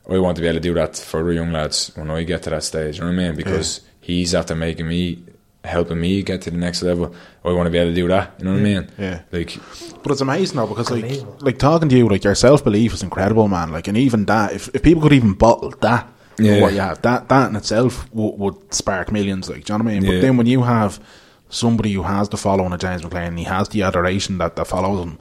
I 0.07 0.19
want 0.19 0.35
to 0.35 0.41
be 0.41 0.47
able 0.47 0.57
to 0.57 0.61
do 0.61 0.73
that 0.75 0.97
for 0.97 1.23
the 1.23 1.33
young 1.33 1.51
lads 1.51 1.91
when 1.95 2.11
I 2.11 2.21
get 2.23 2.43
to 2.43 2.51
that 2.51 2.63
stage. 2.63 2.97
You 2.97 3.05
know 3.05 3.07
what 3.07 3.19
I 3.19 3.27
mean? 3.27 3.35
Because 3.35 3.81
he's 4.01 4.35
after 4.35 4.55
making 4.55 4.87
me 4.87 5.23
helping 5.65 5.99
me 5.99 6.21
get 6.23 6.41
to 6.43 6.51
the 6.51 6.57
next 6.57 6.81
level. 6.83 7.13
I 7.43 7.51
want 7.51 7.67
to 7.67 7.71
be 7.71 7.77
able 7.77 7.91
to 7.91 7.95
do 7.95 8.07
that. 8.07 8.33
You 8.39 8.45
know 8.45 8.51
what 8.53 8.59
I 8.59 8.63
mean? 8.63 8.87
Yeah. 8.97 9.21
Like 9.31 9.57
But 10.03 10.11
it's 10.13 10.21
amazing 10.21 10.57
though 10.57 10.67
because 10.67 10.89
like 10.91 11.05
like 11.41 11.57
talking 11.59 11.89
to 11.89 11.95
you, 11.97 12.07
like 12.07 12.23
your 12.23 12.35
self 12.35 12.63
belief 12.63 12.93
is 12.93 13.03
incredible, 13.03 13.47
man. 13.47 13.71
Like 13.71 13.87
and 13.87 13.97
even 13.97 14.25
that, 14.25 14.53
if, 14.53 14.69
if 14.73 14.81
people 14.83 15.01
could 15.01 15.13
even 15.13 15.33
bottle 15.33 15.71
that, 15.81 16.07
Yeah. 16.39 16.61
what 16.61 16.73
you 16.73 16.79
have, 16.79 17.01
that 17.03 17.29
that 17.29 17.49
in 17.49 17.55
itself 17.55 18.07
would, 18.13 18.37
would 18.39 18.73
spark 18.73 19.11
millions. 19.11 19.49
Like, 19.49 19.65
do 19.65 19.73
you 19.73 19.77
know 19.79 19.83
what 19.85 19.91
I 19.91 19.93
mean? 19.95 20.03
Yeah. 20.03 20.11
But 20.11 20.21
then 20.21 20.37
when 20.37 20.47
you 20.47 20.63
have 20.63 20.99
somebody 21.49 21.93
who 21.93 22.03
has 22.03 22.29
the 22.29 22.37
following 22.37 22.73
of 22.73 22.79
James 22.79 23.01
McClean, 23.03 23.27
and 23.27 23.39
he 23.39 23.45
has 23.45 23.69
the 23.69 23.83
adoration 23.83 24.37
that 24.39 24.55
that 24.55 24.67
follows 24.67 25.03
him. 25.03 25.19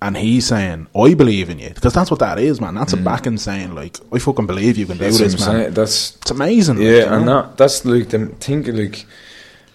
And 0.00 0.16
he's 0.16 0.46
saying, 0.46 0.86
"I 0.94 1.14
believe 1.14 1.50
in 1.50 1.58
you," 1.58 1.70
because 1.74 1.92
that's 1.92 2.08
what 2.08 2.20
that 2.20 2.38
is, 2.38 2.60
man. 2.60 2.76
That's 2.76 2.92
a 2.92 2.96
backing 2.96 3.36
saying, 3.36 3.74
like, 3.74 3.98
"I 4.12 4.20
fucking 4.20 4.46
believe 4.46 4.78
you 4.78 4.86
can 4.86 4.96
do 4.96 5.02
Mm. 5.04 5.08
that's 5.08 5.20
what 5.20 5.30
this, 5.32 5.40
man." 5.40 5.60
saying. 5.60 5.74
That's 5.74 6.16
It's 6.22 6.30
amazing. 6.30 6.80
Yeah, 6.80 6.90
you 6.90 7.02
and 7.06 7.26
know? 7.26 7.42
that 7.42 7.56
that's 7.56 7.84
like 7.84 8.08
the 8.10 8.26
think 8.38 8.68
like 8.68 9.06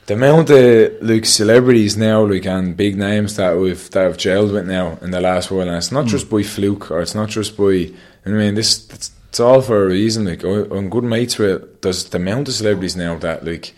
the 0.07 0.13
amount 0.15 0.49
of 0.49 1.01
like 1.01 1.25
celebrities 1.25 1.95
now, 1.97 2.25
like 2.25 2.45
and 2.45 2.75
big 2.75 2.97
names 2.97 3.35
that 3.37 3.57
we've 3.57 3.89
that 3.91 4.03
have 4.03 4.17
gelled 4.17 4.53
with 4.53 4.67
now 4.67 4.97
in 5.01 5.11
the 5.11 5.21
last 5.21 5.49
while, 5.51 5.67
and 5.67 5.77
it's 5.77 5.91
not 5.91 6.05
just 6.07 6.29
by 6.29 6.43
fluke 6.43 6.91
or 6.91 7.01
it's 7.01 7.15
not 7.15 7.29
just 7.29 7.55
by. 7.57 7.71
You 7.71 7.95
know 8.25 8.35
I 8.37 8.39
mean, 8.45 8.55
this 8.55 8.89
it's, 8.89 9.11
it's 9.29 9.39
all 9.39 9.61
for 9.61 9.83
a 9.83 9.87
reason. 9.87 10.25
Like 10.25 10.43
I- 10.45 10.67
I'm 10.75 10.89
good 10.89 11.03
mates 11.03 11.37
with. 11.37 11.81
There's 11.81 12.05
the 12.05 12.17
amount 12.17 12.47
of 12.47 12.53
celebrities 12.53 12.95
now 12.95 13.17
that 13.19 13.43
like 13.45 13.73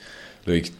like. 0.45 0.71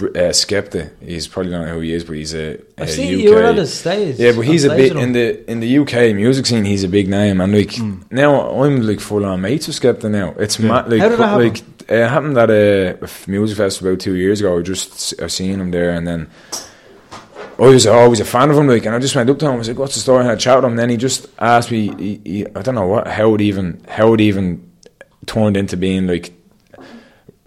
Uh, 0.00 0.32
Skepta, 0.34 0.90
he's 1.00 1.28
probably 1.28 1.52
not 1.52 1.68
who 1.68 1.78
he 1.78 1.92
is, 1.92 2.02
but 2.02 2.16
he's 2.16 2.34
a, 2.34 2.56
a 2.76 2.82
I've 2.82 2.90
seen 2.90 3.14
UK. 3.14 3.20
you 3.22 3.30
were 3.34 3.44
at 3.44 3.54
his 3.56 3.72
stage. 3.72 4.18
Yeah, 4.18 4.32
but 4.32 4.40
he's 4.40 4.64
a 4.64 4.70
bit 4.70 4.96
in 4.96 5.12
the 5.12 5.48
in 5.48 5.60
the 5.60 5.78
UK 5.78 6.12
music 6.14 6.44
scene. 6.46 6.64
He's 6.64 6.82
a 6.82 6.88
big 6.88 7.08
name, 7.08 7.40
and 7.40 7.54
like 7.54 7.76
Hmm. 7.76 8.02
now 8.10 8.50
I'm 8.62 8.82
like 8.82 8.98
full 8.98 9.24
on 9.24 9.40
mates 9.42 9.68
with 9.68 9.80
Skepta 9.80 10.10
now. 10.10 10.34
It's 10.38 10.58
ma- 10.58 10.84
like 10.86 11.00
How 11.00 11.08
did 11.08 11.18
that 11.20 11.28
happen? 11.28 11.44
like 11.48 11.75
it 11.88 12.08
happened 12.08 12.36
at 12.36 12.50
a 12.50 12.98
music 13.26 13.56
festival 13.56 13.92
about 13.92 14.00
two 14.00 14.14
years 14.14 14.40
ago. 14.40 14.58
I 14.58 14.62
just 14.62 15.20
I 15.20 15.26
seen 15.28 15.60
him 15.60 15.70
there, 15.70 15.90
and 15.90 16.06
then 16.06 16.28
I 17.58 17.62
was 17.62 17.86
always 17.86 18.20
a 18.20 18.24
fan 18.24 18.50
of 18.50 18.58
him. 18.58 18.68
Like, 18.68 18.84
and 18.84 18.94
I 18.94 18.98
just 18.98 19.14
went 19.14 19.30
up 19.30 19.38
to 19.38 19.46
him. 19.46 19.52
I 19.52 19.56
was 19.56 19.68
like, 19.68 19.78
"What's 19.78 19.94
the 19.94 20.00
story?" 20.00 20.20
And 20.20 20.28
I 20.28 20.30
had 20.32 20.38
a 20.38 20.40
chat 20.40 20.56
with 20.56 20.64
him. 20.64 20.72
And 20.72 20.78
then 20.78 20.90
he 20.90 20.96
just 20.96 21.28
asked 21.38 21.70
me. 21.70 21.94
He, 21.96 22.20
he, 22.24 22.46
I 22.54 22.62
don't 22.62 22.74
know 22.74 22.86
what 22.86 23.06
how 23.06 23.34
it 23.34 23.40
even 23.40 23.82
how 23.88 24.14
it 24.14 24.20
even 24.20 24.70
turned 25.26 25.56
into 25.56 25.76
being 25.76 26.06
like 26.06 26.32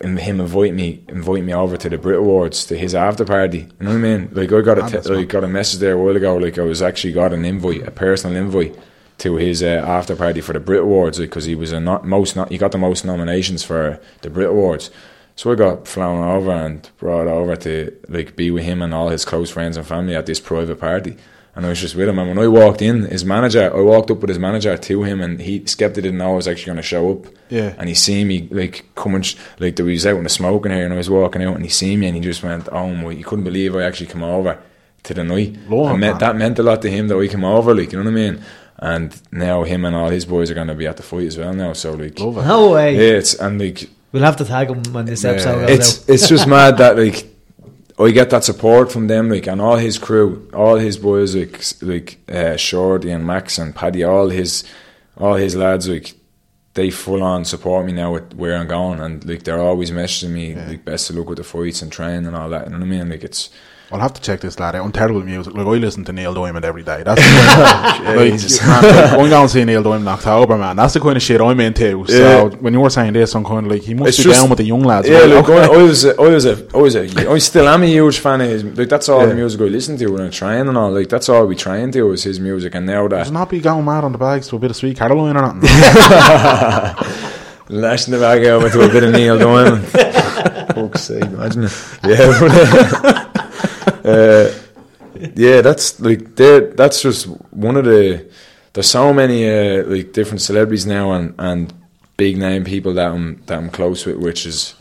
him 0.01 0.17
him 0.17 0.39
invite 0.39 0.73
me 0.73 1.03
invite 1.09 1.43
me 1.43 1.53
over 1.53 1.75
to 1.77 1.89
the 1.89 1.97
Brit 1.97 2.19
Awards 2.19 2.65
to 2.67 2.77
his 2.77 2.95
after 2.95 3.25
party. 3.25 3.59
You 3.59 3.85
know 3.85 3.91
what 3.91 3.97
I 3.97 4.17
mean? 4.17 4.29
Like 4.31 4.51
I 4.51 4.61
got 4.61 4.77
a 4.77 4.83
Ah, 4.83 4.89
that's 4.89 5.09
like 5.09 5.27
got 5.27 5.43
a 5.43 5.47
message 5.47 5.79
there 5.79 5.93
a 5.93 5.97
while 5.97 6.15
ago. 6.15 6.37
Like 6.37 6.57
I 6.57 6.63
was 6.63 6.81
actually 6.81 7.13
got 7.13 7.33
an 7.33 7.43
invite, 7.43 7.85
a 7.85 7.91
personal 7.91 8.37
invite 8.37 8.75
to 9.19 9.35
his 9.35 9.61
uh, 9.61 9.83
after 9.85 10.15
party 10.15 10.41
for 10.41 10.53
the 10.53 10.59
Brit 10.59 10.81
Awards 10.81 11.19
because 11.19 11.45
he 11.45 11.55
was 11.55 11.71
a 11.71 11.79
not 11.79 12.05
most 12.05 12.35
not 12.35 12.51
he 12.51 12.57
got 12.57 12.71
the 12.71 12.77
most 12.77 13.05
nominations 13.05 13.63
for 13.63 13.99
the 14.21 14.29
Brit 14.29 14.49
Awards. 14.49 14.89
So 15.35 15.51
I 15.51 15.55
got 15.55 15.87
flown 15.87 16.21
over 16.21 16.51
and 16.51 16.89
brought 16.97 17.27
over 17.27 17.55
to 17.55 17.95
like 18.09 18.35
be 18.35 18.51
with 18.51 18.63
him 18.65 18.81
and 18.81 18.93
all 18.93 19.09
his 19.09 19.23
close 19.23 19.49
friends 19.49 19.77
and 19.77 19.87
family 19.87 20.15
at 20.15 20.25
this 20.25 20.39
private 20.39 20.79
party. 20.79 21.15
And 21.55 21.65
I 21.65 21.69
was 21.69 21.81
just 21.81 21.95
with 21.95 22.07
him. 22.07 22.19
And 22.19 22.29
when 22.29 22.39
I 22.39 22.47
walked 22.47 22.81
in, 22.81 23.03
his 23.05 23.25
manager, 23.25 23.73
I 23.73 23.81
walked 23.81 24.11
up 24.11 24.19
with 24.19 24.29
his 24.29 24.39
manager 24.39 24.77
to 24.77 25.03
him, 25.03 25.19
and 25.19 25.41
he 25.41 25.61
Skepta 25.61 25.95
didn't 25.95 26.17
know 26.17 26.33
I 26.33 26.35
was 26.35 26.47
actually 26.47 26.67
going 26.67 26.77
to 26.77 26.83
show 26.83 27.11
up. 27.11 27.25
Yeah. 27.49 27.73
And 27.77 27.89
he 27.89 27.95
seen 27.95 28.27
me 28.27 28.47
like 28.51 28.85
coming, 28.95 29.23
like 29.59 29.75
there 29.75 29.85
was 29.85 30.05
out 30.05 30.17
in 30.17 30.23
the 30.23 30.29
smoking 30.29 30.71
area, 30.71 30.85
and 30.85 30.93
I 30.93 30.97
was 30.97 31.09
walking 31.09 31.43
out, 31.43 31.55
and 31.55 31.65
he 31.65 31.69
seen 31.69 31.99
me, 31.99 32.07
and 32.07 32.15
he 32.15 32.21
just 32.21 32.43
went, 32.43 32.69
"Oh 32.71 32.93
my!" 32.93 33.13
He 33.13 33.23
couldn't 33.23 33.43
believe 33.43 33.75
I 33.75 33.83
actually 33.83 34.07
come 34.07 34.23
over 34.23 34.57
to 35.03 35.13
the 35.13 35.23
night. 35.23 35.57
Lord, 35.67 36.01
And 36.01 36.19
that 36.19 36.35
meant 36.35 36.59
a 36.59 36.63
lot 36.63 36.81
to 36.83 36.89
him 36.89 37.07
that 37.07 37.17
I 37.17 37.27
came 37.27 37.43
over, 37.43 37.73
like 37.73 37.91
you 37.91 37.97
know 37.97 38.09
what 38.09 38.11
I 38.11 38.31
mean. 38.31 38.43
And 38.81 39.19
now 39.31 39.63
him 39.63 39.83
and 39.83 39.95
all 39.95 40.09
his 40.09 40.25
boys 40.25 40.49
are 40.49 40.53
going 40.53 40.67
to 40.67 40.75
be 40.75 40.87
at 40.87 40.97
the 40.97 41.03
fight 41.03 41.27
as 41.27 41.37
well 41.37 41.53
now. 41.53 41.73
So 41.73 41.93
like, 41.93 42.17
Love 42.19 42.37
it. 42.37 42.45
No 42.45 42.71
way. 42.71 42.95
yeah, 42.95 43.17
it's 43.17 43.33
and 43.35 43.59
like 43.59 43.89
We'll 44.11 44.23
have 44.23 44.37
to 44.37 44.45
tag 44.45 44.69
him 44.69 44.81
when 44.93 45.05
this 45.05 45.23
episode 45.23 45.67
goes 45.67 45.69
it's 45.69 45.99
out. 46.01 46.09
it's 46.09 46.29
just 46.29 46.47
mad 46.57 46.77
that 46.77 46.97
like 46.97 47.27
I 47.99 48.11
get 48.11 48.29
that 48.29 48.45
support 48.45 48.91
from 48.91 49.07
them, 49.07 49.29
like 49.29 49.45
and 49.47 49.59
all 49.59 49.75
his 49.75 49.97
crew, 49.97 50.49
all 50.53 50.77
his 50.77 50.97
boys, 50.97 51.35
like 51.35 51.61
like 51.81 52.17
uh, 52.33 52.55
Shorty 52.55 53.11
and 53.11 53.27
Max 53.27 53.57
and 53.57 53.75
Paddy, 53.75 54.03
all 54.03 54.29
his 54.29 54.63
all 55.17 55.35
his 55.35 55.55
lads, 55.55 55.89
like 55.89 56.13
they 56.75 56.89
full 56.91 57.21
on 57.21 57.43
support 57.43 57.85
me 57.85 57.91
now 57.91 58.13
with 58.13 58.33
where 58.35 58.55
I'm 58.55 58.67
going, 58.67 59.01
and 59.01 59.23
like 59.25 59.43
they're 59.43 59.59
always 59.59 59.91
messaging 59.91 60.29
me 60.29 60.55
like 60.55 60.85
best 60.85 61.09
of 61.09 61.17
luck 61.17 61.27
with 61.27 61.39
the 61.39 61.43
fights 61.43 61.81
and 61.81 61.91
training 61.91 62.25
and 62.25 62.35
all 62.37 62.49
that. 62.49 62.65
You 62.65 62.71
know 62.71 62.77
what 62.77 62.85
I 62.85 62.89
mean? 62.89 63.09
Like 63.09 63.23
it's 63.25 63.49
I'll 63.91 63.99
have 63.99 64.13
to 64.13 64.21
check 64.21 64.39
this 64.39 64.59
lad 64.59 64.75
out. 64.75 64.85
I'm 64.85 64.91
terrible 64.91 65.15
with 65.17 65.25
music. 65.25 65.55
Like 65.55 65.65
I 65.65 65.69
listen 65.71 66.05
to 66.05 66.13
Neil 66.13 66.31
Diamond 66.35 66.63
every 66.63 66.83
day. 66.83 67.01
That's 67.01 67.19
the 67.19 68.59
kind 68.61 68.85
of, 68.85 68.95
like, 68.95 69.01
man, 69.01 69.19
I'm 69.19 69.29
going 69.29 69.47
to 69.47 69.51
see 69.51 69.65
Neil 69.65 69.81
Diamond 69.81 70.03
in 70.03 70.07
October, 70.09 70.59
man. 70.59 70.75
That's 70.75 70.93
the 70.93 70.99
kind 70.99 71.17
of 71.17 71.23
shit 71.23 71.41
I'm 71.41 71.59
into. 71.59 72.05
So 72.07 72.13
Yeah. 72.13 72.43
when 72.57 72.71
you 72.73 72.81
were 72.81 72.91
saying 72.91 73.13
this, 73.13 73.33
I'm 73.33 73.43
kind 73.43 73.65
of 73.65 73.71
like 73.71 73.81
he 73.81 73.95
must 73.95 74.09
It's 74.09 74.17
be 74.19 74.25
just- 74.25 74.41
down 74.41 74.49
with 74.49 74.57
the 74.59 74.65
young 74.65 74.83
lads. 74.83 75.09
yeah. 75.09 75.21
right? 75.21 75.29
Look, 75.29 75.49
Okay. 75.49 75.63
I, 75.73 75.77
was 75.81 76.05
I 76.05 76.13
was 76.21 76.45
a 76.45 76.67
I 76.71 76.77
was 76.77 76.95
a 76.95 77.31
I 77.31 77.37
still 77.39 77.67
am 77.67 77.81
a 77.81 77.87
huge 77.87 78.19
fan 78.19 78.41
of 78.41 78.47
his. 78.49 78.63
Like 78.63 78.89
that's 78.89 79.09
all 79.09 79.21
Yeah. 79.21 79.25
the 79.27 79.35
music 79.35 79.59
I 79.59 79.63
listen 79.63 79.97
to 79.97 80.07
when 80.11 80.21
I 80.21 80.29
train 80.29 80.67
and 80.67 80.77
all. 80.77 80.91
Like 80.91 81.09
that's 81.09 81.27
all 81.27 81.47
we 81.47 81.55
train 81.55 81.91
to 81.93 82.11
is 82.11 82.21
his 82.23 82.39
music. 82.39 82.75
And 82.75 82.85
now 82.85 83.07
that 83.07 83.17
Does 83.23 83.31
not 83.31 83.49
be 83.49 83.59
going 83.59 83.85
mad 83.85 84.03
on 84.03 84.11
the 84.11 84.19
bags 84.19 84.49
to 84.49 84.55
a 84.57 84.59
bit 84.59 84.69
of 84.69 84.77
Sweet 84.77 84.97
Caroline 84.97 85.35
or 85.35 85.41
nothing. 85.41 85.61
lashing 87.69 88.11
the 88.13 88.19
bag 88.19 88.45
over 88.45 88.69
to 88.69 88.81
a 88.81 88.87
bit 88.87 89.03
of 89.03 89.13
Neil 89.13 89.39
Diamond. 89.39 89.83
Fuck's 90.75 91.01
sake, 91.01 91.23
imagine 91.23 91.63
it. 91.63 91.71
Yeah, 92.03 92.39
but, 92.39 93.48
uh, 94.05 94.51
yeah, 95.35 95.61
that's 95.61 95.99
like 95.99 96.35
that's 96.35 97.01
just 97.01 97.25
one 97.51 97.75
of 97.75 97.85
the. 97.85 98.29
There's 98.73 98.89
so 98.89 99.13
many 99.13 99.49
uh, 99.49 99.83
like 99.85 100.13
different 100.13 100.41
celebrities 100.41 100.85
now 100.85 101.11
and, 101.13 101.33
and 101.39 101.73
big 102.17 102.37
name 102.37 102.63
people 102.63 102.93
that 102.93 103.11
I'm 103.11 103.41
that 103.47 103.57
I'm 103.57 103.69
close 103.69 104.05
with, 104.05 104.17
which 104.17 104.45
is 104.45 104.75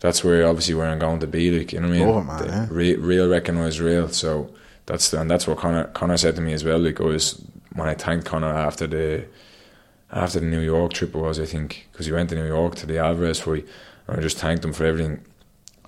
that's 0.00 0.22
where 0.22 0.46
obviously 0.46 0.74
where 0.74 0.88
I'm 0.88 0.98
going 0.98 1.20
to 1.20 1.26
be. 1.26 1.58
Like 1.58 1.72
you 1.72 1.80
know 1.80 1.88
what 1.88 1.96
I 1.96 1.98
mean? 1.98 2.08
It, 2.08 2.24
man, 2.24 2.46
yeah. 2.46 2.66
re- 2.70 2.96
real 2.96 3.28
recognize 3.28 3.80
real. 3.80 4.08
So 4.08 4.52
that's 4.86 5.10
the, 5.10 5.20
and 5.20 5.30
that's 5.30 5.46
what 5.46 5.58
Conor 5.58 5.84
Conor 5.88 6.16
said 6.16 6.36
to 6.36 6.42
me 6.42 6.52
as 6.52 6.64
well. 6.64 6.78
Like 6.78 7.00
I 7.00 7.04
was 7.04 7.42
when 7.74 7.88
I 7.88 7.94
thanked 7.94 8.26
Conor 8.26 8.52
after 8.52 8.86
the 8.86 9.24
after 10.10 10.40
the 10.40 10.46
New 10.46 10.60
York 10.60 10.92
trip 10.92 11.14
was 11.14 11.38
I 11.38 11.46
think 11.46 11.88
because 11.92 12.06
he 12.06 12.12
went 12.12 12.30
to 12.30 12.34
New 12.34 12.46
York 12.46 12.74
to 12.76 12.86
the 12.86 12.98
Alvarez 12.98 13.40
fight 13.40 13.66
and 14.06 14.18
I 14.18 14.20
just 14.20 14.38
thanked 14.38 14.64
him 14.64 14.72
for 14.72 14.84
everything 14.84 15.24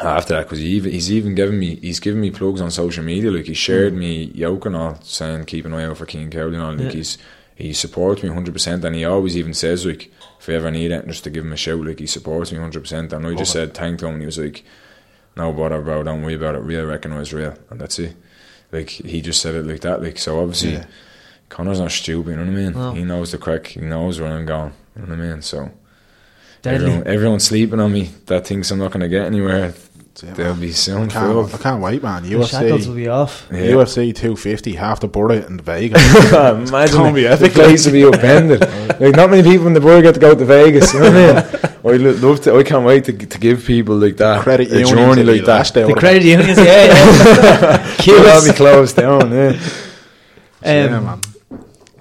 Uh, 0.00 0.08
after 0.08 0.34
that 0.34 0.44
because 0.44 0.58
he 0.58 0.66
even, 0.68 0.90
he's 0.90 1.12
even 1.12 1.34
given 1.34 1.58
me 1.58 1.76
he's 1.76 2.00
given 2.00 2.20
me 2.20 2.30
plugs 2.30 2.60
on 2.60 2.70
social 2.70 3.04
media. 3.04 3.30
Like 3.30 3.44
he 3.46 3.54
shared 3.54 3.92
me 3.94 4.24
yoke 4.34 4.64
and 4.66 4.74
all 4.74 4.98
saying 5.02 5.44
keep 5.44 5.64
an 5.66 5.74
eye 5.74 5.84
out 5.84 5.98
for 5.98 6.06
King 6.06 6.30
Cowley 6.30 6.54
and 6.54 6.62
all. 6.62 6.72
Like 6.72 6.86
Yeah. 6.86 6.90
he's 6.92 7.18
he 7.54 7.72
supports 7.74 8.22
me 8.22 8.30
100% 8.30 8.82
and 8.82 8.96
he 8.96 9.04
always 9.04 9.36
even 9.36 9.52
says 9.54 9.84
like 9.84 10.10
if 10.40 10.48
I 10.48 10.54
ever 10.54 10.70
need 10.70 10.90
it 10.90 11.06
just 11.06 11.24
to 11.24 11.30
give 11.30 11.44
him 11.44 11.52
a 11.52 11.56
shout 11.56 11.84
like 11.84 11.98
he 12.00 12.06
supports 12.06 12.50
me 12.50 12.58
100% 12.58 13.12
and 13.12 13.26
I 13.26 13.34
just 13.34 13.52
said 13.52 13.74
thank 13.74 14.00
him 14.00 14.08
and 14.14 14.20
he 14.20 14.26
was 14.26 14.38
like 14.38 14.64
no 15.36 15.52
bother 15.52 15.82
bro 15.82 16.02
don't 16.02 16.22
worry 16.22 16.34
about 16.34 16.54
it. 16.54 16.60
Real 16.60 16.86
recognise 16.86 17.32
real. 17.34 17.54
And 17.70 17.78
that's 17.80 17.98
it. 17.98 18.16
Like 18.72 18.88
he 18.88 19.20
just 19.20 19.42
said 19.42 19.54
it 19.54 19.66
like 19.66 19.80
that. 19.82 20.00
Like 20.02 20.16
so 20.18 20.40
obviously 20.40 20.72
Yeah. 20.72 20.86
Conor's 21.50 21.80
not 21.80 21.90
stupid 21.90 22.30
you 22.30 22.36
know 22.36 22.44
what 22.44 22.50
I 22.50 22.54
mean? 22.54 22.72
No. 22.72 22.92
he 22.94 23.04
knows 23.04 23.30
the 23.30 23.38
crack 23.38 23.66
he 23.66 23.80
knows 23.82 24.18
where 24.18 24.32
I'm 24.32 24.46
going 24.46 24.72
you 24.96 25.02
know 25.02 25.08
what 25.14 25.18
I 25.22 25.28
mean? 25.32 25.42
So 25.42 25.70
Deadly. 26.62 26.86
everyone, 26.86 27.06
everyone's 27.08 27.44
sleeping 27.44 27.80
on 27.80 27.92
me 27.92 28.10
that 28.26 28.46
thinks 28.46 28.70
I'm 28.70 28.78
not 28.78 28.92
going 28.92 29.00
to 29.00 29.08
get 29.08 29.26
anywhere 29.26 29.74
Yeah, 30.22 30.34
they'll 30.34 30.54
be 30.54 30.70
soon 30.72 31.08
I 31.10 31.12
can't, 31.12 31.54
I 31.54 31.58
can't 31.58 31.82
wait, 31.82 32.02
man. 32.02 32.22
The 32.22 32.44
shackles 32.46 32.86
will 32.86 32.94
UFC, 32.94 32.96
be 32.96 33.08
off. 33.08 33.48
Yeah. 33.50 33.58
UFC 33.58 34.14
250, 34.14 34.74
half 34.74 35.00
the 35.00 35.08
border 35.08 35.34
in 35.46 35.58
Vegas. 35.58 36.00
Imagine 36.32 36.96
Can't 36.96 37.14
be 37.16 37.24
it. 37.24 37.36
the 37.40 37.48
place 37.48 37.84
to 37.84 37.90
be 37.90 38.04
upended. 38.04 38.60
like 39.00 39.16
not 39.16 39.30
many 39.30 39.42
people 39.42 39.66
in 39.66 39.72
the 39.72 39.80
world 39.80 40.02
get 40.04 40.14
to 40.14 40.20
go 40.20 40.34
to 40.36 40.44
Vegas. 40.44 40.92
You 40.94 41.00
know 41.00 41.10
what 41.34 41.44
I 41.44 41.50
mean? 41.50 41.72
I 41.84 41.96
love 41.96 42.40
to. 42.42 42.54
I 42.56 42.62
can't 42.62 42.84
wait 42.84 43.04
to 43.06 43.12
to 43.12 43.38
give 43.38 43.64
people 43.64 43.96
like 43.96 44.16
that 44.18 44.42
Credit 44.42 44.68
a 44.70 44.78
unions 44.78 44.90
journey 44.90 45.22
like 45.24 45.40
that. 45.46 45.48
lashed 45.48 45.74
The 45.74 45.92
credit 45.94 46.22
unions, 46.22 46.58
yeah, 46.58 46.86
yeah. 46.86 47.96
They'll 48.06 48.44
be 48.46 48.52
closed 48.52 48.94
down. 48.96 49.32
Yeah. 49.32 49.50
it. 49.50 49.60
Yeah, 50.64 50.96
Um, 50.98 51.04
man. 51.06 51.20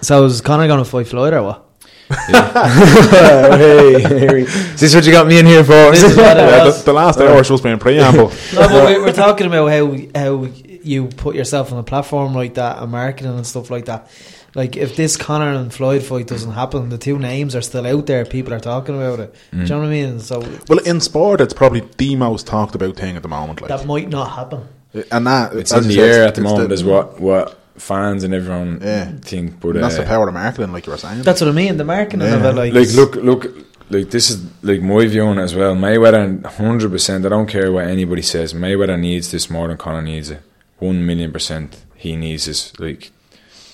so 0.00 0.24
is 0.26 0.40
Conor 0.40 0.68
going 0.68 0.78
to 0.78 0.88
fight 0.88 1.08
Floyd 1.08 1.32
or 1.34 1.42
what? 1.42 1.64
hey, 2.26 4.00
hey, 4.02 4.40
is 4.42 4.80
this 4.80 4.94
what 4.94 5.04
you 5.04 5.12
got 5.12 5.26
me 5.26 5.38
in 5.38 5.46
here 5.46 5.64
for? 5.64 5.90
This 5.90 6.02
is 6.02 6.16
what 6.16 6.36
uh, 6.36 6.40
Yeah, 6.40 6.64
the, 6.64 6.82
the 6.84 6.92
last 6.92 7.18
hour 7.20 7.34
was 7.34 7.46
supposed 7.46 7.62
to 7.62 7.68
be 7.68 7.72
in 7.72 7.78
preamble. 7.78 8.32
No, 8.54 8.68
but 8.68 8.88
we- 8.88 8.98
we're 9.00 9.12
talking 9.12 9.46
about 9.46 9.68
how 9.68 9.96
how 10.14 10.46
you 10.84 11.06
put 11.06 11.34
yourself 11.34 11.72
on 11.72 11.78
a 11.78 11.82
platform 11.82 12.34
like 12.34 12.54
that 12.54 12.82
and 12.82 12.90
marketing 12.90 13.34
and 13.34 13.46
stuff 13.46 13.70
like 13.70 13.86
that. 13.86 14.10
Like 14.54 14.76
if 14.76 14.96
this 14.96 15.16
Conor 15.16 15.52
and 15.52 15.72
Floyd 15.72 16.02
fight 16.02 16.26
doesn't 16.26 16.52
happen, 16.52 16.90
the 16.90 16.98
two 16.98 17.18
names 17.18 17.56
are 17.56 17.62
still 17.62 17.86
out 17.86 18.06
there. 18.06 18.24
People 18.26 18.52
are 18.52 18.60
talking 18.60 18.94
about 18.94 19.20
it. 19.20 19.34
Do 19.50 19.58
you 19.58 19.64
mm. 19.64 19.70
know 19.70 19.78
what 19.78 19.86
I 19.86 19.90
mean? 19.90 20.20
So 20.20 20.40
well, 20.68 20.78
in 20.80 21.00
sport, 21.00 21.40
it's 21.40 21.54
probably 21.54 21.80
the 21.96 22.16
most 22.16 22.46
talked 22.46 22.74
about 22.74 22.96
thing 22.96 23.16
at 23.16 23.22
the 23.22 23.28
moment. 23.28 23.62
Like, 23.62 23.68
that 23.68 23.86
might 23.86 24.10
not 24.10 24.30
happen. 24.30 24.68
and 25.10 25.26
that 25.26 25.54
It's 25.54 25.72
as 25.72 25.86
in 25.86 25.92
the 25.92 26.00
air 26.00 26.24
at 26.24 26.34
the 26.34 26.42
it's 26.42 26.50
moment, 26.50 26.72
is 26.72 26.84
what 26.84 27.18
what 27.18 27.61
fans 27.76 28.24
and 28.24 28.34
everyone 28.34 28.80
Yeah. 28.82 29.12
think. 29.22 29.60
But 29.60 29.76
and 29.76 29.84
that's 29.84 29.96
the 29.96 30.02
uh, 30.02 30.06
power 30.06 30.28
of 30.28 30.34
marketing, 30.34 30.72
like 30.72 30.86
you 30.86 30.92
were 30.92 30.98
saying. 30.98 31.22
That's 31.22 31.40
what 31.40 31.48
I 31.48 31.52
mean. 31.52 31.76
The 31.76 31.84
marketing 31.84 32.20
Yeah. 32.20 32.36
of 32.36 32.44
it, 32.44 32.54
like, 32.54 32.72
like 32.74 32.92
look 32.94 33.16
look 33.16 33.46
like 33.90 34.10
this 34.10 34.30
is 34.30 34.42
like 34.62 34.80
my 34.80 35.06
view 35.06 35.22
on 35.24 35.38
it 35.38 35.42
as 35.42 35.54
well 35.54 35.74
Mayweather 35.74 36.40
100% 36.42 37.26
I 37.26 37.28
don't 37.28 37.46
care 37.46 37.70
what 37.72 37.84
anybody 37.86 38.22
says 38.22 38.54
Mayweather 38.54 38.98
needs 38.98 39.30
this 39.30 39.50
more 39.50 39.68
than 39.68 39.76
Conor 39.76 40.00
needs 40.02 40.30
it 40.30 40.40
1 40.78 41.04
million 41.04 41.30
percent 41.30 41.76
he 41.96 42.16
needs 42.16 42.46
this 42.46 42.78
like 42.80 43.10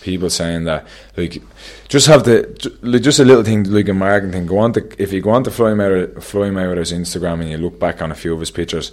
people 0.00 0.28
saying 0.30 0.64
that 0.64 0.86
like 1.16 1.40
just 1.88 2.06
have 2.08 2.24
the 2.24 2.38
like, 2.82 3.02
just 3.02 3.20
a 3.20 3.24
little 3.24 3.44
thing 3.44 3.62
like 3.70 3.88
a 3.88 3.94
marketing 3.94 4.32
thing 4.32 4.46
go 4.46 4.58
on 4.58 4.72
to 4.72 4.80
if 5.00 5.12
you 5.12 5.20
go 5.20 5.30
on 5.30 5.44
to 5.44 5.50
Floyd 5.52 5.76
Mayweather, 5.76 6.20
Floyd 6.22 6.52
Mayweather's 6.52 6.92
Instagram 6.92 7.40
and 7.40 7.50
you 7.50 7.58
look 7.58 7.78
back 7.78 8.02
on 8.02 8.10
a 8.10 8.14
few 8.16 8.32
of 8.34 8.40
his 8.40 8.50
pictures 8.50 8.90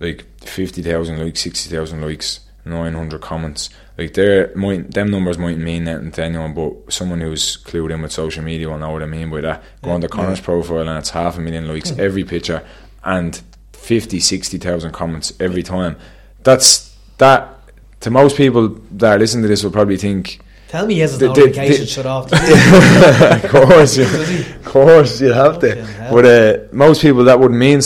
like 0.00 0.24
50,000 0.42 1.18
likes 1.18 1.40
60,000 1.40 2.02
likes 2.02 2.40
900 2.64 3.20
comments 3.20 3.70
like 3.98 4.14
they're 4.14 4.54
might 4.54 4.92
them 4.94 5.10
numbers 5.10 5.36
mightn't 5.38 5.62
mean 5.64 5.84
nothing 5.84 6.10
to 6.12 6.22
anyone 6.24 6.54
but 6.54 6.92
someone 6.92 7.20
who's 7.20 7.56
clued 7.64 7.92
in 7.92 8.00
with 8.00 8.12
social 8.12 8.42
media 8.42 8.68
will 8.68 8.78
know 8.78 8.90
what 8.92 9.02
I 9.02 9.06
mean 9.06 9.28
by 9.30 9.40
that 9.42 9.62
go 9.82 9.90
on 9.90 10.00
to 10.00 10.08
Conor's 10.08 10.40
profile 10.40 10.88
and 10.88 10.98
it's 10.98 11.10
half 11.10 11.36
a 11.36 11.40
million 11.40 11.66
likes 11.68 11.90
every 11.98 12.24
picture 12.24 12.64
and 13.04 13.40
50 13.72 14.20
60,000 14.20 14.92
comments 14.92 15.32
every 15.40 15.62
time 15.62 15.96
that's 16.44 16.96
that 17.18 17.58
to 18.00 18.10
most 18.10 18.36
people 18.36 18.68
that 18.92 19.16
are 19.16 19.18
listening 19.18 19.42
to 19.42 19.48
this 19.48 19.64
will 19.64 19.72
probably 19.72 19.96
think 19.96 20.38
tell 20.68 20.86
me 20.86 20.94
he 20.94 21.00
has 21.00 21.18
The- 21.18 21.32
the- 21.32 21.40
notification 21.40 21.86
shut 21.86 22.06
off. 22.06 22.30
of 23.44 23.50
course, 23.50 23.96
you, 23.96 24.04
of 24.04 24.64
course, 24.64 25.20
you 25.20 25.32
have 25.32 25.58
to. 25.60 25.82
Hell. 25.84 26.14
But 26.14 26.24
uh, 26.26 26.58
most 26.72 27.00
people 27.00 27.24
that 27.24 27.40
wouldn't 27.40 27.58
mean 27.58 27.80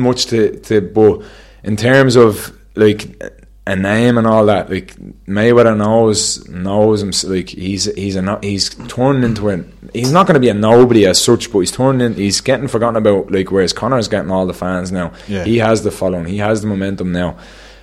much 0.00 0.26
to, 0.26 0.58
to. 0.60 0.80
But 0.80 1.22
in 1.64 1.76
terms 1.76 2.14
of 2.16 2.56
like 2.76 3.20
a 3.68 3.76
name 3.76 4.18
and 4.18 4.26
all 4.26 4.46
that, 4.46 4.70
like 4.70 4.96
Mayweather 5.26 5.76
knows 5.76 6.48
knows 6.48 7.02
him. 7.02 7.12
Like 7.30 7.48
he's 7.50 7.84
he's 7.94 8.16
a 8.16 8.38
he's 8.42 8.70
turned 8.88 9.24
into 9.24 9.50
a. 9.50 9.64
He's 9.92 10.12
not 10.12 10.26
going 10.26 10.34
to 10.34 10.40
be 10.40 10.48
a 10.48 10.54
nobody 10.54 11.06
as 11.06 11.20
such, 11.22 11.52
but 11.52 11.60
he's 11.60 11.70
turned 11.70 12.00
in. 12.02 12.14
He's 12.14 12.40
getting 12.40 12.68
forgotten 12.68 12.96
about. 12.96 13.30
Like 13.30 13.50
whereas 13.50 13.72
Conor's 13.72 14.08
getting 14.08 14.30
all 14.30 14.46
the 14.46 14.54
fans 14.54 14.90
now. 14.90 15.12
Yeah. 15.26 15.44
He 15.44 15.58
has 15.58 15.82
the 15.82 15.90
following. 15.90 16.26
He 16.26 16.38
has 16.38 16.62
the 16.62 16.66
momentum 16.68 17.12
now. 17.12 17.36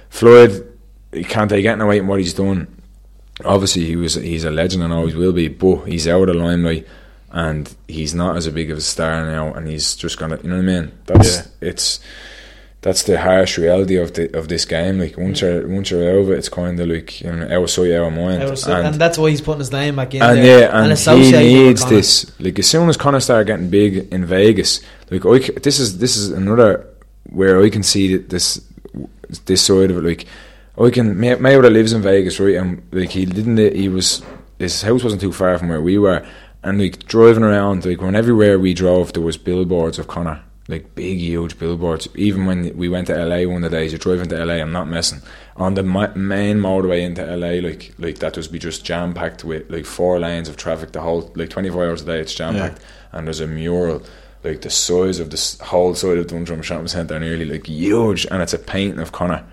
Floyd, 0.09 0.77
he 1.11 1.23
can't 1.23 1.49
take 1.49 1.63
getting 1.63 1.81
away 1.81 1.99
from 1.99 2.07
what 2.07 2.19
he's 2.19 2.33
done 2.33 2.67
obviously 3.43 3.83
he 3.83 3.97
was 3.97 4.13
he's 4.13 4.45
a 4.45 4.49
legend 4.51 4.81
and 4.81 4.93
always 4.93 5.13
will 5.13 5.33
be, 5.33 5.49
but 5.49 5.83
he's 5.83 6.07
out 6.07 6.29
of 6.29 6.35
the 6.35 6.41
limelight 6.41 6.87
and 7.31 7.75
he's 7.87 8.15
not 8.15 8.37
as 8.37 8.47
a 8.47 8.51
big 8.51 8.71
of 8.71 8.77
a 8.77 8.81
star 8.81 9.25
now, 9.25 9.53
and 9.53 9.67
he's 9.67 9.93
just 9.95 10.17
gonna, 10.17 10.37
you 10.41 10.49
know 10.49 10.55
what 10.55 10.61
I 10.61 10.65
mean? 10.81 10.91
That's 11.05 11.37
Yeah. 11.37 11.43
it's 11.69 11.99
that's 12.85 13.01
the 13.01 13.19
harsh 13.19 13.57
reality 13.57 13.95
of 13.95 14.13
the 14.13 14.31
of 14.37 14.47
this 14.47 14.63
game. 14.63 14.99
Like 14.99 15.17
once 15.17 15.39
mm. 15.39 15.41
you're 15.41 15.67
once 15.67 15.89
you're 15.89 16.31
it, 16.31 16.37
it's 16.37 16.49
kind 16.49 16.79
of 16.79 16.87
like 16.87 17.19
you 17.19 17.31
know, 17.31 17.47
our 17.47 17.65
sight, 17.67 17.91
our 17.93 18.11
mind, 18.11 18.59
sight. 18.59 18.85
and, 18.85 19.01
that's 19.01 19.17
why 19.17 19.31
he's 19.31 19.41
putting 19.41 19.61
his 19.61 19.71
name 19.71 19.95
back 19.95 20.13
in 20.13 20.21
and 20.21 20.37
there. 20.37 20.59
yeah, 20.59 20.83
and, 20.83 20.95
he 20.95 21.31
needs 21.31 21.83
this. 21.89 22.31
Like 22.39 22.59
as 22.59 22.67
soon 22.67 22.87
as 22.87 22.95
Conor 22.95 23.21
started 23.21 23.47
getting 23.47 23.71
big 23.71 24.13
in 24.13 24.23
Vegas, 24.27 24.81
like 25.09 25.25
I, 25.25 25.39
this 25.61 25.79
is 25.79 25.97
this 25.97 26.15
is 26.15 26.29
another 26.29 26.87
where 27.23 27.59
I 27.59 27.71
can 27.71 27.81
see 27.81 28.17
that 28.17 28.29
this 28.29 28.63
this 29.45 29.63
side 29.63 29.89
of 29.89 29.97
it. 29.97 30.07
Like 30.07 30.27
I 30.79 30.91
can 30.91 31.19
May- 31.19 31.37
Mayweather 31.37 31.71
lives 31.71 31.91
in 31.91 32.03
Vegas, 32.03 32.39
right? 32.39 32.53
And 32.53 32.87
like 32.91 33.09
he 33.09 33.25
didn't, 33.25 33.57
he 33.75 33.89
was 33.89 34.21
his 34.59 34.83
house 34.83 35.03
wasn't 35.03 35.21
too 35.21 35.33
far 35.33 35.57
from 35.57 35.69
where 35.69 35.81
we 35.81 35.97
were, 35.97 36.23
and 36.61 36.79
like 36.79 37.07
driving 37.07 37.41
around, 37.41 37.83
like 37.83 37.99
when 37.99 38.15
everywhere 38.15 38.59
we 38.59 38.75
drove, 38.75 39.13
there 39.13 39.23
was 39.23 39.37
billboards 39.37 39.97
of 39.97 40.07
Conor. 40.07 40.43
Like 40.67 40.95
big, 40.95 41.19
huge 41.19 41.59
billboards. 41.59 42.07
Even 42.15 42.47
when 42.47 42.75
we 42.75 42.89
went 42.89 43.05
to 43.07 43.13
LA 43.23 43.47
one 43.47 43.63
of 43.63 43.69
the 43.69 43.77
days, 43.77 43.91
you're 43.91 43.99
driving 43.99 44.29
to 44.29 44.43
LA. 44.43 44.55
I'm 44.55 44.71
not 44.71 44.87
messing 44.87 45.21
on 45.55 45.75
the 45.75 45.83
mi- 45.83 46.07
main 46.15 46.57
motorway 46.57 47.01
into 47.01 47.23
LA. 47.23 47.65
Like, 47.67 47.93
like 47.99 48.17
that 48.19 48.35
was 48.35 48.47
be 48.47 48.57
just 48.57 48.83
jam 48.83 49.13
packed 49.13 49.43
with 49.43 49.69
like 49.69 49.85
four 49.85 50.19
lanes 50.19 50.49
of 50.49 50.57
traffic. 50.57 50.91
The 50.91 51.01
whole 51.01 51.31
like 51.35 51.49
24 51.51 51.85
hours 51.85 52.01
a 52.01 52.05
day, 52.05 52.19
it's 52.19 52.33
jam 52.33 52.55
packed. 52.55 52.81
And 53.11 53.27
there's 53.27 53.41
a 53.41 53.47
mural 53.47 54.01
like 54.43 54.61
the 54.61 54.69
size 54.71 55.19
of 55.19 55.29
this 55.29 55.59
whole 55.59 55.93
side 55.93 56.17
of 56.17 56.27
Dundrum 56.27 56.63
Shopping 56.63 56.87
Centre, 56.87 57.19
nearly 57.19 57.45
like 57.45 57.67
huge, 57.67 58.25
and 58.31 58.41
it's 58.41 58.53
a 58.53 58.59
painting 58.59 58.99
of 58.99 59.11
Conor, 59.11 59.43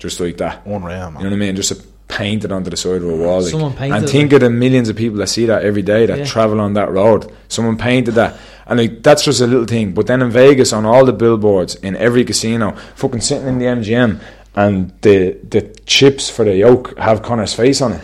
just 0.00 0.18
like 0.20 0.36
that. 0.38 0.66
Unreal, 0.66 1.10
man. 1.12 1.22
You 1.22 1.30
know 1.30 1.30
what 1.30 1.32
I 1.32 1.36
mean? 1.36 1.56
Just 1.56 1.70
a 1.72 1.84
painted 2.08 2.50
onto 2.52 2.70
the 2.70 2.76
side 2.76 3.02
of 3.02 3.08
a 3.08 3.16
wall. 3.16 3.40
Like, 3.40 3.50
Someone 3.50 3.72
painted 3.72 3.96
and 3.96 4.04
it, 4.04 4.10
think 4.10 4.32
of 4.32 4.40
the 4.40 4.50
millions 4.50 4.88
of 4.88 4.94
people 4.96 5.18
that 5.18 5.26
see 5.28 5.46
that 5.46 5.64
every 5.64 5.82
day 5.82 6.06
that 6.06 6.18
Yeah. 6.18 6.24
travel 6.24 6.60
on 6.60 6.74
that 6.74 6.90
road. 6.90 7.30
Someone 7.48 7.76
painted 7.76 8.14
that. 8.14 8.36
And 8.66 8.78
like 8.80 9.02
that's 9.02 9.22
just 9.24 9.40
a 9.40 9.46
little 9.46 9.64
thing. 9.66 9.92
But 9.94 10.06
then 10.06 10.22
in 10.22 10.30
Vegas 10.30 10.72
on 10.72 10.84
all 10.86 11.04
the 11.04 11.12
billboards 11.12 11.76
in 11.76 11.94
every 11.96 12.24
casino, 12.24 12.72
fucking 12.96 13.20
sitting 13.20 13.46
in 13.46 13.58
the 13.58 13.66
MGM 13.66 14.20
and 14.56 14.92
the 15.02 15.36
the 15.48 15.62
chips 15.86 16.28
for 16.30 16.44
the 16.44 16.56
yoke 16.56 16.96
have 16.98 17.22
Conor's 17.22 17.54
face 17.54 17.80
on 17.80 17.92
it. 17.92 18.00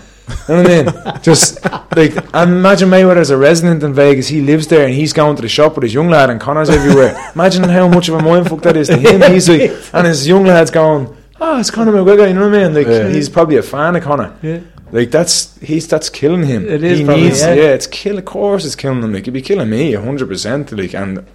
You 0.48 0.54
know 0.54 0.62
what 0.62 0.70
I 0.70 1.12
mean? 1.14 1.22
Just 1.22 1.64
like 1.96 2.12
imagine 2.32 2.88
Mayweather's 2.90 3.30
a 3.30 3.36
resident 3.36 3.82
in 3.82 3.92
Vegas. 3.92 4.28
He 4.28 4.40
lives 4.40 4.68
there 4.68 4.84
and 4.86 4.94
he's 4.94 5.12
going 5.12 5.34
to 5.36 5.42
the 5.42 5.48
shop 5.48 5.74
with 5.74 5.82
his 5.82 5.92
young 5.94 6.08
lad 6.08 6.30
and 6.30 6.40
Conor's 6.40 6.70
everywhere. 6.70 7.16
Imagine 7.34 7.64
how 7.64 7.88
much 7.88 8.08
of 8.08 8.14
a 8.14 8.18
mindfuck 8.18 8.62
that 8.62 8.76
is 8.76 8.86
to 8.88 8.96
him. 8.96 9.20
He's 9.32 9.48
like, 9.48 9.72
and 9.92 10.06
his 10.06 10.28
young 10.28 10.44
lad's 10.44 10.70
going, 10.70 11.14
"Oh, 11.40 11.58
it's 11.58 11.70
Conor 11.72 11.92
McGregor." 11.92 12.28
You 12.28 12.34
know 12.34 12.48
what 12.48 12.54
I 12.58 12.62
mean? 12.68 12.74
Like 12.74 12.86
Yeah. 12.86 13.08
he's 13.08 13.28
probably 13.28 13.56
a 13.56 13.62
fan 13.62 13.96
of 13.96 14.04
Conor. 14.04 14.36
Yeah. 14.42 14.60
Like 14.92 15.10
that's 15.10 15.58
he's 15.60 15.88
that's 15.88 16.10
killing 16.10 16.44
him. 16.44 16.68
It 16.68 16.84
is 16.84 16.98
He 16.98 17.04
probably, 17.04 17.24
needs, 17.24 17.40
yeah. 17.40 17.54
yeah. 17.54 17.72
It's 17.72 17.86
kill. 17.86 18.18
Of 18.18 18.26
course, 18.26 18.64
it's 18.66 18.76
killing 18.76 19.02
him. 19.02 19.12
Like 19.12 19.22
it'd 19.22 19.34
be 19.34 19.42
killing 19.42 19.70
me 19.70 19.92
hundred 19.94 20.28
percent. 20.28 20.70
Like 20.70 20.94
and 20.94 21.26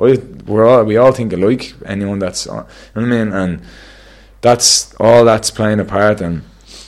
I, 0.00 0.18
we're 0.46 0.66
all 0.66 0.82
we 0.84 0.96
all 0.96 1.12
think 1.12 1.32
alike. 1.32 1.74
Anyone 1.86 2.18
that's 2.18 2.46
uh, 2.48 2.50
you 2.52 2.56
know 2.56 2.64
what 2.94 3.02
I 3.02 3.24
mean. 3.24 3.32
And 3.32 3.62
that's 4.40 4.94
all 4.96 5.24
that's 5.24 5.50
playing 5.50 5.78
a 5.80 5.84
part. 5.84 6.20
And 6.20 6.42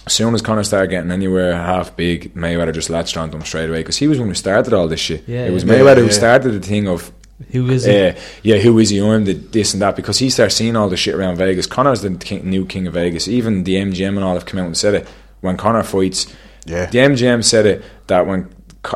as 0.07 0.13
soon 0.13 0.35
as 0.35 0.43
Conor 0.43 0.65
started 0.65 0.91
getting 0.91 1.13
anywhere 1.13 1.55
half 1.55 1.95
big, 1.97 2.35
Mayweather 2.35 2.75
just 2.75 2.91
latched 2.91 3.17
onto 3.17 3.37
him 3.37 3.45
straight 3.45 3.71
away 3.71 3.81
because 3.81 3.97
he 3.97 4.09
was 4.09 4.19
when 4.19 4.29
we 4.29 4.35
started 4.35 4.73
all 4.73 4.89
this 4.89 5.01
shit. 5.01 5.29
Yeah, 5.29 5.47
it 5.47 5.53
was 5.53 5.63
yeah. 5.63 5.75
Mayweather 5.75 5.99
who 5.99 6.11
started 6.11 6.51
the 6.53 6.61
thing 6.61 6.89
of 6.89 7.13
Who 7.53 7.71
is 7.71 7.85
he? 7.85 7.97
uh, 8.09 8.15
yeah, 8.43 8.57
who 8.59 8.77
is 8.81 8.91
he? 8.91 9.01
I'm 9.01 9.25
the 9.25 9.35
this 9.35 9.75
and 9.75 9.83
that 9.83 9.95
because 9.95 10.19
he 10.19 10.29
started 10.29 10.55
seeing 10.55 10.75
all 10.75 10.89
the 10.89 10.97
shit 10.97 11.15
around 11.15 11.37
Vegas. 11.37 11.67
Conor's 11.69 12.03
the 12.03 12.11
king, 12.17 12.51
new 12.51 12.67
king 12.67 12.89
of 12.89 12.95
Vegas. 12.95 13.29
Even 13.29 13.63
the 13.63 13.77
MGM 13.77 14.17
and 14.17 14.25
all 14.25 14.35
have 14.35 14.45
come 14.47 14.59
out 14.59 14.67
and 14.67 14.77
said 14.77 14.95
it. 14.95 15.09
When 15.41 15.57
Conor 15.57 15.83
fights, 15.83 16.27
Yeah. 16.67 16.87
the 16.87 16.99
MGM 16.99 17.43
said 17.45 17.67
it 17.67 17.85
that 18.09 18.27
when 18.27 18.49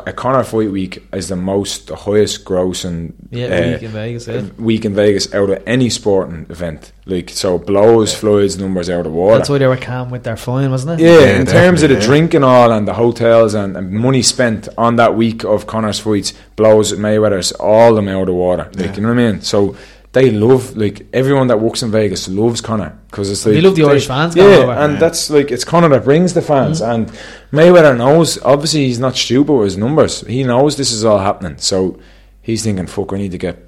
a 0.07 0.13
Conor 0.13 0.43
fight 0.45 0.71
week 0.71 1.03
is 1.13 1.27
the 1.27 1.35
most, 1.35 1.87
the 1.87 1.97
highest 1.97 2.45
grossing 2.45 3.11
Yeah, 3.29 3.47
uh, 3.47 3.71
week 3.73 3.83
in 3.83 3.91
Vegas, 3.91 4.25
yeah. 4.27 4.41
week 4.57 4.85
in 4.85 4.93
Vegas 4.95 5.33
out 5.33 5.49
of 5.49 5.61
any 5.67 5.89
sporting 5.89 6.45
event. 6.49 6.93
Like 7.05 7.29
so, 7.29 7.57
blows 7.57 8.13
Floyd's 8.15 8.57
numbers 8.57 8.89
out 8.89 8.99
of 8.99 9.03
the 9.05 9.09
water. 9.11 9.37
That's 9.37 9.49
why 9.49 9.57
they 9.57 9.67
were 9.67 9.75
calm 9.75 10.09
with 10.09 10.23
their 10.23 10.37
fine, 10.37 10.71
wasn't 10.71 10.99
it? 11.01 11.03
Yeah, 11.03 11.19
Yeah, 11.19 11.39
in 11.41 11.45
terms 11.45 11.83
of 11.83 11.89
the 11.89 11.95
definitely, 11.95 11.95
yeah. 11.95 12.05
drink 12.07 12.33
and 12.35 12.45
all, 12.45 12.71
and 12.71 12.87
the 12.87 12.93
hotels 12.93 13.53
and, 13.53 13.75
and 13.75 13.91
money 13.91 14.21
spent 14.21 14.69
on 14.77 14.95
that 14.95 15.17
week 15.17 15.43
of 15.43 15.67
Conor's 15.67 15.99
fights 15.99 16.31
blows 16.55 16.93
Mayweather's 16.93 17.51
all 17.53 17.93
them 17.93 18.07
out 18.07 18.21
of 18.21 18.27
the 18.27 18.33
water. 18.33 18.69
Like 18.75 18.95
you 18.95 19.01
know 19.01 19.09
what 19.09 19.19
I 19.19 19.31
mean? 19.31 19.41
So 19.41 19.75
they 20.13 20.29
love 20.29 20.75
like 20.75 21.07
everyone 21.13 21.47
that 21.47 21.59
works 21.61 21.81
in 21.83 21.91
Vegas 21.91 22.27
loves 22.27 22.59
Conor 22.59 22.97
because 23.09 23.29
it's 23.31 23.45
like 23.45 23.55
They 23.55 23.61
love 23.61 23.75
the 23.75 23.85
Irish 23.85 24.07
fans 24.07 24.35
Yeah, 24.35 24.43
over. 24.43 24.71
and 24.73 24.93
Yeah. 24.93 24.99
that's 24.99 25.29
like 25.29 25.51
it's 25.51 25.63
Conor 25.63 25.89
that 25.89 26.03
brings 26.03 26.33
the 26.33 26.41
fans, 26.41 26.81
mm-hmm. 26.81 26.91
and 26.91 27.11
Mayweather 27.53 27.95
knows. 27.97 28.37
Obviously, 28.43 28.85
he's 28.87 28.99
not 28.99 29.15
stupid 29.15 29.53
with 29.53 29.65
his 29.65 29.77
numbers. 29.77 30.21
He 30.27 30.43
knows 30.43 30.75
this 30.75 30.91
is 30.91 31.05
all 31.05 31.19
happening, 31.19 31.57
so 31.57 31.97
he's 32.41 32.63
thinking, 32.63 32.87
"Fuck, 32.87 33.13
I 33.13 33.17
need 33.17 33.31
to 33.31 33.37
get." 33.37 33.67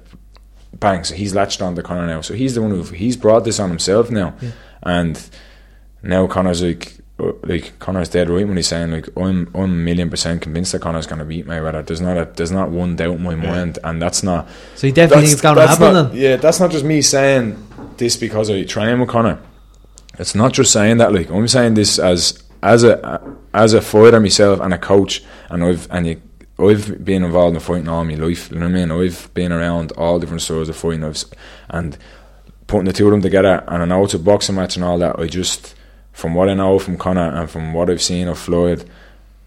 Bang! 0.80 1.04
So 1.04 1.14
he's 1.14 1.34
latched 1.34 1.62
on 1.62 1.74
to 1.76 1.82
Conor 1.82 2.06
now. 2.06 2.20
So 2.20 2.34
he's 2.34 2.54
the 2.54 2.60
one 2.62 2.70
who 2.72 2.82
he's 2.82 3.16
brought 3.16 3.44
this 3.44 3.58
on 3.60 3.70
himself 3.70 4.10
now, 4.10 4.34
and 4.82 5.18
now 6.02 6.26
Conor's 6.26 6.62
like, 6.62 6.98
Uh, 7.16 7.32
like 7.44 7.78
Conor's 7.78 8.08
dead 8.08 8.28
right 8.28 8.46
when 8.46 8.56
he's 8.56 8.66
saying 8.66 8.90
like, 8.90 9.08
I'm, 9.16 9.48
I'm 9.54 9.62
a 9.62 9.68
million 9.68 10.10
percent 10.10 10.42
convinced 10.42 10.72
that 10.72 10.82
Conor's 10.82 11.06
going 11.06 11.20
to 11.20 11.24
beat 11.24 11.46
Mayweather. 11.46 11.86
There's 11.86 12.00
not 12.00 12.16
a, 12.16 12.24
there's 12.24 12.50
not 12.50 12.70
one 12.70 12.96
doubt 12.96 13.16
in 13.16 13.22
my 13.22 13.36
mind, 13.36 13.78
and 13.84 14.02
that's 14.02 14.24
not. 14.24 14.48
So 14.74 14.88
you 14.88 14.92
definitely 14.92 15.26
think 15.26 15.32
it's 15.34 15.40
going 15.40 15.56
to 15.56 15.66
happen 15.66 15.92
not- 15.94 16.10
then? 16.10 16.20
Yeah, 16.20 16.36
that's 16.36 16.58
not 16.58 16.72
just 16.72 16.84
me 16.84 17.02
saying 17.02 17.56
this 17.98 18.16
because 18.16 18.50
I 18.50 18.64
train 18.64 18.98
with 18.98 19.10
Connor. 19.10 19.38
It's 20.18 20.34
not 20.34 20.52
just 20.52 20.72
saying 20.72 20.98
that. 20.98 21.12
Like 21.12 21.30
I'm 21.30 21.46
saying 21.46 21.74
this 21.74 21.98
as 21.98 22.42
as 22.62 22.82
a 22.82 23.20
as 23.52 23.74
a 23.74 23.80
fighter 23.80 24.18
myself 24.18 24.58
and 24.60 24.74
a 24.74 24.78
coach, 24.78 25.22
and 25.50 25.62
I've 25.62 25.86
and 25.90 26.06
you. 26.06 26.22
I've 26.56 27.04
been 27.04 27.24
involved 27.24 27.56
in 27.56 27.60
fighting 27.60 27.88
all 27.88 28.04
my 28.04 28.14
life. 28.14 28.48
You 28.50 28.60
know 28.60 28.66
what 28.66 28.76
I 28.76 28.86
mean? 28.86 28.90
I've 28.92 29.28
been 29.34 29.50
around 29.50 29.90
all 29.92 30.20
different 30.20 30.42
sorts 30.42 30.68
of 30.68 30.76
fighting. 30.76 31.02
I've, 31.02 31.24
and 31.68 31.98
putting 32.68 32.84
the 32.84 32.92
two 32.92 33.06
of 33.06 33.10
them 33.10 33.22
together, 33.22 33.64
and 33.66 33.82
I 33.82 33.86
know 33.86 34.04
it's 34.04 34.14
a 34.14 34.20
boxing 34.20 34.54
match 34.54 34.76
and 34.76 34.84
all 34.84 34.96
that. 34.98 35.18
I 35.18 35.26
just, 35.26 35.74
from 36.14 36.32
what 36.34 36.48
I 36.48 36.54
know 36.54 36.78
from 36.78 36.96
Conor 36.96 37.28
and 37.38 37.50
from 37.50 37.74
what 37.74 37.90
I've 37.90 38.00
seen 38.00 38.28
of 38.28 38.38
Floyd, 38.38 38.88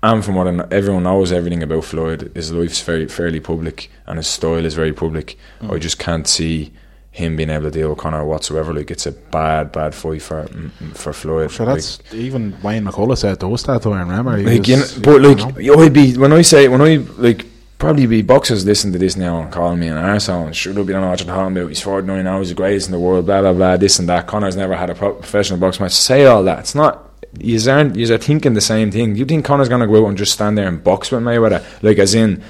and 0.04 0.24
from 0.24 0.36
what 0.36 0.48
I 0.48 0.52
know, 0.52 0.68
everyone 0.70 1.04
knows 1.04 1.32
everything 1.32 1.64
about 1.64 1.84
Floyd, 1.86 2.32
his 2.36 2.52
life's 2.52 2.82
very 2.82 3.08
fairly 3.08 3.40
public 3.40 3.90
and 4.06 4.18
his 4.18 4.28
style 4.28 4.64
is 4.64 4.76
very 4.76 4.94
public. 4.94 5.38
I 5.68 5.80
just 5.80 5.98
can't 5.98 6.28
see 6.28 6.72
him 7.10 7.36
being 7.36 7.50
able 7.50 7.64
to 7.64 7.72
deal 7.72 7.90
with 7.90 7.98
Conor 7.98 8.24
whatsoever. 8.24 8.72
Like 8.76 8.92
it's 8.92 9.08
a 9.08 9.12
bad, 9.12 9.72
bad 9.72 9.96
fight 9.96 10.22
for 10.22 10.44
mm, 10.46 10.96
for 10.96 11.14
Floyd. 11.14 11.50
So 11.50 11.66
that's 11.66 12.00
even 12.14 12.56
Wayne 12.62 12.86
McCullough 12.86 13.18
said 13.18 13.40
those 13.40 13.64
that 13.64 13.84
I 13.88 14.00
remember. 14.00 14.38
He 14.38 14.46
like, 14.46 14.68
you 14.68 14.76
know, 14.76 14.82
was- 14.84 15.00
but 15.00 15.22
you 15.22 15.28
like 15.34 15.38
know. 15.56 15.60
you 15.60 15.80
I'd 15.80 15.94
be 15.94 16.16
when 16.16 16.32
I 16.32 16.44
say 16.44 16.68
when 16.68 16.82
I 16.82 16.98
like 17.18 17.46
probably 17.78 18.08
be 18.08 18.22
boxers 18.22 18.66
listening 18.66 18.94
to 18.94 19.00
this 19.00 19.16
now 19.16 19.40
and 19.40 19.52
calling 19.52 19.80
me 19.80 19.88
an 19.88 19.98
arsehole 19.98 20.46
and 20.46 20.56
sure 20.56 20.74
they'll 20.74 20.84
be 20.84 20.94
on 20.94 21.04
you're 21.04 21.18
talking 21.18 21.58
about. 21.58 21.70
He's 21.70 21.82
49 21.82 22.24
now, 22.24 22.40
he's 22.40 22.50
the 22.50 22.56
greatest 22.56 22.88
in 22.88 22.92
the 22.92 23.00
world, 23.00 23.26
blah 23.26 23.42
blah 23.42 23.54
blah, 23.54 23.78
this 23.78 24.00
and 24.00 24.10
that. 24.10 24.28
Conor's 24.28 24.56
never 24.56 24.76
had 24.76 24.90
a 24.90 24.96
pro- 24.96 25.14
professional 25.14 25.60
box 25.60 25.80
match. 25.80 25.92
Say 25.92 26.26
all 26.26 26.44
that. 26.44 26.60
It's 26.60 26.76
not. 26.76 27.04
You 27.40 27.60
aren't. 27.70 27.96
You 27.96 28.12
are 28.14 28.18
thinking 28.18 28.54
the 28.54 28.62
same 28.62 28.92
thing. 28.92 29.16
You 29.16 29.26
think 29.26 29.46
Conor's 29.46 29.70
gonna 29.70 29.88
go 29.88 30.06
out 30.06 30.10
and 30.10 30.18
just 30.18 30.34
stand 30.34 30.58
there 30.58 30.68
and 30.68 30.84
box 30.84 31.12
with 31.12 31.22
Mayweather, 31.22 31.64
like 31.84 32.00
as 32.00 32.16
in 32.16 32.44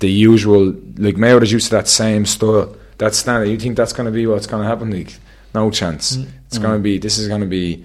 the 0.00 0.10
usual. 0.10 0.66
Like 0.96 1.16
Mayweather's 1.16 1.52
used 1.52 1.68
to 1.68 1.76
that 1.76 1.88
same 1.88 2.26
style, 2.26 2.74
that 2.98 3.14
standard. 3.14 3.48
You 3.48 3.58
think 3.58 3.76
that's 3.76 3.92
gonna 3.92 4.10
be 4.10 4.26
what's 4.26 4.46
gonna 4.46 4.66
happen? 4.66 4.90
Like 4.90 5.14
no 5.54 5.70
chance. 5.70 6.16
Mm. 6.16 6.28
It's 6.46 6.58
gonna 6.58 6.78
mm. 6.78 6.82
be. 6.82 6.98
This 6.98 7.18
is 7.18 7.28
gonna 7.28 7.46
be 7.46 7.84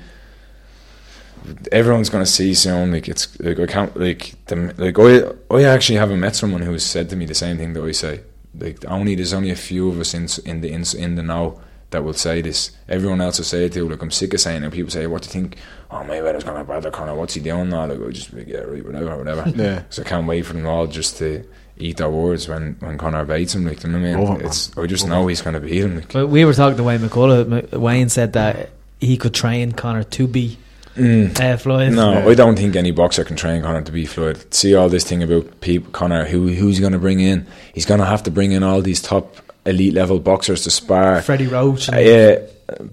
everyone's 1.72 2.10
gonna 2.10 2.26
see 2.26 2.54
soon. 2.54 2.92
Like 2.92 3.08
it's 3.08 3.40
like 3.40 3.60
I 3.60 3.66
can't 3.66 3.98
like 4.00 4.34
the 4.48 4.74
like 4.78 4.98
I 5.00 5.56
I 5.56 5.64
actually 5.64 5.98
haven't 5.98 6.20
met 6.20 6.36
someone 6.36 6.62
who 6.62 6.72
has 6.74 6.86
said 6.86 7.10
to 7.10 7.16
me 7.16 7.26
the 7.26 7.36
same 7.36 7.58
thing 7.58 7.74
that 7.74 7.84
I 7.84 7.92
say. 7.92 8.22
Like 8.58 8.84
only 8.88 9.16
there's 9.16 9.34
only 9.34 9.52
a 9.52 9.56
few 9.56 9.90
of 9.90 10.00
us 10.00 10.14
in 10.14 10.28
in 10.46 10.62
the 10.62 10.72
in, 10.72 10.84
in 10.98 11.16
the 11.16 11.24
know 11.24 11.60
that 11.92 12.04
will 12.04 12.14
say 12.14 12.42
this. 12.42 12.72
Everyone 12.88 13.22
else 13.22 13.40
will 13.40 13.46
say 13.46 13.66
it 13.66 13.74
too. 13.74 13.88
Like 13.90 14.02
I'm 14.02 14.12
sick 14.12 14.34
of 14.34 14.40
saying 14.42 14.64
it. 14.64 14.72
People 14.72 14.92
say, 14.92 15.08
"What 15.08 15.24
do 15.24 15.28
you 15.28 15.32
think?" 15.32 15.58
Oh, 15.92 15.98
Mayweather's 15.98 16.44
gonna 16.44 16.64
bother 16.64 16.92
Conor. 16.92 17.16
What's 17.16 17.34
he 17.34 17.42
doing 17.42 17.70
now? 17.70 17.88
Like 17.88 18.00
I 18.00 18.12
just 18.12 18.32
be 18.32 18.40
like, 18.42 18.48
yeah, 18.48 18.60
right, 18.60 18.86
whatever, 18.86 19.18
whatever. 19.18 19.50
Yeah. 19.56 19.84
So 19.90 20.04
I 20.04 20.06
can't 20.06 20.28
wait 20.28 20.46
for 20.46 20.54
them 20.54 20.68
all 20.68 20.88
just 20.88 21.18
to 21.18 21.44
eat 21.78 21.98
their 21.98 22.10
words 22.10 22.48
when 22.48 22.76
when 22.80 22.98
Conor 22.98 23.26
beats 23.26 23.56
him. 23.56 23.66
Like 23.66 23.84
you 23.84 23.90
know 23.90 24.00
what 24.00 24.08
I 24.08 24.16
mean? 24.16 24.24
Love 24.24 24.42
it's 24.42 24.76
man. 24.76 24.84
I 24.84 24.88
just 24.88 25.04
Love 25.04 25.12
know 25.12 25.28
he's 25.28 25.42
gonna 25.42 25.60
beat 25.60 25.82
him. 25.84 25.96
Like. 25.96 26.14
But 26.14 26.28
we 26.28 26.46
were 26.46 26.54
talking 26.54 26.78
to 26.78 26.84
Wayne 26.84 27.00
McCullough. 27.00 27.74
M- 27.74 27.82
Wayne 27.82 28.10
said 28.10 28.34
that 28.34 28.70
he 29.00 29.18
could 29.18 29.34
train 29.34 29.72
Conor 29.72 30.04
to 30.04 30.28
be 30.28 30.58
Mm. 31.00 31.40
uh, 31.40 31.58
Floyd. 31.58 31.94
No, 31.94 32.30
I 32.30 32.36
don't 32.36 32.58
think 32.58 32.76
any 32.76 32.92
boxer 32.92 33.24
can 33.24 33.36
train 33.36 33.62
Conor 33.62 33.82
to 33.82 33.92
be 33.92 34.06
Floyd. 34.06 34.54
See 34.54 34.76
all 34.76 34.90
this 34.90 35.04
thing 35.04 35.24
about 35.24 35.62
people, 35.62 35.92
Conor, 35.92 36.26
who 36.26 36.50
who's 36.50 36.78
he 36.78 36.82
going 36.82 36.94
to 36.94 37.00
bring 37.00 37.20
in? 37.20 37.48
He's 37.74 37.86
going 37.86 38.00
to 38.00 38.06
have 38.06 38.24
to 38.24 38.32
bring 38.32 38.52
in 38.52 38.64
all 38.64 38.82
these 38.82 39.02
top 39.02 39.38
elite 39.66 39.94
level 39.94 40.20
boxers 40.20 40.64
to 40.64 40.72
spar. 40.72 41.22
Freddie 41.22 41.48
Roach. 41.48 41.92
Uh, 41.92 41.98
yeah, 41.98 42.40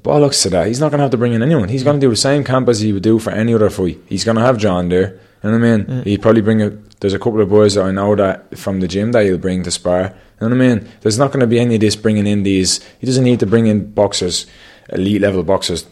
bollocks 0.03 0.43
to 0.43 0.51
that. 0.51 0.67
He's 0.67 0.81
not 0.81 0.91
going 0.91 0.99
to 0.99 1.05
have 1.05 1.11
to 1.13 1.17
bring 1.17 1.33
in 1.33 1.43
anyone. 1.43 1.69
He's 1.69 1.85
going 1.85 1.99
to 2.01 2.05
do 2.07 2.11
the 2.11 2.17
same 2.17 2.45
camp 2.45 2.69
as 2.69 2.81
he 2.81 2.93
would 2.93 3.03
do 3.03 3.19
for 3.19 3.31
any 3.31 3.55
other 3.55 3.71
fight. 3.71 3.99
He's 4.07 4.25
going 4.25 4.37
to 4.37 4.43
have 4.43 4.59
John 4.59 4.89
there. 4.89 5.21
You 5.43 5.51
know 5.51 5.59
what 5.59 5.67
I 5.67 5.77
mean? 5.77 6.03
He'd 6.05 6.23
probably 6.23 6.43
bring 6.43 6.63
a. 6.63 6.71
There's 7.01 7.13
a 7.15 7.19
couple 7.19 7.41
of 7.41 7.49
boys 7.51 7.75
that 7.75 7.85
I 7.85 7.91
know 7.91 8.17
that 8.17 8.57
from 8.57 8.81
the 8.81 8.89
gym 8.89 9.13
that 9.13 9.25
he'll 9.25 9.37
bring 9.39 9.63
to 9.65 9.71
spar. 9.71 10.03
You 10.41 10.49
know 10.49 10.57
what 10.57 10.65
I 10.65 10.75
mean? 10.75 10.89
There's 11.03 11.19
not 11.19 11.31
going 11.31 11.41
to 11.41 11.47
be 11.47 11.61
any 11.61 11.75
of 11.75 11.81
this 11.81 11.95
bringing 11.95 12.27
in 12.27 12.43
these. 12.43 12.83
He 12.99 13.07
doesn't 13.07 13.25
need 13.25 13.41
to 13.41 13.47
bring 13.47 13.67
in 13.67 13.93
boxers, 13.93 14.47
elite 14.91 15.21
level 15.21 15.43
boxers, 15.43 15.85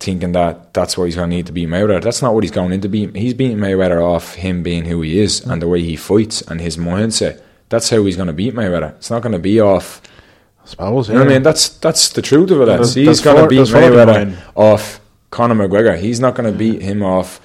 thinking 0.00 0.32
that 0.32 0.72
that's 0.74 0.96
what 0.96 1.06
he's 1.06 1.16
going 1.16 1.30
to 1.30 1.36
need 1.36 1.46
to 1.46 1.52
beat 1.52 1.68
Mayweather. 1.68 2.02
That's 2.02 2.22
not 2.22 2.34
what 2.34 2.44
he's 2.44 2.50
going 2.50 2.72
into 2.72 2.88
beat. 2.88 3.16
He's 3.16 3.34
beating 3.34 3.58
Mayweather 3.58 4.02
off 4.02 4.34
him 4.34 4.62
being 4.62 4.84
who 4.84 5.00
he 5.02 5.18
is 5.18 5.40
and 5.40 5.60
the 5.60 5.68
way 5.68 5.82
he 5.82 5.96
fights 5.96 6.42
and 6.42 6.60
his 6.60 6.76
mindset. 6.76 7.42
That's 7.68 7.90
how 7.90 8.04
he's 8.04 8.16
going 8.16 8.28
to 8.28 8.32
beat 8.32 8.54
Mayweather. 8.54 8.94
It's 8.96 9.10
not 9.10 9.22
going 9.22 9.32
to 9.32 9.38
be 9.38 9.60
off. 9.60 10.00
I 10.62 10.66
suppose. 10.66 11.08
You 11.08 11.16
know 11.16 11.22
I 11.22 11.28
mean? 11.28 11.42
That's 11.42 11.68
that's 11.68 12.10
the 12.10 12.22
truth 12.22 12.50
of 12.50 12.60
it. 12.60 12.66
Lads. 12.66 12.94
He's 12.94 13.20
going 13.20 13.42
to 13.42 13.48
beat 13.48 13.68
Mayweather 13.68 14.36
off 14.54 15.00
Conor 15.30 15.54
McGregor. 15.54 15.98
He's 15.98 16.20
not 16.20 16.34
going 16.34 16.50
to 16.50 16.56
beat 16.56 16.80
him 16.80 17.02
off 17.02 17.40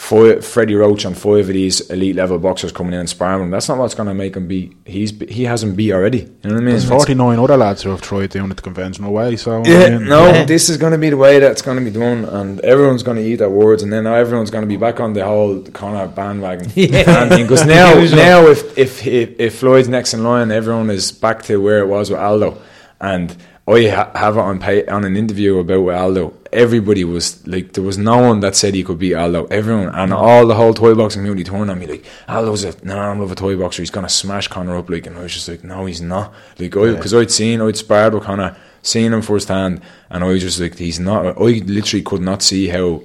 five, 0.00 0.42
Freddie 0.44 0.74
Roach 0.74 1.04
and 1.04 1.16
five 1.16 1.40
of 1.48 1.54
these 1.54 1.82
elite 1.90 2.16
level 2.16 2.38
boxers 2.38 2.72
coming 2.72 2.94
in 2.94 3.00
and 3.00 3.08
sparring 3.08 3.42
him. 3.44 3.50
That's 3.50 3.68
not 3.68 3.76
what's 3.76 3.94
going 3.94 4.08
to 4.08 4.14
make 4.14 4.34
him 4.34 4.48
beat. 4.48 4.72
He's 4.86 5.10
he 5.28 5.44
hasn't 5.44 5.76
beat 5.76 5.92
already. 5.92 6.20
You 6.20 6.26
know 6.44 6.54
what 6.54 6.56
I 6.56 6.56
mean? 6.60 6.64
There's 6.70 6.84
It's- 6.84 7.04
49 7.04 7.38
other 7.38 7.56
lads 7.58 7.82
who 7.82 7.90
have 7.90 8.00
tried 8.00 8.30
doing 8.30 8.50
it 8.50 8.56
the 8.56 8.62
conventional 8.62 9.12
way. 9.12 9.36
So 9.36 9.60
I 9.60 9.62
mean, 9.62 10.06
no, 10.08 10.26
Yeah. 10.28 10.44
this 10.46 10.70
is 10.70 10.78
going 10.78 10.92
to 10.92 10.98
be 10.98 11.10
the 11.10 11.18
way 11.18 11.38
that's 11.38 11.60
going 11.60 11.78
to 11.78 11.84
be 11.84 11.90
done, 11.90 12.24
and 12.24 12.60
everyone's 12.60 13.02
going 13.02 13.18
to 13.18 13.22
eat 13.22 13.36
their 13.36 13.50
words, 13.50 13.82
and 13.82 13.92
then 13.92 14.06
everyone's 14.06 14.50
going 14.50 14.62
to 14.62 14.68
be 14.68 14.78
back 14.78 15.00
on 15.00 15.12
the 15.12 15.24
whole 15.24 15.60
Conor 15.72 16.08
bandwagon. 16.08 16.70
Yeah. 16.74 17.36
Because 17.36 17.66
now, 17.66 17.92
now 18.26 18.46
if, 18.46 18.78
if 18.78 19.06
if 19.06 19.38
if 19.38 19.54
Floyd's 19.58 19.88
next 19.88 20.14
in 20.14 20.24
line, 20.24 20.50
everyone 20.50 20.88
is 20.90 21.12
back 21.12 21.42
to 21.42 21.60
where 21.60 21.80
it 21.80 21.88
was 21.88 22.08
with 22.10 22.18
Aldo, 22.20 22.56
and 23.00 23.36
I 23.68 23.88
ha- 23.88 24.10
have 24.14 24.36
it 24.36 24.40
on 24.40 24.58
pay- 24.60 24.86
on 24.86 25.04
an 25.04 25.16
interview 25.16 25.58
about 25.58 25.82
with 25.84 25.94
Aldo. 25.94 26.32
Everybody 26.52 27.04
was 27.04 27.46
like, 27.46 27.74
there 27.74 27.84
was 27.84 27.96
no 27.96 28.18
one 28.18 28.40
that 28.40 28.56
said 28.56 28.74
he 28.74 28.82
could 28.82 28.98
beat 28.98 29.14
Aldo. 29.14 29.46
Everyone 29.46 29.88
and 29.94 30.12
all 30.12 30.46
the 30.46 30.56
whole 30.56 30.74
toy 30.74 30.94
boxing 30.94 31.20
community 31.20 31.44
turned 31.44 31.70
on 31.70 31.78
me 31.78 31.86
like, 31.86 32.04
Aldo's 32.28 32.64
a 32.64 32.74
normal 32.84 33.24
of 33.24 33.32
a 33.32 33.34
toy 33.36 33.56
boxer. 33.56 33.82
He's 33.82 33.90
gonna 33.90 34.08
smash 34.08 34.48
Conor 34.48 34.76
up 34.76 34.90
like, 34.90 35.06
and 35.06 35.16
I 35.16 35.22
was 35.22 35.34
just 35.34 35.48
like, 35.48 35.62
no, 35.62 35.86
he's 35.86 36.00
not. 36.00 36.32
Like, 36.58 36.76
I 36.76 36.94
because 36.94 37.14
I'd 37.14 37.30
seen, 37.30 37.60
I'd 37.60 37.76
sparred 37.76 38.14
with 38.14 38.24
Conor, 38.24 38.56
seen 38.82 39.12
him 39.12 39.22
firsthand, 39.22 39.80
and 40.10 40.24
I 40.24 40.26
was 40.26 40.42
just 40.42 40.58
like, 40.58 40.76
he's 40.76 40.98
not. 40.98 41.24
I 41.24 41.40
literally 41.40 42.02
could 42.02 42.22
not 42.22 42.42
see 42.42 42.68
how 42.68 43.02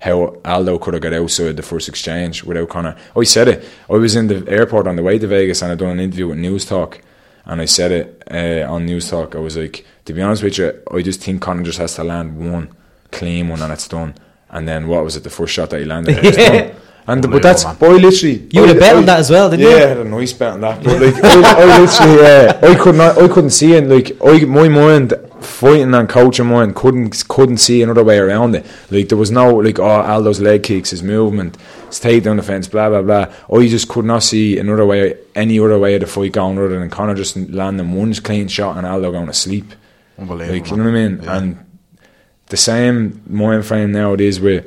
how 0.00 0.36
Aldo 0.44 0.78
could 0.78 0.94
have 0.94 1.02
got 1.02 1.14
outside 1.14 1.56
the 1.56 1.62
first 1.62 1.88
exchange 1.88 2.44
without 2.44 2.68
Conor. 2.68 2.94
I 3.16 3.24
said 3.24 3.48
it. 3.48 3.64
I 3.88 3.94
was 3.94 4.14
in 4.14 4.26
the 4.26 4.44
airport 4.48 4.86
on 4.86 4.96
the 4.96 5.02
way 5.02 5.18
to 5.18 5.26
Vegas 5.26 5.62
and 5.62 5.72
I'd 5.72 5.78
done 5.78 5.90
an 5.90 6.00
interview 6.00 6.28
with 6.28 6.38
Newstalk, 6.38 7.00
and 7.46 7.60
I 7.60 7.64
said 7.64 7.90
it 7.90 8.22
uh, 8.30 8.70
on 8.70 8.86
Newstalk. 8.86 9.34
I 9.34 9.38
was 9.38 9.56
like, 9.56 9.84
to 10.04 10.12
be 10.12 10.20
honest 10.20 10.42
with 10.42 10.58
you, 10.58 10.80
I 10.92 11.00
just 11.00 11.22
think 11.22 11.40
Conor 11.40 11.62
just 11.62 11.78
has 11.78 11.94
to 11.94 12.04
land 12.04 12.38
one 12.38 12.76
clean 13.14 13.48
one 13.48 13.62
and 13.62 13.72
it's 13.72 13.88
done. 13.88 14.14
And 14.50 14.68
then 14.68 14.86
what 14.88 15.04
was 15.04 15.16
it? 15.16 15.24
The 15.24 15.30
first 15.30 15.52
shot 15.54 15.70
that 15.70 15.80
he 15.80 15.86
landed, 15.86 16.18
it 16.18 16.24
was 16.24 16.36
Yeah. 16.36 16.48
done. 16.66 16.76
And 17.06 17.20
but 17.30 17.42
that's 17.42 17.64
Unbelievable, 17.66 17.98
boy, 17.98 18.02
literally. 18.08 18.48
You 18.50 18.60
would 18.62 18.70
have 18.70 18.78
bet 18.78 18.96
on 18.96 19.04
that 19.04 19.18
as 19.18 19.30
well, 19.30 19.50
didn't 19.50 19.64
yeah, 19.64 19.70
you? 19.70 19.76
Yeah, 19.76 19.84
I 19.84 19.88
had 19.88 19.98
a 19.98 20.04
nice 20.04 20.32
bet 20.32 20.52
on 20.54 20.60
that. 20.62 20.82
But 20.82 21.02
like, 21.02 21.14
I, 21.22 21.62
I 21.62 21.78
literally, 21.80 22.26
uh, 22.26 22.70
I 22.70 22.74
could 22.82 22.94
not, 22.94 23.18
I 23.18 23.28
couldn't 23.28 23.50
see 23.50 23.74
it. 23.74 23.84
Like, 23.84 24.16
I, 24.24 24.44
my 24.46 24.68
mind, 24.68 25.12
fighting 25.40 25.92
and 25.92 26.08
coaching 26.08 26.46
mind, 26.46 26.74
couldn't 26.74 27.28
couldn't 27.28 27.58
see 27.58 27.82
another 27.82 28.02
way 28.02 28.16
around 28.16 28.54
it. 28.54 28.64
Like, 28.90 29.10
there 29.10 29.18
was 29.18 29.30
no 29.30 29.54
like, 29.56 29.78
oh, 29.78 30.00
Aldo's 30.00 30.40
leg 30.40 30.62
kicks, 30.62 30.90
his 30.90 31.02
movement, 31.02 31.58
his 31.88 32.00
the 32.00 32.42
fence, 32.42 32.68
blah 32.68 32.88
blah 32.88 33.02
blah. 33.02 33.26
I 33.54 33.68
just 33.68 33.88
could 33.88 34.06
not 34.06 34.22
see 34.22 34.58
another 34.58 34.86
way, 34.86 35.18
any 35.34 35.58
other 35.58 35.78
way 35.78 35.96
of 35.96 36.00
the 36.00 36.06
fight 36.06 36.32
going 36.32 36.56
other 36.56 36.78
than 36.78 36.88
Conor 36.88 37.14
just 37.14 37.36
landing 37.36 37.92
one 37.92 38.14
clean 38.14 38.48
shot 38.48 38.78
and 38.78 38.86
Aldo 38.86 39.12
going 39.12 39.26
to 39.26 39.34
sleep. 39.34 39.74
Unbelievable. 40.18 40.54
Like, 40.58 40.70
you 40.70 40.76
know 40.78 40.84
what 40.84 40.90
I 40.90 41.08
mean? 41.08 41.22
Yeah. 41.22 41.36
And 41.36 41.64
the 42.48 42.56
same 42.56 43.22
mind 43.26 43.64
frame 43.66 43.92
nowadays 43.92 44.40
with 44.40 44.66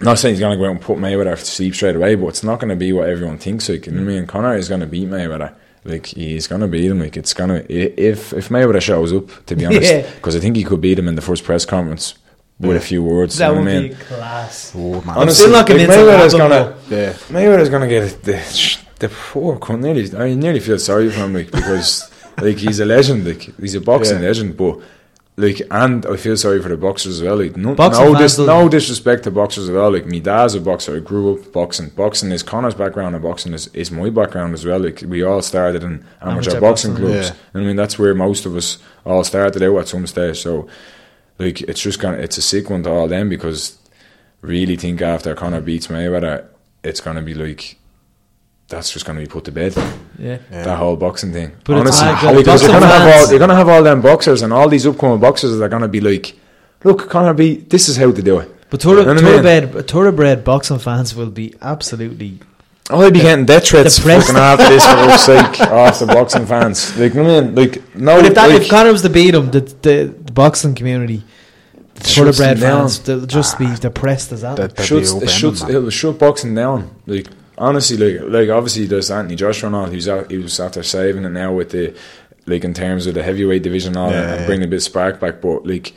not 0.00 0.18
saying 0.18 0.34
he's 0.34 0.40
going 0.40 0.52
to 0.52 0.56
go 0.58 0.64
out 0.66 0.72
and 0.72 0.80
put 0.80 0.98
Mayweather 0.98 1.38
to 1.38 1.44
sleep 1.44 1.74
straight 1.74 1.94
away, 1.96 2.16
but 2.16 2.26
it's 2.28 2.42
not 2.42 2.58
going 2.58 2.70
to 2.70 2.76
be 2.76 2.92
what 2.92 3.08
everyone 3.08 3.38
thinks. 3.38 3.68
Like, 3.68 3.86
you 3.86 3.92
know 3.92 4.02
what 4.04 4.10
I 4.10 4.14
mean? 4.16 4.26
Conor 4.26 4.56
is 4.56 4.68
going 4.68 4.80
to 4.80 4.86
beat 4.86 5.08
Mayweather. 5.08 5.54
Like, 5.84 6.06
he's 6.06 6.46
going 6.48 6.60
to 6.60 6.66
beat 6.68 6.90
him. 6.90 6.98
Like, 7.00 7.16
it's 7.16 7.32
going 7.34 7.50
to, 7.50 7.72
if, 7.72 8.32
if 8.32 8.48
Mayweather 8.48 8.80
shows 8.82 9.12
up, 9.12 9.28
to 9.46 9.54
be 9.54 9.64
honest, 9.66 9.92
Yeah. 9.92 10.10
because 10.16 10.34
I 10.34 10.40
think 10.40 10.56
he 10.56 10.64
could 10.64 10.80
beat 10.80 10.98
him 10.98 11.06
in 11.06 11.14
the 11.14 11.22
first 11.22 11.44
press 11.44 11.64
conference 11.64 12.14
with 12.58 12.76
a 12.76 12.80
few 12.80 13.02
words. 13.02 13.38
That 13.38 13.48
you 13.50 13.54
know 13.54 13.60
would 13.62 13.72
what 13.74 13.84
I 13.84 13.88
be 13.88 13.94
class. 13.94 14.72
Oh, 14.76 15.00
man. 15.02 15.18
I'm 15.18 15.30
still 15.30 15.50
not 15.50 15.58
like, 15.58 15.66
convinced 15.66 15.92
it'll 15.96 16.06
Mayweather's 16.12 16.34
gonna, 16.34 16.76
Yeah. 16.90 17.12
Mayweather's 17.28 17.68
gonna 17.68 17.88
get 17.88 18.22
the 18.24 18.78
the 19.00 19.08
poor 19.08 19.56
cunt. 19.58 19.80
Nearly, 19.80 20.16
I 20.16 20.34
nearly 20.34 20.60
feel 20.60 20.78
sorry 20.78 21.10
for 21.10 21.16
him, 21.24 21.34
like 21.34 21.50
because 21.50 22.08
like 22.40 22.58
he's 22.58 22.78
a 22.78 22.84
legend, 22.84 23.26
like 23.26 23.42
he's 23.58 23.74
a 23.74 23.80
boxing 23.80 24.20
Yeah. 24.20 24.28
legend, 24.28 24.56
but 24.56 24.78
like, 25.36 25.62
and 25.70 26.04
I 26.06 26.16
feel 26.16 26.36
sorry 26.36 26.62
for 26.62 26.68
the 26.68 26.76
boxers 26.76 27.20
as 27.20 27.22
well. 27.22 27.36
Like, 27.36 27.56
no, 27.56 27.74
Boxing 27.74 28.12
no, 28.12 28.18
dis, 28.18 28.38
no 28.38 28.68
disrespect 28.68 29.24
to 29.24 29.30
boxers 29.30 29.64
as 29.64 29.70
well. 29.70 29.90
Like, 29.90 30.04
me 30.06 30.20
dad's 30.20 30.54
a 30.54 30.60
boxer. 30.60 30.96
I 30.96 30.98
grew 31.00 31.34
up 31.38 31.52
boxing. 31.52 31.88
Boxing 31.88 32.30
is 32.32 32.42
Conor's 32.42 32.74
background, 32.74 33.14
and 33.14 33.22
boxing 33.24 33.54
is, 33.54 33.68
is 33.68 33.90
my 33.90 34.10
background 34.10 34.52
as 34.52 34.66
well. 34.66 34.78
Like, 34.78 35.02
we 35.06 35.22
all 35.22 35.40
started 35.40 35.82
in 35.82 36.04
amateur, 36.20 36.50
Amateur 36.50 36.60
boxing, 36.60 36.92
boxing, 36.92 36.96
clubs. 36.96 37.28
yeah. 37.28 37.34
And 37.54 37.62
I 37.62 37.66
mean, 37.66 37.76
that's 37.76 37.98
where 37.98 38.14
most 38.14 38.44
of 38.44 38.54
us 38.56 38.78
all 39.06 39.24
started 39.24 39.62
out 39.62 39.78
at 39.78 39.88
some 39.88 40.06
stage. 40.06 40.38
So, 40.40 40.68
like, 41.38 41.62
it's 41.62 41.80
just 41.80 41.98
gonna, 41.98 42.18
it's 42.18 42.36
a 42.36 42.42
sick 42.42 42.68
one 42.68 42.82
to 42.82 42.90
all 42.90 43.08
them 43.08 43.28
because 43.30 43.78
really 44.42 44.76
think 44.76 45.00
after 45.00 45.34
Conor 45.34 45.62
beats 45.62 45.86
Mayweather, 45.86 46.46
it's 46.84 47.00
gonna 47.00 47.22
be 47.22 47.32
like 47.34 47.78
that's 48.72 48.90
just 48.92 49.04
gonna 49.06 49.20
be 49.20 49.26
put 49.26 49.44
to 49.44 49.52
bed. 49.52 49.72
Yeah. 50.18 50.38
That 50.50 50.76
whole 50.78 50.96
boxing 50.96 51.32
thing. 51.32 51.52
But 51.64 51.86
it's 51.86 52.00
Honestly, 52.02 52.06
like, 52.08 52.24
uh, 52.24 52.36
because 52.38 52.62
you're 52.62 52.72
gonna 52.72 52.86
have 52.86 53.06
all 53.14 53.30
you're 53.30 53.38
gonna 53.38 53.54
have 53.54 53.68
all 53.68 53.82
them 53.82 54.00
boxers 54.00 54.42
and 54.42 54.52
all 54.52 54.68
these 54.68 54.86
upcoming 54.86 55.20
boxers 55.20 55.56
that 55.56 55.64
are 55.64 55.68
gonna 55.68 55.88
be 55.88 56.00
like, 56.00 56.34
look, 56.84 57.08
Conor 57.08 57.34
beat. 57.34 57.70
This 57.70 57.88
is 57.88 57.96
how 57.96 58.10
to 58.10 58.22
do 58.22 58.38
it. 58.40 58.48
But 58.70 58.80
thorough, 58.82 59.00
You 59.00 59.06
know 59.06 59.14
what 59.14 59.22
I 59.22 59.26
mean? 59.26 59.42
thoroughbred, 59.42 59.88
thoroughbred 59.88 60.44
boxing 60.44 60.78
fans 60.78 61.14
will 61.14 61.30
be 61.30 61.54
absolutely. 61.60 62.40
Oh, 62.90 63.00
I'd 63.02 63.12
be 63.12 63.20
getting 63.20 63.44
death 63.46 63.68
threats 63.68 63.96
Depressed. 63.96 64.26
fucking 64.28 64.42
after 64.42 64.68
this 64.68 64.84
for 64.84 64.94
God's 65.06 65.22
sake 65.22 65.60
off 65.70 65.98
the 66.00 66.06
boxing 66.06 66.46
fans. 66.46 66.98
Like, 66.98 67.14
you 67.14 67.22
know 67.22 67.38
I 67.38 67.40
mean, 67.42 67.54
like 67.54 67.94
no, 67.94 68.16
But 68.16 68.26
if, 68.26 68.34
that, 68.34 68.48
like, 68.50 68.62
if 68.62 68.68
Conor 68.68 68.90
was 68.92 69.02
to 69.02 69.10
beat 69.10 69.34
him, 69.34 69.50
the, 69.50 69.60
the, 69.60 70.14
the 70.24 70.32
boxing 70.32 70.74
community, 70.74 71.22
the 71.94 72.08
Shuts 72.08 72.38
thoroughbred 72.38 72.58
fans, 72.58 72.98
they'll 73.00 73.26
just 73.26 73.58
be 73.58 73.68
depressed 73.76 74.32
as 74.32 74.40
that. 74.40 74.56
That- 74.56 74.74
that'd 74.76 74.86
shuts, 74.86 75.10
it 75.10 75.14
open-ended, 75.16 75.30
shuts, 75.30 75.62
it'll 75.62 75.90
shut 75.90 76.18
boxing 76.18 76.54
down. 76.54 76.90
Like 77.06 77.28
honestly, 77.62 77.96
like 77.96 78.28
like 78.30 78.48
obviously 78.50 78.86
there's 78.86 79.10
Anthony 79.10 79.36
Joshua 79.36 79.68
and 79.68 79.76
all. 79.76 79.86
He 79.86 79.96
was 79.96 80.08
out, 80.08 80.30
he 80.30 80.38
was 80.38 80.58
after 80.60 80.82
saving 80.82 81.24
it 81.24 81.30
now 81.30 81.52
with 81.54 81.70
the 81.70 81.94
like 82.46 82.64
in 82.64 82.74
terms 82.74 83.06
of 83.06 83.14
the 83.14 83.22
heavyweight 83.22 83.62
division 83.62 83.90
and 83.90 83.98
all 83.98 84.10
Yeah, 84.10 84.22
and 84.32 84.40
yeah. 84.40 84.46
bringing 84.46 84.64
a 84.64 84.68
bit 84.68 84.76
of 84.76 84.82
spark 84.82 85.20
back. 85.20 85.40
But 85.40 85.66
like 85.66 85.94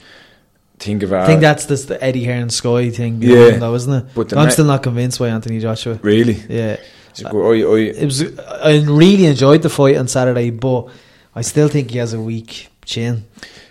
think 0.79 1.03
of 1.03 1.11
I 1.13 1.25
think 1.25 1.41
that's 1.41 1.65
this, 1.65 1.85
the 1.85 2.01
Eddie 2.03 2.25
Hearn 2.25 2.49
Sky 2.49 2.89
thing, 2.89 3.21
Yeah. 3.21 3.47
yeah. 3.47 3.57
though, 3.57 3.73
isn't 3.75 3.93
it? 3.93 4.05
But 4.13 4.33
I'm 4.33 4.45
ne- 4.45 4.51
still 4.51 4.65
not 4.65 4.83
convinced 4.83 5.19
by 5.19 5.29
Anthony 5.29 5.59
Joshua. 5.59 5.99
really. 6.03 6.33
Yeah, 6.49 6.77
So, 7.13 7.27
I, 7.27 7.55
I, 7.61 7.77
it 8.01 8.05
was. 8.05 8.21
I 8.39 8.81
really 8.85 9.25
enjoyed 9.25 9.61
the 9.61 9.69
fight 9.69 9.95
on 9.97 10.07
Saturday, 10.07 10.49
but 10.51 10.89
I 11.33 11.41
still 11.41 11.67
think 11.69 11.91
he 11.91 11.97
has 11.97 12.13
a 12.13 12.19
weak 12.19 12.67
chin, 12.83 13.25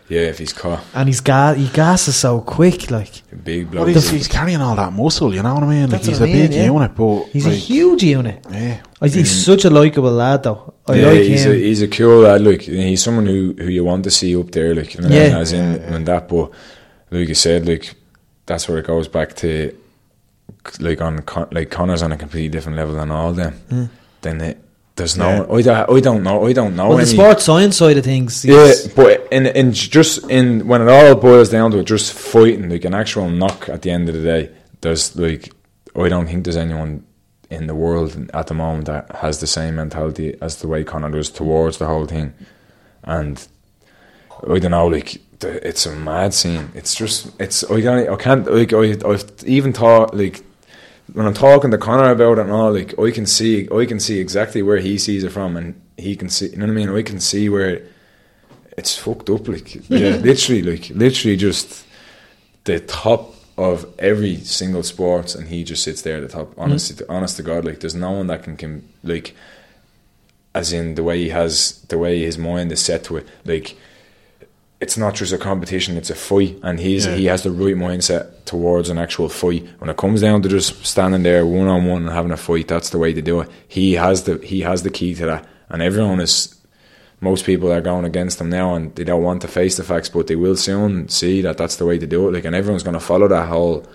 yeah, 0.09 0.21
if 0.23 0.39
he's 0.39 0.53
caught, 0.53 0.85
and 0.95 1.09
he's 1.09 1.21
gas. 1.21 1.57
He 1.57 1.69
gasses 1.69 2.17
so 2.17 2.41
quick, 2.41 2.91
like 2.91 3.23
a 3.33 3.37
big 3.37 3.67
But 3.71 3.77
blow. 3.77 3.87
he's, 3.87 4.11
he's 4.11 4.29
carrying 4.29 4.61
all 4.61 4.77
that 4.77 4.93
muscle, 4.93 5.35
you 5.35 5.43
know 5.43 5.55
what 5.55 5.63
I 5.63 5.67
mean? 5.67 5.83
Like 5.83 5.91
That's 5.93 6.07
he's 6.07 6.21
what 6.21 6.29
I 6.29 6.33
a 6.33 6.35
big 6.35 6.51
mean, 6.51 6.61
yeah. 6.61 6.67
unit, 6.73 6.95
but 6.95 7.25
he's 7.33 7.47
a 7.47 7.51
huge 7.51 8.03
unit. 8.03 8.45
yeah. 8.51 8.83
I- 9.01 9.09
He's 9.09 9.31
mm. 9.31 9.45
such 9.45 9.65
a 9.65 9.71
likable 9.71 10.13
lad, 10.13 10.43
though. 10.43 10.73
I 10.87 10.95
yeah, 10.95 11.07
like 11.09 11.21
he's 11.21 11.45
him. 11.45 11.53
a 11.53 11.55
he's 11.57 11.83
a 11.83 11.89
cool 11.89 12.21
lad. 12.21 12.41
Look, 12.41 12.63
he's 12.63 13.03
someone 13.03 13.27
who, 13.27 13.55
who 13.59 13.69
you 13.69 13.85
want 13.85 14.05
to 14.05 14.11
see 14.11 14.35
up 14.37 14.51
there. 14.51 14.75
Like, 14.75 14.95
you 14.95 15.01
know, 15.03 15.09
Yeah. 15.09 15.39
as 15.39 15.53
in 15.53 15.81
when 15.93 16.05
that. 16.05 16.29
But 16.29 16.51
like 17.11 17.29
you 17.29 17.35
said, 17.35 17.67
like 17.69 17.95
that's 18.47 18.67
where 18.69 18.79
it 18.79 18.87
goes 18.87 19.09
back 19.09 19.35
to. 19.37 19.77
Like 20.81 21.01
on 21.03 21.19
Con- 21.23 21.49
like 21.53 21.71
Conor's 21.71 22.03
on 22.03 22.13
a 22.13 22.17
completely 22.17 22.49
different 22.49 22.79
level 22.79 22.95
than 22.95 23.11
all 23.11 23.33
them. 23.35 23.53
Hmm. 23.69 23.85
Then 24.23 24.41
it, 24.41 24.64
there's 24.97 25.17
no. 25.17 25.47
I, 25.53 25.63
don't, 25.63 25.91
I 25.91 26.01
don't 26.01 26.23
know. 26.23 26.47
I 26.47 26.53
don't 26.53 26.77
know. 26.77 26.91
well, 26.91 26.99
the 26.99 27.07
sports 27.07 27.45
science 27.45 27.77
side 27.77 27.99
of 27.99 28.05
things. 28.05 28.45
Yeah, 28.45 28.73
but 28.95 29.27
in 29.33 29.47
in 29.47 29.73
just 29.73 30.31
in 30.31 30.69
when 30.69 30.83
it 30.83 30.89
all 30.89 31.17
boils 31.17 31.51
down 31.51 31.73
to 31.73 31.79
it, 31.79 31.85
just 31.85 32.13
fighting 32.13 32.69
like 32.69 32.85
an 32.85 32.95
actual 32.95 33.29
knock 33.29 33.69
at 33.69 33.83
the 33.83 33.91
end 33.91 34.09
of 34.09 34.15
the 34.15 34.23
day. 34.23 34.55
There's 34.83 35.17
like 35.17 35.53
I 35.97 36.09
don't 36.09 36.27
think 36.27 36.45
there's 36.45 36.57
anyone 36.57 37.05
in 37.51 37.67
the 37.67 37.75
world 37.75 38.31
at 38.33 38.47
the 38.47 38.55
moment 38.55 38.87
that 38.87 39.11
has 39.17 39.41
the 39.41 39.47
same 39.47 39.77
mentality 39.77 40.37
as 40.41 40.57
the 40.57 40.69
way 40.69 40.85
Conor 40.85 41.11
does 41.11 41.31
towards 41.31 41.79
the 41.79 41.87
whole 41.87 42.07
thing, 42.07 42.33
and 43.03 43.47
I 44.49 44.59
don't 44.61 44.71
know, 44.71 44.87
like 44.87 45.21
it's 45.43 45.87
a 45.87 45.95
mad 45.97 46.35
scene. 46.35 46.71
It's 46.75 46.95
just 46.95 47.33
it's 47.41 47.65
I 47.65 47.81
can't 47.81 48.09
I 48.09 48.17
can't 48.17 48.53
like 48.53 48.73
I 48.73 48.97
I've 49.09 49.25
even 49.45 49.73
thought 49.73 50.17
like 50.17 50.45
when 51.13 51.27
I'm 51.27 51.35
talking 51.35 51.71
to 51.71 51.79
Conor 51.79 52.11
about 52.11 52.39
it 52.39 52.43
and 52.43 52.51
all, 52.51 52.73
like 52.73 52.99
I 52.99 53.11
can 53.11 53.27
see 53.27 53.69
I 53.71 53.85
can 53.85 54.01
see 54.01 54.21
exactly 54.21 54.63
where 54.63 54.79
he 54.79 54.99
sees 54.99 55.25
it 55.25 55.31
from, 55.31 55.57
and 55.57 55.81
he 55.97 56.17
can 56.17 56.29
see 56.29 56.49
you 56.49 56.57
know 56.57 56.67
what 56.67 56.73
I 56.73 56.75
mean. 56.75 56.89
I 56.89 57.03
can 57.03 57.21
see 57.21 57.49
where 57.49 57.83
it's 58.79 58.97
fucked 58.97 59.31
up, 59.31 59.47
like 59.49 59.75
yeah, 59.89 60.17
literally, 60.17 60.63
like 60.63 60.91
literally 60.91 61.37
just 61.37 61.85
the 62.65 62.81
top 62.81 63.35
of 63.57 63.87
every 63.99 64.37
single 64.39 64.83
sports, 64.83 65.35
and 65.35 65.49
he 65.49 65.63
just 65.63 65.85
sits 65.85 66.03
there 66.03 66.17
at 66.17 66.23
the 66.23 66.29
top. 66.29 66.51
Mm-hmm. 66.51 66.61
Honestly, 66.61 67.07
honest 67.09 67.37
to 67.37 67.43
God, 67.43 67.65
like 67.65 67.81
there's 67.81 67.95
no 67.95 68.13
one 68.13 68.27
that 68.29 68.43
can, 68.43 68.57
can 68.57 68.89
like, 69.03 69.37
as 70.55 70.73
in 70.73 70.95
the 70.95 71.03
way 71.03 71.19
he 71.19 71.29
has 71.29 71.83
the 71.89 71.99
way 71.99 72.21
his 72.21 72.39
mind 72.39 72.73
is 72.73 72.81
set 72.83 73.05
to 73.05 73.17
it, 73.19 73.29
like. 73.45 73.77
It's 74.85 74.99
not 75.05 75.15
just 75.21 75.33
a 75.33 75.39
competition; 75.39 75.97
it's 75.97 76.11
a 76.11 76.15
fight, 76.15 76.55
and 76.63 76.79
he's 76.79 77.07
Yeah. 77.07 77.17
he 77.21 77.25
has 77.33 77.43
the 77.43 77.51
right 77.51 77.77
mindset 77.87 78.23
towards 78.45 78.89
an 78.91 78.99
actual 78.99 79.29
fight. 79.29 79.63
When 79.81 79.89
it 79.91 79.97
comes 79.97 80.21
down 80.21 80.43
to 80.43 80.49
just 80.49 80.85
standing 80.85 81.23
there 81.23 81.45
one 81.47 81.69
on 81.69 81.87
one 81.93 82.03
and 82.03 82.11
having 82.19 82.33
a 82.33 82.37
fight, 82.37 82.69
that's 82.69 82.91
the 82.91 82.99
way 82.99 83.13
to 83.15 83.23
do 83.23 83.41
it. 83.41 83.49
He 83.67 83.87
has 83.95 84.25
the 84.25 84.35
he 84.53 84.61
has 84.71 84.83
the 84.83 84.91
key 84.99 85.15
to 85.15 85.25
that, 85.27 85.43
and 85.71 85.81
everyone 85.83 86.21
is 86.21 86.35
most 87.21 87.47
people 87.47 87.73
are 87.73 87.81
going 87.81 88.05
against 88.05 88.39
them 88.39 88.51
now 88.51 88.75
and 88.75 88.95
they 88.97 89.05
don't 89.05 89.23
want 89.23 89.41
to 89.43 89.49
face 89.49 89.77
the 89.79 89.83
facts, 89.83 90.11
but 90.11 90.27
they 90.27 90.37
will 90.37 90.57
soon 90.57 91.09
see 91.09 91.41
that 91.41 91.57
that's 91.57 91.77
the 91.77 91.87
way 91.87 91.99
to 91.99 92.07
do 92.07 92.29
it. 92.29 92.33
Like, 92.33 92.45
and 92.45 92.55
everyone's 92.55 92.83
going 92.83 93.01
to 93.01 93.07
follow 93.13 93.27
that 93.29 93.49
whole 93.49 93.87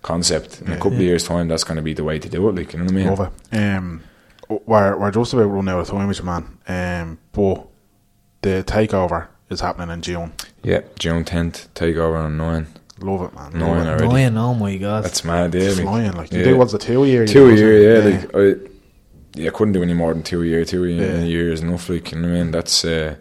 concept 0.00 0.62
in 0.62 0.72
a 0.72 0.76
couple 0.76 0.94
of 0.94 1.00
years' 1.00 1.24
time. 1.24 1.48
That's 1.48 1.64
going 1.64 1.76
to 1.76 1.82
be 1.82 1.92
the 1.92 2.04
way 2.04 2.18
to 2.18 2.28
do 2.30 2.48
it. 2.48 2.54
Like, 2.54 2.72
you 2.72 2.78
know 2.78 2.86
what 2.86 2.92
I 2.92 2.96
mean? 2.96 3.06
Love 3.14 3.32
it. 3.52 3.56
Um, 3.58 4.02
we're, 4.48 4.96
we're 4.96 5.10
just 5.10 5.34
about 5.34 5.50
running 5.52 5.68
out 5.74 5.80
of 5.80 5.88
time 5.88 6.08
with 6.08 6.18
you, 6.18 6.24
man. 6.24 6.58
Um, 6.66 7.18
but 7.32 7.66
the 8.40 8.64
takeover 8.66 9.26
is 9.50 9.60
happening 9.60 9.90
in 9.90 10.02
June. 10.02 10.32
Yeah, 10.62 10.82
June 10.98 11.24
tenth, 11.24 11.72
take 11.74 11.96
over 11.96 12.16
on 12.16 12.36
nine. 12.36 12.66
Love 13.00 13.22
it, 13.22 13.34
man. 13.34 13.52
Nine 13.52 13.60
Love 13.60 13.86
it. 13.86 13.90
already. 13.90 14.08
Nine, 14.08 14.36
oh 14.36 14.54
my 14.54 14.76
god. 14.76 15.04
That's 15.04 15.24
mad, 15.24 15.54
yeah. 15.54 15.62
It's 15.62 15.76
like- 15.78 15.86
flying. 15.86 16.12
Like, 16.12 16.32
yeah. 16.32 16.38
you 16.38 16.44
do 16.44 16.56
what's 16.56 16.72
the 16.72 16.78
two 16.78 17.04
year? 17.04 17.26
Two 17.26 17.54
year, 17.54 17.72
it? 17.72 17.82
yeah. 18.04 18.18
Like 18.18 18.34
I, 18.34 18.68
yeah, 19.34 19.48
I 19.48 19.52
couldn't 19.52 19.72
do 19.74 19.82
any 19.82 19.94
more 19.94 20.12
than 20.12 20.22
two 20.24 20.42
a 20.42 20.46
year. 20.46 20.64
Two 20.64 20.84
a 20.84 20.88
year, 20.88 21.06
Yeah. 21.06 21.20
a 21.22 21.24
year 21.24 21.52
is 21.52 21.60
enough. 21.60 21.88
Like 21.88 22.10
you 22.12 22.18
know 22.18 22.28
what 22.28 22.34
I 22.34 22.42
mean? 22.42 22.50
That's 22.50 22.84
uh, 22.84 23.16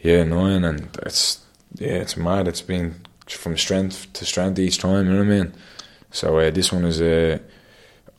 yeah, 0.00 0.22
nine, 0.24 0.64
and 0.64 0.88
it's 1.02 1.40
yeah, 1.74 1.94
it's 1.94 2.16
mad. 2.16 2.46
It's 2.46 2.60
been 2.62 2.94
from 3.26 3.56
strength 3.56 4.12
to 4.12 4.24
strength 4.26 4.58
each 4.58 4.78
time. 4.78 5.06
You 5.06 5.12
know 5.12 5.18
what 5.20 5.26
I 5.32 5.38
mean? 5.44 5.52
So 6.10 6.38
uh, 6.38 6.50
this 6.50 6.70
one 6.72 6.84
is 6.84 7.00
uh, 7.00 7.38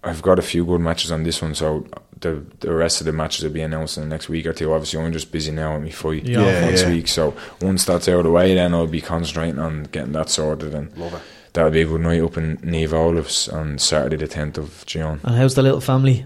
I've 0.04 0.22
got 0.24 0.40
a 0.40 0.42
few 0.42 0.66
good 0.66 0.82
matches 0.82 1.12
on 1.12 1.24
this 1.24 1.42
one. 1.42 1.54
So 1.54 1.86
the 2.22 2.44
the 2.60 2.74
rest 2.74 3.02
of 3.02 3.06
the 3.06 3.14
matches 3.14 3.44
will 3.44 3.52
be 3.52 3.62
announced 3.62 3.98
in 3.98 4.04
the 4.04 4.10
next 4.10 4.30
week 4.30 4.46
or 4.46 4.54
two. 4.54 4.72
Obviously, 4.74 5.00
I'm 5.00 5.14
just 5.14 5.32
busy 5.32 5.52
now 5.52 5.74
with 5.76 5.84
my 5.84 5.90
fight 5.92 6.24
Yeah, 6.24 6.42
Yeah, 6.46 6.60
next 6.62 6.84
yeah. 6.84 6.90
week. 6.90 7.08
So 7.08 7.36
once 7.62 7.86
that's 7.86 8.08
out 8.08 8.20
of 8.20 8.24
the 8.26 8.32
way, 8.32 8.54
then 8.56 8.74
I'll 8.74 8.88
be 8.88 9.02
concentrating 9.02 9.60
on 9.60 9.84
getting 9.92 10.14
that 10.14 10.30
sorted 10.30 10.74
and. 10.74 10.96
Love 10.98 11.14
it. 11.14 11.22
That'll 11.54 11.72
be 11.72 11.82
a 11.82 11.86
good 11.86 12.02
night 12.02 12.22
up 12.22 12.38
in 12.38 12.60
Neve 12.62 12.94
Olives 12.94 13.50
on 13.50 13.80
Saturday 13.80 14.18
the 14.18 14.28
10th 14.28 14.58
of 14.60 14.86
June. 14.86 15.20
and 15.24 15.36
how's 15.38 15.56
the 15.56 15.64
little 15.64 15.82
family? 15.82 16.24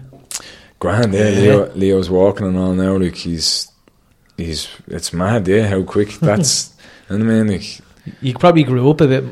Grand, 0.78 1.14
yeah. 1.14 1.28
Yeah. 1.30 1.40
Leo, 1.40 1.72
Leo's 1.74 2.10
walking 2.10 2.46
and 2.48 2.58
all 2.58 2.74
now. 2.74 2.96
Like 2.98 3.14
he's, 3.14 3.70
he's. 4.36 4.68
It's 4.88 5.12
mad, 5.14 5.48
yeah. 5.48 5.68
How 5.68 5.82
quick 5.84 6.10
that's. 6.20 6.74
you 7.08 7.18
know 7.18 7.24
what 7.24 7.32
I 7.34 7.42
mean? 7.44 7.52
Like, 7.52 7.80
You 8.20 8.34
probably 8.34 8.64
grew 8.64 8.90
up 8.90 9.00
a 9.00 9.06
bit. 9.08 9.24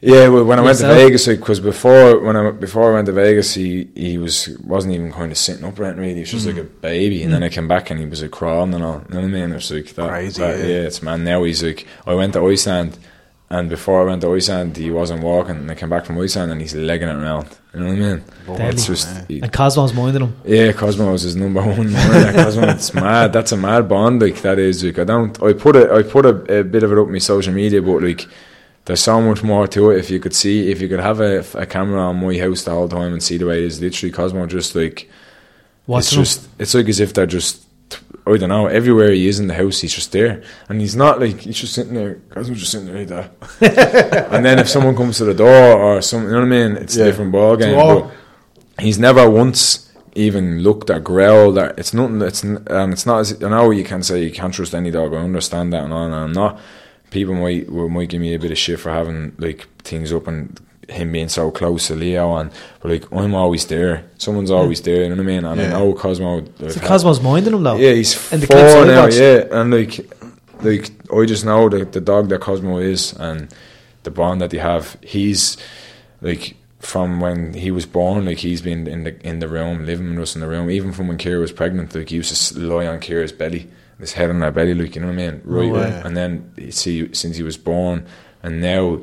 Yeah. 0.00 0.28
Well, 0.28 0.44
when 0.44 0.58
I 0.58 0.62
went 0.62 0.78
to? 0.78 0.86
Vegas, 0.86 1.26
like, 1.26 1.40
because 1.40 1.60
before 1.60 2.20
when 2.20 2.36
I 2.36 2.50
before 2.50 2.90
I 2.90 2.94
went 2.94 3.06
to 3.06 3.12
Vegas, 3.12 3.54
he 3.54 3.88
he 3.94 4.18
was 4.18 4.48
wasn't 4.64 4.94
even 4.94 5.12
kind 5.12 5.30
of 5.30 5.38
sitting 5.38 5.64
upright 5.64 5.96
really. 5.96 6.14
He 6.14 6.20
was 6.20 6.30
just 6.30 6.46
hmm. 6.46 6.56
like 6.56 6.60
a 6.60 6.64
baby, 6.64 7.22
and 7.22 7.32
then 7.32 7.42
hmm. 7.42 7.46
I 7.46 7.48
came 7.48 7.68
back 7.68 7.90
and 7.90 8.00
he 8.00 8.06
was 8.06 8.22
like 8.22 8.30
crawling 8.30 8.74
and 8.74 8.84
all. 8.84 9.02
You 9.08 9.14
know 9.14 9.20
what 9.20 9.24
I 9.24 9.28
mean? 9.28 9.50
It 9.50 9.54
was 9.54 9.70
like 9.70 9.86
that. 9.94 10.08
Crazy, 10.08 10.40
that- 10.40 10.58
yeah. 10.58 10.66
yeah. 10.66 10.80
It's 10.82 11.02
man. 11.02 11.24
Now 11.24 11.44
he's 11.44 11.62
like. 11.62 11.86
I 12.06 12.14
went 12.14 12.32
to 12.34 12.46
Iceland. 12.46 12.98
And 13.52 13.68
before 13.68 14.02
I 14.02 14.04
went 14.04 14.22
to 14.22 14.32
Iceland, 14.32 14.76
he 14.76 14.92
wasn't 14.92 15.24
walking, 15.24 15.56
and 15.56 15.68
I 15.68 15.74
came 15.74 15.88
back 15.88 16.04
from 16.04 16.16
Iceland, 16.20 16.52
and 16.52 16.60
he's 16.60 16.72
legging 16.72 17.08
it 17.08 17.16
around. 17.16 17.48
You 17.74 17.80
know 17.80 17.86
what 17.86 17.94
I 17.94 17.98
mean? 17.98 18.24
Deadly. 18.46 18.64
It's 18.66 18.86
just 18.86 19.26
he- 19.26 19.40
And 19.40 19.52
Cosmo's 19.52 19.92
minding 19.92 20.22
him. 20.22 20.36
yeah, 20.44 20.70
Cosmo 20.70 21.10
was 21.10 21.22
his 21.22 21.34
number 21.34 21.60
one. 21.60 21.92
Man. 21.92 22.34
Cosmo, 22.34 22.68
it's 22.68 22.94
mad. 23.06 23.32
That's 23.32 23.50
a 23.50 23.56
mad 23.56 23.88
bond. 23.88 24.22
Like 24.22 24.40
that 24.42 24.60
is. 24.60 24.84
Like 24.84 25.00
I 25.00 25.04
don't. 25.04 25.42
I 25.42 25.52
put 25.52 25.74
it. 25.74 25.90
I 25.90 26.04
put 26.04 26.26
a, 26.26 26.60
a 26.60 26.62
bit 26.62 26.84
of 26.84 26.92
it 26.92 26.98
up 26.98 27.08
my 27.08 27.18
social 27.18 27.52
media, 27.52 27.82
but 27.82 28.04
like 28.04 28.28
there's 28.86 29.02
so 29.02 29.20
much 29.20 29.42
more 29.42 29.66
to 29.68 29.90
it. 29.90 29.98
If 29.98 30.10
you 30.10 30.18
could 30.20 30.34
see, 30.34 30.70
if 30.70 30.80
you 30.80 30.88
could 30.88 31.00
have 31.00 31.20
a, 31.20 31.44
a 31.54 31.66
camera 31.66 32.00
on 32.00 32.20
my 32.24 32.36
house 32.38 32.62
the 32.64 32.70
whole 32.72 32.88
time 32.88 33.12
and 33.12 33.22
see 33.22 33.36
the 33.36 33.46
way 33.46 33.58
it 33.58 33.64
is, 33.64 33.80
literally 33.80 34.12
Cosmo 34.12 34.46
just 34.46 34.74
like 34.74 35.02
it's 35.02 35.10
Watching 35.86 36.18
him. 36.18 36.24
just. 36.24 36.48
It's 36.58 36.74
like 36.74 36.88
as 36.88 37.00
if 37.00 37.12
they're 37.14 37.26
just. 37.26 37.64
I 38.26 38.36
don't 38.36 38.48
know. 38.50 38.66
Everywhere 38.66 39.10
he 39.12 39.26
is 39.26 39.40
in 39.40 39.48
the 39.48 39.54
house, 39.54 39.80
he's 39.80 39.94
just 39.94 40.12
there, 40.12 40.42
and 40.68 40.80
he's 40.80 40.94
not 40.94 41.20
like 41.20 41.40
he's 41.40 41.58
just 41.58 41.72
sitting 41.74 41.94
there. 41.94 42.16
Cosmo's 42.30 42.60
just 42.60 42.70
sitting 42.72 42.86
there 42.86 42.98
like 43.04 43.08
that. 43.60 44.28
and 44.32 44.44
then 44.44 44.58
if 44.58 44.68
someone 44.68 44.94
comes 44.96 45.16
to 45.18 45.24
the 45.24 45.34
door 45.34 45.72
or 45.72 46.00
something, 46.02 46.28
you 46.28 46.34
know 46.34 46.40
what 46.40 46.46
I 46.46 46.68
mean? 46.68 46.76
It's 46.76 46.96
Yeah. 46.96 47.04
a 47.04 47.06
different 47.08 47.32
ball 47.32 47.56
game. 47.56 47.76
all- 47.78 48.02
but 48.02 48.12
he's 48.84 48.98
never 48.98 49.28
once 49.28 49.90
even 50.14 50.60
looked 50.62 50.90
or 50.90 50.98
growled 51.00 51.56
or 51.58 51.72
it's 51.78 51.92
nothing 51.94 52.20
it's 52.22 52.42
and 52.42 52.92
it's 52.92 53.06
not 53.06 53.20
as 53.20 53.42
I 53.42 53.48
know 53.48 53.70
you 53.70 53.84
can 53.84 54.02
say 54.02 54.22
you 54.24 54.30
can't 54.32 54.52
trust 54.52 54.74
any 54.74 54.90
dog 54.90 55.12
I 55.14 55.18
understand 55.18 55.72
that 55.72 55.84
and 55.84 55.92
all 55.92 56.04
and 56.06 56.14
I'm 56.14 56.32
not 56.32 56.58
people 57.10 57.34
might 57.34 57.70
will, 57.70 57.88
might 57.88 58.08
give 58.08 58.20
me 58.20 58.34
a 58.34 58.38
bit 58.38 58.50
of 58.50 58.58
shit 58.58 58.80
for 58.80 58.90
having 58.90 59.32
like 59.38 59.66
things 59.78 60.12
up 60.12 60.26
and 60.26 60.58
him 60.88 61.12
being 61.12 61.28
so 61.28 61.50
close 61.52 61.86
to 61.86 61.94
Leo 61.94 62.36
and 62.36 62.50
but 62.80 62.90
like 62.90 63.12
I'm 63.12 63.34
always 63.34 63.66
there. 63.66 64.04
Someone's 64.18 64.50
always 64.50 64.80
there 64.82 65.02
you 65.04 65.08
know 65.10 65.14
what 65.16 65.22
I 65.22 65.24
mean? 65.26 65.44
And 65.44 65.60
I 65.60 65.68
know 65.68 65.92
Cosmo 65.94 66.40
uh, 66.40 66.68
So 66.68 66.80
Cosmo's 66.80 67.20
minding 67.20 67.54
him 67.54 67.62
though. 67.62 67.76
yeah 67.76 67.92
he's 67.92 68.32
In 68.32 68.40
the 68.40 68.46
four 68.46 68.56
clips 68.56 68.74
I 68.74 68.84
now 68.86 69.02
watched. 69.04 69.18
yeah. 69.18 69.44
And 69.60 69.70
like 69.72 70.14
like 70.62 70.90
I 71.16 71.24
just 71.26 71.44
know 71.44 71.68
the, 71.68 71.84
the 71.84 72.00
dog 72.00 72.28
that 72.30 72.40
Cosmo 72.40 72.78
is 72.78 73.12
and 73.14 73.54
the 74.02 74.10
bond 74.10 74.40
that 74.40 74.50
they 74.50 74.58
have. 74.58 74.96
He's 75.02 75.56
like 76.20 76.56
from 76.80 77.20
when 77.20 77.52
he 77.54 77.70
was 77.70 77.86
born, 77.86 78.24
like 78.24 78.38
he's 78.38 78.62
been 78.62 78.86
in 78.86 79.04
the 79.04 79.20
in 79.26 79.38
the 79.38 79.48
room, 79.48 79.86
living 79.86 80.10
with 80.10 80.22
us 80.22 80.34
in 80.34 80.40
the 80.40 80.48
room. 80.48 80.70
Even 80.70 80.92
from 80.92 81.08
when 81.08 81.18
Kira 81.18 81.38
was 81.40 81.52
pregnant, 81.52 81.94
like 81.94 82.08
he 82.08 82.16
used 82.16 82.30
to 82.30 82.34
s- 82.34 82.56
lie 82.56 82.86
on 82.86 83.00
Kira's 83.00 83.32
belly, 83.32 83.68
his 84.00 84.12
head 84.14 84.30
on 84.30 84.40
her 84.40 84.50
belly, 84.50 84.74
like 84.74 84.94
you 84.94 85.00
know 85.00 85.08
what 85.08 85.18
I 85.18 85.30
mean, 85.30 85.40
right? 85.44 85.70
way. 85.70 86.02
And 86.04 86.16
then 86.16 86.52
see 86.70 87.12
since 87.14 87.36
he 87.36 87.42
was 87.42 87.56
born, 87.56 88.06
and 88.42 88.60
now 88.60 89.00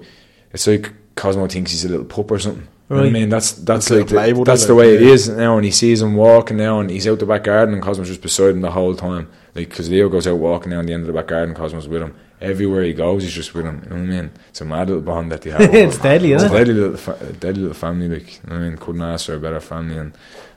it's 0.52 0.68
like 0.68 0.93
Cosmo 1.16 1.48
thinks 1.48 1.72
he's 1.72 1.86
a 1.86 1.89
little 1.89 2.06
pup 2.06 2.32
or 2.32 2.39
something. 2.39 2.68
You 2.89 2.95
know 2.95 3.02
what 3.02 3.10
I 3.10 3.12
mean, 3.12 3.28
that's 3.28 3.52
that's 3.52 3.89
That's 3.89 4.12
like 4.14 4.34
the, 4.34 4.43
that's 4.45 4.66
the 4.66 4.76
way 4.76 4.95
it 4.95 5.02
yeah. 5.02 5.10
is 5.10 5.28
now. 5.28 5.58
And 5.58 5.66
he 5.66 5.72
sees 5.72 6.02
him 6.02 6.16
walking 6.16 6.56
now, 6.56 6.80
and 6.80 6.89
he's 6.89 7.06
out 7.06 7.20
the 7.20 7.26
back 7.26 7.43
garden, 7.43 7.74
and 7.74 7.84
Cosmo's 7.84 8.08
just 8.08 8.22
beside 8.22 8.52
him 8.52 8.62
the 8.62 8.72
whole 8.72 8.95
time. 8.95 9.30
Like 9.56 9.70
because 9.70 9.89
Leo 9.89 10.08
goes 10.08 10.26
out 10.26 10.38
walking 10.38 10.72
down 10.72 10.86
the 10.86 10.93
end 10.93 11.02
of 11.02 11.08
the 11.08 11.14
back 11.14 11.28
garden, 11.28 11.54
Cosmo's 11.54 11.88
with 11.89 12.02
him 12.02 12.16
everywhere 12.39 12.84
he 12.84 12.93
goes. 12.93 13.24
He's 13.24 13.34
just 13.34 13.54
with 13.54 13.66
him. 13.66 13.82
You 13.84 13.89
know 13.89 13.95
what 13.98 14.04
I 14.04 14.22
mean? 14.22 14.32
It's 14.50 14.62
a 14.62 14.66
mad 14.66 14.88
little 14.88 15.04
bond 15.04 15.32
that 15.34 15.41
they 15.41 15.50
have. 15.50 15.62
it's 15.74 15.98
deadly, 15.98 16.32
isn't 16.32 16.50
a 16.50 16.56
it? 16.56 16.58
deadly 16.58 16.74
little, 16.76 16.98
fa- 16.98 17.34
deadly 17.34 17.62
little 17.64 17.76
family. 17.76 18.08
Like 18.08 18.39
I 18.48 18.58
mean, 18.58 18.78
couldn't 18.78 19.02
ask 19.02 19.26
for 19.26 19.34
a 19.36 19.39
better 19.39 19.60
family, 19.60 19.98
and 19.98 20.14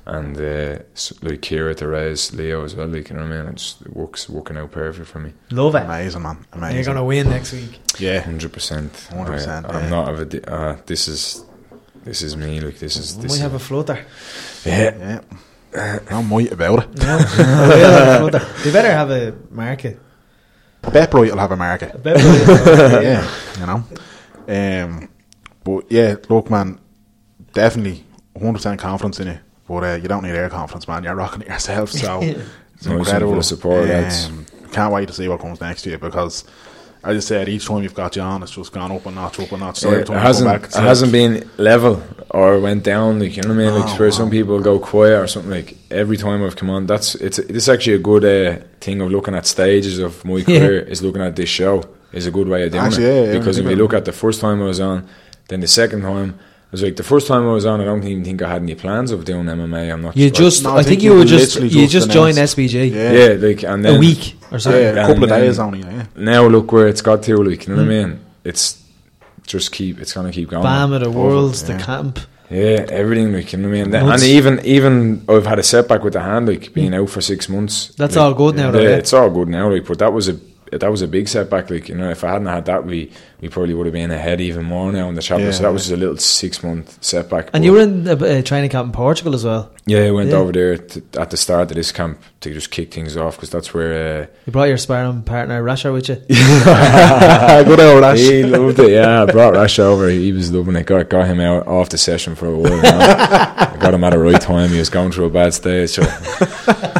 and 0.06 0.36
uh, 0.36 0.78
s- 0.94 1.12
like 1.22 1.40
Kira 1.40 1.76
to 1.76 1.86
raise 1.88 2.32
Leo 2.34 2.64
as 2.64 2.74
well. 2.74 2.88
Like 2.88 3.10
you 3.10 3.16
know 3.16 3.22
what 3.22 3.32
I 3.32 3.42
mean? 3.42 3.46
It 3.52 3.56
just 3.56 3.82
it 3.82 3.94
works 3.94 4.28
working 4.28 4.56
out 4.56 4.70
perfect 4.72 5.08
for 5.08 5.20
me. 5.20 5.32
Love 5.50 5.74
it. 5.74 5.82
Amazing, 5.84 6.22
man. 6.22 6.38
Amazing. 6.52 6.76
You're 6.76 6.84
gonna 6.84 7.04
win 7.04 7.28
next 7.28 7.52
week. 7.52 7.78
Yeah. 7.98 8.20
Hundred 8.20 8.52
percent. 8.52 8.92
100%, 9.10 9.72
I'm 9.74 9.90
not 9.90 10.08
of 10.08 10.20
a. 10.34 10.50
Uh, 10.52 10.76
this 10.86 11.06
is 11.08 11.44
this 12.04 12.22
is 12.22 12.36
me. 12.36 12.60
Like 12.60 12.78
this 12.78 12.96
is 12.96 13.16
We 13.16 13.22
this. 13.22 13.30
might 13.32 13.36
is, 13.36 13.40
have 13.42 13.54
a 13.54 13.58
floater. 13.58 14.04
yeah. 14.64 15.20
Yeah. 15.74 15.98
I'm 16.10 16.26
might 16.28 16.50
about 16.50 16.82
it. 16.84 16.98
No, 16.98 17.16
we 17.38 17.44
will 17.44 17.46
have 17.46 18.22
a 18.24 18.30
flutter. 18.30 18.62
They 18.64 18.72
better 18.72 18.90
have 18.90 19.10
a 19.10 19.34
market. 19.50 20.00
BetBright 20.82 21.30
will 21.30 21.38
have 21.38 21.52
a 21.52 21.56
market. 21.56 21.94
A 21.94 21.98
bit 22.06 22.18
yeah, 22.18 23.30
you 23.60 23.66
know. 23.66 23.84
Um, 24.48 25.08
but 25.62 25.84
yeah, 25.92 26.16
look, 26.28 26.50
man, 26.50 26.80
definitely 27.52 28.04
100% 28.34 28.78
confidence 28.78 29.20
in 29.20 29.28
you. 29.28 29.38
But 29.70 29.84
uh, 29.84 29.94
you 30.02 30.08
don't 30.08 30.24
need 30.24 30.34
air 30.34 30.48
confidence, 30.50 30.88
man. 30.88 31.04
You're 31.04 31.14
rocking 31.14 31.42
it 31.42 31.48
yourself. 31.48 31.92
So 31.92 32.20
it's 32.22 32.86
Nice 32.86 32.98
incredible. 32.98 33.40
support. 33.40 33.88
Um, 33.88 34.44
can't 34.72 34.92
wait 34.92 35.06
to 35.06 35.14
see 35.14 35.28
what 35.28 35.38
comes 35.38 35.60
next 35.60 35.86
year 35.86 35.96
because, 35.96 36.42
as 37.04 37.16
I 37.16 37.20
said, 37.20 37.48
each 37.48 37.66
time 37.66 37.84
you've 37.84 37.94
got 37.94 38.16
you 38.16 38.22
on, 38.22 38.42
it's 38.42 38.50
just 38.50 38.72
gone 38.72 38.90
up 38.90 39.06
and 39.06 39.14
notch, 39.14 39.38
up 39.38 39.52
and 39.52 39.60
notch. 39.60 39.78
So 39.78 39.92
Yeah, 39.92 39.98
it 39.98 40.08
hasn't 40.08 40.50
back, 40.50 40.62
it 40.70 40.74
like- 40.74 40.84
hasn't 40.84 41.12
been 41.12 41.48
level 41.56 42.02
or 42.30 42.58
went 42.58 42.82
down 42.82 43.20
like 43.20 43.36
you 43.36 43.42
know 43.44 43.50
what 43.54 43.62
I 43.62 43.64
mean 43.64 43.74
like 43.78 43.86
No, 43.92 43.94
where 44.00 44.10
some 44.10 44.28
people 44.30 44.58
go 44.60 44.80
quiet 44.80 45.20
or 45.22 45.28
something 45.28 45.50
like 45.52 45.76
every 45.90 46.16
time 46.16 46.42
I've 46.44 46.56
come 46.56 46.70
on 46.70 46.86
that's 46.86 47.14
it's 47.16 47.38
this 47.38 47.68
actually 47.68 47.94
a 47.94 47.98
good 47.98 48.24
uh, 48.24 48.64
thing 48.80 49.00
of 49.00 49.10
looking 49.10 49.34
at 49.36 49.46
stages 49.46 49.98
of 50.00 50.24
my 50.24 50.40
career 50.42 50.80
is 50.80 51.00
looking 51.02 51.22
at 51.22 51.34
this 51.36 51.48
show 51.48 51.82
is 52.12 52.26
a 52.26 52.30
good 52.32 52.46
way 52.48 52.64
of 52.64 52.70
doing 52.72 52.84
Actually, 52.84 53.04
it 53.04 53.14
yeah, 53.26 53.32
yeah, 53.32 53.38
because 53.38 53.58
if 53.58 53.66
you 53.66 53.74
look 53.76 53.94
at 53.94 54.04
the 54.04 54.12
first 54.12 54.40
time 54.40 54.60
I 54.62 54.64
was 54.64 54.78
on 54.80 55.08
then 55.48 55.58
the 55.60 55.66
second 55.68 56.02
time 56.02 56.38
I 56.38 56.49
was 56.72 56.82
like 56.82 56.96
the 56.96 57.02
first 57.02 57.26
time 57.26 57.42
I 57.48 57.52
was 57.52 57.66
on 57.66 57.80
I 57.80 57.84
don't 57.84 58.04
even 58.04 58.24
think 58.24 58.42
I 58.42 58.48
had 58.48 58.62
any 58.62 58.74
plans 58.74 59.10
of 59.10 59.24
doing 59.24 59.46
MMA 59.46 59.92
I'm 59.92 60.02
not 60.02 60.16
You 60.16 60.28
sure. 60.28 60.34
just, 60.36 60.62
No, 60.64 60.70
I, 60.70 60.72
I 60.72 60.76
think, 60.82 60.86
think 60.88 61.02
you 61.02 61.12
you 61.12 61.18
were 61.18 61.24
just, 61.24 61.60
you 61.60 61.68
just 61.68 61.92
just 61.92 62.10
joined 62.10 62.36
announced- 62.36 62.56
SBG 62.56 62.90
Yeah. 62.92 63.12
yeah 63.12 63.46
like 63.48 63.62
and 63.64 63.84
then 63.84 63.96
a 63.96 63.98
week 63.98 64.36
or 64.52 64.58
something. 64.58 64.80
Yeah, 64.82 65.04
a 65.04 65.06
couple 65.06 65.24
of 65.24 65.30
days 65.30 65.58
only. 65.58 65.80
Yeah. 65.80 66.06
now 66.16 66.46
look 66.46 66.70
where 66.72 66.86
it's 66.88 67.02
got 67.02 67.22
to 67.24 67.36
like 67.42 67.66
you 67.66 67.74
know 67.74 67.82
what 67.82 67.90
I 67.90 67.94
Mm. 67.94 68.08
mean 68.08 68.20
it's 68.44 68.82
just 69.46 69.72
keep 69.72 70.00
it's 70.00 70.12
gonna 70.12 70.30
keep 70.32 70.48
going 70.50 70.62
Bam 70.62 70.94
at 70.94 71.02
the 71.02 71.10
Worlds, 71.10 71.68
yeah. 71.68 71.76
the 71.76 71.82
camp. 71.82 72.18
Yeah, 72.52 72.84
everything 72.90 73.32
like 73.32 73.52
you 73.52 73.58
know 73.60 73.68
what 73.68 73.78
I 73.78 73.82
mean. 73.82 73.90
Nuts. 73.90 74.22
And 74.22 74.30
even 74.32 74.60
even 74.64 75.24
I've 75.28 75.46
had 75.46 75.58
a 75.60 75.62
setback 75.62 76.02
with 76.02 76.14
the 76.14 76.20
hand, 76.20 76.48
like 76.48 76.72
being 76.74 76.94
out 76.94 77.08
for 77.08 77.20
six 77.20 77.48
months. 77.48 77.88
That's 77.96 78.16
like, 78.16 78.24
all 78.24 78.34
good 78.34 78.56
now, 78.56 78.66
Yeah, 78.66 78.70
though, 78.72 78.80
yeah? 78.80 78.96
it's 78.96 79.12
all 79.12 79.30
good 79.30 79.48
now. 79.48 79.70
Like, 79.72 79.86
but 79.86 79.98
that 80.00 80.12
was 80.12 80.28
a 80.28 80.36
that 80.70 80.90
was 80.90 81.02
a 81.02 81.08
big 81.08 81.28
setback. 81.28 81.70
Like 81.70 81.88
you 81.88 81.94
know, 81.94 82.10
if 82.10 82.22
I 82.24 82.32
hadn't 82.32 82.46
had 82.48 82.64
that, 82.66 82.84
we 82.84 83.10
we 83.40 83.48
probably 83.48 83.74
would 83.74 83.86
have 83.86 83.92
been 83.92 84.10
ahead 84.10 84.40
even 84.40 84.64
more 84.64 84.92
now 84.92 85.08
in 85.08 85.14
the 85.14 85.22
chapter. 85.22 85.44
Yeah, 85.44 85.50
so 85.52 85.62
that 85.62 85.68
yeah. 85.68 85.72
was 85.72 85.82
just 85.84 85.92
a 85.94 85.96
little 85.96 86.16
six 86.18 86.62
month 86.62 87.02
setback. 87.02 87.50
And 87.54 87.64
you 87.64 87.72
were 87.72 87.80
in 87.80 88.06
a 88.06 88.12
uh, 88.12 88.42
training 88.42 88.70
camp 88.70 88.86
in 88.86 88.92
Portugal 88.92 89.34
as 89.34 89.44
well. 89.44 89.70
yeah, 89.86 90.00
I 90.00 90.10
went 90.10 90.30
Yeah. 90.30 90.36
over 90.36 90.52
there 90.52 90.76
to, 90.78 91.02
at 91.18 91.30
the 91.30 91.36
start 91.36 91.70
of 91.70 91.76
this 91.76 91.90
camp 91.92 92.20
to 92.40 92.52
just 92.52 92.70
kick 92.70 92.92
things 92.92 93.16
off 93.16 93.36
because 93.36 93.50
that's 93.50 93.72
where. 93.74 94.22
Uh, 94.22 94.26
You 94.46 94.52
brought 94.52 94.68
your 94.68 94.76
sparring 94.78 95.22
partner 95.22 95.62
Rasha 95.62 95.92
with 95.92 96.08
you. 96.08 96.16
Good 97.64 97.80
old 97.80 98.04
Ash. 98.04 98.18
He 98.18 98.42
loved 98.44 98.78
it, 98.78 98.90
yeah. 98.92 99.22
I 99.22 99.26
brought 99.26 99.54
Rash 99.54 99.78
over. 99.78 100.08
He 100.08 100.32
was 100.32 100.52
loving 100.52 100.76
it. 100.76 100.86
Got, 100.86 101.08
got 101.08 101.26
him 101.26 101.40
out 101.40 101.66
off 101.66 101.88
the 101.88 101.98
session 101.98 102.34
for 102.34 102.46
a 102.46 102.56
while. 102.56 102.76
You. 102.76 102.80
I 102.84 103.76
got 103.80 103.94
him 103.94 104.04
at 104.04 104.10
the 104.10 104.18
right 104.18 104.40
time. 104.40 104.70
He 104.70 104.78
was 104.78 104.90
going 104.90 105.12
through 105.12 105.26
a 105.26 105.30
bad 105.30 105.54
stage. 105.54 105.90
So 105.90 106.02
I 106.02 106.06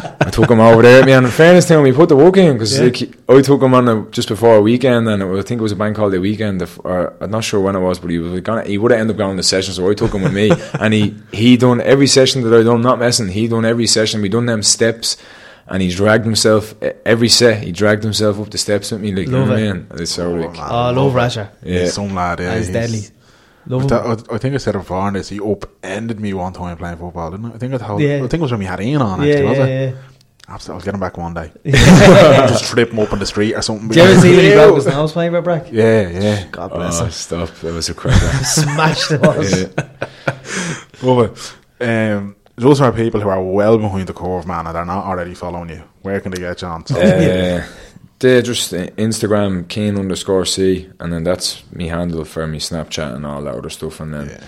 took 0.31 0.49
him 0.49 0.59
over 0.59 0.81
there. 0.81 1.05
Man, 1.05 1.25
in 1.25 1.31
fairness 1.31 1.65
to 1.65 1.77
him, 1.77 1.85
he 1.85 1.91
put 1.91 2.09
the 2.09 2.15
work 2.15 2.37
in 2.37 2.53
because 2.53 2.77
Yeah. 2.77 2.85
like, 2.85 3.01
I 3.29 3.41
took 3.41 3.61
him 3.61 3.73
on 3.73 3.87
a, 3.87 4.01
just 4.11 4.27
before 4.27 4.55
a 4.55 4.61
weekend, 4.61 5.07
and 5.07 5.21
it 5.21 5.25
was, 5.25 5.43
I 5.43 5.47
think 5.47 5.59
it 5.59 5.63
was 5.63 5.71
a 5.71 5.75
bank 5.75 5.97
holiday 5.97 6.17
weekend. 6.17 6.61
if- 6.61 6.79
Or 6.83 7.13
I'm 7.21 7.29
not 7.31 7.43
sure 7.43 7.59
when 7.59 7.75
it 7.75 7.79
was, 7.79 7.99
but 7.99 8.09
he 8.09 8.17
was 8.17 8.39
gonna, 8.41 8.63
he 8.63 8.77
would 8.77 8.91
have 8.91 8.99
ended 9.01 9.15
up 9.15 9.17
going 9.19 9.35
to 9.37 9.39
the 9.39 9.43
session. 9.43 9.73
So 9.73 9.89
I 9.89 9.93
took 9.93 10.13
him 10.13 10.23
with 10.23 10.33
me, 10.33 10.51
and 10.79 10.93
he 10.93 11.15
he 11.31 11.57
done 11.57 11.81
every 11.81 12.07
session 12.07 12.41
that 12.43 12.53
I 12.59 12.63
done. 12.63 12.81
Not 12.81 12.97
messing. 12.99 13.27
He 13.29 13.47
done 13.47 13.65
every 13.65 13.87
session. 13.87 14.21
We 14.21 14.29
done 14.29 14.45
them 14.47 14.63
steps. 14.63 15.17
And 15.67 15.81
he 15.81 15.89
dragged 15.89 16.25
himself 16.25 16.75
every 17.05 17.29
set. 17.29 17.63
He 17.63 17.71
dragged 17.71 18.03
himself 18.03 18.37
up 18.41 18.49
the 18.49 18.57
steps 18.57 18.91
with 18.91 18.99
me, 18.99 19.13
like 19.15 19.27
you 19.27 19.31
know 19.31 19.39
Love 19.41 19.49
what 19.49 19.57
I 19.57 19.61
it. 19.61 19.73
mean. 19.73 19.87
It's 19.91 20.11
so 20.11 20.29
oh, 20.33 20.35
like, 20.35 20.57
Oh, 20.57 20.61
ah, 20.61 20.87
I 20.87 20.91
love 20.91 21.13
Rasha. 21.13 21.47
yeah, 21.63 21.81
He's 21.83 21.93
some 21.93 22.13
lad. 22.13 22.39
Yeah, 22.41 22.55
He's 22.57 22.65
he's 22.67 22.73
deadly. 22.73 23.01
Love. 23.67 23.87
That- 23.87 24.27
I, 24.31 24.35
I 24.35 24.37
think 24.37 24.55
I 24.55 24.57
said 24.57 24.75
it 24.75 24.79
before 24.79 24.97
on 24.97 25.13
this. 25.13 25.29
He 25.29 25.39
upended 25.39 26.19
me 26.19 26.33
one 26.33 26.51
time 26.51 26.75
playing 26.75 26.97
football, 26.97 27.31
didn't 27.31 27.45
I? 27.45 27.53
I 27.53 27.57
think 27.57 27.73
I 27.73 27.77
told. 27.77 28.01
Yeah. 28.01 28.17
I 28.17 28.19
think 28.21 28.33
it 28.33 28.41
was 28.41 28.51
when 28.51 28.59
we 28.59 28.65
had 28.65 28.81
Ian 28.81 29.01
on. 29.01 29.21
yeah, 29.21 29.29
Actually, 29.33 29.45
was 29.49 29.57
yeah, 29.59 29.65
it? 29.65 29.89
yeah. 29.95 30.01
Absolutely, 30.53 30.79
I'll 30.81 30.85
get 30.85 30.93
him 30.95 30.99
back 30.99 31.17
one 31.17 31.33
day. 31.33 31.51
yeah. 31.63 32.47
Just 32.47 32.65
trip 32.65 32.91
him 32.91 32.99
up 32.99 33.13
on 33.13 33.19
the 33.19 33.25
street 33.25 33.53
or 33.55 33.61
something. 33.61 33.87
Did 33.87 33.97
you 33.97 34.03
ever 34.03 34.19
see 34.21 34.29
when 34.35 34.39
he 34.45 34.49
Ew. 34.49 34.55
broke 34.55 34.75
his 34.75 34.85
nose 34.87 35.11
playing 35.13 35.31
for 35.31 35.41
Brack? 35.41 35.71
Yeah, 35.71 36.09
yeah. 36.09 36.47
God 36.51 36.71
bless 36.71 36.99
Oh, 37.01 37.05
him. 37.05 37.11
stop! 37.11 37.49
That 37.61 37.73
was 37.73 37.89
a 37.89 37.93
cracker. 37.93 38.25
Smashed 38.43 39.11
it 39.11 39.21
was. 39.21 39.61
yeah. 39.61 39.67
Love 41.03 41.31
it. 41.79 42.13
Um, 42.13 42.35
those 42.55 42.81
are 42.81 42.91
people 42.91 43.21
who 43.21 43.29
are 43.29 43.41
well 43.41 43.77
behind 43.77 44.07
the 44.07 44.13
curve, 44.13 44.45
man, 44.45 44.67
and 44.67 44.75
they're 44.75 44.85
not 44.85 45.05
already 45.05 45.33
following 45.33 45.69
you. 45.69 45.83
Where 46.01 46.19
can 46.19 46.31
they 46.31 46.41
get 46.41 46.61
you 46.61 46.67
on? 46.67 46.85
So, 46.85 46.99
Uh, 46.99 47.65
they 48.19 48.41
just 48.43 48.71
uh, 48.73 48.85
Instagram 48.97 49.67
kane 49.67 49.97
underscore 49.97 50.45
c, 50.45 50.89
and 50.99 51.11
then 51.11 51.23
that's 51.23 51.63
me 51.71 51.87
handle 51.87 52.23
for 52.25 52.45
me 52.45 52.59
Snapchat 52.59 53.15
and 53.15 53.25
all 53.25 53.41
that 53.43 53.55
other 53.55 53.69
stuff. 53.69 53.99
And 53.99 54.13
then, 54.13 54.27
Yeah. 54.29 54.43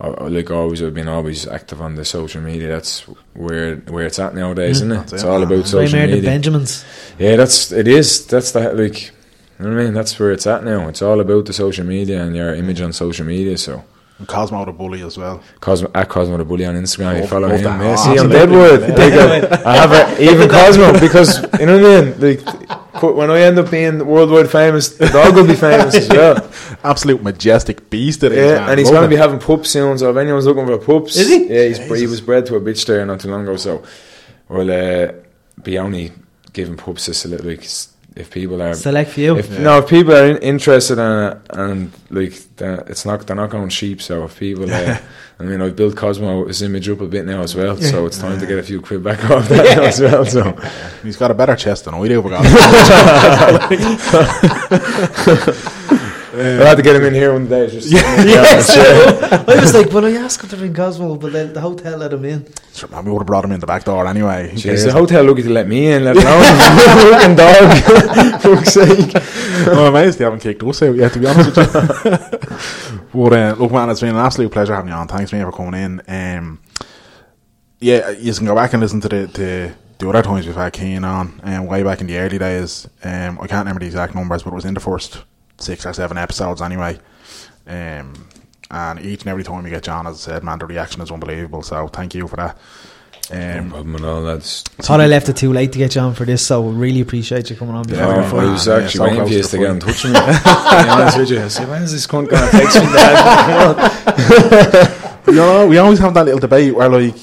I, 0.00 0.08
I- 0.08 0.28
like 0.28 0.50
always, 0.50 0.82
I've 0.82 0.94
been 0.94 1.08
always 1.08 1.46
active 1.46 1.80
on 1.80 1.94
the 1.94 2.04
social 2.04 2.40
media. 2.42 2.68
That's 2.68 3.00
where 3.34 3.76
where 3.76 4.06
it's 4.06 4.18
at 4.18 4.34
nowadays, 4.34 4.80
mm. 4.82 4.86
isn't 4.86 4.92
it? 4.92 5.12
It's 5.14 5.22
it, 5.22 5.28
all 5.28 5.38
man. 5.40 5.52
about 5.52 5.66
social 5.66 5.98
Nightmare 5.98 6.16
media. 6.16 6.30
Benjamins. 6.30 6.84
Yeah, 7.18 7.36
that's 7.36 7.72
it 7.72 7.88
is. 7.88 8.26
That's 8.26 8.52
the 8.52 8.72
like. 8.72 9.12
You 9.60 9.66
know 9.66 9.70
what 9.76 9.80
I 9.82 9.84
mean? 9.84 9.94
That's 9.94 10.18
where 10.18 10.32
it's 10.32 10.48
at 10.48 10.64
now. 10.64 10.88
It's 10.88 11.00
all 11.00 11.20
about 11.20 11.46
the 11.46 11.52
social 11.52 11.86
media 11.86 12.24
and 12.24 12.34
your 12.34 12.52
image 12.56 12.80
on 12.80 12.92
social 12.92 13.24
media. 13.24 13.56
So, 13.56 13.84
and 14.18 14.26
Cosmo 14.26 14.64
the 14.64 14.72
bully 14.72 15.02
as 15.02 15.16
well. 15.16 15.40
Cosmo 15.60 15.88
at 15.94 16.08
Cosmo 16.08 16.36
the 16.38 16.44
Bully 16.44 16.64
on 16.66 16.74
Instagram. 16.74 17.20
You 17.20 17.26
follow 17.28 17.46
love 17.46 17.58
him. 17.58 17.64
that. 17.64 17.80
Yeah, 17.80 17.92
Oh, 17.92 17.96
see, 17.96 18.18
ah, 18.18 18.22
I'm. 18.24 18.30
Deadwood. 18.30 18.80
Yeah. 18.98 19.62
I 19.64 19.76
have 19.76 19.92
a, 19.92 20.20
even 20.22 20.48
Cosmo 20.48 20.98
because 20.98 21.40
you 21.60 21.66
know 21.66 21.80
what 21.80 21.86
I 21.86 22.00
mean. 22.04 22.20
Like 22.20 22.44
qu- 22.44 22.83
when 23.02 23.30
I 23.30 23.40
end 23.40 23.58
up 23.58 23.70
being 23.70 24.06
worldwide 24.06 24.50
famous, 24.50 24.90
the 24.96 25.08
dog 25.08 25.34
will 25.34 25.46
be 25.46 25.54
famous 25.54 25.94
as 25.94 26.08
well. 26.08 26.50
Absolute 26.84 27.22
majestic 27.22 27.90
beast 27.90 28.22
it 28.22 28.32
is, 28.32 28.38
Yeah, 28.52 28.60
man. 28.60 28.70
and 28.70 28.78
he's 28.78 28.90
going 28.90 29.02
to 29.02 29.08
be 29.08 29.16
having 29.16 29.38
pups 29.38 29.70
soon. 29.70 29.98
So 29.98 30.10
if 30.10 30.16
anyone's 30.16 30.46
looking 30.46 30.66
for 30.66 30.78
pups, 30.78 31.16
Is 31.16 31.28
he? 31.28 31.46
Yeah, 31.52 31.64
he's, 31.66 31.78
he 31.78 32.06
was 32.06 32.20
bred 32.20 32.46
to 32.46 32.56
a 32.56 32.60
bitch 32.60 32.86
there 32.86 33.04
not 33.04 33.20
too 33.20 33.30
long 33.30 33.42
ago. 33.42 33.56
So 33.56 33.82
we'll 34.48 34.70
uh, 34.70 35.12
be 35.62 35.78
only 35.78 36.12
giving 36.52 36.76
pups 36.76 37.06
this 37.06 37.24
a 37.24 37.28
little 37.28 37.46
like 37.46 37.62
s- 37.64 37.88
if 38.16 38.30
people 38.30 38.62
are 38.62 38.74
Select 38.74 39.10
few. 39.10 39.36
if 39.38 39.50
no, 39.58 39.78
if 39.78 39.88
people 39.88 40.14
are 40.14 40.26
in, 40.26 40.36
interested 40.38 40.98
in 40.98 41.10
it 41.32 41.38
and 41.50 41.90
like 42.10 42.34
they're- 42.56 42.84
it's 42.86 43.04
not 43.04 43.26
they're 43.26 43.34
not 43.36 43.50
going 43.50 43.68
cheap. 43.68 44.00
So 44.00 44.24
if 44.24 44.38
people, 44.38 44.70
uh, 44.72 44.98
I 45.40 45.42
mean, 45.42 45.60
I've 45.60 45.74
built 45.74 45.96
Cosmo 45.96 46.46
his 46.46 46.62
image 46.62 46.88
up 46.88 47.00
a 47.00 47.06
bit 47.06 47.24
now 47.26 47.42
as 47.42 47.54
well. 47.56 47.76
So 47.76 48.06
it's 48.06 48.18
time 48.18 48.38
to 48.38 48.46
get 48.46 48.58
a 48.58 48.62
few 48.62 48.80
quid 48.80 49.02
back 49.02 49.24
off 49.30 49.48
that 49.48 49.76
now 49.76 49.82
as 49.82 50.00
well. 50.00 50.24
So 50.24 50.52
He's 51.02 51.16
got 51.16 51.30
a 51.32 51.34
better 51.34 51.56
chest 51.56 51.86
than 51.86 51.94
I 51.94 52.06
do. 52.06 52.22
For 56.34 56.42
God's 56.42 56.64
I 56.64 56.68
had 56.68 56.76
to 56.76 56.82
get 56.82 56.96
him 56.96 57.04
in 57.04 57.14
here 57.14 57.32
one 57.32 57.48
day. 57.48 57.68
Just 57.68 57.92
yeah 57.92 58.02
I 59.46 59.60
was 59.60 59.72
like, 59.72 59.92
well, 59.92 60.04
I 60.04 60.12
asked 60.12 60.42
him 60.42 60.50
to 60.50 60.56
ring 60.56 60.74
Cosmo, 60.74 61.16
but 61.16 61.32
then 61.32 61.52
the 61.52 61.60
hotel 61.60 61.98
let 61.98 62.12
him 62.12 62.24
in. 62.24 62.46
sake. 62.72 62.90
Man, 62.90 63.04
we 63.04 63.12
would 63.12 63.20
have 63.20 63.26
brought 63.26 63.44
him 63.44 63.52
in 63.52 63.60
the 63.60 63.66
back 63.66 63.84
door 63.84 64.06
anyway. 64.06 64.50
Who 64.50 64.56
Jeez, 64.56 64.84
the 64.84 64.92
hotel 64.92 65.24
lucky 65.24 65.42
to 65.42 65.50
let 65.50 65.68
me 65.68 65.92
in, 65.92 66.04
let 66.04 66.16
alone 66.16 66.42
fucking 67.12 67.36
dog. 67.36 68.40
Fuck's 68.42 68.72
sake. 68.72 69.68
I'm 69.68 69.94
amazed 69.94 70.18
they 70.18 70.24
haven't 70.24 70.40
kicked 70.40 70.62
us 70.64 70.82
out 70.82 70.96
yet, 70.96 71.12
to 71.12 71.20
be 71.20 71.26
honest 71.26 71.56
with 71.56 71.74
you. 71.74 73.00
but, 73.12 73.32
uh, 73.32 73.54
look, 73.58 73.70
man, 73.70 73.90
it's 73.90 74.00
been 74.00 74.10
an 74.10 74.16
absolute 74.16 74.50
pleasure 74.50 74.74
having 74.74 74.90
you 74.90 74.96
on. 74.96 75.06
Thanks, 75.06 75.32
man, 75.32 75.44
for 75.44 75.52
coming 75.56 75.80
in. 75.80 76.02
Um, 76.08 76.60
yeah, 77.78 78.10
you 78.10 78.32
can 78.34 78.46
go 78.46 78.54
back 78.56 78.72
and 78.72 78.82
listen 78.82 79.00
to 79.02 79.08
the, 79.08 79.26
the, 79.26 79.74
the 79.98 80.08
other 80.08 80.22
times 80.22 80.46
we've 80.46 80.56
had 80.56 80.72
Kane 80.72 81.04
on, 81.04 81.40
um, 81.44 81.66
way 81.66 81.84
back 81.84 82.00
in 82.00 82.08
the 82.08 82.18
early 82.18 82.38
days. 82.38 82.88
Um, 83.04 83.38
I 83.40 83.46
can't 83.46 83.60
remember 83.60 83.80
the 83.80 83.86
exact 83.86 84.14
numbers, 84.14 84.42
but 84.42 84.52
it 84.52 84.56
was 84.56 84.64
in 84.64 84.74
the 84.74 84.80
first 84.80 85.22
six 85.58 85.84
or 85.86 85.92
seven 85.92 86.18
episodes 86.18 86.60
anyway. 86.62 86.98
Um, 87.66 88.28
and 88.70 89.00
each 89.00 89.20
and 89.22 89.28
every 89.28 89.44
time 89.44 89.62
we 89.64 89.70
get 89.70 89.86
you 89.86 89.92
on, 89.92 90.06
as 90.06 90.26
I 90.28 90.32
said, 90.32 90.44
man, 90.44 90.58
the 90.58 90.66
reaction 90.66 91.00
is 91.02 91.10
unbelievable. 91.10 91.62
So 91.62 91.88
thank 91.88 92.14
you 92.14 92.26
for 92.28 92.36
that. 92.36 92.56
No 93.32 93.58
Um, 93.60 93.70
problem 93.70 93.96
at 93.96 94.02
all, 94.04 94.20
lads. 94.20 94.62
Thought 94.82 95.00
I 95.00 95.06
left 95.06 95.28
it 95.30 95.36
too 95.36 95.50
late 95.52 95.72
to 95.72 95.78
get 95.78 95.94
you 95.94 96.02
on 96.02 96.12
for 96.14 96.26
this, 96.26 96.44
so 96.46 96.60
we 96.60 96.74
really 96.74 97.00
appreciate 97.00 97.48
you 97.48 97.56
coming 97.56 97.74
on 97.74 97.84
before 97.84 98.04
Yeah, 98.06 98.20
the 98.20 98.26
I 98.26 98.30
fight. 98.30 98.50
was 98.50 98.66
Yeah, 98.66 98.74
actually 98.76 98.90
so 98.98 99.02
waiting 99.04 99.18
close 99.20 99.30
for 99.30 99.42
to 99.42 99.48
to 99.48 99.58
get 99.58 99.70
in 99.70 99.80
touch 99.80 100.04
with 100.04 100.12
me. 100.12 100.20
to 100.20 100.26
be 100.84 100.88
honest 100.90 101.16
with 101.18 101.30
you, 101.30 101.40
I 101.42 101.48
said, 101.48 101.68
when 101.70 101.82
is 101.84 101.92
this 101.92 102.06
cunt 102.06 102.28
going 102.28 102.44
to 102.44 102.50
text 102.50 102.76
me, 102.76 102.82
Dad? 102.92 103.74
you 105.26 105.32
know, 105.34 105.66
we 105.66 105.78
always 105.78 105.98
have 106.00 106.14
that 106.14 106.24
little 106.24 106.40
debate 106.40 106.74
where, 106.74 106.88
like, 106.88 107.14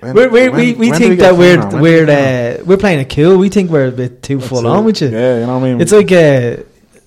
when, 0.00 0.14
we 0.14 0.26
we, 0.26 0.48
when- 0.48 0.56
we, 0.56 0.72
we 0.74 0.90
think 0.90 1.18
get 1.18 1.30
that 1.30 1.36
we're 1.36 1.56
Keen 1.56 1.64
on? 1.64 1.68
When 1.72 1.78
do 1.78 1.82
we're 1.82 2.00
we 2.00 2.06
get 2.06 2.60
uh, 2.60 2.64
we're 2.64 2.76
playing 2.76 3.00
it 3.00 3.14
cool. 3.14 3.38
We 3.38 3.48
think 3.48 3.70
we're 3.70 3.88
a 3.88 3.92
bit 3.92 4.22
too 4.22 4.40
full 4.40 4.66
on 4.66 4.84
with 4.84 5.00
you. 5.00 5.08
Yeah, 5.08 5.40
you 5.40 5.46
know 5.46 5.58
what 5.58 5.66
I 5.66 5.72
mean? 5.72 5.80
It's 5.80 5.92
like 5.92 6.12
uh, 6.12 6.56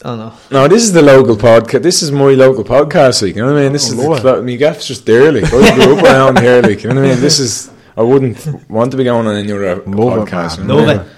Oh, 0.05 0.13
I 0.13 0.17
don't 0.17 0.19
know. 0.19 0.33
No, 0.51 0.67
this 0.67 0.83
is 0.83 0.93
the 0.93 1.01
local 1.01 1.35
podcast. 1.35 1.83
This 1.83 2.01
is 2.01 2.11
my 2.11 2.31
local 2.31 2.63
podcast, 2.63 3.21
like, 3.21 3.35
you 3.35 3.41
know 3.41 3.53
what 3.53 3.59
I 3.59 3.63
mean? 3.63 3.69
Oh, 3.69 3.73
this 3.73 3.89
Oh, 3.89 3.93
is 3.93 3.97
Lord. 3.99 4.17
the 4.19 4.21
cl- 4.33 4.43
me 4.43 4.57
gaff's 4.57 4.87
just 4.87 5.05
there, 5.05 5.31
like, 5.31 5.43
I 5.45 5.75
grew 5.75 5.97
up 5.97 6.03
around 6.03 6.39
here, 6.39 6.61
like, 6.61 6.83
you 6.83 6.89
know 6.89 7.01
what 7.01 7.05
I 7.09 7.13
mean? 7.13 7.21
This 7.21 7.39
is, 7.39 7.69
I 7.97 8.01
wouldn't 8.03 8.69
want 8.69 8.91
to 8.91 8.97
be 8.97 9.03
going 9.03 9.27
on 9.27 9.35
any 9.35 9.51
other 9.51 9.75
Love 9.75 9.85
it, 9.85 10.31
podcast. 10.31 10.57
man. 10.59 10.59
you 10.59 10.63
know 10.67 10.75
what 10.75 10.89
I 10.89 10.93
Love 10.93 11.05
it. 11.07 11.11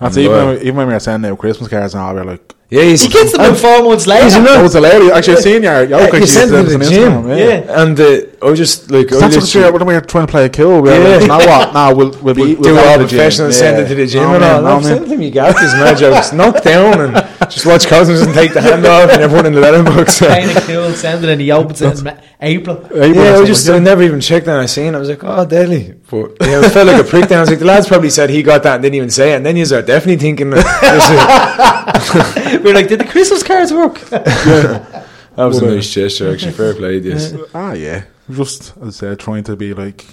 That's 0.00 0.16
even 0.18 0.46
when, 0.46 0.56
even 0.58 0.76
when 0.76 0.86
we 0.88 0.92
were 0.94 1.00
sending 1.00 1.30
out 1.30 1.38
Christmas 1.38 1.68
cards 1.68 1.94
and 1.94 2.02
all, 2.02 2.14
we 2.14 2.20
we're 2.22 2.26
like, 2.32 2.54
Yeah, 2.74 2.82
he's, 2.90 3.02
He 3.02 3.08
gets 3.08 3.30
them 3.32 3.42
in 3.50 3.54
four 3.54 3.78
months 3.88 4.06
later. 4.06 4.28
that 4.42 4.62
was 4.62 4.72
hilarious. 4.78 5.12
Actually, 5.16 5.36
I've 5.36 5.42
seen 5.48 5.62
your 5.62 5.84
Yeah, 5.84 5.98
yoke. 6.06 6.12
you 6.14 6.26
sent 6.26 6.50
me 6.50 6.64
to 6.72 6.78
the 6.78 6.84
gym, 6.94 7.28
Yeah. 7.28 7.80
and 7.82 7.94
uh, 8.00 8.44
I 8.44 8.50
was 8.50 8.58
just, 8.58 8.90
like, 8.90 9.06
I 9.12 9.18
That's 9.20 9.36
what 9.36 9.44
literally- 9.44 9.64
we 9.66 9.70
were, 9.72 9.78
when 9.78 9.86
we 9.90 9.94
were 9.94 10.00
trying 10.00 10.26
to 10.26 10.30
play 10.30 10.44
a 10.46 10.48
kill. 10.48 10.72
We 10.82 10.90
were 10.90 10.96
Yeah. 10.96 11.08
like, 11.14 11.20
you 11.22 11.26
know 11.28 11.38
what? 11.52 11.72
No, 11.78 11.94
we'll, 11.94 12.10
we'll, 12.24 12.34
be, 12.34 12.40
We'll 12.42 12.54
we'll 12.60 12.62
do 12.62 12.74
go 12.74 12.88
all 12.88 12.98
the 12.98 13.04
gym. 13.06 13.08
professional 13.18 13.46
and 13.46 13.54
send 13.54 13.78
it 13.82 13.88
to 13.88 13.94
the 13.94 14.06
gym 14.06 14.22
No, 14.24 14.30
and 14.34 14.40
man, 14.40 14.54
all. 14.56 14.62
no, 14.62 14.68
No, 14.68 14.74
man. 14.74 14.82
send 14.82 15.04
it 15.06 15.08
to 15.10 15.16
me, 15.16 15.30
gaff. 15.30 15.54
These 15.60 15.74
mad 15.74 15.96
jokes. 15.98 16.32
Knock 16.32 16.62
down 16.64 17.00
and 17.00 17.12
just 17.50 17.64
watch 17.64 17.86
Cousins 17.86 18.20
and 18.22 18.34
take 18.34 18.52
the 18.52 18.60
hand 18.60 18.84
off 18.86 19.08
and 19.10 19.22
everyone 19.22 19.46
in 19.46 19.52
the 19.54 19.60
letterbox. 19.60 20.18
Kind 20.18 20.50
of 20.50 20.56
cool. 20.66 20.90
Send 20.94 21.22
it 21.24 21.30
and 21.34 21.40
he 21.40 21.50
opens 21.52 21.80
it 21.80 21.98
in 21.98 22.04
Ma- 22.04 22.16
April. 22.44 22.76
April 22.86 23.00
Yeah, 23.00 23.08
or 23.08 23.14
I 23.14 23.32
something, 23.32 23.46
just 23.46 23.68
I 23.70 23.78
never 23.78 24.02
even 24.02 24.20
checked 24.20 24.46
and 24.46 24.56
I 24.56 24.66
seen. 24.66 24.94
I 24.94 24.98
was 24.98 25.08
like, 25.08 25.24
oh, 25.24 25.44
deadly. 25.46 25.94
But 26.10 26.36
yeah, 26.46 26.60
I 26.60 26.68
felt 26.68 26.86
like 26.86 27.00
a 27.00 27.04
prick 27.08 27.28
then. 27.28 27.38
I 27.38 27.40
was 27.40 27.50
like, 27.50 27.58
the 27.58 27.64
lads 27.64 27.88
probably 27.88 28.10
said 28.10 28.30
he 28.30 28.42
got 28.42 28.62
that 28.64 28.74
and 28.74 28.82
didn't 28.82 28.96
even 28.96 29.10
say 29.10 29.32
it. 29.32 29.36
And 29.36 29.46
then 29.46 29.56
you 29.56 29.64
are 29.64 29.82
definitely 29.82 30.18
thinking 30.18 30.50
that 30.50 32.60
We're 32.64 32.74
like, 32.74 32.88
did 32.88 33.00
the 33.00 33.06
Christmas 33.06 33.42
cards 33.42 33.72
work? 33.72 33.98
that 34.10 35.06
was 35.36 35.58
a 35.58 35.66
nice 35.66 35.92
gesture, 35.92 36.32
actually. 36.32 36.52
Fair 36.52 36.74
play, 36.74 36.98
yes. 36.98 37.34
Ah, 37.54 37.72
yeah. 37.72 38.04
Just, 38.30 38.76
as 38.78 38.88
I 38.88 38.90
said, 38.90 39.20
trying 39.20 39.44
to 39.44 39.56
be 39.56 39.74
like, 39.74 40.04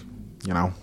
you 0.45 0.53
know. 0.53 0.73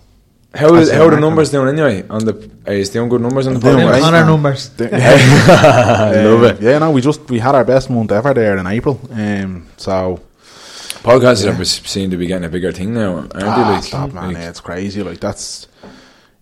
How, 0.53 0.73
is, 0.75 0.91
how 0.91 1.05
are 1.05 1.11
the 1.11 1.19
numbers 1.19 1.51
doing 1.51 1.69
anyway? 1.69 2.07
On 2.09 2.25
the, 2.25 2.49
are 2.65 2.73
you 2.73 2.83
doing 2.85 3.07
good 3.07 3.21
numbers 3.21 3.45
on 3.45 3.53
the 3.53 3.59
Doing 3.59 3.85
podcast? 3.85 3.91
right. 3.91 4.03
on 4.03 4.15
our 4.15 4.25
numbers. 4.25 4.71
I 4.81 6.23
love 6.23 6.43
it. 6.43 6.61
Yeah, 6.61 6.79
no, 6.79 6.89
we 6.89 7.01
just, 7.01 7.29
we 7.29 7.37
had 7.37 7.53
our 7.53 7.63
best 7.63 7.91
month 7.91 8.11
ever 8.11 8.33
there 8.33 8.57
in 8.57 8.65
April. 8.65 8.99
Um, 9.11 9.67
so, 9.77 10.19
Podcasts 11.03 11.59
are 11.59 11.65
seem 11.65 12.11
to 12.11 12.17
be 12.17 12.27
getting 12.27 12.45
a 12.45 12.49
bigger 12.49 12.71
thing 12.71 12.93
now, 12.93 13.15
aren't 13.15 13.33
they? 13.33 13.41
ah, 13.43 13.71
Like, 13.71 13.83
stop, 13.83 14.11
man. 14.13 14.27
like, 14.33 14.37
yeah, 14.37 14.49
it's 14.49 14.59
crazy. 14.59 15.01
Like, 15.01 15.19
that's, 15.19 15.67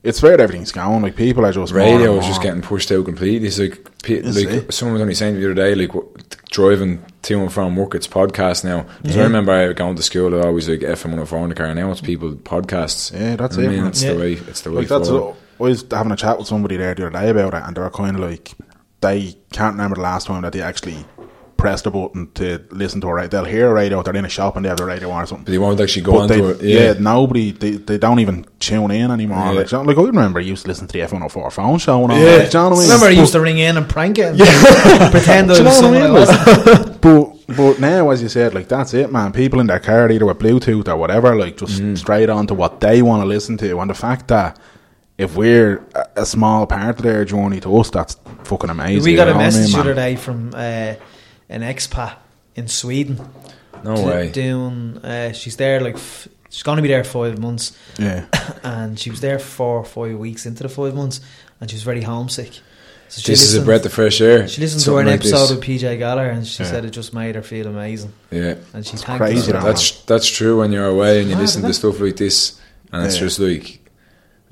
it's 0.03 0.21
where 0.21 0.39
everything's 0.39 0.71
going. 0.71 1.01
Like, 1.01 1.15
people 1.15 1.45
are 1.45 1.51
just. 1.51 1.73
more 1.73 1.81
radio 1.83 2.13
and 2.13 2.21
is 2.21 2.27
just 2.27 2.41
getting 2.41 2.61
pushed 2.61 2.91
out 2.91 3.05
completely. 3.05 3.47
It's 3.47 3.59
like, 3.59 3.87
pe- 4.03 4.15
Is 4.15 4.35
like 4.43 4.53
it? 4.53 4.73
someone 4.73 4.93
was 4.93 5.01
only 5.01 5.13
saying 5.15 5.35
the 5.35 5.45
other 5.45 5.53
day, 5.53 5.75
like 5.75 5.93
what, 5.93 6.37
driving 6.49 7.03
to 7.23 7.41
and 7.41 7.51
from 7.53 7.75
work, 7.75 7.93
it's 7.93 8.07
podcast 8.07 8.63
now. 8.63 8.85
So 9.11 9.19
I 9.19 9.23
remember 9.23 9.51
I 9.51 9.73
going 9.73 9.95
to 9.95 10.03
school, 10.03 10.33
I 10.39 10.47
always 10.47 10.67
like 10.69 10.79
FM 10.79 11.05
104 11.05 11.39
in 11.43 11.49
the 11.49 11.55
car. 11.55 11.73
Now 11.75 11.91
it's 11.91 12.01
people 12.01 12.31
podcasts. 12.33 13.13
Yeah, 13.13 13.35
that's 13.35 13.57
I 13.57 13.61
it, 13.63 13.67
mean, 13.67 13.75
man. 13.77 13.85
that's 13.85 14.01
Yeah. 14.03 14.13
the 14.13 14.19
way. 14.19 14.33
It's 14.33 14.61
the 14.61 14.71
way. 14.71 14.77
Like 14.77 14.87
that's 14.87 15.09
forward. 15.09 15.35
I 15.59 15.63
was 15.63 15.85
having 15.91 16.11
a 16.11 16.15
chat 16.15 16.37
with 16.37 16.47
somebody 16.47 16.77
there 16.77 16.93
the 16.95 17.07
other 17.07 17.19
day 17.19 17.29
about 17.29 17.53
it, 17.53 17.63
and 17.65 17.75
they 17.75 17.81
were 17.81 17.89
kind 17.89 18.15
of 18.15 18.21
like 18.21 18.53
they 19.01 19.35
can't 19.51 19.73
remember 19.73 19.95
the 19.95 20.01
last 20.01 20.27
time 20.27 20.41
that 20.43 20.53
they 20.53 20.61
actually 20.61 21.03
pressed 21.57 21.83
the 21.85 21.91
button 21.91 22.29
to 22.35 22.63
listen 22.71 23.01
to 23.01 23.07
a 23.07 23.13
radio. 23.13 23.27
They'll 23.29 23.45
hear 23.51 23.69
a 23.69 23.73
radio, 23.73 24.03
they're 24.03 24.15
in 24.15 24.25
a 24.25 24.29
shop 24.29 24.55
and 24.55 24.63
they 24.63 24.69
have 24.69 24.77
the 24.77 24.85
radio 24.85 25.09
on 25.09 25.23
or 25.23 25.25
something. 25.25 25.45
But 25.45 25.51
they 25.51 25.57
won't 25.57 25.79
actually 25.81 26.03
go 26.03 26.11
But 26.13 26.19
on 26.21 26.27
they, 26.27 26.37
to 26.37 26.49
it. 26.51 26.61
yeah. 26.61 26.79
Yeah. 26.79 26.93
nobody 26.99 27.51
they, 27.51 27.71
they 27.71 27.97
don't 27.97 28.19
even 28.19 28.45
tune 28.59 28.91
in 28.91 29.11
anymore. 29.11 29.37
Yeah. 29.39 29.51
Like, 29.51 29.71
like 29.71 29.97
I 29.97 30.01
remember 30.03 30.39
I 30.39 30.43
used 30.43 30.63
to 30.63 30.67
listen 30.67 30.87
to 30.87 30.93
the 30.93 30.99
F104 30.99 31.51
phone 31.51 31.77
show 31.79 32.03
and 32.03 32.11
all 32.13 32.17
Yeah. 32.19 32.25
that. 32.37 32.51
Do 32.51 32.57
you 32.57 32.63
know 32.63 32.69
what 32.69 32.75
I 32.75 32.79
mean? 32.79 32.87
Remember, 32.89 33.05
I 33.07 33.09
used 33.09 33.31
to 33.33 33.41
ring 33.41 33.57
in 33.57 33.77
and 33.77 33.89
prank 33.89 34.17
it 34.19 34.39
and 34.39 34.39
pretend 35.11 35.51
I 35.51 35.55
Do 35.55 35.59
you 35.61 35.65
was 35.67 35.81
know 35.81 35.91
what 35.91 35.97
I 35.97 36.01
someone 36.01 36.01
I 36.01 36.05
mean? 36.05 36.13
wasn't. 36.13 37.01
but 37.01 37.33
but 37.55 37.79
now, 37.79 38.09
as 38.09 38.21
you 38.21 38.27
said, 38.29 38.53
like 38.53 38.67
that's 38.67 38.93
it, 38.93 39.11
man. 39.11 39.31
People 39.31 39.59
in 39.61 39.67
their 39.67 39.79
car, 39.79 40.11
either 40.11 40.25
with 40.25 40.37
Bluetooth 40.39 40.87
or 40.89 40.97
whatever, 40.97 41.35
like 41.35 41.57
just 41.57 41.81
Mm. 41.81 41.97
straight 41.97 42.29
on 42.29 42.45
to 42.47 42.53
what 42.53 42.81
they 42.81 43.01
want 43.01 43.21
to 43.21 43.25
listen 43.27 43.57
to. 43.57 43.79
And 43.79 43.89
the 43.89 43.93
fact 43.93 44.27
that 44.27 44.59
if 45.17 45.35
we're 45.35 45.81
a, 45.95 46.05
a 46.17 46.25
small 46.25 46.67
part 46.67 46.97
of 46.97 47.03
their 47.03 47.23
journey 47.25 47.59
to 47.61 47.77
us, 47.77 47.89
that's 47.89 48.17
fucking 48.43 48.69
amazing. 48.69 49.03
We 49.03 49.15
got 49.15 49.27
you 49.27 49.31
a 49.31 49.33
know 49.33 49.37
what 49.39 49.43
message 49.45 49.73
the 49.73 49.79
other 49.79 49.93
day 49.95 50.15
from 50.17 50.51
uh, 50.53 50.93
an 51.49 51.61
expat 51.61 52.15
in 52.55 52.67
Sweden. 52.67 53.19
No 53.83 53.95
to- 53.95 54.01
way. 54.03 54.29
Doing, 54.31 54.97
uh, 55.03 55.31
she's 55.33 55.55
there 55.57 55.79
like 55.81 55.95
f- 55.95 56.27
she's 56.49 56.63
going 56.63 56.77
to 56.77 56.81
be 56.81 56.87
there 56.87 57.03
five 57.03 57.37
months, 57.39 57.77
Yeah, 57.99 58.25
and 58.63 58.97
she 58.99 59.09
was 59.11 59.21
there 59.21 59.39
four 59.39 59.83
five 59.85 60.17
weeks 60.17 60.45
into 60.45 60.63
the 60.63 60.69
five 60.69 60.95
months, 60.95 61.19
and 61.61 61.69
she 61.69 61.75
was 61.75 61.83
very 61.83 62.01
homesick. 62.01 62.53
So 63.09 63.21
she 63.21 63.31
This 63.31 63.43
is 63.43 63.55
a 63.55 63.61
breath 63.61 63.85
of 63.85 63.93
fresh 63.93 64.19
air. 64.19 64.47
She 64.49 64.59
listened 64.59 64.81
to 64.81 64.85
Something 64.85 65.01
an 65.01 65.11
like 65.11 65.19
episode 65.21 65.41
this. 65.47 65.51
with 65.51 65.63
PJ 65.63 65.97
Gallagher, 65.99 66.29
and 66.31 66.45
she 66.45 66.63
Yeah. 66.63 66.69
said 66.69 66.83
it 66.85 66.89
just 66.89 67.13
made 67.13 67.35
her 67.35 67.41
feel 67.41 67.67
amazing. 67.67 68.11
Yeah. 68.31 68.55
And 68.73 68.85
she's 68.85 69.01
crazy, 69.03 69.53
us. 69.53 69.63
That's 69.63 69.91
that's 70.05 70.27
true 70.29 70.59
when 70.59 70.71
you're 70.73 70.87
away 70.87 71.21
and 71.21 71.29
you 71.29 71.35
Mad, 71.35 71.41
listen 71.43 71.61
to 71.63 71.73
stuff 71.73 71.99
like 72.01 72.17
this, 72.17 72.59
and 72.91 73.05
it's 73.05 73.17
just 73.17 73.39
like 73.39 73.79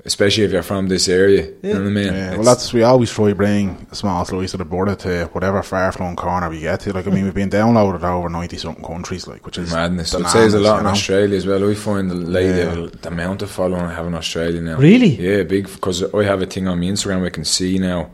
especially 0.06 0.44
if 0.44 0.52
you're 0.52 0.62
from 0.62 0.88
this 0.88 1.08
area. 1.08 1.46
You 1.62 1.74
know 1.74 1.80
what 1.80 1.86
I 1.88 1.90
mean? 1.90 2.12
Yeah, 2.14 2.34
well, 2.36 2.44
that's 2.44 2.72
we 2.72 2.82
always 2.82 3.10
try 3.10 3.28
to 3.30 3.34
bring 3.34 3.86
a 3.90 3.94
small 3.94 4.24
slice 4.24 4.54
of 4.54 4.58
the 4.58 4.64
border 4.64 4.94
to 4.96 5.26
whatever 5.32 5.62
far 5.62 5.92
flung 5.92 6.16
corner 6.16 6.48
we 6.48 6.60
get 6.60 6.80
to. 6.80 6.92
Like, 6.92 7.06
I 7.06 7.10
mean, 7.10 7.24
we've 7.24 7.34
been 7.34 7.50
downloaded 7.50 8.02
over 8.02 8.28
ninety 8.28 8.56
something 8.56 8.84
countries, 8.84 9.26
like, 9.26 9.44
which 9.44 9.58
is 9.58 9.72
madness. 9.72 10.14
It 10.14 10.26
says 10.28 10.54
a 10.54 10.60
lot 10.60 10.78
in 10.78 10.84
know? 10.84 10.90
Australia 10.90 11.36
as 11.36 11.46
well. 11.46 11.60
We 11.66 11.74
find 11.74 12.10
the 12.10 12.14
lady 12.14 12.58
Yeah. 12.58 12.88
the 13.02 13.08
amount 13.08 13.42
of 13.42 13.50
following 13.50 13.82
I 13.82 13.92
have 13.94 14.06
in 14.06 14.14
Australia 14.14 14.60
now. 14.60 14.76
Really? 14.78 15.08
Yeah, 15.16 15.42
big 15.42 15.64
because 15.64 16.02
I 16.14 16.22
have 16.24 16.40
a 16.40 16.46
thing 16.46 16.68
on 16.68 16.78
my 16.80 16.86
Instagram. 16.86 17.24
I 17.26 17.30
can 17.30 17.44
see 17.44 17.78
now, 17.78 18.10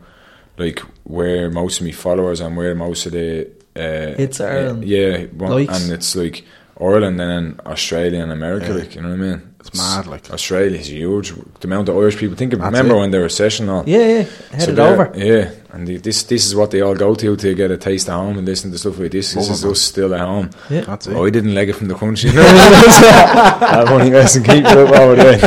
like 0.57 0.79
where 1.03 1.49
most 1.49 1.79
of 1.79 1.85
my 1.85 1.91
followers 1.93 2.39
and 2.41 2.57
where 2.57 2.75
most 2.75 3.05
of 3.05 3.11
the 3.13 3.47
uh, 3.75 4.15
Hits 4.17 4.39
are 4.39 4.67
uh, 4.67 4.75
yeah, 4.81 5.25
one- 5.37 5.67
and 5.69 5.91
it's 5.91 6.15
like 6.15 6.43
Ireland 6.79 7.21
and 7.21 7.29
then 7.29 7.59
Australia 7.65 8.21
and 8.23 8.31
America. 8.31 8.67
Yeah. 8.69 8.73
Like 8.75 8.95
you 8.95 9.01
know 9.01 9.09
what 9.09 9.15
I 9.15 9.17
mean? 9.17 9.41
It's 9.59 9.73
mad, 9.77 10.07
like. 10.07 10.29
Australia 10.31 10.77
is 10.77 10.89
huge. 10.89 11.31
The 11.61 11.67
amount 11.67 11.87
of 11.87 11.95
Irish 11.95 12.17
people. 12.17 12.35
Think 12.35 12.51
of 12.53 12.59
remember 12.59 12.95
it. 12.95 12.99
when 12.99 13.11
the 13.11 13.19
recession 13.21 13.69
all. 13.69 13.83
Yeah, 13.87 13.99
yeah. 13.99 14.25
Headed 14.51 14.75
they're- 14.75 14.85
over. 14.87 15.11
Yeah, 15.15 15.51
and 15.71 15.87
the, 15.87 15.97
this 15.97 16.23
this 16.23 16.45
is 16.45 16.55
what 16.55 16.71
they 16.71 16.81
all 16.81 16.95
go 16.95 17.15
to 17.15 17.35
to 17.37 17.53
get 17.55 17.71
a 17.71 17.77
taste 17.77 18.09
of 18.09 18.15
home 18.15 18.37
and 18.37 18.45
listen 18.45 18.71
to 18.71 18.77
stuff 18.77 18.99
like 18.99 19.11
this. 19.11 19.33
This 19.33 19.49
is 19.49 19.63
Love 19.63 19.69
it, 19.69 19.73
us 19.73 19.81
still 19.81 20.13
at 20.13 20.19
home. 20.21 20.49
Yeah. 20.69 20.81
That's 20.81 21.07
it. 21.07 21.15
Oh, 21.15 21.25
I 21.25 21.29
didn't 21.29 21.53
leg 21.55 21.69
it 21.69 21.73
from 21.77 21.87
the 21.87 21.95
country. 21.95 22.31
I'm 22.35 23.87
only 23.87 24.09
messing 24.09 24.43
keep 24.43 24.65
it 24.65 24.77
up 24.77 24.89
over 24.99 25.15
there. 25.15 25.39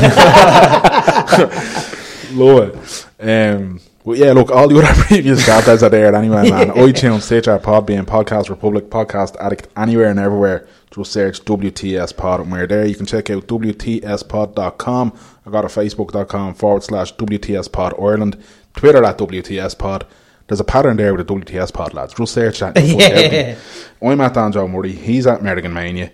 Love 2.33 3.07
it. 3.19 3.55
Um, 3.55 3.81
well, 4.05 4.17
yeah, 4.17 4.33
look, 4.33 4.51
all 4.51 4.69
the 4.69 4.79
other 4.79 5.03
previous 5.07 5.45
chapters 5.45 5.83
are 5.83 5.89
there 5.91 6.15
anyway, 6.15 6.49
man. 6.51 6.69
iTunes, 6.71 7.23
Stitcher, 7.23 7.59
Podbean, 7.59 8.05
Podcast 8.05 8.49
Republic, 8.51 8.89
Podcast 8.89 9.37
Addict, 9.41 9.69
anywhere 9.77 10.11
and 10.11 10.19
everywhere. 10.21 10.69
Just 10.97 11.13
search 11.13 11.45
WTS 11.45 12.17
Pod 12.17 12.41
and 12.41 12.51
we're 12.51 12.67
there. 12.67 12.87
You 12.87 12.95
can 12.95 13.05
check 13.05 13.29
out 13.29 13.47
WTSPod.com. 13.47 15.13
I 15.45 15.51
got 15.51 15.65
a 15.67 15.69
Facebook.com 15.69 16.55
forward 16.55 16.85
slash 16.85 17.15
WTS 17.17 17.71
Pod 17.71 17.93
Ireland, 18.01 18.43
Twitter 18.75 19.05
at 19.05 19.19
WTS 19.19 19.77
Pod. 19.79 20.07
There's 20.47 20.61
a 20.61 20.65
pattern 20.65 20.97
there 20.97 21.15
with 21.15 21.27
the 21.27 21.35
WTS 21.35 21.75
Pod, 21.75 21.93
lads. 21.93 22.15
Just 22.15 22.33
search 22.33 22.61
that. 22.61 22.79
Yeah. 22.83 23.59
I'm 24.01 24.21
at 24.23 24.33
Dan 24.33 24.53
Joe 24.53 24.67
Murray. 24.67 24.93
He's 24.93 25.27
at 25.27 25.41
Merrigan 25.41 25.73
Mania. 25.75 26.13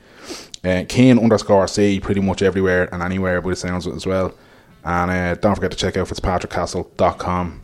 Uh, 0.65 0.85
Kane 0.89 1.19
underscore 1.19 1.69
C 1.69 2.01
pretty 2.01 2.21
much 2.21 2.43
everywhere 2.43 2.93
and 2.93 3.05
anywhere 3.05 3.41
by 3.41 3.51
the 3.51 3.57
sounds 3.57 3.87
as 3.87 4.05
well. 4.05 4.35
And 4.85 5.11
uh, 5.13 5.35
don't 5.37 5.55
forget 5.55 5.71
to 5.71 5.77
check 5.77 5.97
out 5.97 6.09
fitzpatrickcastle.com 6.09 7.61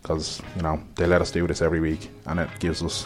because, 0.00 0.40
you 0.56 0.62
know, 0.62 0.82
they 0.94 1.06
let 1.06 1.20
us 1.20 1.30
do 1.30 1.46
this 1.46 1.60
every 1.60 1.80
week 1.80 2.08
and 2.24 2.40
it 2.40 2.48
gives 2.60 2.82
us 2.82 3.04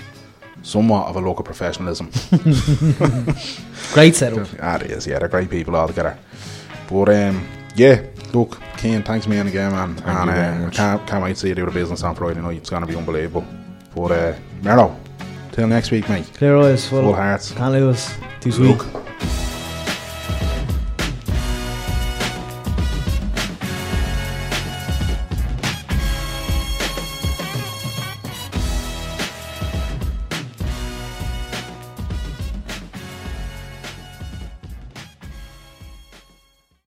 somewhat 0.68 1.06
of 1.06 1.16
a 1.16 1.20
look 1.20 1.38
of 1.38 1.46
professionalism. 1.46 2.10
Great 3.92 4.14
setup. 4.14 4.46
Ah, 4.60 4.76
it 4.76 4.90
is, 4.90 5.06
yeah, 5.06 5.18
they're 5.18 5.28
great 5.28 5.48
people 5.48 5.74
all 5.74 5.88
together. 5.88 6.18
But 6.88 7.08
um, 7.08 7.46
yeah, 7.74 8.02
look, 8.34 8.60
Kane, 8.76 9.02
thanks 9.02 9.26
man 9.26 9.46
again, 9.46 9.72
man. 9.72 9.96
Thank 9.96 10.08
and 10.08 10.66
uh, 10.66 10.70
can't, 10.70 11.06
can't 11.06 11.24
wait 11.24 11.34
to 11.34 11.40
see 11.40 11.48
you 11.48 11.54
do 11.54 11.64
the 11.64 11.70
business 11.70 12.02
on 12.02 12.14
Friday 12.14 12.40
night. 12.40 12.58
It's 12.58 12.70
going 12.70 12.82
to 12.82 12.88
be 12.88 12.96
unbelievable. 12.96 13.46
But 13.94 14.12
uh, 14.12 14.34
Mero, 14.62 14.94
till 15.52 15.66
next 15.66 15.90
week, 15.90 16.08
mate. 16.08 16.30
Clear 16.34 16.58
eyes, 16.58 16.86
full, 16.86 17.02
Full 17.02 17.14
hearts. 17.14 17.52
Can't 17.52 17.72
lose. 17.72 18.14
Too 18.40 18.52
sweet. 18.52 18.76
Look. 18.76 19.07